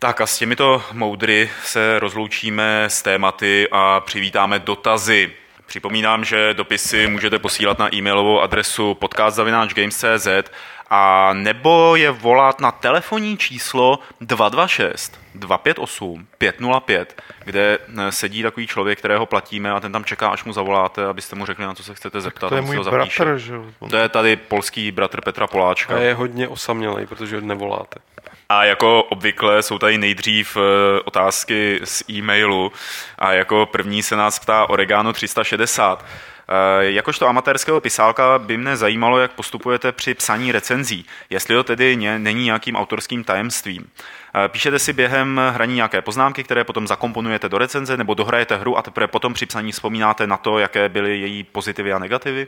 Tak 0.02 0.20
a 0.20 0.26
s 0.26 0.38
těmito 0.38 0.82
moudry 0.92 1.50
se 1.64 1.98
rozloučíme 1.98 2.84
s 2.84 3.02
tématy 3.02 3.68
a 3.72 4.00
přivítáme 4.00 4.58
dotazy. 4.58 5.32
Připomínám, 5.66 6.24
že 6.24 6.54
dopisy 6.54 7.06
můžete 7.06 7.38
posílat 7.38 7.78
na 7.78 7.94
e-mailovou 7.94 8.40
adresu 8.40 8.94
podcast.games.cz 8.94 10.50
a 10.90 11.32
nebo 11.32 11.96
je 11.96 12.10
volat 12.10 12.60
na 12.60 12.72
telefonní 12.72 13.36
číslo 13.36 13.98
226 14.20 15.20
258 15.34 16.26
505, 16.38 17.22
kde 17.44 17.78
eh, 17.98 18.12
sedí 18.12 18.42
takový 18.42 18.66
člověk, 18.66 18.98
kterého 18.98 19.26
platíme 19.26 19.70
a 19.70 19.80
ten 19.80 19.92
tam 19.92 20.04
čeká, 20.04 20.28
až 20.28 20.44
mu 20.44 20.52
zavoláte, 20.52 21.06
abyste 21.06 21.36
mu 21.36 21.46
řekli, 21.46 21.64
na 21.64 21.74
co 21.74 21.82
se 21.82 21.94
chcete 21.94 22.20
zeptat. 22.20 22.48
To 22.48 22.54
je 22.54 22.60
můj 22.60 22.78
bratr, 22.84 23.38
že 23.38 23.54
jo? 23.54 23.64
To 23.90 23.96
je 23.96 24.08
tady 24.08 24.36
polský 24.36 24.92
bratr 24.92 25.20
Petra 25.20 25.46
Poláčka. 25.46 25.96
A 25.96 25.98
je 25.98 26.14
hodně 26.14 26.48
osamělej, 26.48 27.06
protože 27.06 27.40
nevoláte. 27.40 28.00
A 28.48 28.64
jako 28.64 29.02
obvykle 29.02 29.62
jsou 29.62 29.78
tady 29.78 29.98
nejdřív 29.98 30.56
eh, 30.56 31.00
otázky 31.04 31.80
z 31.84 32.02
e-mailu 32.10 32.72
a 33.18 33.32
jako 33.32 33.66
první 33.66 34.02
se 34.02 34.16
nás 34.16 34.38
ptá 34.38 34.68
Oregano 34.68 35.12
360. 35.12 36.04
Eh, 36.50 36.84
jakožto 36.84 37.28
amatérského 37.28 37.80
pisálka 37.80 38.38
by 38.38 38.56
mne 38.56 38.76
zajímalo, 38.76 39.18
jak 39.18 39.32
postupujete 39.32 39.92
při 39.92 40.14
psaní 40.14 40.52
recenzí, 40.52 41.06
jestli 41.30 41.54
to 41.54 41.64
tedy 41.64 41.96
není 42.18 42.44
nějakým 42.44 42.76
autorským 42.76 43.24
tajemstvím. 43.24 43.86
Eh, 44.34 44.48
píšete 44.48 44.78
si 44.78 44.92
během 44.92 45.40
hraní 45.54 45.74
nějaké 45.74 46.02
poznámky, 46.02 46.44
které 46.44 46.64
potom 46.64 46.86
zakomponujete 46.86 47.48
do 47.48 47.58
recenze, 47.58 47.96
nebo 47.96 48.14
dohrajete 48.14 48.56
hru 48.56 48.78
a 48.78 48.82
teprve 48.82 49.06
potom 49.06 49.34
při 49.34 49.46
psaní 49.46 49.72
vzpomínáte 49.72 50.26
na 50.26 50.36
to, 50.36 50.58
jaké 50.58 50.88
byly 50.88 51.20
její 51.20 51.42
pozitivy 51.42 51.92
a 51.92 51.98
negativy? 51.98 52.46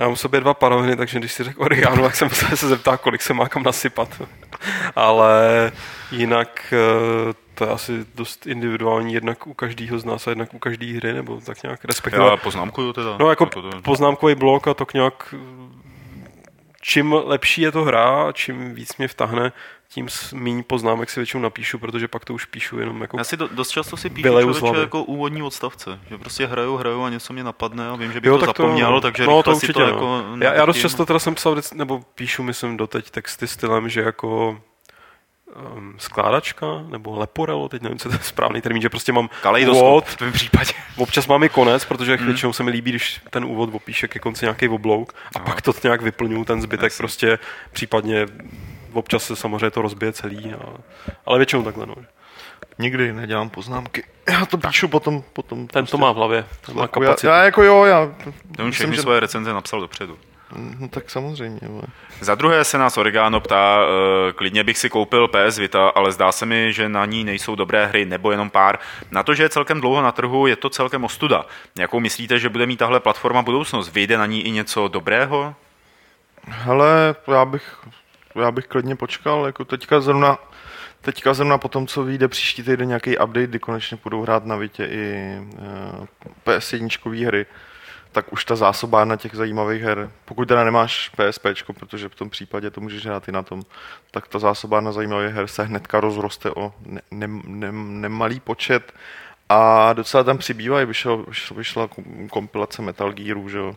Já 0.00 0.06
mám 0.06 0.16
sobě 0.16 0.40
dva 0.40 0.54
panoviny, 0.54 0.96
takže 0.96 1.18
když 1.18 1.32
si 1.32 1.44
řekl 1.44 1.62
origánu, 1.62 2.02
tak 2.02 2.16
jsem 2.16 2.30
se 2.30 2.68
zeptal, 2.68 2.98
kolik 2.98 3.22
se 3.22 3.34
má 3.34 3.48
kam 3.48 3.62
nasypat. 3.62 4.22
Ale 4.96 5.72
jinak 6.10 6.74
eh, 6.76 7.32
to 7.54 7.64
je 7.64 7.70
asi 7.70 8.06
dost 8.14 8.46
individuální, 8.46 9.14
jednak 9.14 9.46
u 9.46 9.54
každého 9.54 9.98
z 9.98 10.04
nás 10.04 10.26
a 10.26 10.30
jednak 10.30 10.54
u 10.54 10.58
každé 10.58 10.86
hry, 10.96 11.12
nebo 11.12 11.40
tak 11.40 11.62
nějak 11.62 11.84
respektive. 11.84 12.24
Já 12.24 12.36
poznámkuju 12.36 12.92
teda. 12.92 13.16
No 13.20 13.30
jako 13.30 13.48
poznámkový 13.82 14.34
blok 14.34 14.68
a 14.68 14.74
to 14.74 14.86
nějak 14.94 15.34
čím 16.80 17.12
lepší 17.12 17.62
je 17.62 17.72
to 17.72 17.84
hra, 17.84 18.32
čím 18.32 18.74
víc 18.74 18.96
mě 18.96 19.08
vtahne, 19.08 19.52
tím 19.92 20.08
méně 20.34 20.62
poznámek 20.62 21.10
si 21.10 21.20
většinou 21.20 21.42
napíšu, 21.42 21.78
protože 21.78 22.08
pak 22.08 22.24
to 22.24 22.34
už 22.34 22.44
píšu 22.44 22.78
jenom 22.78 23.00
jako... 23.00 23.18
Já 23.18 23.24
si 23.24 23.36
do, 23.36 23.48
dost 23.48 23.70
často 23.70 23.96
si 23.96 24.10
píšu 24.10 24.28
člověče 24.28 24.80
jako 24.80 25.04
úvodní 25.04 25.42
odstavce, 25.42 26.00
že 26.10 26.18
prostě 26.18 26.46
hraju, 26.46 26.76
hraju 26.76 27.02
a 27.02 27.08
něco 27.10 27.32
mě 27.32 27.44
napadne 27.44 27.88
a 27.88 27.96
vím, 27.96 28.12
že 28.12 28.20
bych 28.20 28.28
jo, 28.28 28.38
to 28.38 28.46
zapomněl, 28.46 28.92
to, 28.92 29.00
takže 29.00 29.26
no, 29.26 29.42
to 29.42 29.54
určitě, 29.54 29.72
to 29.72 29.80
no. 29.80 29.86
jako... 29.86 30.24
Já, 30.40 30.52
já 30.52 30.64
dost 30.64 30.76
často 30.76 31.06
teda 31.06 31.18
jsem 31.18 31.34
psal, 31.34 31.56
nebo 31.74 32.00
píšu, 32.14 32.42
myslím, 32.42 32.76
doteď 32.76 33.10
texty 33.10 33.46
stylem, 33.46 33.88
že 33.88 34.00
jako 34.00 34.60
um, 35.76 35.94
skládačka 35.98 36.66
nebo 36.88 37.18
leporelo, 37.18 37.68
teď 37.68 37.82
nevím, 37.82 37.98
co 37.98 38.08
to 38.08 38.14
je 38.14 38.20
správný 38.22 38.60
termín, 38.60 38.82
že 38.82 38.88
prostě 38.88 39.12
mám 39.12 39.28
úvod, 39.70 40.04
v 40.04 40.16
tom 40.16 40.32
případě. 40.32 40.72
Občas 40.96 41.26
mám 41.26 41.44
i 41.44 41.48
konec, 41.48 41.84
protože 41.84 42.16
mm. 42.16 42.26
většinou 42.26 42.52
se 42.52 42.62
mi 42.62 42.70
líbí, 42.70 42.90
když 42.90 43.20
ten 43.30 43.44
úvod 43.44 43.70
opíše 43.72 44.08
ke 44.08 44.18
konci 44.18 44.44
nějaký 44.44 44.68
oblouk 44.68 45.14
a 45.36 45.38
no. 45.38 45.44
pak 45.44 45.62
to 45.62 45.72
nějak 45.82 46.02
vyplňuju, 46.02 46.44
ten 46.44 46.62
zbytek 46.62 46.92
Jasně. 46.92 47.02
prostě 47.02 47.38
případně 47.72 48.26
občas 48.92 49.24
se 49.24 49.36
samozřejmě 49.36 49.70
to 49.70 49.82
rozbije 49.82 50.12
celý, 50.12 50.52
a, 50.54 50.58
ale 51.26 51.38
většinou 51.38 51.62
takhle. 51.62 51.86
No. 51.86 51.94
Nikdy 52.78 53.12
nedělám 53.12 53.50
poznámky. 53.50 54.04
Já 54.28 54.46
to 54.46 54.58
píšu 54.58 54.88
potom. 54.88 55.22
potom 55.32 55.66
ten 55.66 55.82
prostě 55.82 55.90
to 55.90 55.98
má 55.98 56.12
v 56.12 56.16
hlavě, 56.16 56.44
ten 56.66 56.76
má 56.76 56.88
kapacitu. 56.88 57.26
Já, 57.26 57.36
já 57.36 57.44
jako 57.44 57.62
jo, 57.62 57.84
já... 57.84 58.12
Ten 58.56 58.70
všechny 58.70 58.96
že... 58.96 59.02
svoje 59.02 59.20
recenze 59.20 59.52
napsal 59.52 59.80
dopředu. 59.80 60.18
No 60.78 60.88
tak 60.88 61.10
samozřejmě. 61.10 61.60
Ale... 61.68 61.82
Za 62.20 62.34
druhé 62.34 62.64
se 62.64 62.78
nás 62.78 62.98
Oregano 62.98 63.40
ptá, 63.40 63.78
uh, 63.80 64.32
klidně 64.32 64.64
bych 64.64 64.78
si 64.78 64.90
koupil 64.90 65.28
PS 65.28 65.58
Vita, 65.58 65.88
ale 65.88 66.12
zdá 66.12 66.32
se 66.32 66.46
mi, 66.46 66.72
že 66.72 66.88
na 66.88 67.06
ní 67.06 67.24
nejsou 67.24 67.54
dobré 67.54 67.86
hry, 67.86 68.04
nebo 68.04 68.30
jenom 68.30 68.50
pár. 68.50 68.78
Na 69.10 69.22
to, 69.22 69.34
že 69.34 69.42
je 69.42 69.48
celkem 69.48 69.80
dlouho 69.80 70.02
na 70.02 70.12
trhu, 70.12 70.46
je 70.46 70.56
to 70.56 70.70
celkem 70.70 71.04
ostuda. 71.04 71.46
Jakou 71.78 72.00
myslíte, 72.00 72.38
že 72.38 72.48
bude 72.48 72.66
mít 72.66 72.76
tahle 72.76 73.00
platforma 73.00 73.42
budoucnost? 73.42 73.92
Vyjde 73.92 74.18
na 74.18 74.26
ní 74.26 74.46
i 74.46 74.50
něco 74.50 74.88
dobrého? 74.88 75.54
Hele, 76.48 77.14
já 77.32 77.44
bych, 77.44 77.78
já 78.34 78.50
bych 78.50 78.66
klidně 78.66 78.96
počkal, 78.96 79.46
jako 79.46 79.64
teďka 79.64 80.00
zrovna 80.00 80.38
Teďka 81.02 81.34
zrovna 81.34 81.58
po 81.58 81.68
tom, 81.68 81.86
co 81.86 82.04
vyjde 82.04 82.28
příští 82.28 82.62
týden 82.62 82.88
nějaký 82.88 83.18
update, 83.18 83.46
kdy 83.46 83.58
konečně 83.58 83.98
budou 84.02 84.22
hrát 84.22 84.44
na 84.44 84.56
Vitě 84.56 84.84
i 84.84 85.36
uh, 85.38 86.06
PS1 86.46 87.26
hry, 87.26 87.46
tak 88.12 88.32
už 88.32 88.44
ta 88.44 88.56
zásobárna 88.56 89.16
těch 89.16 89.34
zajímavých 89.34 89.82
her, 89.82 90.10
pokud 90.24 90.48
teda 90.48 90.64
nemáš 90.64 91.08
PSP, 91.08 91.46
protože 91.72 92.08
v 92.08 92.14
tom 92.14 92.30
případě 92.30 92.70
to 92.70 92.80
můžeš 92.80 93.06
hrát 93.06 93.28
i 93.28 93.32
na 93.32 93.42
tom, 93.42 93.62
tak 94.10 94.28
ta 94.28 94.38
zásobárna 94.38 94.92
zajímavých 94.92 95.34
her 95.34 95.46
se 95.46 95.62
hnedka 95.62 96.00
rozroste 96.00 96.50
o 96.50 96.72
ne, 96.86 97.00
ne, 97.10 97.26
ne, 97.46 97.72
nemalý 97.72 98.40
počet 98.40 98.94
a 99.48 99.92
docela 99.92 100.24
tam 100.24 100.38
přibývá, 100.38 100.84
vyšel, 100.84 101.24
vyšla, 101.28 101.56
vyšla 101.56 101.88
kompilace 102.30 102.82
Metal 102.82 103.12
Gearu, 103.12 103.48
že 103.48 103.58
jo. 103.58 103.76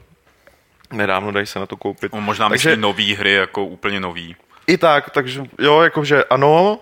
Nedávno 0.91 1.32
dají 1.32 1.45
se 1.45 1.60
na 1.60 1.66
to 1.66 1.78
koupit. 1.78 2.14
On 2.14 2.24
možná 2.24 2.49
takže, 2.49 2.70
myslí 2.70 2.82
nový 2.82 3.16
hry, 3.16 3.34
jako 3.34 3.66
úplně 3.66 3.99
nový. 3.99 4.36
I 4.68 4.78
tak, 4.78 5.09
takže 5.09 5.43
jo, 5.59 5.82
jakože 5.82 6.24
ano, 6.24 6.80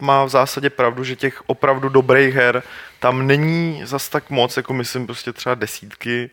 má 0.00 0.24
v 0.24 0.28
zásadě 0.28 0.70
pravdu, 0.70 1.04
že 1.04 1.16
těch 1.16 1.42
opravdu 1.46 1.88
dobrých 1.88 2.34
her 2.34 2.62
tam 3.00 3.26
není 3.26 3.80
zas 3.84 4.08
tak 4.08 4.30
moc, 4.30 4.56
jako 4.56 4.74
myslím 4.74 5.06
prostě 5.06 5.32
třeba 5.32 5.54
desítky, 5.54 6.30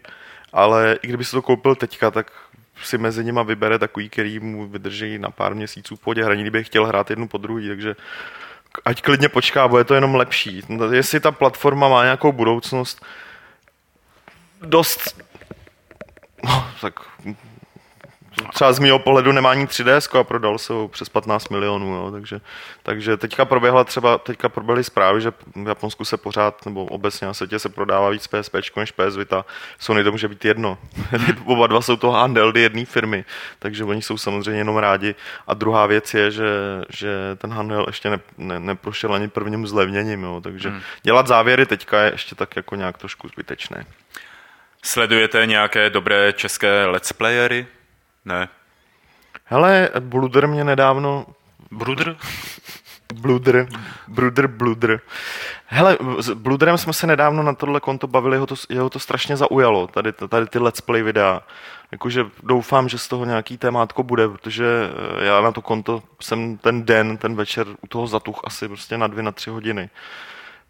ale 0.54 0.97
i 1.02 1.08
kdyby 1.08 1.26
si 1.26 1.32
to 1.32 1.41
koupil 1.41 1.76
teďka, 1.76 2.12
tak 2.12 2.32
si 2.84 2.97
mezi 2.97 3.24
nima 3.24 3.43
vybere 3.43 3.80
takový, 3.80 4.10
který 4.10 4.39
mu 4.39 4.68
vydrží 4.68 5.20
na 5.20 5.32
pár 5.32 5.56
měsíců 5.56 5.95
podě 5.95 6.24
hraní, 6.24 6.41
kdyby 6.41 6.64
chtěl 6.64 6.86
hrát 6.86 7.10
jednu 7.10 7.28
po 7.28 7.38
druhý, 7.38 7.68
takže 7.68 7.95
ať 8.86 9.02
klidně 9.02 9.30
počká, 9.30 9.68
bude 9.68 9.84
to 9.84 9.95
jenom 9.95 10.16
lepší. 10.16 10.62
Jestli 10.91 11.20
ta 11.20 11.32
platforma 11.32 11.88
má 11.88 12.04
nějakou 12.04 12.32
budoucnost, 12.32 13.06
dost 14.62 15.22
No, 16.43 16.68
tak 16.82 16.93
třeba 18.54 18.74
z 18.74 18.80
mého 18.80 19.00
pohledu 19.00 19.32
nemá 19.32 19.52
ani 19.52 19.66
3DS 19.66 20.20
a 20.20 20.24
prodal 20.24 20.58
se 20.58 20.74
ho 20.74 20.88
přes 20.88 21.10
15 21.10 21.50
milionů, 21.50 21.94
jo, 21.96 22.12
takže, 22.12 22.42
takže 22.84 23.18
teďka 23.18 23.46
proběhla 23.46 23.84
třeba, 23.84 24.18
teďka 24.18 24.50
proběhly 24.50 24.84
zprávy, 24.84 25.22
že 25.22 25.32
v 25.56 25.68
Japonsku 25.68 26.06
se 26.06 26.18
pořád, 26.18 26.66
nebo 26.66 26.86
obecně 26.86 27.28
na 27.28 27.34
světě 27.34 27.60
se 27.60 27.70
prodává 27.70 28.10
víc 28.10 28.28
PSP 28.28 28.56
než 28.78 28.92
PS 28.92 29.16
Vita. 29.18 29.46
Sony 29.80 30.04
to 30.04 30.12
může 30.12 30.28
být 30.28 30.46
jedno. 30.46 30.78
Oba 31.46 31.68
dva 31.68 31.82
jsou 31.82 31.96
to 31.96 32.12
handheldy 32.12 32.62
jedné 32.62 32.86
firmy, 32.86 33.26
takže 33.60 33.84
oni 33.84 34.02
jsou 34.02 34.18
samozřejmě 34.18 34.60
jenom 34.60 34.78
rádi. 34.78 35.16
A 35.48 35.54
druhá 35.54 35.86
věc 35.86 36.14
je, 36.14 36.32
že, 36.32 36.50
že 36.89 37.10
ten 37.38 37.54
handheld 37.54 37.88
ještě 37.88 38.10
ne, 38.10 38.20
ne, 38.38 38.60
neprošel 38.60 39.14
ani 39.14 39.28
prvním 39.28 39.68
zlevněním, 39.68 40.24
jo, 40.24 40.42
takže 40.44 40.70
hmm. 40.70 40.82
dělat 41.04 41.28
závěry 41.28 41.66
teďka 41.66 42.02
je 42.02 42.12
ještě 42.12 42.36
tak 42.36 42.56
jako 42.56 42.76
nějak 42.76 42.98
trošku 42.98 43.28
zbytečné. 43.28 43.86
Sledujete 44.84 45.46
nějaké 45.46 45.89
dobré 45.89 46.34
české 46.34 46.86
let's 46.86 47.14
playery? 47.14 47.68
Ne. 48.26 48.50
Hele, 49.46 49.90
Bluder 50.00 50.48
mě 50.48 50.64
nedávno... 50.64 51.26
Bruder? 51.72 52.16
Bluder, 53.14 53.68
Bruder, 54.08 54.48
Bluder. 54.48 55.02
Hele, 55.66 55.98
s 56.20 56.30
Bluderem 56.30 56.78
jsme 56.78 56.94
se 56.94 57.08
nedávno 57.08 57.44
na 57.44 57.54
tohle 57.54 57.80
konto 57.80 58.08
bavili, 58.08 58.36
jeho 58.36 58.48
to, 58.48 58.56
jeho 58.70 58.90
to 58.90 59.00
strašně 59.00 59.38
zaujalo, 59.38 59.88
tady, 59.88 60.12
tady 60.12 60.48
ty 60.48 60.60
let's 60.60 60.82
play 60.82 61.04
videa. 61.04 61.42
Jakože 61.92 62.26
doufám, 62.44 62.90
že 62.90 62.98
z 62.98 63.08
toho 63.08 63.26
nějaký 63.26 63.58
témátko 63.58 64.04
bude, 64.04 64.30
protože 64.30 64.66
eh, 65.20 65.26
já 65.26 65.42
na 65.42 65.52
to 65.52 65.62
konto 65.62 66.04
jsem 66.22 66.58
ten 66.58 66.86
den, 66.86 67.18
ten 67.18 67.36
večer 67.36 67.68
u 67.82 67.88
toho 67.88 68.08
zatuch 68.08 68.42
asi 68.44 68.68
prostě 68.68 68.98
na 68.98 69.08
dvě, 69.08 69.24
na 69.24 69.32
tři 69.32 69.50
hodiny. 69.50 69.90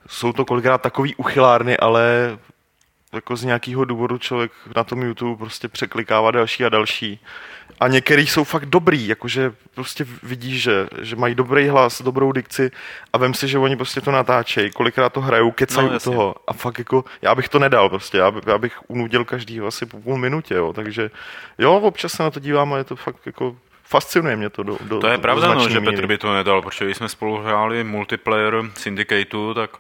Jsou 0.08 0.34
to 0.34 0.46
kolikrát 0.46 0.82
takový 0.82 1.16
uchylárny, 1.16 1.78
ale 1.78 2.38
jako 3.14 3.36
z 3.36 3.44
nějakého 3.44 3.86
důvodu 3.86 4.18
člověk 4.18 4.52
na 4.76 4.84
tom 4.84 5.02
YouTube 5.02 5.40
prostě 5.40 5.68
překlikává 5.68 6.32
další 6.32 6.66
a 6.66 6.70
další. 6.70 7.20
A 7.80 7.88
některý 7.88 8.28
jsou 8.28 8.44
fakt 8.44 8.66
dobrý, 8.66 9.08
jakože 9.08 9.54
prostě 9.76 10.06
vidíš, 10.24 10.62
že, 10.62 10.88
že 11.02 11.16
mají 11.16 11.36
dobrý 11.36 11.68
hlas, 11.68 12.02
dobrou 12.02 12.32
dikci 12.32 12.72
a 13.14 13.18
vem 13.18 13.34
si, 13.34 13.48
že 13.48 13.58
oni 13.58 13.76
prostě 13.76 14.02
to 14.02 14.12
natáčejí, 14.12 14.72
kolikrát 14.72 15.14
to 15.14 15.22
hrajou, 15.22 15.52
kecají 15.52 15.90
no, 15.90 15.96
u 15.96 16.00
toho. 16.00 16.36
A 16.48 16.54
fakt 16.54 16.80
jako, 16.80 17.06
já 17.22 17.36
bych 17.36 17.50
to 17.50 17.60
nedal 17.60 17.90
prostě, 17.90 18.18
já, 18.18 18.32
by, 18.32 18.42
já 18.48 18.58
bych 18.58 18.78
unudil 18.88 19.26
každý 19.26 19.60
asi 19.60 19.86
po 19.86 20.00
půl 20.00 20.18
minutě, 20.18 20.54
jo, 20.54 20.74
takže 20.74 21.12
jo, 21.58 21.74
občas 21.74 22.12
se 22.12 22.24
na 22.24 22.32
to 22.32 22.40
dívám 22.40 22.74
a 22.74 22.78
je 22.78 22.84
to 22.84 22.96
fakt 22.96 23.26
jako 23.26 23.56
fascinuje 23.84 24.36
mě 24.36 24.50
to 24.50 24.64
do, 24.64 24.78
do 24.82 25.00
To 25.00 25.08
je 25.08 25.18
do 25.18 25.22
pravda, 25.22 25.54
no, 25.54 25.70
že 25.70 25.82
Petr 25.82 26.08
by 26.08 26.18
to 26.18 26.34
nedal, 26.34 26.62
protože 26.62 26.86
když 26.86 26.98
jsme 26.98 27.10
spolu 27.10 27.38
hráli 27.38 27.84
multiplayer 27.84 28.64
Syndicateu, 28.78 29.54
tak 29.54 29.72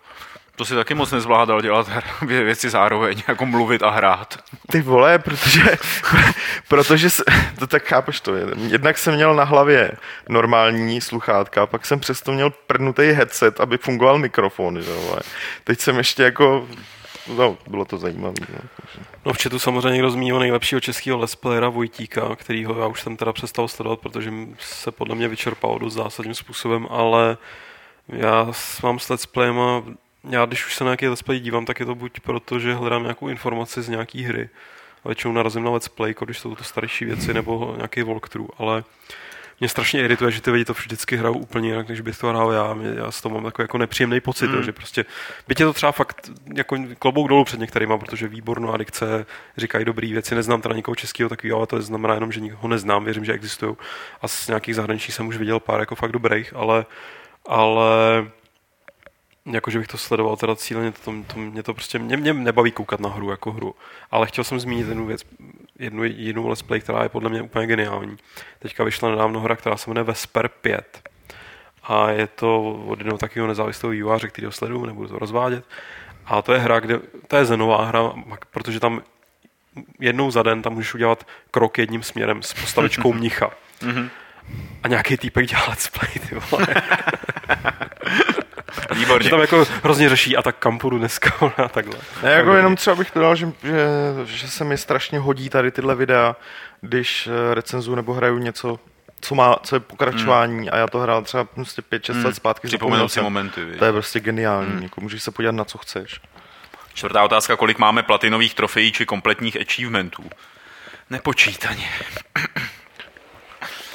to 0.61 0.65
si 0.65 0.75
taky 0.75 0.93
moc 0.93 1.11
nezvládal 1.11 1.61
dělat 1.61 1.89
dvě 2.21 2.43
věci 2.43 2.69
zároveň, 2.69 3.23
jako 3.27 3.45
mluvit 3.45 3.83
a 3.83 3.89
hrát. 3.89 4.39
Ty 4.71 4.81
vole, 4.81 5.19
protože, 5.19 5.77
protože 6.67 7.09
to 7.59 7.67
tak 7.67 7.83
chápeš 7.83 8.19
to. 8.19 8.35
Jednak 8.67 8.97
jsem 8.97 9.15
měl 9.15 9.35
na 9.35 9.43
hlavě 9.43 9.91
normální 10.29 11.01
sluchátka, 11.01 11.65
pak 11.65 11.85
jsem 11.85 11.99
přesto 11.99 12.31
měl 12.31 12.49
prdnutý 12.49 13.01
headset, 13.01 13.59
aby 13.59 13.77
fungoval 13.77 14.17
mikrofon. 14.17 14.81
Že 14.81 14.93
vole. 14.93 15.19
Teď 15.63 15.79
jsem 15.79 15.97
ještě 15.97 16.23
jako 16.23 16.67
No, 17.37 17.57
bylo 17.67 17.85
to 17.85 17.97
zajímavé. 17.97 18.33
No. 18.53 19.03
no 19.25 19.33
v 19.33 19.43
chatu 19.43 19.59
samozřejmě 19.59 19.89
někdo 19.89 20.11
zmínil 20.11 20.39
nejlepšího 20.39 20.81
českého 20.81 21.17
let's 21.17 21.35
playera 21.35 21.69
Vojtíka, 21.69 22.35
kterýho 22.35 22.79
já 22.79 22.87
už 22.87 23.01
jsem 23.01 23.17
teda 23.17 23.33
přestal 23.33 23.67
sledovat, 23.67 23.99
protože 23.99 24.31
se 24.59 24.91
podle 24.91 25.15
mě 25.15 25.27
vyčerpal 25.27 25.79
dost 25.79 25.93
zásadním 25.93 26.35
způsobem, 26.35 26.87
ale 26.89 27.37
já 28.07 28.51
mám 28.83 28.99
s 28.99 29.09
let's 29.09 29.25
já 30.29 30.45
když 30.45 30.65
už 30.65 30.75
se 30.75 30.83
na 30.83 30.89
nějaký 30.89 31.07
let's 31.07 31.21
play 31.21 31.39
dívám, 31.39 31.65
tak 31.65 31.79
je 31.79 31.85
to 31.85 31.95
buď 31.95 32.19
proto, 32.19 32.59
že 32.59 32.73
hledám 32.73 33.03
nějakou 33.03 33.27
informaci 33.27 33.81
z 33.81 33.89
nějaký 33.89 34.23
hry. 34.23 34.49
A 35.03 35.07
většinou 35.07 35.33
narazím 35.33 35.63
na 35.63 35.71
let's 35.71 35.87
play, 35.87 36.15
když 36.25 36.39
jsou 36.39 36.55
to 36.55 36.63
starší 36.63 37.05
věci 37.05 37.33
nebo 37.33 37.73
nějaký 37.77 38.03
walkthrough, 38.03 38.49
ale 38.57 38.83
mě 39.61 39.69
strašně 39.69 40.01
irituje, 40.01 40.31
že 40.31 40.41
ty 40.41 40.51
lidi 40.51 40.65
to 40.65 40.73
vždycky 40.73 41.17
hrajou 41.17 41.37
úplně 41.37 41.69
jinak, 41.69 41.89
než 41.89 42.01
bych 42.01 42.17
to 42.17 42.27
hrál 42.27 42.51
já. 42.51 42.73
Mě, 42.73 42.89
já 42.95 43.11
s 43.11 43.21
toho 43.21 43.35
mám 43.35 43.43
takový 43.43 43.63
jako 43.63 43.77
nepříjemný 43.77 44.19
pocit, 44.19 44.47
mm. 44.47 44.63
že 44.63 44.71
prostě, 44.71 45.05
byť 45.47 45.59
je 45.59 45.65
to 45.65 45.73
třeba 45.73 45.91
fakt 45.91 46.31
jako 46.55 46.77
klobouk 46.99 47.29
dolů 47.29 47.43
před 47.43 47.59
některýma, 47.59 47.97
protože 47.97 48.27
výborná 48.27 48.77
dikce, 48.77 49.25
říkají 49.57 49.85
dobré 49.85 50.07
věci, 50.07 50.35
neznám 50.35 50.61
teda 50.61 50.75
nikoho 50.75 50.95
českého 50.95 51.29
takového, 51.29 51.57
ale 51.57 51.67
to 51.67 51.81
znamená 51.81 52.13
jenom, 52.13 52.31
že 52.31 52.39
nikoho 52.39 52.67
neznám, 52.67 53.03
věřím, 53.03 53.25
že 53.25 53.33
existují. 53.33 53.75
A 54.21 54.27
z 54.27 54.47
nějakých 54.47 54.75
zahraničí 54.75 55.11
jsem 55.11 55.27
už 55.27 55.37
viděl 55.37 55.59
pár 55.59 55.79
jako 55.79 55.95
fakt 55.95 56.11
dobrých, 56.11 56.53
ale, 56.55 56.85
ale 57.45 57.91
jako, 59.45 59.71
že 59.71 59.79
bych 59.79 59.87
to 59.87 59.97
sledoval 59.97 60.37
teda 60.37 60.55
cíleně, 60.55 60.91
to, 60.91 61.13
to, 61.27 61.39
mě 61.39 61.63
to 61.63 61.73
prostě, 61.73 61.99
mě, 61.99 62.17
mě 62.17 62.33
nebaví 62.33 62.71
koukat 62.71 62.99
na 62.99 63.09
hru 63.09 63.29
jako 63.29 63.51
hru. 63.51 63.75
Ale 64.11 64.27
chtěl 64.27 64.43
jsem 64.43 64.59
zmínit 64.59 64.87
jednu 64.87 65.05
věc, 65.05 65.21
jednu 65.79 66.03
jinou 66.03 66.47
let's 66.47 66.61
play, 66.61 66.79
která 66.79 67.03
je 67.03 67.09
podle 67.09 67.29
mě 67.29 67.41
úplně 67.41 67.67
geniální. 67.67 68.17
Teďka 68.59 68.83
vyšla 68.83 69.09
nedávno 69.09 69.39
hra, 69.39 69.55
která 69.55 69.77
se 69.77 69.89
jmenuje 69.89 70.03
Vesper 70.03 70.47
5. 70.47 71.09
A 71.83 72.09
je 72.09 72.27
to 72.27 72.73
od 72.87 72.99
jednoho 72.99 73.17
takového 73.17 73.47
nezávislého 73.47 73.91
vývojáře, 73.91 74.27
který 74.27 74.45
ho 74.45 74.51
sleduju, 74.51 74.85
nebudu 74.85 75.07
to 75.07 75.19
rozvádět. 75.19 75.65
A 76.25 76.41
to 76.41 76.53
je 76.53 76.59
hra, 76.59 76.79
kde, 76.79 76.99
to 77.27 77.35
je 77.35 77.45
zenová 77.45 77.85
hra, 77.85 78.13
protože 78.51 78.79
tam 78.79 79.01
jednou 79.99 80.31
za 80.31 80.43
den 80.43 80.61
tam 80.61 80.73
můžeš 80.73 80.93
udělat 80.93 81.27
krok 81.51 81.77
jedním 81.77 82.03
směrem 82.03 82.43
s 82.43 82.53
postavičkou 82.53 83.13
mnicha. 83.19 83.51
Mhm. 83.81 84.09
A 84.83 84.87
nějaký 84.87 85.17
týpek 85.17 85.47
dělá 85.47 85.65
let's 85.69 85.87
play, 85.87 86.11
ty 86.29 86.35
vole. 86.35 86.67
Výborně. 88.95 89.23
Že 89.23 89.29
tam 89.29 89.41
jako 89.41 89.65
hrozně 89.83 90.09
řeší 90.09 90.37
a 90.37 90.41
tak 90.41 90.55
kam 90.55 90.79
půjdu 90.79 90.97
dneska 90.97 91.53
a 91.57 91.67
takhle. 91.67 91.95
Ne, 92.23 92.31
jako 92.31 92.53
jenom 92.53 92.75
třeba 92.75 92.95
bych 92.95 93.11
dodal, 93.15 93.35
že, 93.35 93.51
že, 93.63 93.85
že 94.25 94.47
se 94.47 94.63
mi 94.63 94.77
strašně 94.77 95.19
hodí 95.19 95.49
tady 95.49 95.71
tyhle 95.71 95.95
videa, 95.95 96.35
když 96.81 97.27
eh, 97.27 97.53
recenzu 97.53 97.95
nebo 97.95 98.13
hraju 98.13 98.37
něco, 98.37 98.79
co 99.21 99.35
má, 99.35 99.55
co 99.63 99.75
je 99.75 99.79
pokračování 99.79 100.57
hmm. 100.57 100.69
a 100.71 100.77
já 100.77 100.87
to 100.87 100.99
hrál 100.99 101.21
třeba 101.21 101.43
prostě 101.43 101.81
5-6 101.81 102.13
hmm. 102.13 102.25
let 102.25 102.35
zpátky. 102.35 102.67
Připomínám 102.67 103.09
si 103.09 103.21
momenty. 103.21 103.65
To 103.79 103.85
je 103.85 103.91
prostě 103.91 104.19
geniální, 104.19 104.71
hmm. 104.71 104.83
jako 104.83 105.01
můžeš 105.01 105.23
se 105.23 105.31
podívat 105.31 105.55
na 105.55 105.65
co 105.65 105.77
chceš. 105.77 106.21
Čtvrtá 106.93 107.23
otázka, 107.23 107.55
kolik 107.55 107.77
máme 107.77 108.03
platinových 108.03 108.53
trofejí 108.53 108.91
či 108.91 109.05
kompletních 109.05 109.57
achievementů? 109.61 110.23
Nepočítaně. 111.09 111.89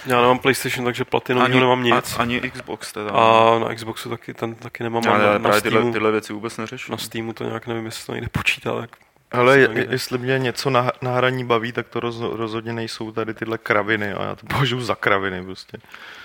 Já 0.06 0.20
nemám 0.20 0.38
PlayStation, 0.38 0.84
takže 0.84 1.04
platinovýho 1.04 1.60
nemám 1.60 1.82
nic. 1.82 2.16
A, 2.18 2.22
ani 2.22 2.40
Xbox 2.40 2.92
teda. 2.92 3.10
A 3.10 3.58
na 3.58 3.74
Xboxu 3.74 4.10
taky, 4.10 4.34
ten 4.34 4.54
taky 4.54 4.82
nemám. 4.82 5.02
Já, 5.04 5.18
na, 5.18 5.38
na 5.38 5.52
Steamu, 5.52 5.60
tyhle, 5.60 5.92
tyhle 5.92 6.12
věci 6.12 6.32
vůbec 6.32 6.56
neřeším. 6.56 6.92
Na 6.92 6.98
Steamu 6.98 7.32
to 7.32 7.44
nějak 7.44 7.66
nevím, 7.66 7.84
jestli 7.84 8.06
to 8.06 8.14
někde 8.14 8.28
počítá. 8.28 8.80
Tak 8.80 8.90
ale 9.32 9.58
je, 9.58 9.86
jestli 9.90 10.18
mě 10.18 10.38
něco 10.38 10.70
na, 10.70 10.90
na 11.02 11.10
hraní 11.10 11.44
baví, 11.44 11.72
tak 11.72 11.88
to 11.88 12.00
roz, 12.00 12.20
rozhodně 12.20 12.72
nejsou 12.72 13.12
tady 13.12 13.34
tyhle 13.34 13.58
kraviny 13.58 14.12
a 14.12 14.22
já 14.22 14.34
to 14.34 14.46
považuji 14.46 14.80
za 14.80 14.94
kraviny 14.94 15.44
prostě. 15.44 15.78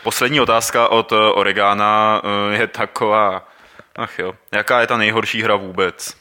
Poslední 0.04 0.42
otázka 0.42 0.88
od 0.88 1.12
eh, 1.12 1.16
Oregana 1.16 2.22
eh, 2.24 2.58
je 2.58 2.68
taková, 2.68 3.48
ach 3.96 4.20
jo, 4.20 4.34
jaká 4.52 4.82
je 4.82 4.88
ta 4.88 4.98
nejhorší 4.98 5.42
hra 5.42 5.56
vůbec? 5.56 6.21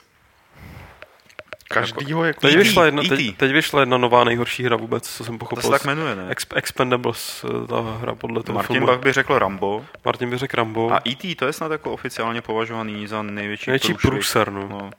Každýho 1.74 2.24
jako... 2.24 2.40
Teď 2.40 2.56
vyšla, 2.56 2.84
jedna, 2.84 3.02
teď, 3.08 3.36
teď 3.36 3.52
vyšla 3.52 3.80
jedna 3.80 3.98
nová 3.98 4.24
nejhorší 4.24 4.64
hra 4.64 4.76
vůbec, 4.76 5.16
co 5.16 5.24
jsem 5.24 5.38
pochopil. 5.38 5.62
To 5.62 5.68
se 5.68 5.72
tak 5.72 5.84
jmenuje, 5.84 6.16
ne? 6.16 6.28
Exp- 6.30 6.56
Expendables, 6.56 7.44
eh, 7.44 7.66
ta 7.66 7.80
hra 7.80 8.14
podle 8.14 8.42
toho 8.42 8.54
Martin 8.54 8.74
filmu. 8.74 8.86
Bach 8.86 9.00
by 9.00 9.12
řekl 9.12 9.38
Rambo. 9.38 9.84
Martin 10.04 10.30
by 10.30 10.38
řekl 10.38 10.56
Rambo. 10.56 10.92
A 10.92 11.00
E.T. 11.08 11.34
to 11.34 11.46
je 11.46 11.52
snad 11.52 11.72
jako 11.72 11.92
oficiálně 11.92 12.42
považovaný 12.42 13.06
za 13.06 13.22
největší, 13.22 13.70
největší 13.70 13.94
průser. 13.94 14.52
no. 14.52 14.68
no. 14.68 14.90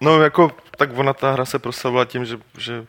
No 0.00 0.22
jako, 0.22 0.50
tak 0.76 0.90
ona 0.94 1.12
ta 1.12 1.32
hra 1.32 1.44
se 1.44 1.58
proslavila 1.58 2.04
tím, 2.04 2.24
že, 2.24 2.38
že 2.58 2.86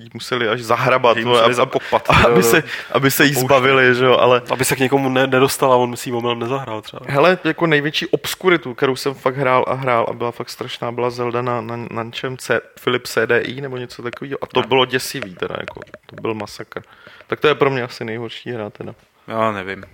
jí 0.00 0.10
museli 0.14 0.48
až 0.48 0.60
zahrabat, 0.60 1.16
jí 1.16 1.24
museli 1.24 1.54
zakopat, 1.54 2.10
aby, 2.10 2.42
se, 2.42 2.62
aby 2.92 3.10
se 3.10 3.24
jí 3.24 3.34
zbavili, 3.34 3.94
že 3.94 4.04
jo, 4.04 4.16
ale... 4.16 4.42
Aby 4.50 4.64
se 4.64 4.76
k 4.76 4.78
někomu 4.78 5.08
ne, 5.08 5.26
nedostala, 5.26 5.76
on 5.76 5.96
si 5.96 6.12
omylem 6.12 6.38
nezahrál 6.38 6.82
třeba. 6.82 7.02
Hele, 7.08 7.38
jako 7.44 7.66
největší 7.66 8.06
obskuritu, 8.06 8.74
kterou 8.74 8.96
jsem 8.96 9.14
fakt 9.14 9.36
hrál 9.36 9.64
a 9.68 9.74
hrál 9.74 10.06
a 10.10 10.12
byla 10.12 10.30
fakt 10.30 10.50
strašná, 10.50 10.92
byla 10.92 11.10
Zelda 11.10 11.42
na, 11.42 11.60
na, 11.60 11.76
na 11.76 12.10
čem 12.10 12.38
C, 12.38 12.60
Philip 12.84 13.06
CDI 13.06 13.60
nebo 13.60 13.76
něco 13.76 14.02
takového 14.02 14.38
a 14.42 14.46
to 14.46 14.60
no. 14.60 14.68
bylo 14.68 14.86
děsivý 14.86 15.34
teda, 15.34 15.54
jako, 15.60 15.80
to 16.06 16.16
byl 16.22 16.34
masakr. 16.34 16.82
Tak 17.26 17.40
to 17.40 17.48
je 17.48 17.54
pro 17.54 17.70
mě 17.70 17.82
asi 17.82 18.04
nejhorší 18.04 18.50
hra 18.50 18.70
teda. 18.70 18.94
Já 19.28 19.52
nevím. 19.52 19.84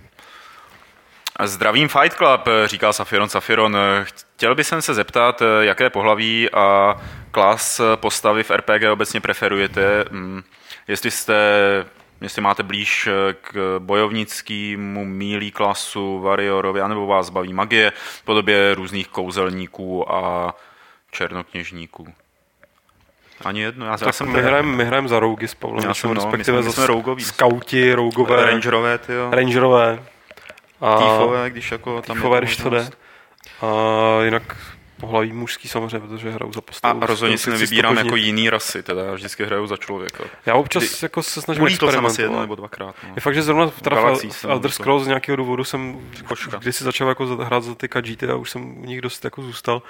Zdravím 1.43 1.87
Fight 1.87 2.13
Club, 2.17 2.41
říká 2.65 2.93
Safiron 2.93 3.29
Safiron. 3.29 3.77
Chtěl 4.03 4.55
bych 4.55 4.67
se 4.67 4.93
zeptat, 4.93 5.41
jaké 5.61 5.89
pohlaví 5.89 6.49
a 6.51 6.95
klas 7.31 7.81
postavy 7.95 8.43
v 8.43 8.51
RPG 8.51 8.91
obecně 8.91 9.21
preferujete. 9.21 10.05
Mm, 10.11 10.43
jestli 10.87 11.11
jste 11.11 11.35
jestli 12.21 12.41
máte 12.41 12.63
blíž 12.63 13.09
k 13.41 13.75
bojovnickému 13.79 15.05
mílí 15.05 15.51
klasu, 15.51 16.19
variorovi, 16.19 16.81
anebo 16.81 17.07
vás 17.07 17.29
baví 17.29 17.53
magie 17.53 17.91
v 17.95 18.23
podobě 18.23 18.75
různých 18.75 19.07
kouzelníků 19.07 20.11
a 20.11 20.53
černokněžníků. 21.11 22.13
Ani 23.45 23.61
jedno. 23.61 23.85
Já, 23.85 23.97
tak 23.97 24.05
já 24.05 24.11
jsem 24.11 24.31
my 24.31 24.41
hrajeme 24.41 24.75
my 24.75 24.85
hrajem 24.85 25.07
za 25.07 25.19
rougy 25.19 25.47
s 25.47 25.55
Pavlem, 25.55 25.85
já 25.85 25.93
jsem, 25.93 26.13
no, 26.13 26.13
respektive 26.13 26.57
my 26.57 26.63
jsme, 26.63 26.71
za 26.71 26.87
rougový. 26.87 27.23
skauti, 27.23 27.93
rougové. 27.93 28.45
Rangerové, 28.45 28.97
tyjo. 28.97 29.31
Rangerové. 29.31 29.99
A 30.81 30.97
týfové, 30.97 31.49
když 31.49 31.71
jako 31.71 32.01
tam 32.01 32.15
týfové, 32.15 32.39
když 32.39 32.57
to 32.57 32.69
jde. 32.69 32.89
A 33.61 34.23
jinak 34.23 34.57
pohlaví 34.99 35.33
mužský 35.33 35.67
samozřejmě, 35.67 35.99
protože 35.99 36.31
hraju 36.31 36.53
za 36.53 36.61
postavu. 36.61 37.03
A 37.03 37.05
rozhodně 37.05 37.37
si 37.37 37.49
nevybírám 37.49 37.97
jako 37.97 38.15
jiný 38.15 38.49
rasy, 38.49 38.83
teda 38.83 39.03
já 39.03 39.13
vždycky 39.13 39.45
hraju 39.45 39.67
za 39.67 39.77
člověka. 39.77 40.23
Já 40.45 40.55
občas 40.55 40.83
Kdy, 40.83 40.91
jako 41.01 41.23
se 41.23 41.41
snažím 41.41 41.67
experimentovat. 41.67 42.11
asi 42.11 42.21
jedno 42.21 42.41
nebo 42.41 42.55
dvakrát. 42.55 42.95
No. 43.03 43.09
Je 43.15 43.21
fakt, 43.21 43.35
že 43.35 43.41
zrovna 43.41 43.67
teda 43.67 44.15
v 44.31 44.45
Elder 44.45 44.71
Scrolls 44.71 45.03
z 45.03 45.07
nějakého 45.07 45.35
důvodu 45.35 45.63
jsem, 45.63 46.09
Koška. 46.25 46.57
když 46.57 46.75
si 46.75 46.83
začal 46.83 47.09
jako 47.09 47.25
hrát 47.25 47.63
za 47.63 47.75
ty 47.75 47.89
a 48.31 48.35
už 48.35 48.49
jsem 48.49 48.77
u 48.77 48.85
nich 48.85 49.01
dost 49.01 49.23
jako 49.23 49.41
zůstal. 49.41 49.81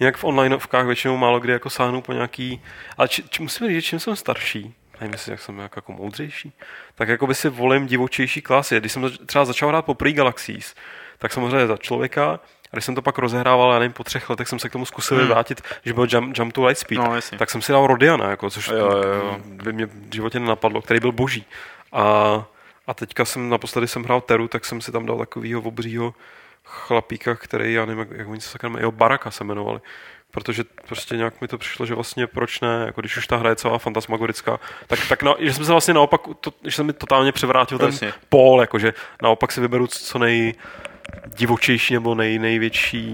Jinak 0.00 0.16
v 0.16 0.24
onlineovkách 0.24 0.86
většinou 0.86 1.16
málo 1.16 1.40
kdy 1.40 1.52
jako 1.52 1.70
sáhnu 1.70 2.00
po 2.02 2.12
nějaký, 2.12 2.62
ale 2.98 3.08
či, 3.08 3.22
či, 3.28 3.42
musím 3.42 3.68
říct, 3.68 3.84
čím 3.84 4.00
jsem 4.00 4.16
starší, 4.16 4.74
nevím, 5.00 5.12
jestli 5.12 5.32
jak 5.32 5.40
jsem 5.40 5.58
jako, 5.58 5.78
jako 5.78 5.92
moudřejší, 5.92 6.52
tak 6.94 7.08
jako 7.08 7.26
by 7.26 7.34
si 7.34 7.48
volím 7.48 7.86
divočejší 7.86 8.42
klasy. 8.42 8.80
Když 8.80 8.92
jsem 8.92 9.10
třeba 9.26 9.44
začal 9.44 9.68
hrát 9.68 9.84
po 9.84 9.94
Pre 9.94 10.12
Galaxies, 10.12 10.74
tak 11.18 11.32
samozřejmě 11.32 11.66
za 11.66 11.76
člověka, 11.76 12.40
a 12.72 12.76
když 12.76 12.84
jsem 12.84 12.94
to 12.94 13.02
pak 13.02 13.18
rozehrával, 13.18 13.72
já 13.72 13.78
nevím, 13.78 13.92
po 13.92 14.04
třech 14.04 14.30
letech 14.30 14.48
jsem 14.48 14.58
se 14.58 14.68
k 14.68 14.72
tomu 14.72 14.86
zkusil 14.86 15.18
hmm. 15.18 15.26
vrátit, 15.26 15.62
že 15.84 15.92
byl 15.92 16.06
jump, 16.10 16.38
jump 16.38 16.52
to 16.52 16.64
Lightspeed, 16.64 16.98
no, 16.98 17.38
tak 17.38 17.50
jsem 17.50 17.62
si 17.62 17.72
dal 17.72 17.86
Rodiana, 17.86 18.30
jako, 18.30 18.50
což 18.50 18.68
jo, 18.68 18.76
jo, 18.76 19.02
jo. 19.02 19.38
by 19.44 19.72
mě 19.72 19.86
v 19.86 20.14
životě 20.14 20.40
nenapadlo, 20.40 20.82
který 20.82 21.00
byl 21.00 21.12
boží. 21.12 21.46
A, 21.92 22.02
a 22.86 22.94
teďka 22.94 23.24
jsem 23.24 23.48
naposledy 23.48 23.88
jsem 23.88 24.04
hrál 24.04 24.20
Teru, 24.20 24.48
tak 24.48 24.64
jsem 24.64 24.80
si 24.80 24.92
tam 24.92 25.06
dal 25.06 25.18
takovýho 25.18 25.60
obřího 25.60 26.14
chlapíka, 26.64 27.34
který, 27.34 27.72
já 27.72 27.84
nevím, 27.84 27.98
jak, 27.98 28.10
jak 28.10 28.28
oni 28.28 28.40
se 28.40 28.48
sakra 28.48 28.70
jeho 28.78 28.92
Baraka 28.92 29.30
se 29.30 29.44
jmenovali 29.44 29.80
protože 30.34 30.64
prostě 30.88 31.16
nějak 31.16 31.40
mi 31.40 31.48
to 31.48 31.58
přišlo, 31.58 31.86
že 31.86 31.94
vlastně 31.94 32.26
proč 32.26 32.60
ne, 32.60 32.82
jako 32.86 33.00
když 33.00 33.16
už 33.16 33.26
ta 33.26 33.36
hra 33.36 33.50
je 33.50 33.56
celá 33.56 33.78
fantasmagorická, 33.78 34.60
tak, 34.86 34.98
tak 35.08 35.22
na, 35.22 35.34
že 35.38 35.52
jsem 35.52 35.64
se 35.64 35.70
vlastně 35.70 35.94
naopak, 35.94 36.20
to, 36.40 36.52
že 36.64 36.70
jsem 36.70 36.86
mi 36.86 36.92
totálně 36.92 37.32
převrátil 37.32 37.78
vlastně. 37.78 38.12
ten 38.12 38.20
pól, 38.28 38.60
jakože 38.60 38.92
naopak 39.22 39.52
si 39.52 39.60
vyberu 39.60 39.86
co 39.86 40.18
nej 40.18 40.54
divočejší 41.36 41.94
nebo 41.94 42.14
nej, 42.14 42.38
největší, 42.38 43.04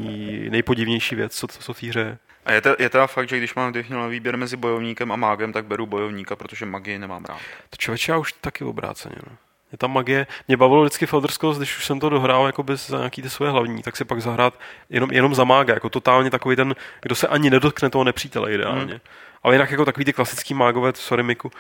nejpodivnější 0.51 1.15
věc, 1.15 1.37
co, 1.37 1.47
co 1.47 1.73
v 1.73 1.81
té 1.81 1.87
hře 1.87 2.19
A 2.45 2.53
je, 2.53 2.61
to, 2.61 2.77
je 2.79 2.89
teda 2.89 3.07
fakt, 3.07 3.29
že 3.29 3.39
když 3.39 3.55
mám 3.55 3.73
na 3.91 4.07
výběr 4.07 4.37
mezi 4.37 4.57
bojovníkem 4.57 5.13
a 5.13 5.17
mágem, 5.17 5.53
tak 5.53 5.65
beru 5.65 5.87
bojovníka, 5.87 6.37
protože 6.37 6.67
magii 6.67 6.99
nemám 6.99 7.25
rád. 7.25 7.41
To 7.71 7.77
člověče, 7.77 8.13
já 8.13 8.19
už 8.19 8.33
taky 8.33 8.65
obráceně. 8.65 9.15
No. 9.31 9.37
Je 9.73 9.79
tam 9.79 9.93
magie. 9.93 10.27
Mě 10.49 10.57
bavilo 10.57 10.83
vždycky 10.83 11.07
v 11.07 11.15
Elder 11.15 11.31
Scrolls, 11.31 11.57
když 11.57 11.79
už 11.79 11.87
jsem 11.87 12.01
to 12.01 12.09
dohrál 12.09 12.47
jako 12.47 12.63
bez 12.63 12.87
za 12.87 12.99
nějaký 12.99 13.23
ty 13.23 13.31
svoje 13.31 13.51
hlavní, 13.51 13.83
tak 13.83 13.97
si 13.97 14.05
pak 14.05 14.21
zahrát 14.23 14.55
jenom, 14.91 15.11
jenom 15.11 15.35
za 15.35 15.45
mága, 15.45 15.75
jako 15.75 15.89
totálně 15.89 16.31
takový 16.31 16.57
ten, 16.57 16.75
kdo 17.03 17.15
se 17.15 17.29
ani 17.29 17.51
nedotkne 17.51 17.91
toho 17.91 18.05
nepřítele 18.05 18.53
ideálně. 18.53 18.93
Hmm. 18.93 19.01
Ale 19.43 19.55
jinak 19.55 19.71
jako 19.71 19.85
takový 19.85 20.05
ty 20.05 20.13
klasický 20.13 20.55
mágové, 20.55 20.93
sorry 20.95 21.23
Miku, 21.23 21.51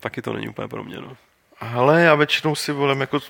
taky 0.00 0.22
to 0.22 0.32
není 0.32 0.48
úplně 0.48 0.68
pro 0.68 0.84
mě. 0.84 0.96
No. 0.96 1.16
Ale 1.60 2.02
já 2.02 2.14
většinou 2.14 2.54
si 2.54 2.72
volím 2.72 3.00
jako 3.00 3.20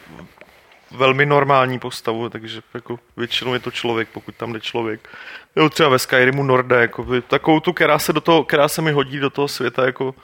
velmi 0.90 1.26
normální 1.26 1.78
postavu, 1.78 2.28
takže 2.28 2.60
jako 2.74 2.98
většinou 3.16 3.54
je 3.54 3.60
to 3.60 3.70
člověk, 3.70 4.08
pokud 4.08 4.34
tam 4.34 4.52
jde 4.52 4.60
člověk. 4.60 5.08
Jo, 5.56 5.68
třeba 5.68 5.88
ve 5.88 5.98
Skyrimu 5.98 6.42
Norda, 6.42 6.80
jako 6.80 7.06
takovou 7.28 7.60
tu, 7.60 7.72
která 7.72 7.98
se, 7.98 8.12
do 8.12 8.20
toho, 8.20 8.44
která 8.44 8.68
se 8.68 8.82
mi 8.82 8.92
hodí 8.92 9.18
do 9.18 9.30
toho 9.30 9.48
světa 9.48 9.86
jako 9.86 10.14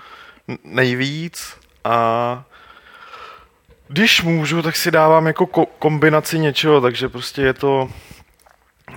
nejvíc 0.65 1.57
a 1.85 2.45
když 3.89 4.23
můžu, 4.23 4.63
tak 4.63 4.77
si 4.77 4.91
dávám 4.91 5.27
jako 5.27 5.45
ko- 5.45 5.69
kombinaci 5.79 6.39
něčeho, 6.39 6.81
takže 6.81 7.09
prostě 7.09 7.43
je 7.43 7.55
to 7.55 7.89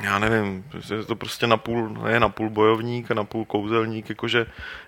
já 0.01 0.19
nevím, 0.19 0.65
je 0.89 1.03
to 1.03 1.15
prostě 1.15 1.47
napůl, 1.47 1.97
je 2.07 2.19
napůl 2.19 2.49
bojovník 2.49 3.11
a 3.11 3.13
napůl 3.13 3.45
kouzelník, 3.45 4.09
jakože 4.09 4.45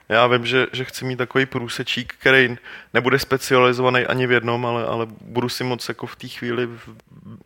já 0.09 0.27
vím, 0.27 0.45
že, 0.45 0.67
že 0.73 0.85
chci 0.85 1.05
mít 1.05 1.15
takový 1.15 1.45
průsečík, 1.45 2.13
který 2.19 2.57
nebude 2.93 3.19
specializovaný 3.19 4.05
ani 4.05 4.27
v 4.27 4.31
jednom, 4.31 4.65
ale, 4.65 4.85
ale 4.85 5.07
budu 5.21 5.49
si 5.49 5.63
moc 5.63 5.89
jako 5.89 6.07
v 6.07 6.15
té 6.15 6.27
chvíli, 6.27 6.69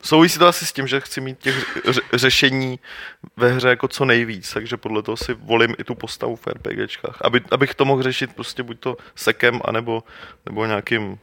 souvisí 0.04 0.40
to 0.40 0.48
asi 0.48 0.66
s 0.66 0.74
tím, 0.74 0.88
že 0.88 1.00
chci 1.00 1.22
mít 1.22 1.40
těch 1.40 1.78
řešení 2.14 2.80
ve 3.38 3.52
hře 3.52 3.70
jako 3.70 3.88
co 3.88 4.06
nejvíc, 4.06 4.54
takže 4.54 4.78
podle 4.78 5.02
toho 5.02 5.18
si 5.18 5.34
volím 5.34 5.76
i 5.78 5.84
tu 5.84 5.96
postavu 5.96 6.36
v 6.36 6.48
RPGčkách, 6.48 7.18
aby, 7.22 7.42
abych 7.52 7.76
to 7.76 7.86
mohl 7.86 8.04
řešit 8.04 8.36
prostě 8.36 8.64
buď 8.64 8.80
to 8.80 8.98
sekem, 9.16 9.62
anebo, 9.66 10.04
nebo 10.46 10.66
nějakým 10.66 11.20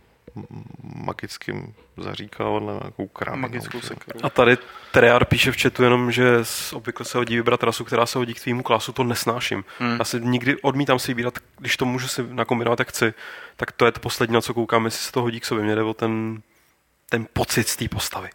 magickým 0.83 1.75
zaříkávadlem, 1.97 2.79
nějakou 2.79 3.09
krámu. 3.09 3.41
Magickou 3.41 3.81
sekeru. 3.81 4.21
A 4.23 4.31
tady 4.31 4.57
Treyar 4.91 5.25
píše 5.25 5.53
v 5.53 5.63
chatu 5.63 5.83
jenom, 5.83 6.13
že 6.13 6.25
obvykle 6.73 7.07
se 7.07 7.19
hodí 7.19 7.37
vybrat 7.37 7.63
rasu, 7.63 7.85
která 7.85 8.07
se 8.07 8.19
hodí 8.19 8.35
k 8.35 8.41
tvýmu 8.41 8.63
klasu, 8.63 8.93
to 8.93 9.05
nesnáším. 9.05 9.65
Hmm. 9.79 9.97
Já 9.99 10.05
si 10.05 10.21
nikdy 10.21 10.57
odmítám 10.63 10.99
si 10.99 11.09
vybírat, 11.09 11.39
když 11.59 11.77
to 11.77 11.85
můžu 11.85 12.09
si 12.09 12.23
nakombinovat, 12.31 12.79
jak 12.79 12.89
chci, 12.89 13.15
tak 13.57 13.73
to 13.73 13.87
je 13.87 13.93
to 13.93 14.01
poslední, 14.01 14.35
na 14.35 14.41
co 14.41 14.55
koukám, 14.55 14.85
jestli 14.85 15.01
se 15.01 15.13
to 15.13 15.23
hodí 15.23 15.41
k 15.41 15.45
sobě. 15.45 15.65
Mě 15.65 15.75
jde 15.75 15.83
o 15.83 15.95
ten, 15.95 16.43
ten 17.09 17.27
pocit 17.33 17.69
z 17.69 17.77
té 17.77 17.89
postavy. 17.89 18.29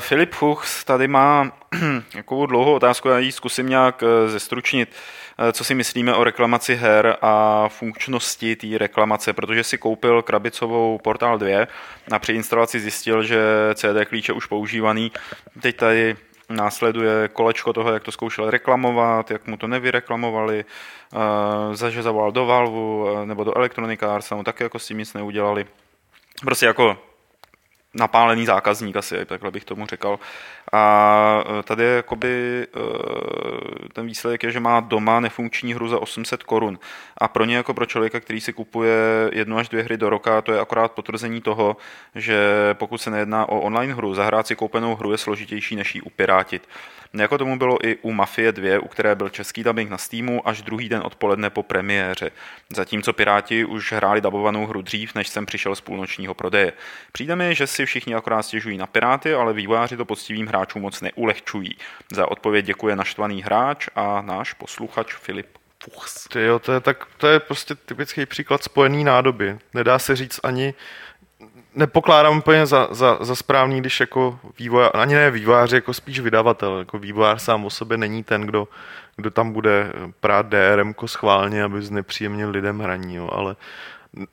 Filip 0.00 0.34
Fuchs 0.34 0.84
tady 0.84 1.08
má 1.08 1.52
takovou 2.12 2.46
dlouhou 2.46 2.74
otázku, 2.74 3.08
já 3.08 3.18
ji 3.18 3.32
zkusím 3.32 3.68
nějak 3.68 4.02
uh, 4.02 4.08
zestručnit. 4.30 4.88
Uh, 5.38 5.52
co 5.52 5.64
si 5.64 5.74
myslíme 5.74 6.14
o 6.14 6.24
reklamaci 6.24 6.74
her 6.74 7.16
a 7.22 7.64
funkčnosti 7.68 8.56
té 8.56 8.78
reklamace, 8.78 9.32
protože 9.32 9.64
si 9.64 9.78
koupil 9.78 10.22
krabicovou 10.22 10.98
Portal 10.98 11.38
2 11.38 11.66
a 12.12 12.18
při 12.18 12.32
instalaci 12.32 12.80
zjistil, 12.80 13.22
že 13.22 13.40
CD 13.74 14.08
klíč 14.08 14.28
je 14.28 14.34
už 14.34 14.46
používaný. 14.46 15.12
Teď 15.60 15.76
tady 15.76 16.16
následuje 16.48 17.28
kolečko 17.28 17.72
toho, 17.72 17.92
jak 17.92 18.02
to 18.02 18.12
zkoušel 18.12 18.50
reklamovat, 18.50 19.30
jak 19.30 19.46
mu 19.46 19.56
to 19.56 19.66
nevyreklamovali, 19.66 20.64
uh, 21.78 21.90
že 21.90 22.02
zavolal 22.02 22.32
do 22.32 22.46
Valvu 22.46 23.06
nebo 23.24 23.44
do 23.44 23.56
Electronic 23.56 24.02
Arts, 24.02 24.30
no 24.30 24.44
taky 24.44 24.62
jako 24.62 24.78
s 24.78 24.86
tím 24.86 24.98
nic 24.98 25.14
neudělali. 25.14 25.66
Prostě 26.44 26.66
jako 26.66 27.09
napálený 27.94 28.46
zákazník 28.46 28.96
asi, 28.96 29.24
takhle 29.24 29.50
bych 29.50 29.64
tomu 29.64 29.86
řekl. 29.86 30.18
A 30.72 31.44
e, 31.58 31.62
tady 31.62 31.84
jakoby 31.84 32.62
e, 32.62 33.88
ten 33.92 34.06
výsledek 34.06 34.42
je, 34.42 34.52
že 34.52 34.60
má 34.60 34.80
doma 34.80 35.20
nefunkční 35.20 35.74
hru 35.74 35.88
za 35.88 35.98
800 35.98 36.42
korun. 36.42 36.78
A 37.18 37.28
pro 37.28 37.44
ně 37.44 37.56
jako 37.56 37.74
pro 37.74 37.86
člověka, 37.86 38.20
který 38.20 38.40
si 38.40 38.52
kupuje 38.52 38.96
jednu 39.32 39.58
až 39.58 39.68
dvě 39.68 39.82
hry 39.82 39.96
do 39.96 40.10
roka, 40.10 40.42
to 40.42 40.52
je 40.52 40.60
akorát 40.60 40.92
potvrzení 40.92 41.40
toho, 41.40 41.76
že 42.14 42.38
pokud 42.72 42.98
se 42.98 43.10
nejedná 43.10 43.48
o 43.48 43.60
online 43.60 43.94
hru, 43.94 44.14
zahrát 44.14 44.46
si 44.46 44.56
koupenou 44.56 44.96
hru 44.96 45.12
je 45.12 45.18
složitější, 45.18 45.76
než 45.76 45.94
ji 45.94 46.00
upirátit. 46.00 46.68
Jako 47.14 47.38
tomu 47.38 47.58
bylo 47.58 47.86
i 47.86 47.96
u 47.96 48.12
Mafie 48.12 48.52
2, 48.52 48.80
u 48.80 48.88
které 48.88 49.14
byl 49.14 49.28
český 49.28 49.64
dubbing 49.64 49.90
na 49.90 49.98
Steamu 49.98 50.48
až 50.48 50.62
druhý 50.62 50.88
den 50.88 51.02
odpoledne 51.04 51.50
po 51.50 51.62
premiéře. 51.62 52.30
Zatímco 52.76 53.12
Piráti 53.12 53.64
už 53.64 53.92
hráli 53.92 54.20
dabovanou 54.20 54.66
hru 54.66 54.82
dřív, 54.82 55.14
než 55.14 55.28
jsem 55.28 55.46
přišel 55.46 55.74
z 55.74 55.80
půlnočního 55.80 56.34
prodeje. 56.34 56.72
Přijde 57.12 57.36
mi, 57.36 57.54
že 57.54 57.66
si 57.66 57.86
všichni 57.86 58.14
akorát 58.14 58.42
stěžují 58.42 58.78
na 58.78 58.86
Piráty, 58.86 59.34
ale 59.34 59.52
vývojáři 59.52 59.96
to 59.96 60.04
poctivým 60.04 60.46
hráčům 60.46 60.82
moc 60.82 61.00
neulehčují. 61.00 61.76
Za 62.12 62.30
odpověď 62.30 62.64
děkuje 62.64 62.96
naštvaný 62.96 63.42
hráč 63.42 63.88
a 63.94 64.22
náš 64.22 64.52
posluchač 64.52 65.14
Filip 65.14 65.46
Fuchs. 65.82 66.28
Ty 66.28 66.42
jo, 66.42 66.58
to 66.58 66.72
je, 66.72 66.80
tak, 66.80 67.06
to 67.16 67.26
je 67.26 67.40
prostě 67.40 67.74
typický 67.74 68.26
příklad 68.26 68.64
spojený 68.64 69.04
nádoby. 69.04 69.58
Nedá 69.74 69.98
se 69.98 70.16
říct 70.16 70.40
ani, 70.42 70.74
nepokládám 71.74 72.38
úplně 72.38 72.66
za, 72.66 72.88
za, 72.90 73.18
za 73.20 73.34
správný, 73.34 73.80
když 73.80 74.00
jako 74.00 74.38
vývojář, 74.58 74.90
ani 74.94 75.14
ne 75.14 75.30
vývojář, 75.30 75.72
jako 75.72 75.94
spíš 75.94 76.20
vydavatel. 76.20 76.78
Jako 76.78 76.98
vývojář 76.98 77.42
sám 77.42 77.64
o 77.64 77.70
sobě 77.70 77.96
není 77.96 78.24
ten, 78.24 78.42
kdo, 78.42 78.68
kdo 79.16 79.30
tam 79.30 79.52
bude 79.52 79.92
prát 80.20 80.46
DRM 80.46 80.94
schválně, 81.06 81.64
aby 81.64 81.82
znepříjemnil 81.82 82.50
lidem 82.50 82.78
hraní, 82.78 83.14
jo, 83.14 83.28
ale 83.32 83.56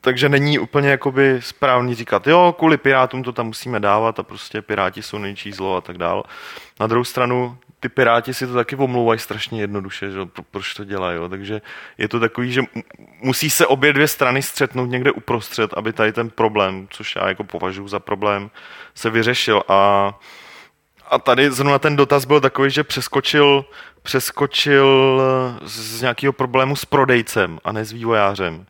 takže 0.02 0.30
není 0.30 0.60
úplně 0.60 0.90
jakoby 0.90 1.42
správný 1.42 1.96
říkat, 1.96 2.28
jo, 2.28 2.56
kvůli 2.58 2.78
Pirátům 2.78 3.24
to 3.24 3.32
tam 3.32 3.46
musíme 3.46 3.80
dávat 3.80 4.20
a 4.20 4.24
prostě 4.24 4.62
Piráti 4.62 5.02
jsou 5.02 5.18
nejčí 5.18 5.52
zlo 5.52 5.76
a 5.76 5.82
tak 5.82 5.98
dále. 5.98 6.24
Na 6.80 6.88
druhou 6.88 7.04
stranu, 7.04 7.58
ty 7.80 7.90
Piráti 7.90 8.34
si 8.34 8.48
to 8.48 8.54
taky 8.54 8.76
omlouvají 8.76 9.20
strašně 9.20 9.62
jednoduše, 9.62 10.12
že 10.12 10.20
proč 10.52 10.74
to 10.74 10.84
dělají, 10.84 11.18
jo? 11.18 11.30
takže 11.30 11.62
je 11.98 12.08
to 12.08 12.20
takový, 12.20 12.52
že 12.52 12.62
musí 13.22 13.50
se 13.50 13.68
obě 13.68 13.94
dvě 13.94 14.08
strany 14.08 14.42
střetnout 14.42 14.90
někde 14.90 15.12
uprostřed, 15.12 15.74
aby 15.74 15.94
tady 15.94 16.14
ten 16.14 16.30
problém, 16.30 16.88
což 16.90 17.16
já 17.16 17.28
jako 17.28 17.44
považuji 17.44 17.88
za 17.88 18.00
problém, 18.00 18.50
se 18.96 19.10
vyřešil 19.10 19.64
a 19.68 20.14
a 21.10 21.18
tady 21.20 21.52
zrovna 21.52 21.80
ten 21.80 21.96
dotaz 21.96 22.26
byl 22.26 22.42
takový, 22.42 22.70
že 22.70 22.84
přeskočil, 22.84 23.66
přeskočil 24.02 25.22
z 25.64 26.02
nějakého 26.02 26.34
problému 26.34 26.76
s 26.76 26.86
prodejcem 26.86 27.60
a 27.64 27.72
ne 27.72 27.86
s 27.86 27.92
vývojářem. 27.92 28.66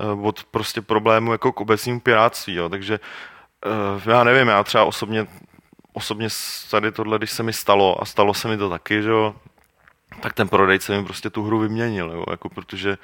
Eh, 0.00 0.26
od 0.28 0.44
prostě 0.44 0.80
problému 0.82 1.32
jako 1.32 1.52
k 1.52 1.60
obecnímu 1.60 2.00
pirátství, 2.00 2.54
jo. 2.54 2.68
takže 2.68 3.00
eh, 4.06 4.10
já 4.10 4.24
nevím, 4.24 4.48
já 4.48 4.64
třeba 4.64 4.84
osobně, 4.84 5.26
osobně 5.92 6.28
tady 6.70 6.92
tohle, 6.92 7.18
když 7.18 7.30
se 7.30 7.42
mi 7.42 7.52
stalo 7.52 8.02
a 8.02 8.04
stalo 8.04 8.34
se 8.34 8.48
mi 8.48 8.56
to 8.56 8.70
taky, 8.70 9.02
že 9.02 9.10
jo, 9.10 9.34
tak 10.20 10.32
ten 10.32 10.48
prodejce 10.48 10.98
mi 10.98 11.04
prostě 11.04 11.30
tu 11.30 11.42
hru 11.42 11.58
vyměnil, 11.58 12.10
jo, 12.10 12.24
jako 12.30 12.48
protože 12.48 12.98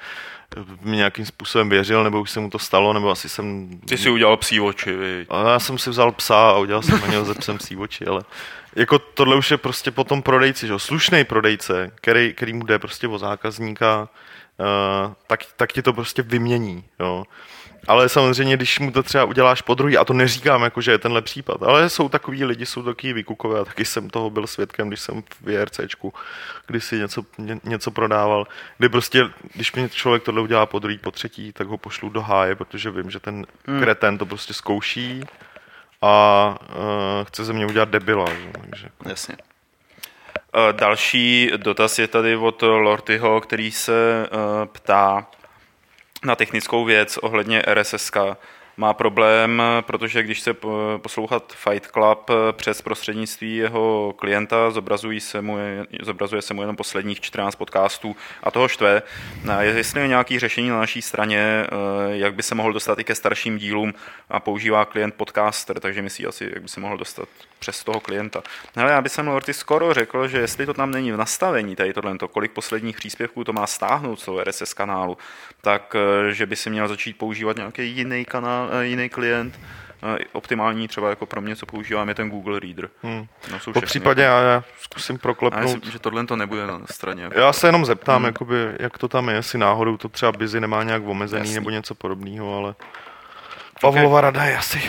mi 0.81 0.97
nějakým 0.97 1.25
způsobem 1.25 1.69
věřil, 1.69 2.03
nebo 2.03 2.21
už 2.21 2.31
se 2.31 2.39
mu 2.39 2.49
to 2.49 2.59
stalo, 2.59 2.93
nebo 2.93 3.09
asi 3.09 3.29
jsem... 3.29 3.69
Ty 3.85 3.97
si 3.97 4.09
udělal 4.09 4.37
psí 4.37 4.59
oči, 4.59 4.95
viď? 4.95 5.27
A 5.31 5.49
já 5.49 5.59
jsem 5.59 5.77
si 5.77 5.89
vzal 5.89 6.11
psa 6.11 6.49
a 6.49 6.57
udělal 6.57 6.81
jsem 6.81 7.01
na 7.01 7.07
něho 7.07 7.25
ze 7.25 7.33
psem 7.33 7.57
psí 7.57 7.77
oči, 7.77 8.05
ale 8.05 8.21
jako 8.75 8.99
tohle 8.99 9.35
už 9.35 9.51
je 9.51 9.57
prostě 9.57 9.91
potom 9.91 10.21
prodejci, 10.21 10.67
že 10.67 10.73
jo, 10.73 10.79
slušný 10.79 11.23
prodejce, 11.23 11.91
který, 11.95 12.33
který 12.33 12.53
mu 12.53 12.65
jde 12.65 12.79
prostě 12.79 13.07
o 13.07 13.17
zákazníka, 13.17 14.09
uh, 14.59 15.13
tak, 15.27 15.39
tak 15.55 15.73
ti 15.73 15.81
to 15.81 15.93
prostě 15.93 16.21
vymění. 16.21 16.83
Jo. 16.99 17.23
Ale 17.89 18.09
samozřejmě, 18.09 18.57
když 18.57 18.79
mu 18.79 18.91
to 18.91 19.03
třeba 19.03 19.23
uděláš 19.23 19.61
po 19.61 19.73
druhý, 19.73 19.97
a 19.97 20.05
to 20.05 20.13
neříkám, 20.13 20.63
jako, 20.63 20.81
že 20.81 20.91
je 20.91 20.97
tenhle 20.97 21.21
případ, 21.21 21.63
ale 21.63 21.89
jsou 21.89 22.09
takový 22.09 22.45
lidi, 22.45 22.65
jsou 22.65 22.83
takový 22.83 23.13
vykukové 23.13 23.59
a 23.59 23.65
taky 23.65 23.85
jsem 23.85 24.09
toho 24.09 24.29
byl 24.29 24.47
svědkem, 24.47 24.87
když 24.87 24.99
jsem 24.99 25.21
v 25.21 25.41
VRCčku, 25.41 26.13
když 26.67 26.83
si 26.83 26.99
něco, 26.99 27.25
ně, 27.37 27.59
něco 27.63 27.91
prodával, 27.91 28.47
kdy 28.77 28.89
prostě, 28.89 29.29
když 29.53 29.73
mi 29.73 29.89
člověk 29.89 30.23
tohle 30.23 30.41
udělá 30.41 30.65
po 30.65 30.79
druhý, 30.79 30.97
po 30.97 31.11
třetí, 31.11 31.53
tak 31.53 31.67
ho 31.67 31.77
pošlu 31.77 32.09
do 32.09 32.21
háje, 32.21 32.55
protože 32.55 32.91
vím, 32.91 33.11
že 33.11 33.19
ten 33.19 33.45
hmm. 33.67 33.79
kreten 33.79 34.17
to 34.17 34.25
prostě 34.25 34.53
zkouší 34.53 35.23
a 36.01 36.55
uh, 36.69 37.25
chce 37.27 37.45
ze 37.45 37.53
mě 37.53 37.65
udělat 37.65 37.89
debila. 37.89 38.25
Že? 38.29 38.51
Takže... 38.61 38.89
Jasně. 39.05 39.35
Eh, 40.55 40.73
další 40.73 41.51
dotaz 41.57 41.99
je 41.99 42.07
tady 42.07 42.35
od 42.35 42.61
Lortyho, 42.61 43.41
který 43.41 43.71
se 43.71 44.25
eh, 44.25 44.65
ptá 44.65 45.27
na 46.25 46.35
technickou 46.35 46.85
věc 46.85 47.17
ohledně 47.17 47.63
RSS 47.73 48.11
má 48.79 48.93
problém, 48.93 49.63
protože 49.81 50.23
když 50.23 50.41
se 50.41 50.55
poslouchat 50.97 51.53
Fight 51.53 51.91
Club 51.91 52.31
přes 52.51 52.81
prostřednictví 52.81 53.55
jeho 53.55 54.13
klienta, 54.17 54.71
zobrazují 54.71 55.19
se 55.19 55.41
mu, 55.41 55.57
zobrazuje 56.01 56.41
se 56.41 56.53
mu 56.53 56.61
jenom 56.61 56.75
posledních 56.75 57.21
14 57.21 57.55
podcastů 57.55 58.15
a 58.43 58.51
toho 58.51 58.67
štve. 58.67 59.01
Jestli 59.59 60.01
je 60.01 60.07
nějaké 60.07 60.39
řešení 60.39 60.69
na 60.69 60.79
naší 60.79 61.01
straně, 61.01 61.39
eh, 61.39 61.67
jak 62.07 62.35
by 62.35 62.43
se 62.43 62.55
mohl 62.55 62.73
dostat 62.73 62.99
i 62.99 63.03
ke 63.03 63.15
starším 63.15 63.57
dílům 63.57 63.93
a 64.29 64.39
používá 64.39 64.85
klient 64.85 65.15
podcaster, 65.15 65.79
takže 65.79 66.01
myslí 66.01 66.25
asi, 66.25 66.49
jak 66.53 66.61
by 66.61 66.69
se 66.69 66.79
mohl 66.79 66.97
dostat 66.97 67.29
přes 67.59 67.83
toho 67.83 67.99
klienta. 67.99 68.41
Ale 68.75 68.91
já 68.91 69.01
bych 69.01 69.11
jsem 69.11 69.27
Lorty 69.27 69.53
skoro 69.53 69.93
řekl, 69.93 70.27
že 70.27 70.37
jestli 70.37 70.65
to 70.65 70.73
tam 70.73 70.91
není 70.91 71.11
v 71.11 71.17
nastavení, 71.17 71.75
tady 71.75 71.93
tohle, 71.93 72.17
kolik 72.31 72.51
posledních 72.51 72.97
příspěvků 72.97 73.43
to 73.43 73.53
má 73.53 73.67
stáhnout 73.67 74.19
z 74.19 74.25
toho 74.25 74.43
RSS 74.43 74.73
kanálu, 74.73 75.17
tak 75.61 75.95
eh, 75.95 76.33
že 76.33 76.45
by 76.45 76.55
si 76.55 76.69
měl 76.69 76.87
začít 76.87 77.17
používat 77.17 77.57
nějaký 77.57 77.89
jiný 77.89 78.25
kanál, 78.25 78.69
Eh, 78.71 78.85
jiný 78.85 79.09
klient. 79.09 79.59
Eh, 80.03 80.17
optimální 80.31 80.87
třeba 80.87 81.09
jako 81.09 81.25
pro 81.25 81.41
mě, 81.41 81.55
co 81.55 81.65
používám, 81.65 82.09
je 82.09 82.15
ten 82.15 82.29
Google 82.29 82.59
Reader. 82.59 82.89
Hmm. 83.03 83.27
No, 83.51 83.73
po 83.73 83.81
případě 83.81 84.21
já, 84.21 84.41
já 84.41 84.63
zkusím 84.81 85.17
proklepnout. 85.17 85.69
Já 85.69 85.75
myslím, 85.75 85.91
že 85.91 85.99
tohle 85.99 86.25
to 86.25 86.35
nebude 86.35 86.67
na 86.67 86.81
straně. 86.91 87.23
Jako. 87.23 87.39
Já 87.39 87.53
se 87.53 87.67
jenom 87.67 87.85
zeptám, 87.85 88.21
hmm. 88.21 88.25
jakoby, 88.25 88.55
jak 88.79 88.97
to 88.97 89.07
tam 89.07 89.29
je, 89.29 89.35
jestli 89.35 89.59
náhodou 89.59 89.97
to 89.97 90.09
třeba 90.09 90.31
Busy 90.31 90.59
nemá 90.59 90.83
nějak 90.83 91.03
omezený 91.05 91.41
Jasný. 91.41 91.55
nebo 91.55 91.69
něco 91.69 91.95
podobného, 91.95 92.57
ale 92.57 92.75
Pavlova 93.81 94.19
okay. 94.19 94.21
rada 94.21 94.43
je 94.43 94.57
asi 94.57 94.81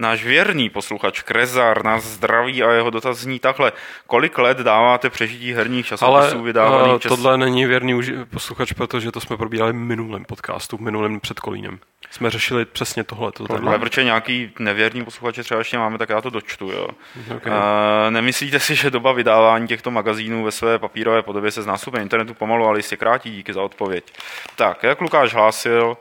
Náš 0.00 0.24
věrný 0.24 0.70
posluchač 0.70 1.22
Krezar 1.22 1.84
nás 1.84 2.04
zdraví 2.04 2.62
a 2.62 2.72
jeho 2.72 2.90
dotaz 2.90 3.18
zní 3.18 3.38
takhle. 3.38 3.72
Kolik 4.06 4.38
let 4.38 4.58
dáváte 4.58 5.10
přežití 5.10 5.52
herních 5.52 5.86
časopisů 5.86 6.42
vydávaných 6.42 6.90
Ale 6.90 6.98
čas... 6.98 7.10
tohle 7.10 7.38
není 7.38 7.66
věrný 7.66 8.00
posluchač, 8.30 8.72
protože 8.72 9.12
to 9.12 9.20
jsme 9.20 9.36
probírali 9.36 9.72
v 9.72 9.76
minulém 9.76 10.24
podcastu, 10.24 10.76
v 10.76 10.80
minulém 10.80 11.20
před 11.20 11.40
Kolínem. 11.40 11.78
Jsme 12.10 12.30
řešili 12.30 12.64
přesně 12.64 13.04
tohle. 13.04 13.32
To 13.32 13.46
Ale 13.66 13.78
protože 13.78 14.04
nějaký 14.04 14.50
nevěrný 14.58 15.04
posluchače 15.04 15.42
třeba 15.42 15.58
ještě 15.58 15.78
máme, 15.78 15.98
tak 15.98 16.08
já 16.08 16.20
to 16.20 16.30
dočtu. 16.30 16.70
Jo. 16.70 16.88
Okay. 17.36 17.52
Uh, 17.52 18.10
nemyslíte 18.10 18.60
si, 18.60 18.74
že 18.74 18.90
doba 18.90 19.12
vydávání 19.12 19.68
těchto 19.68 19.90
magazínů 19.90 20.44
ve 20.44 20.50
své 20.50 20.78
papírové 20.78 21.22
podobě 21.22 21.50
se 21.50 21.62
z 21.62 21.68
internetu 22.00 22.34
pomalu, 22.34 22.66
ale 22.66 22.78
jistě 22.78 22.96
krátí? 22.96 23.30
Díky 23.30 23.52
za 23.52 23.62
odpověď. 23.62 24.12
Tak, 24.56 24.82
jak 24.82 25.00
Lukáš 25.00 25.34
hlásil, 25.34 25.96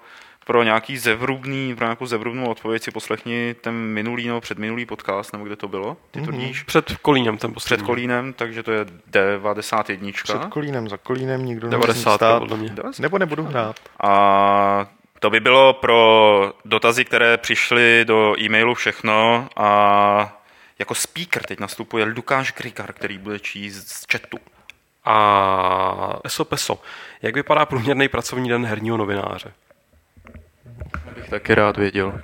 pro 0.47 0.63
nějaký 0.63 0.97
zevrubný, 0.97 1.75
pro 1.75 1.85
nějakou 1.85 2.05
zevrubnou 2.05 2.49
odpověď 2.49 2.83
si 2.83 2.91
poslechni 2.91 3.55
ten 3.61 3.73
minulý 3.73 4.27
nebo 4.27 4.41
předminulý 4.41 4.85
podcast, 4.85 5.33
nebo 5.33 5.45
kde 5.45 5.55
to 5.55 5.67
bylo, 5.67 5.97
ty 6.11 6.21
to 6.21 6.31
víš? 6.31 6.63
Před 6.63 6.97
Kolínem 7.01 7.37
ten 7.37 7.51
Před 7.51 7.53
poslední. 7.53 7.85
Kolínem, 7.85 8.33
takže 8.33 8.63
to 8.63 8.71
je 8.71 8.85
91. 9.07 10.11
Před 10.23 10.45
kolínem, 10.45 10.89
za 10.89 10.97
kolínem 10.97 11.45
nikdo 11.45 11.69
90 11.69 12.15
stát. 12.15 12.39
podle 12.39 12.57
mě. 12.57 12.75
Nebo 12.99 13.17
nebudu 13.17 13.43
hrát. 13.43 13.75
A 14.03 14.87
to 15.19 15.29
by 15.29 15.39
bylo 15.39 15.73
pro 15.73 16.53
dotazy, 16.65 17.05
které 17.05 17.37
přišly 17.37 18.05
do 18.05 18.35
e-mailu 18.39 18.75
všechno 18.75 19.47
a 19.55 20.41
jako 20.79 20.95
speaker 20.95 21.43
teď 21.43 21.59
nastupuje 21.59 22.05
Lukáš 22.05 22.53
Grigar, 22.53 22.93
který 22.93 23.17
bude 23.17 23.39
číst 23.39 23.87
z 23.87 24.05
chatu. 24.11 24.37
A 25.05 26.19
eso 26.23 26.45
peso. 26.45 26.81
Jak 27.21 27.35
vypadá 27.35 27.65
průměrný 27.65 28.07
pracovní 28.07 28.49
den 28.49 28.65
herního 28.65 28.97
novináře? 28.97 29.53
Bych 31.27 31.31
taky 31.31 31.55
rád 31.55 31.77
věděl. 31.77 32.21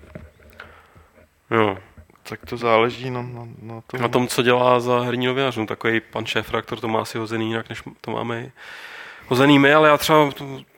Jo. 1.51 1.77
Tak 2.23 2.45
to 2.45 2.57
záleží 2.57 3.09
na, 3.09 3.21
na, 3.21 3.47
na 3.61 3.81
tom. 3.81 4.01
Na 4.01 4.07
tom, 4.07 4.27
co 4.27 4.43
dělá 4.43 4.79
za 4.79 4.99
herní 4.99 5.25
novinář. 5.25 5.57
No, 5.57 5.65
takový 5.65 5.99
pan 5.99 6.25
šéf-redaktor 6.25 6.79
to 6.79 6.87
má 6.87 7.01
asi 7.01 7.17
hozený 7.17 7.47
jinak, 7.47 7.69
než 7.69 7.83
to 8.01 8.11
máme 8.11 8.51
hozený 9.27 9.59
my, 9.59 9.73
ale 9.73 9.89
já 9.89 9.97
třeba, 9.97 10.29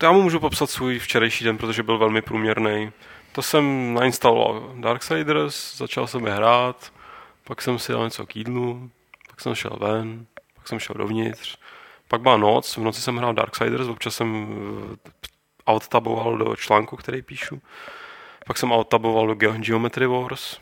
já 0.03 0.11
mu 0.11 0.21
můžu 0.21 0.39
popsat 0.39 0.69
svůj 0.69 0.99
včerejší 0.99 1.45
den, 1.45 1.57
protože 1.57 1.83
byl 1.83 1.97
velmi 1.97 2.21
průměrný. 2.21 2.91
To 3.31 3.41
jsem 3.41 3.93
nainstaloval 3.93 4.73
Darksiders, 4.75 5.77
začal 5.77 6.07
jsem 6.07 6.25
je 6.25 6.33
hrát, 6.33 6.93
pak 7.43 7.61
jsem 7.61 7.79
si 7.79 7.91
dal 7.91 8.03
něco 8.03 8.25
k 8.25 8.35
jídlu, 8.35 8.89
pak 9.29 9.41
jsem 9.41 9.55
šel 9.55 9.77
ven, 9.79 10.25
pak 10.55 10.67
jsem 10.67 10.79
šel 10.79 10.95
dovnitř, 10.97 11.57
pak 12.07 12.21
byla 12.21 12.37
noc, 12.37 12.77
v 12.77 12.83
noci 12.83 13.01
jsem 13.01 13.17
hrál 13.17 13.33
Darksiders, 13.33 13.87
občas 13.87 14.15
jsem 14.15 14.47
eh, 14.97 15.71
outtaboval 15.71 16.37
do 16.37 16.55
článku, 16.55 16.95
který 16.95 17.21
píšu, 17.21 17.61
pak 18.47 18.57
jsem 18.57 18.71
outtaboval 18.71 19.27
do 19.27 19.33
Ge- 19.33 19.59
Geometry 19.59 20.07
Wars, 20.07 20.59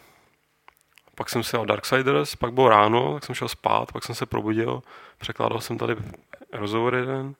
pak 1.16 1.30
jsem 1.30 1.44
si 1.44 1.58
dal 1.58 1.66
Darksiders, 1.66 2.36
pak 2.36 2.54
bylo 2.54 2.70
ráno, 2.70 3.14
tak 3.14 3.26
jsem 3.26 3.36
šel 3.36 3.48
spát, 3.48 3.92
pak 3.92 4.04
jsem 4.04 4.16
se 4.16 4.26
probudil, 4.26 4.84
překládal 5.18 5.62
jsem 5.62 5.78
tady 5.78 5.96
rozhovor 6.54 6.96
jeden 6.96 7.36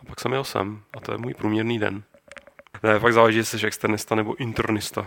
a 0.00 0.04
pak 0.06 0.20
jsem 0.20 0.32
jel 0.32 0.44
sem. 0.44 0.82
A 0.96 1.00
to 1.00 1.12
je 1.12 1.18
můj 1.18 1.34
průměrný 1.34 1.78
den. 1.78 2.02
Ne, 2.82 2.98
fakt 2.98 3.12
záleží, 3.12 3.38
jestli 3.38 3.58
jsi 3.58 3.66
externista 3.66 4.14
nebo 4.14 4.34
internista. 4.36 5.06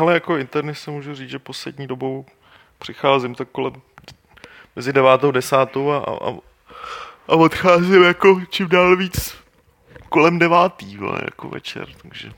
Ale 0.00 0.14
jako 0.14 0.36
internet 0.36 0.74
se 0.74 0.90
můžu 0.90 1.14
říct, 1.14 1.30
že 1.30 1.38
poslední 1.38 1.86
dobou 1.86 2.26
přicházím 2.78 3.34
tak 3.34 3.48
kolem 3.48 3.72
mezi 4.76 4.92
devátou, 4.92 5.30
desátou 5.30 5.90
a, 5.90 5.98
a, 5.98 6.30
a 7.28 7.32
odcházím 7.32 8.02
jako 8.02 8.40
čím 8.50 8.68
dál 8.68 8.96
víc 8.96 9.36
kolem 10.08 10.38
devátý, 10.38 10.98
jako 11.24 11.48
večer, 11.48 11.88
takže 12.02 12.32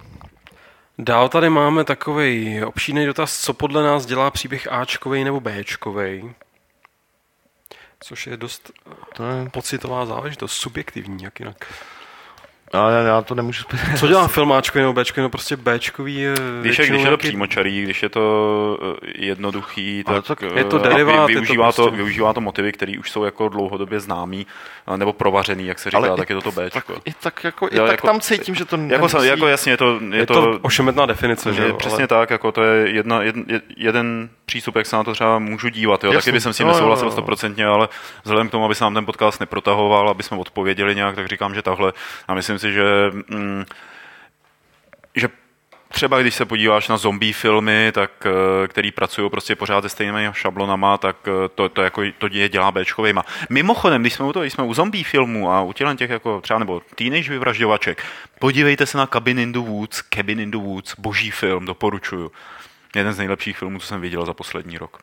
Dál 0.98 1.28
tady 1.28 1.50
máme 1.50 1.84
takový 1.84 2.64
obšínej 2.64 3.06
dotaz, 3.06 3.40
co 3.40 3.54
podle 3.54 3.82
nás 3.82 4.06
dělá 4.06 4.30
příběh 4.30 4.72
Ačkovej 4.72 5.24
nebo 5.24 5.40
Bčkovej. 5.40 6.32
Což 8.00 8.26
je 8.26 8.36
dost 8.36 8.70
to 9.16 9.24
je, 9.24 9.50
pocitová 9.52 10.06
záležitost, 10.06 10.52
subjektivní, 10.52 11.24
jak 11.24 11.40
jinak. 11.40 11.74
já, 12.74 12.90
já, 12.90 13.00
já 13.02 13.22
to 13.22 13.34
nemůžu 13.34 13.64
Co 13.98 14.06
dělá 14.08 14.28
film 14.28 14.52
Ačkový 14.52 14.82
nebo 14.82 14.92
Bčkový? 15.00 15.22
No 15.22 15.30
prostě 15.30 15.56
Bčkový 15.56 16.14
je 16.14 16.28
jak 16.30 16.38
většinou 16.38 16.62
když 16.62 16.78
je 16.78 16.86
to 16.88 16.94
nějaký- 16.96 17.28
přímočarý, 17.28 17.82
když 17.82 18.02
je 18.02 18.08
to 18.08 18.78
eh, 19.02 19.10
jednoduchý, 19.14 20.04
tak, 20.06 20.26
tak 20.26 20.42
eh, 20.42 20.58
je 20.58 20.64
to 20.64 20.76
a 20.76 20.88
derivát, 20.88 21.26
vy- 21.26 21.32
je 21.32 21.36
to 21.36 21.42
využívá, 21.42 21.72
to, 21.72 21.82
prostě- 21.82 21.96
využívá 21.96 22.32
to 22.32 22.40
motivy, 22.40 22.72
které 22.72 22.98
už 22.98 23.10
jsou 23.10 23.24
jako 23.24 23.48
dlouhodobě 23.48 24.00
známý, 24.00 24.46
nebo 24.96 25.12
provařený, 25.12 25.66
jak 25.66 25.78
se 25.78 25.90
říká, 25.90 25.98
Ale 25.98 26.08
i- 26.08 26.16
tak 26.16 26.30
je 26.30 26.36
to 26.36 26.42
to 26.42 26.52
tak, 26.52 26.66
Bčko. 26.66 26.94
i 27.04 27.12
tak, 27.22 27.44
jako, 27.44 27.66
i 27.66 27.76
tak 27.76 27.90
jako- 27.90 28.06
tam 28.06 28.20
cítím, 28.20 28.54
že 28.54 28.64
to 28.64 28.76
Jako, 28.76 28.86
nemusí- 28.88 29.26
jako 29.26 29.46
jasně, 29.46 29.72
je 29.72 29.76
to, 29.76 29.98
je, 30.10 30.16
Je 30.18 30.26
to 30.26 30.58
ošemetná 30.62 31.06
definice, 31.06 31.52
že 31.52 31.62
je 31.62 31.68
jo? 31.68 31.76
přesně 31.76 31.98
ale- 31.98 32.06
tak, 32.06 32.30
jako 32.30 32.52
to 32.52 32.62
je 32.62 32.90
jedna, 32.90 33.22
jed, 33.22 33.36
jed- 33.36 33.62
jeden 33.76 34.28
přístup, 34.46 34.76
jak 34.76 34.86
se 34.86 34.96
na 34.96 35.04
to 35.04 35.12
třeba 35.12 35.38
můžu 35.38 35.68
dívat. 35.68 36.04
Jo. 36.04 36.12
Taky 36.12 36.32
bych 36.32 36.42
jsem 36.42 36.52
s 36.52 36.56
tím 36.56 36.66
nesouhlasil 36.66 37.10
stoprocentně, 37.10 37.66
ale 37.66 37.88
vzhledem 38.24 38.48
k 38.48 38.50
tomu, 38.50 38.64
aby 38.64 38.74
se 38.74 38.84
nám 38.84 38.94
ten 38.94 39.06
podcast 39.06 39.40
neprotahoval, 39.40 40.08
aby 40.08 40.22
jsme 40.22 40.36
odpověděli 40.36 40.94
nějak, 40.94 41.14
tak 41.14 41.28
říkám, 41.28 41.54
že 41.54 41.62
tahle. 41.62 41.92
A 42.28 42.34
myslím 42.34 42.58
si, 42.58 42.72
že, 42.72 42.84
mm, 43.28 43.64
že 43.64 43.66
třeba 45.88 46.20
když 46.20 46.34
se 46.34 46.44
podíváš 46.44 46.88
na 46.88 46.96
zombie 46.96 47.32
filmy, 47.32 47.92
tak, 47.94 48.10
eh, 48.26 48.68
který 48.68 48.92
pracují 48.92 49.30
prostě 49.30 49.56
pořád 49.56 49.82
se 49.82 49.88
stejnými 49.88 50.28
šablonama, 50.32 50.98
tak 50.98 51.16
eh, 51.28 51.48
to, 51.54 51.68
to, 51.68 51.82
jako, 51.82 52.02
to 52.18 52.28
je 52.30 52.48
dělá 52.48 52.72
Bčkovejma. 52.72 53.24
Mimochodem, 53.50 54.00
když 54.00 54.12
jsme 54.12 54.24
u 54.24 54.32
toho, 54.32 54.42
když 54.42 54.52
jsme 54.52 54.64
u 54.64 54.74
zombie 54.74 55.04
filmů 55.04 55.52
a 55.52 55.62
u 55.62 55.72
těch 55.72 56.10
jako 56.10 56.40
třeba 56.40 56.58
nebo 56.58 56.82
teenage 56.94 57.30
vyvražďovaček, 57.30 58.02
podívejte 58.38 58.86
se 58.86 58.98
na 58.98 59.06
Cabin 59.06 59.38
in 59.38 59.52
the 59.52 59.58
Woods, 59.58 60.02
Cabin 60.14 60.40
in 60.40 60.50
the 60.50 60.58
Woods, 60.58 60.94
boží 60.98 61.30
film, 61.30 61.66
doporučuju. 61.66 62.32
Jeden 62.96 63.12
z 63.12 63.18
nejlepších 63.18 63.58
filmů, 63.58 63.78
co 63.78 63.86
jsem 63.86 64.00
viděl 64.00 64.26
za 64.26 64.34
poslední 64.34 64.78
rok. 64.78 64.98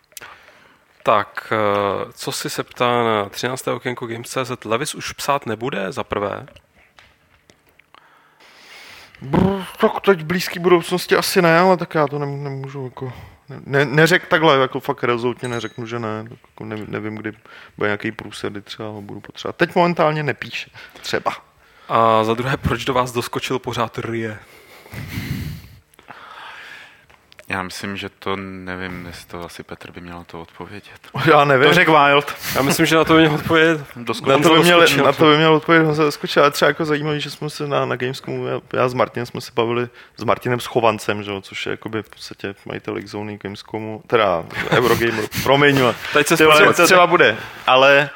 Tak, 1.04 1.54
eh, 1.54 2.12
co 2.14 2.32
si 2.32 2.50
se 2.50 2.64
ptá 2.64 3.04
na 3.04 3.30
13. 3.30 3.68
okénko 3.68 4.08
Games.cz, 4.08 4.66
Levis 4.66 4.96
už 4.96 5.12
psát 5.12 5.46
nebude, 5.46 5.92
za 5.92 6.04
prvé. 6.04 6.46
Brr, 9.26 9.64
tak 9.78 9.92
teď 10.06 10.20
v 10.20 10.26
blízké 10.26 10.60
budoucnosti 10.60 11.16
asi 11.16 11.42
ne, 11.42 11.60
ale 11.60 11.78
tak 11.78 11.96
já 11.96 12.08
to 12.08 12.20
nem, 12.20 12.44
nemůžu 12.44 12.84
jako... 12.84 13.14
Ne, 13.66 13.86
neřek 13.86 14.28
takhle, 14.28 14.58
jako 14.58 14.80
fakt 14.80 15.04
rezolutně 15.04 15.48
neřeknu, 15.48 15.86
že 15.86 16.00
ne. 16.00 16.24
Tak 16.24 16.40
Jako 16.50 16.66
nevím, 16.66 16.86
nevím, 16.90 17.16
kdy 17.16 17.32
bude 17.78 17.88
nějaký 17.88 18.12
průser, 18.12 18.52
kdy 18.52 18.62
třeba 18.62 18.90
ho 18.90 19.02
budu 19.02 19.20
potřebovat. 19.20 19.56
Teď 19.56 19.76
momentálně 19.76 20.24
nepíše. 20.24 20.70
Třeba. 21.02 21.32
A 21.90 22.24
za 22.24 22.34
druhé, 22.34 22.58
proč 22.58 22.86
do 22.86 22.94
vás 22.94 23.12
doskočil 23.12 23.60
pořád 23.60 23.98
Rie? 23.98 24.40
Já 27.50 27.64
myslím, 27.64 27.98
že 27.98 28.10
to 28.10 28.36
nevím, 28.36 29.06
jestli 29.06 29.28
to 29.28 29.46
asi 29.46 29.64
Petr 29.64 29.92
by 29.92 30.02
měl 30.02 30.18
na 30.18 30.24
to 30.24 30.42
odpovědět. 30.42 31.00
Já 31.26 31.46
nevím. 31.46 31.68
To 31.68 31.74
řekl 31.74 32.00
Wild. 32.06 32.36
Já 32.56 32.62
myslím, 32.62 32.86
že 32.86 32.96
na 32.96 33.04
to 33.04 33.14
měl 33.14 33.34
odpovědět. 33.34 33.82
Doskočil. 33.96 34.38
Na 34.38 34.44
to, 34.44 34.54
by 34.56 34.60
měl, 34.60 34.80
doskočil. 34.82 35.06
na 35.06 35.12
to 35.14 35.26
by 35.26 35.38
měl 35.38 35.54
odpovědět, 35.54 35.88
on 35.88 35.96
se 35.96 36.04
zaskočil, 36.04 36.42
ale 36.44 36.52
třeba 36.52 36.70
jako 36.70 36.86
zajímavý, 36.86 37.22
že 37.22 37.32
jsme 37.32 37.50
se 37.50 37.68
na, 37.68 37.86
na 37.86 37.96
Gamescomu, 37.96 38.48
já, 38.48 38.62
já, 38.74 38.90
s 38.90 38.94
Martinem 38.94 39.26
jsme 39.26 39.42
se 39.42 39.52
bavili 39.56 39.88
s 40.18 40.24
Martinem 40.24 40.60
Schovancem, 40.60 41.24
že 41.24 41.32
jo, 41.32 41.42
což 41.42 41.66
je 41.66 41.70
jakoby 41.70 42.04
v 42.04 42.10
podstatě 42.10 42.56
majitel 42.66 43.02
Xzony 43.04 43.38
Gamescomu, 43.44 44.04
teda 44.08 44.44
Eurogamer, 44.72 45.26
promiň, 45.44 45.82
ale 45.82 45.96
Teď 46.14 46.28
se 46.28 46.38
zpracovat. 46.38 46.86
třeba 46.86 47.08
bude, 47.08 47.38
ale 47.68 48.10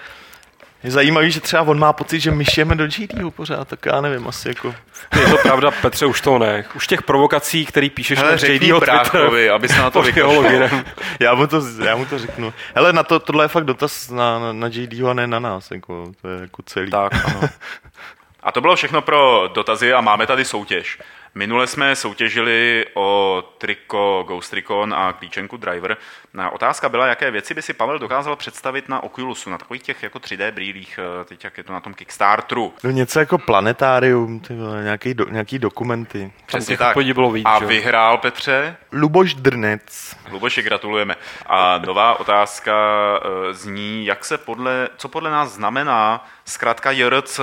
je 0.83 0.91
zajímavý, 0.91 1.31
že 1.31 1.41
třeba 1.41 1.61
on 1.61 1.79
má 1.79 1.93
pocit, 1.93 2.19
že 2.19 2.31
my 2.31 2.45
šijeme 2.45 2.75
do 2.75 2.87
GDho 2.87 3.31
pořád, 3.31 3.67
tak 3.67 3.85
já 3.85 4.01
nevím, 4.01 4.27
asi 4.27 4.47
jako... 4.47 4.75
Je 5.19 5.27
to 5.27 5.37
pravda, 5.37 5.71
Petře, 5.71 6.05
už 6.05 6.21
to 6.21 6.39
nech. 6.39 6.75
Už 6.75 6.87
těch 6.87 7.03
provokací, 7.03 7.65
který 7.65 7.89
píšeš 7.89 8.19
Hele, 8.19 8.31
na 8.31 8.37
JDho 8.47 8.79
Twitter, 8.79 8.79
bráchovi, 8.79 9.49
aby 9.49 9.67
se 9.67 9.81
na 9.81 9.89
to 9.89 9.99
loginem. 10.23 10.85
Já 11.19 11.33
mu 11.33 11.47
to, 11.47 11.61
já 11.85 11.95
mu 11.95 12.05
to 12.05 12.19
řeknu. 12.19 12.53
Hele, 12.75 12.93
na 12.93 13.03
to, 13.03 13.19
tohle 13.19 13.43
je 13.43 13.47
fakt 13.47 13.63
dotaz 13.63 14.09
na, 14.09 14.39
na, 14.39 14.53
na 14.53 14.67
JDho 14.67 15.09
a 15.09 15.13
ne 15.13 15.27
na 15.27 15.39
nás, 15.39 15.71
jako, 15.71 16.11
to 16.21 16.27
je 16.27 16.41
jako 16.41 16.61
celý. 16.61 16.91
Tak, 16.91 17.25
ano. 17.25 17.41
A 18.43 18.51
to 18.51 18.61
bylo 18.61 18.75
všechno 18.75 19.01
pro 19.01 19.49
dotazy 19.53 19.93
a 19.93 20.01
máme 20.01 20.27
tady 20.27 20.45
soutěž. 20.45 20.99
Minule 21.35 21.67
jsme 21.67 21.95
soutěžili 21.95 22.85
o 22.93 23.43
triko 23.57 24.23
Ghost 24.27 24.53
Recon 24.53 24.93
a 24.93 25.13
klíčenku 25.13 25.57
Driver. 25.57 25.97
Na 26.33 26.49
otázka 26.49 26.89
byla, 26.89 27.07
jaké 27.07 27.31
věci 27.31 27.53
by 27.53 27.61
si 27.61 27.73
Pavel 27.73 27.99
dokázal 27.99 28.35
představit 28.35 28.89
na 28.89 29.03
Oculusu, 29.03 29.49
na 29.49 29.57
takových 29.57 29.83
těch 29.83 30.03
jako 30.03 30.19
3D 30.19 30.51
brýlích, 30.51 30.99
eh, 31.21 31.25
teď 31.25 31.43
jak 31.43 31.57
je 31.57 31.63
to 31.63 31.73
na 31.73 31.79
tom 31.79 31.93
Kickstarteru. 31.93 32.73
No 32.83 32.91
něco 32.91 33.19
jako 33.19 33.37
planetárium, 33.37 34.41
nějaký, 34.83 35.13
do, 35.13 35.25
nějaký 35.29 35.59
dokumenty. 35.59 36.31
Přesně 36.45 36.77
tak. 36.77 36.97
bylo 37.13 37.31
víc, 37.31 37.45
A 37.47 37.59
vyhrál 37.59 38.17
Petře. 38.17 38.75
Luboš 38.91 39.33
Drnec. 39.33 40.15
Luboši, 40.31 40.61
gratulujeme. 40.61 41.15
A 41.45 41.77
nová 41.77 42.19
otázka 42.19 42.73
eh, 43.21 43.53
zní, 43.53 44.05
jak 44.05 44.25
se 44.25 44.37
podle, 44.37 44.89
co 44.97 45.09
podle 45.09 45.31
nás 45.31 45.51
znamená 45.51 46.25
zkrátka 46.45 46.91
JRC, 46.91 47.39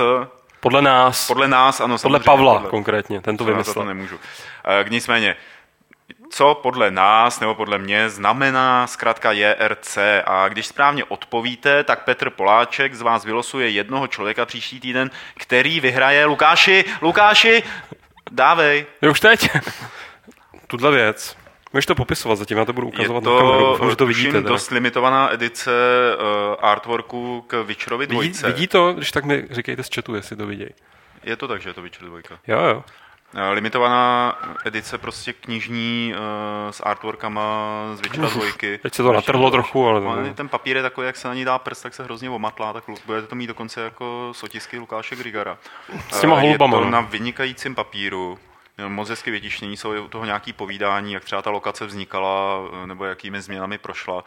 Podle 0.59 0.81
nás, 0.81 1.27
podle 1.27 1.47
nás, 1.47 1.79
ano, 1.81 1.97
podle 2.01 2.19
Pavla 2.19 2.53
podle, 2.53 2.69
konkrétně, 2.69 3.21
ten 3.21 3.37
to 3.37 3.43
na 3.43 3.47
to, 3.47 3.51
vymyslel. 3.53 3.85
nemůžu. 3.85 4.19
Eh, 4.65 4.83
K 4.83 4.89
nicméně, 4.89 5.35
co 6.29 6.55
podle 6.63 6.91
nás 6.91 7.39
nebo 7.39 7.55
podle 7.55 7.77
mě 7.77 8.09
znamená 8.09 8.87
zkrátka 8.87 9.31
JRC 9.31 9.97
a 10.25 10.47
když 10.47 10.67
správně 10.67 11.03
odpovíte, 11.03 11.83
tak 11.83 12.03
Petr 12.03 12.29
Poláček 12.29 12.93
z 12.95 13.01
vás 13.01 13.25
vylosuje 13.25 13.69
jednoho 13.69 14.07
člověka 14.07 14.45
příští 14.45 14.79
týden, 14.79 15.11
který 15.37 15.79
vyhraje 15.79 16.25
Lukáši, 16.25 16.85
Lukáši, 17.01 17.63
dávej. 18.31 18.85
Jo, 19.01 19.11
už 19.11 19.19
teď. 19.19 19.49
Tuhle 20.67 20.91
věc. 20.91 21.37
Můžeš 21.77 21.85
to 21.85 21.95
popisovat 21.95 22.35
zatím, 22.35 22.57
já 22.57 22.65
to 22.65 22.73
budu 22.73 22.87
Je 22.87 22.93
ukazovat 22.93 23.23
na 23.23 23.31
kameru, 23.37 23.59
to, 23.59 23.67
doufám, 23.71 23.89
že 23.89 23.95
to 23.95 24.05
vidíte. 24.05 24.31
teda. 24.31 24.49
dost 24.49 24.71
limitovaná 24.71 25.33
edice 25.33 25.71
uh, 26.17 26.65
artworku 26.65 27.43
k 27.47 27.63
Witcherovi 27.63 28.05
Vidí, 28.05 28.13
dvojce. 28.13 28.47
vidí 28.47 28.67
to, 28.67 28.93
když 28.93 29.11
tak 29.11 29.25
mi 29.25 29.47
říkejte 29.51 29.83
z 29.83 29.89
chatu, 29.95 30.15
jestli 30.15 30.35
to 30.35 30.47
vidějí. 30.47 30.69
Je 31.23 31.35
to 31.35 31.47
tak, 31.47 31.61
že 31.61 31.69
je 31.69 31.73
to 31.73 31.81
Witcher 31.81 32.07
dvojka. 32.07 32.39
Jo, 32.47 32.59
jo. 32.59 32.83
Eh, 33.35 33.49
Limitovaná 33.49 34.35
edice 34.65 34.97
prostě 34.97 35.33
knižní 35.33 36.13
uh, 36.15 36.71
s 36.71 36.81
artworkama 36.85 37.51
z 37.93 38.01
Witchera 38.01 38.29
dvojky. 38.29 38.79
Teď 38.83 38.93
se 38.93 39.03
to 39.03 39.13
natrhlo 39.13 39.51
trochu, 39.51 39.87
ale... 39.87 40.05
Ale 40.05 40.33
ten 40.33 40.49
papír 40.49 40.75
je 40.75 40.81
takový, 40.81 41.07
jak 41.07 41.17
se 41.17 41.27
na 41.27 41.33
ní 41.33 41.45
dá 41.45 41.59
prst, 41.59 41.83
tak 41.83 41.93
se 41.93 42.03
hrozně 42.03 42.29
omatlá, 42.29 42.73
tak 42.73 42.83
budete 43.05 43.27
to 43.27 43.35
mít 43.35 43.47
dokonce 43.47 43.81
jako 43.81 44.29
sotisky 44.31 44.77
Lukáše 44.77 45.15
Grigara. 45.15 45.57
S 46.11 46.19
těma 46.19 46.39
holubama, 46.39 46.77
Je 46.77 46.83
to 46.83 46.85
no. 46.85 46.91
na 46.91 47.01
vynikajícím 47.01 47.75
papíru, 47.75 48.39
moc 48.87 49.09
hezky 49.09 49.31
vytištění, 49.31 49.77
jsou 49.77 50.03
u 50.03 50.07
toho 50.07 50.25
nějaký 50.25 50.53
povídání, 50.53 51.13
jak 51.13 51.25
třeba 51.25 51.41
ta 51.41 51.49
lokace 51.49 51.85
vznikala, 51.85 52.59
nebo 52.85 53.05
jakými 53.05 53.41
změnami 53.41 53.77
prošla. 53.77 54.23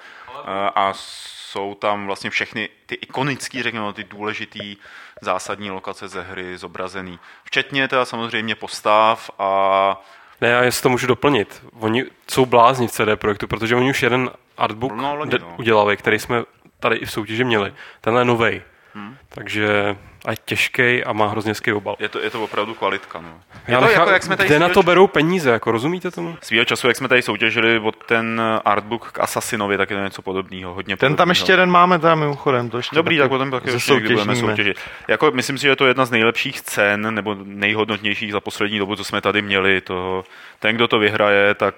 A 0.75 0.93
jsou 0.95 1.75
tam 1.75 2.07
vlastně 2.07 2.31
všechny 2.31 2.69
ty 2.87 2.95
ikonické, 2.95 3.63
řekněme, 3.63 3.93
ty 3.93 4.05
důležitý 4.05 4.77
zásadní 5.23 5.71
lokace 5.71 6.09
ze 6.09 6.23
hry 6.23 6.59
zobrazený. 6.59 7.19
Včetně 7.45 7.89
teda 7.89 8.05
samozřejmě 8.05 8.55
postav 8.55 9.31
a 9.39 10.03
ne, 10.41 10.49
já 10.49 10.63
jestli 10.63 10.83
to 10.83 10.89
můžu 10.89 11.07
doplnit. 11.07 11.63
Oni 11.81 12.05
jsou 12.31 12.47
blázni 12.47 12.89
v 12.89 12.91
CD 12.91 13.17
Projektu, 13.17 13.49
protože 13.49 13.77
oni 13.77 13.91
už 13.91 14.03
jeden 14.03 14.31
artbook 14.57 14.93
no, 14.93 15.17
loni, 15.17 15.33
no. 15.41 15.55
udělali, 15.59 15.97
který 15.97 16.19
jsme 16.19 16.43
tady 16.81 16.97
i 16.97 17.07
v 17.07 17.11
soutěži 17.11 17.45
měli. 17.45 17.75
Tenhle 18.01 18.21
je 18.21 18.25
novej. 18.25 18.63
Hmm. 18.95 19.17
Takže 19.29 19.97
a 20.25 20.31
je 20.31 20.37
těžký 20.45 21.05
a 21.05 21.13
má 21.13 21.29
hrozně 21.29 21.51
hezký 21.51 21.73
obal. 21.73 21.97
Je 21.99 22.09
to, 22.09 22.21
je 22.21 22.31
to 22.31 22.45
opravdu 22.45 22.75
kvalitka. 22.75 23.21
No. 23.21 23.41
Je 23.69 23.75
Já 23.75 23.81
to 23.81 23.87
nechám, 23.87 24.01
jako, 24.01 24.13
jak 24.13 24.23
jsme 24.23 24.37
tady 24.37 24.49
kde 24.49 24.59
na 24.59 24.69
to 24.69 24.83
berou 24.83 25.07
peníze, 25.07 25.51
jako 25.51 25.71
rozumíte 25.71 26.11
tomu? 26.11 26.37
Svýho 26.43 26.65
času, 26.65 26.89
jak 26.89 26.97
jsme 26.97 27.09
tady 27.09 27.23
soutěžili 27.23 27.79
od 27.79 27.97
ten 28.07 28.43
artbook 28.65 29.13
k 29.13 29.21
Assassinovi, 29.21 29.77
tak 29.77 29.91
je 29.91 29.97
to 29.97 30.03
něco 30.03 30.23
podobného. 30.23 30.75
Hodně 30.75 30.97
ten 30.97 30.99
podobnýho. 30.99 31.17
tam 31.17 31.29
ještě 31.29 31.53
jeden 31.53 31.71
máme 31.71 31.99
tam 31.99 32.19
mimochodem. 32.19 32.71
To 32.71 32.77
ještě 32.77 32.97
Dobrý, 32.97 33.19
tak 33.19 33.29
potom 33.29 33.51
taky 33.51 33.71
ještě 33.71 34.01
budeme 34.01 34.37
soutěžit. 34.37 34.77
Jako, 35.09 35.31
myslím 35.31 35.59
si, 35.59 35.63
že 35.63 35.69
je 35.69 35.77
to 35.77 35.87
jedna 35.87 36.05
z 36.05 36.11
nejlepších 36.11 36.61
cen, 36.63 37.15
nebo 37.15 37.37
nejhodnotnějších 37.45 38.33
za 38.33 38.41
poslední 38.41 38.79
dobu, 38.79 38.97
co 38.97 39.05
jsme 39.05 39.21
tady 39.21 39.43
měli. 39.43 39.81
To, 39.81 40.25
ten, 40.59 40.75
kdo 40.77 40.89
to 40.89 40.99
vyhraje, 40.99 41.55
tak 41.55 41.75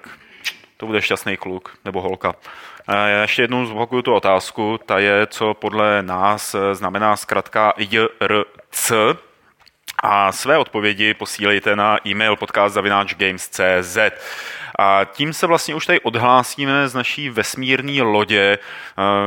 to 0.83 0.87
bude 0.87 1.01
šťastný 1.01 1.37
kluk 1.37 1.77
nebo 1.85 2.01
holka. 2.01 2.35
Já 2.87 3.21
ještě 3.21 3.41
jednou 3.41 3.65
zopakuju 3.65 4.01
tu 4.01 4.13
otázku. 4.13 4.79
Ta 4.85 4.99
je, 4.99 5.27
co 5.27 5.53
podle 5.53 6.01
nás 6.01 6.55
znamená 6.73 7.15
zkrátka 7.15 7.73
JRC. 7.77 8.91
A 10.03 10.31
své 10.31 10.57
odpovědi 10.57 11.13
posílejte 11.13 11.75
na 11.75 11.97
e-mail 12.07 12.35
podcast.games.cz. 12.35 13.97
A 14.79 15.05
tím 15.05 15.33
se 15.33 15.47
vlastně 15.47 15.75
už 15.75 15.85
tady 15.85 15.99
odhlásíme 15.99 16.87
z 16.87 16.93
naší 16.93 17.29
vesmírné 17.29 18.01
lodě. 18.01 18.57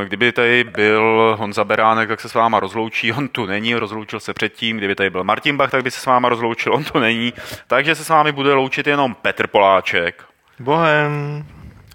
Kdyby 0.05 0.33
tady 0.33 0.65
byl 0.65 1.37
Honza 1.39 1.65
Beránek, 1.65 2.09
tak 2.09 2.21
se 2.21 2.29
s 2.29 2.35
váma 2.35 2.61
rozloučí. 2.61 3.13
On 3.13 3.29
tu 3.29 3.47
není, 3.47 3.75
rozloučil 3.75 4.21
se 4.21 4.35
předtím. 4.35 4.77
Kdyby 4.77 4.95
tady 4.95 5.11
byl 5.11 5.25
Martin 5.25 5.57
Bach, 5.57 5.71
tak 5.71 5.83
by 5.83 5.91
se 5.91 6.01
s 6.01 6.07
váma 6.07 6.29
rozloučil. 6.29 6.75
On 6.75 6.85
tu 6.85 6.99
není. 6.99 7.33
Takže 7.67 7.95
se 7.95 8.05
s 8.05 8.09
vámi 8.09 8.33
bude 8.33 8.55
loučit 8.55 8.87
jenom 8.87 9.15
Petr 9.15 9.47
Poláček. 9.47 10.25
Bohem. 10.61 11.45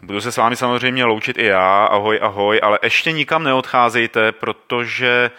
Budu 0.04 0.22
se 0.22 0.32
s 0.32 0.38
vámi 0.38 0.56
samozřejmě 0.56 1.06
loučit 1.06 1.38
i 1.38 1.46
já, 1.46 1.86
ahoj, 1.86 2.20
ahoj, 2.22 2.60
ale 2.64 2.80
ještě 2.84 3.12
nikam 3.12 3.44
neodcházejte, 3.44 4.32
protože 4.32 5.32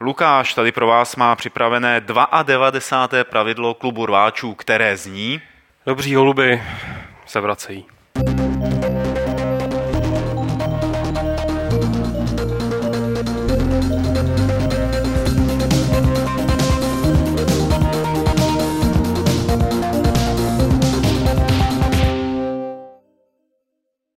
Lukáš 0.00 0.54
tady 0.54 0.72
pro 0.72 0.86
vás 0.86 1.16
má 1.16 1.36
připravené 1.36 2.02
92. 2.42 3.24
pravidlo 3.24 3.74
klubu 3.74 4.06
rváčů, 4.06 4.54
které 4.54 4.96
zní... 4.96 5.40
Dobří 5.86 6.14
holuby 6.14 6.62
se 7.26 7.40
vracejí. 7.40 7.86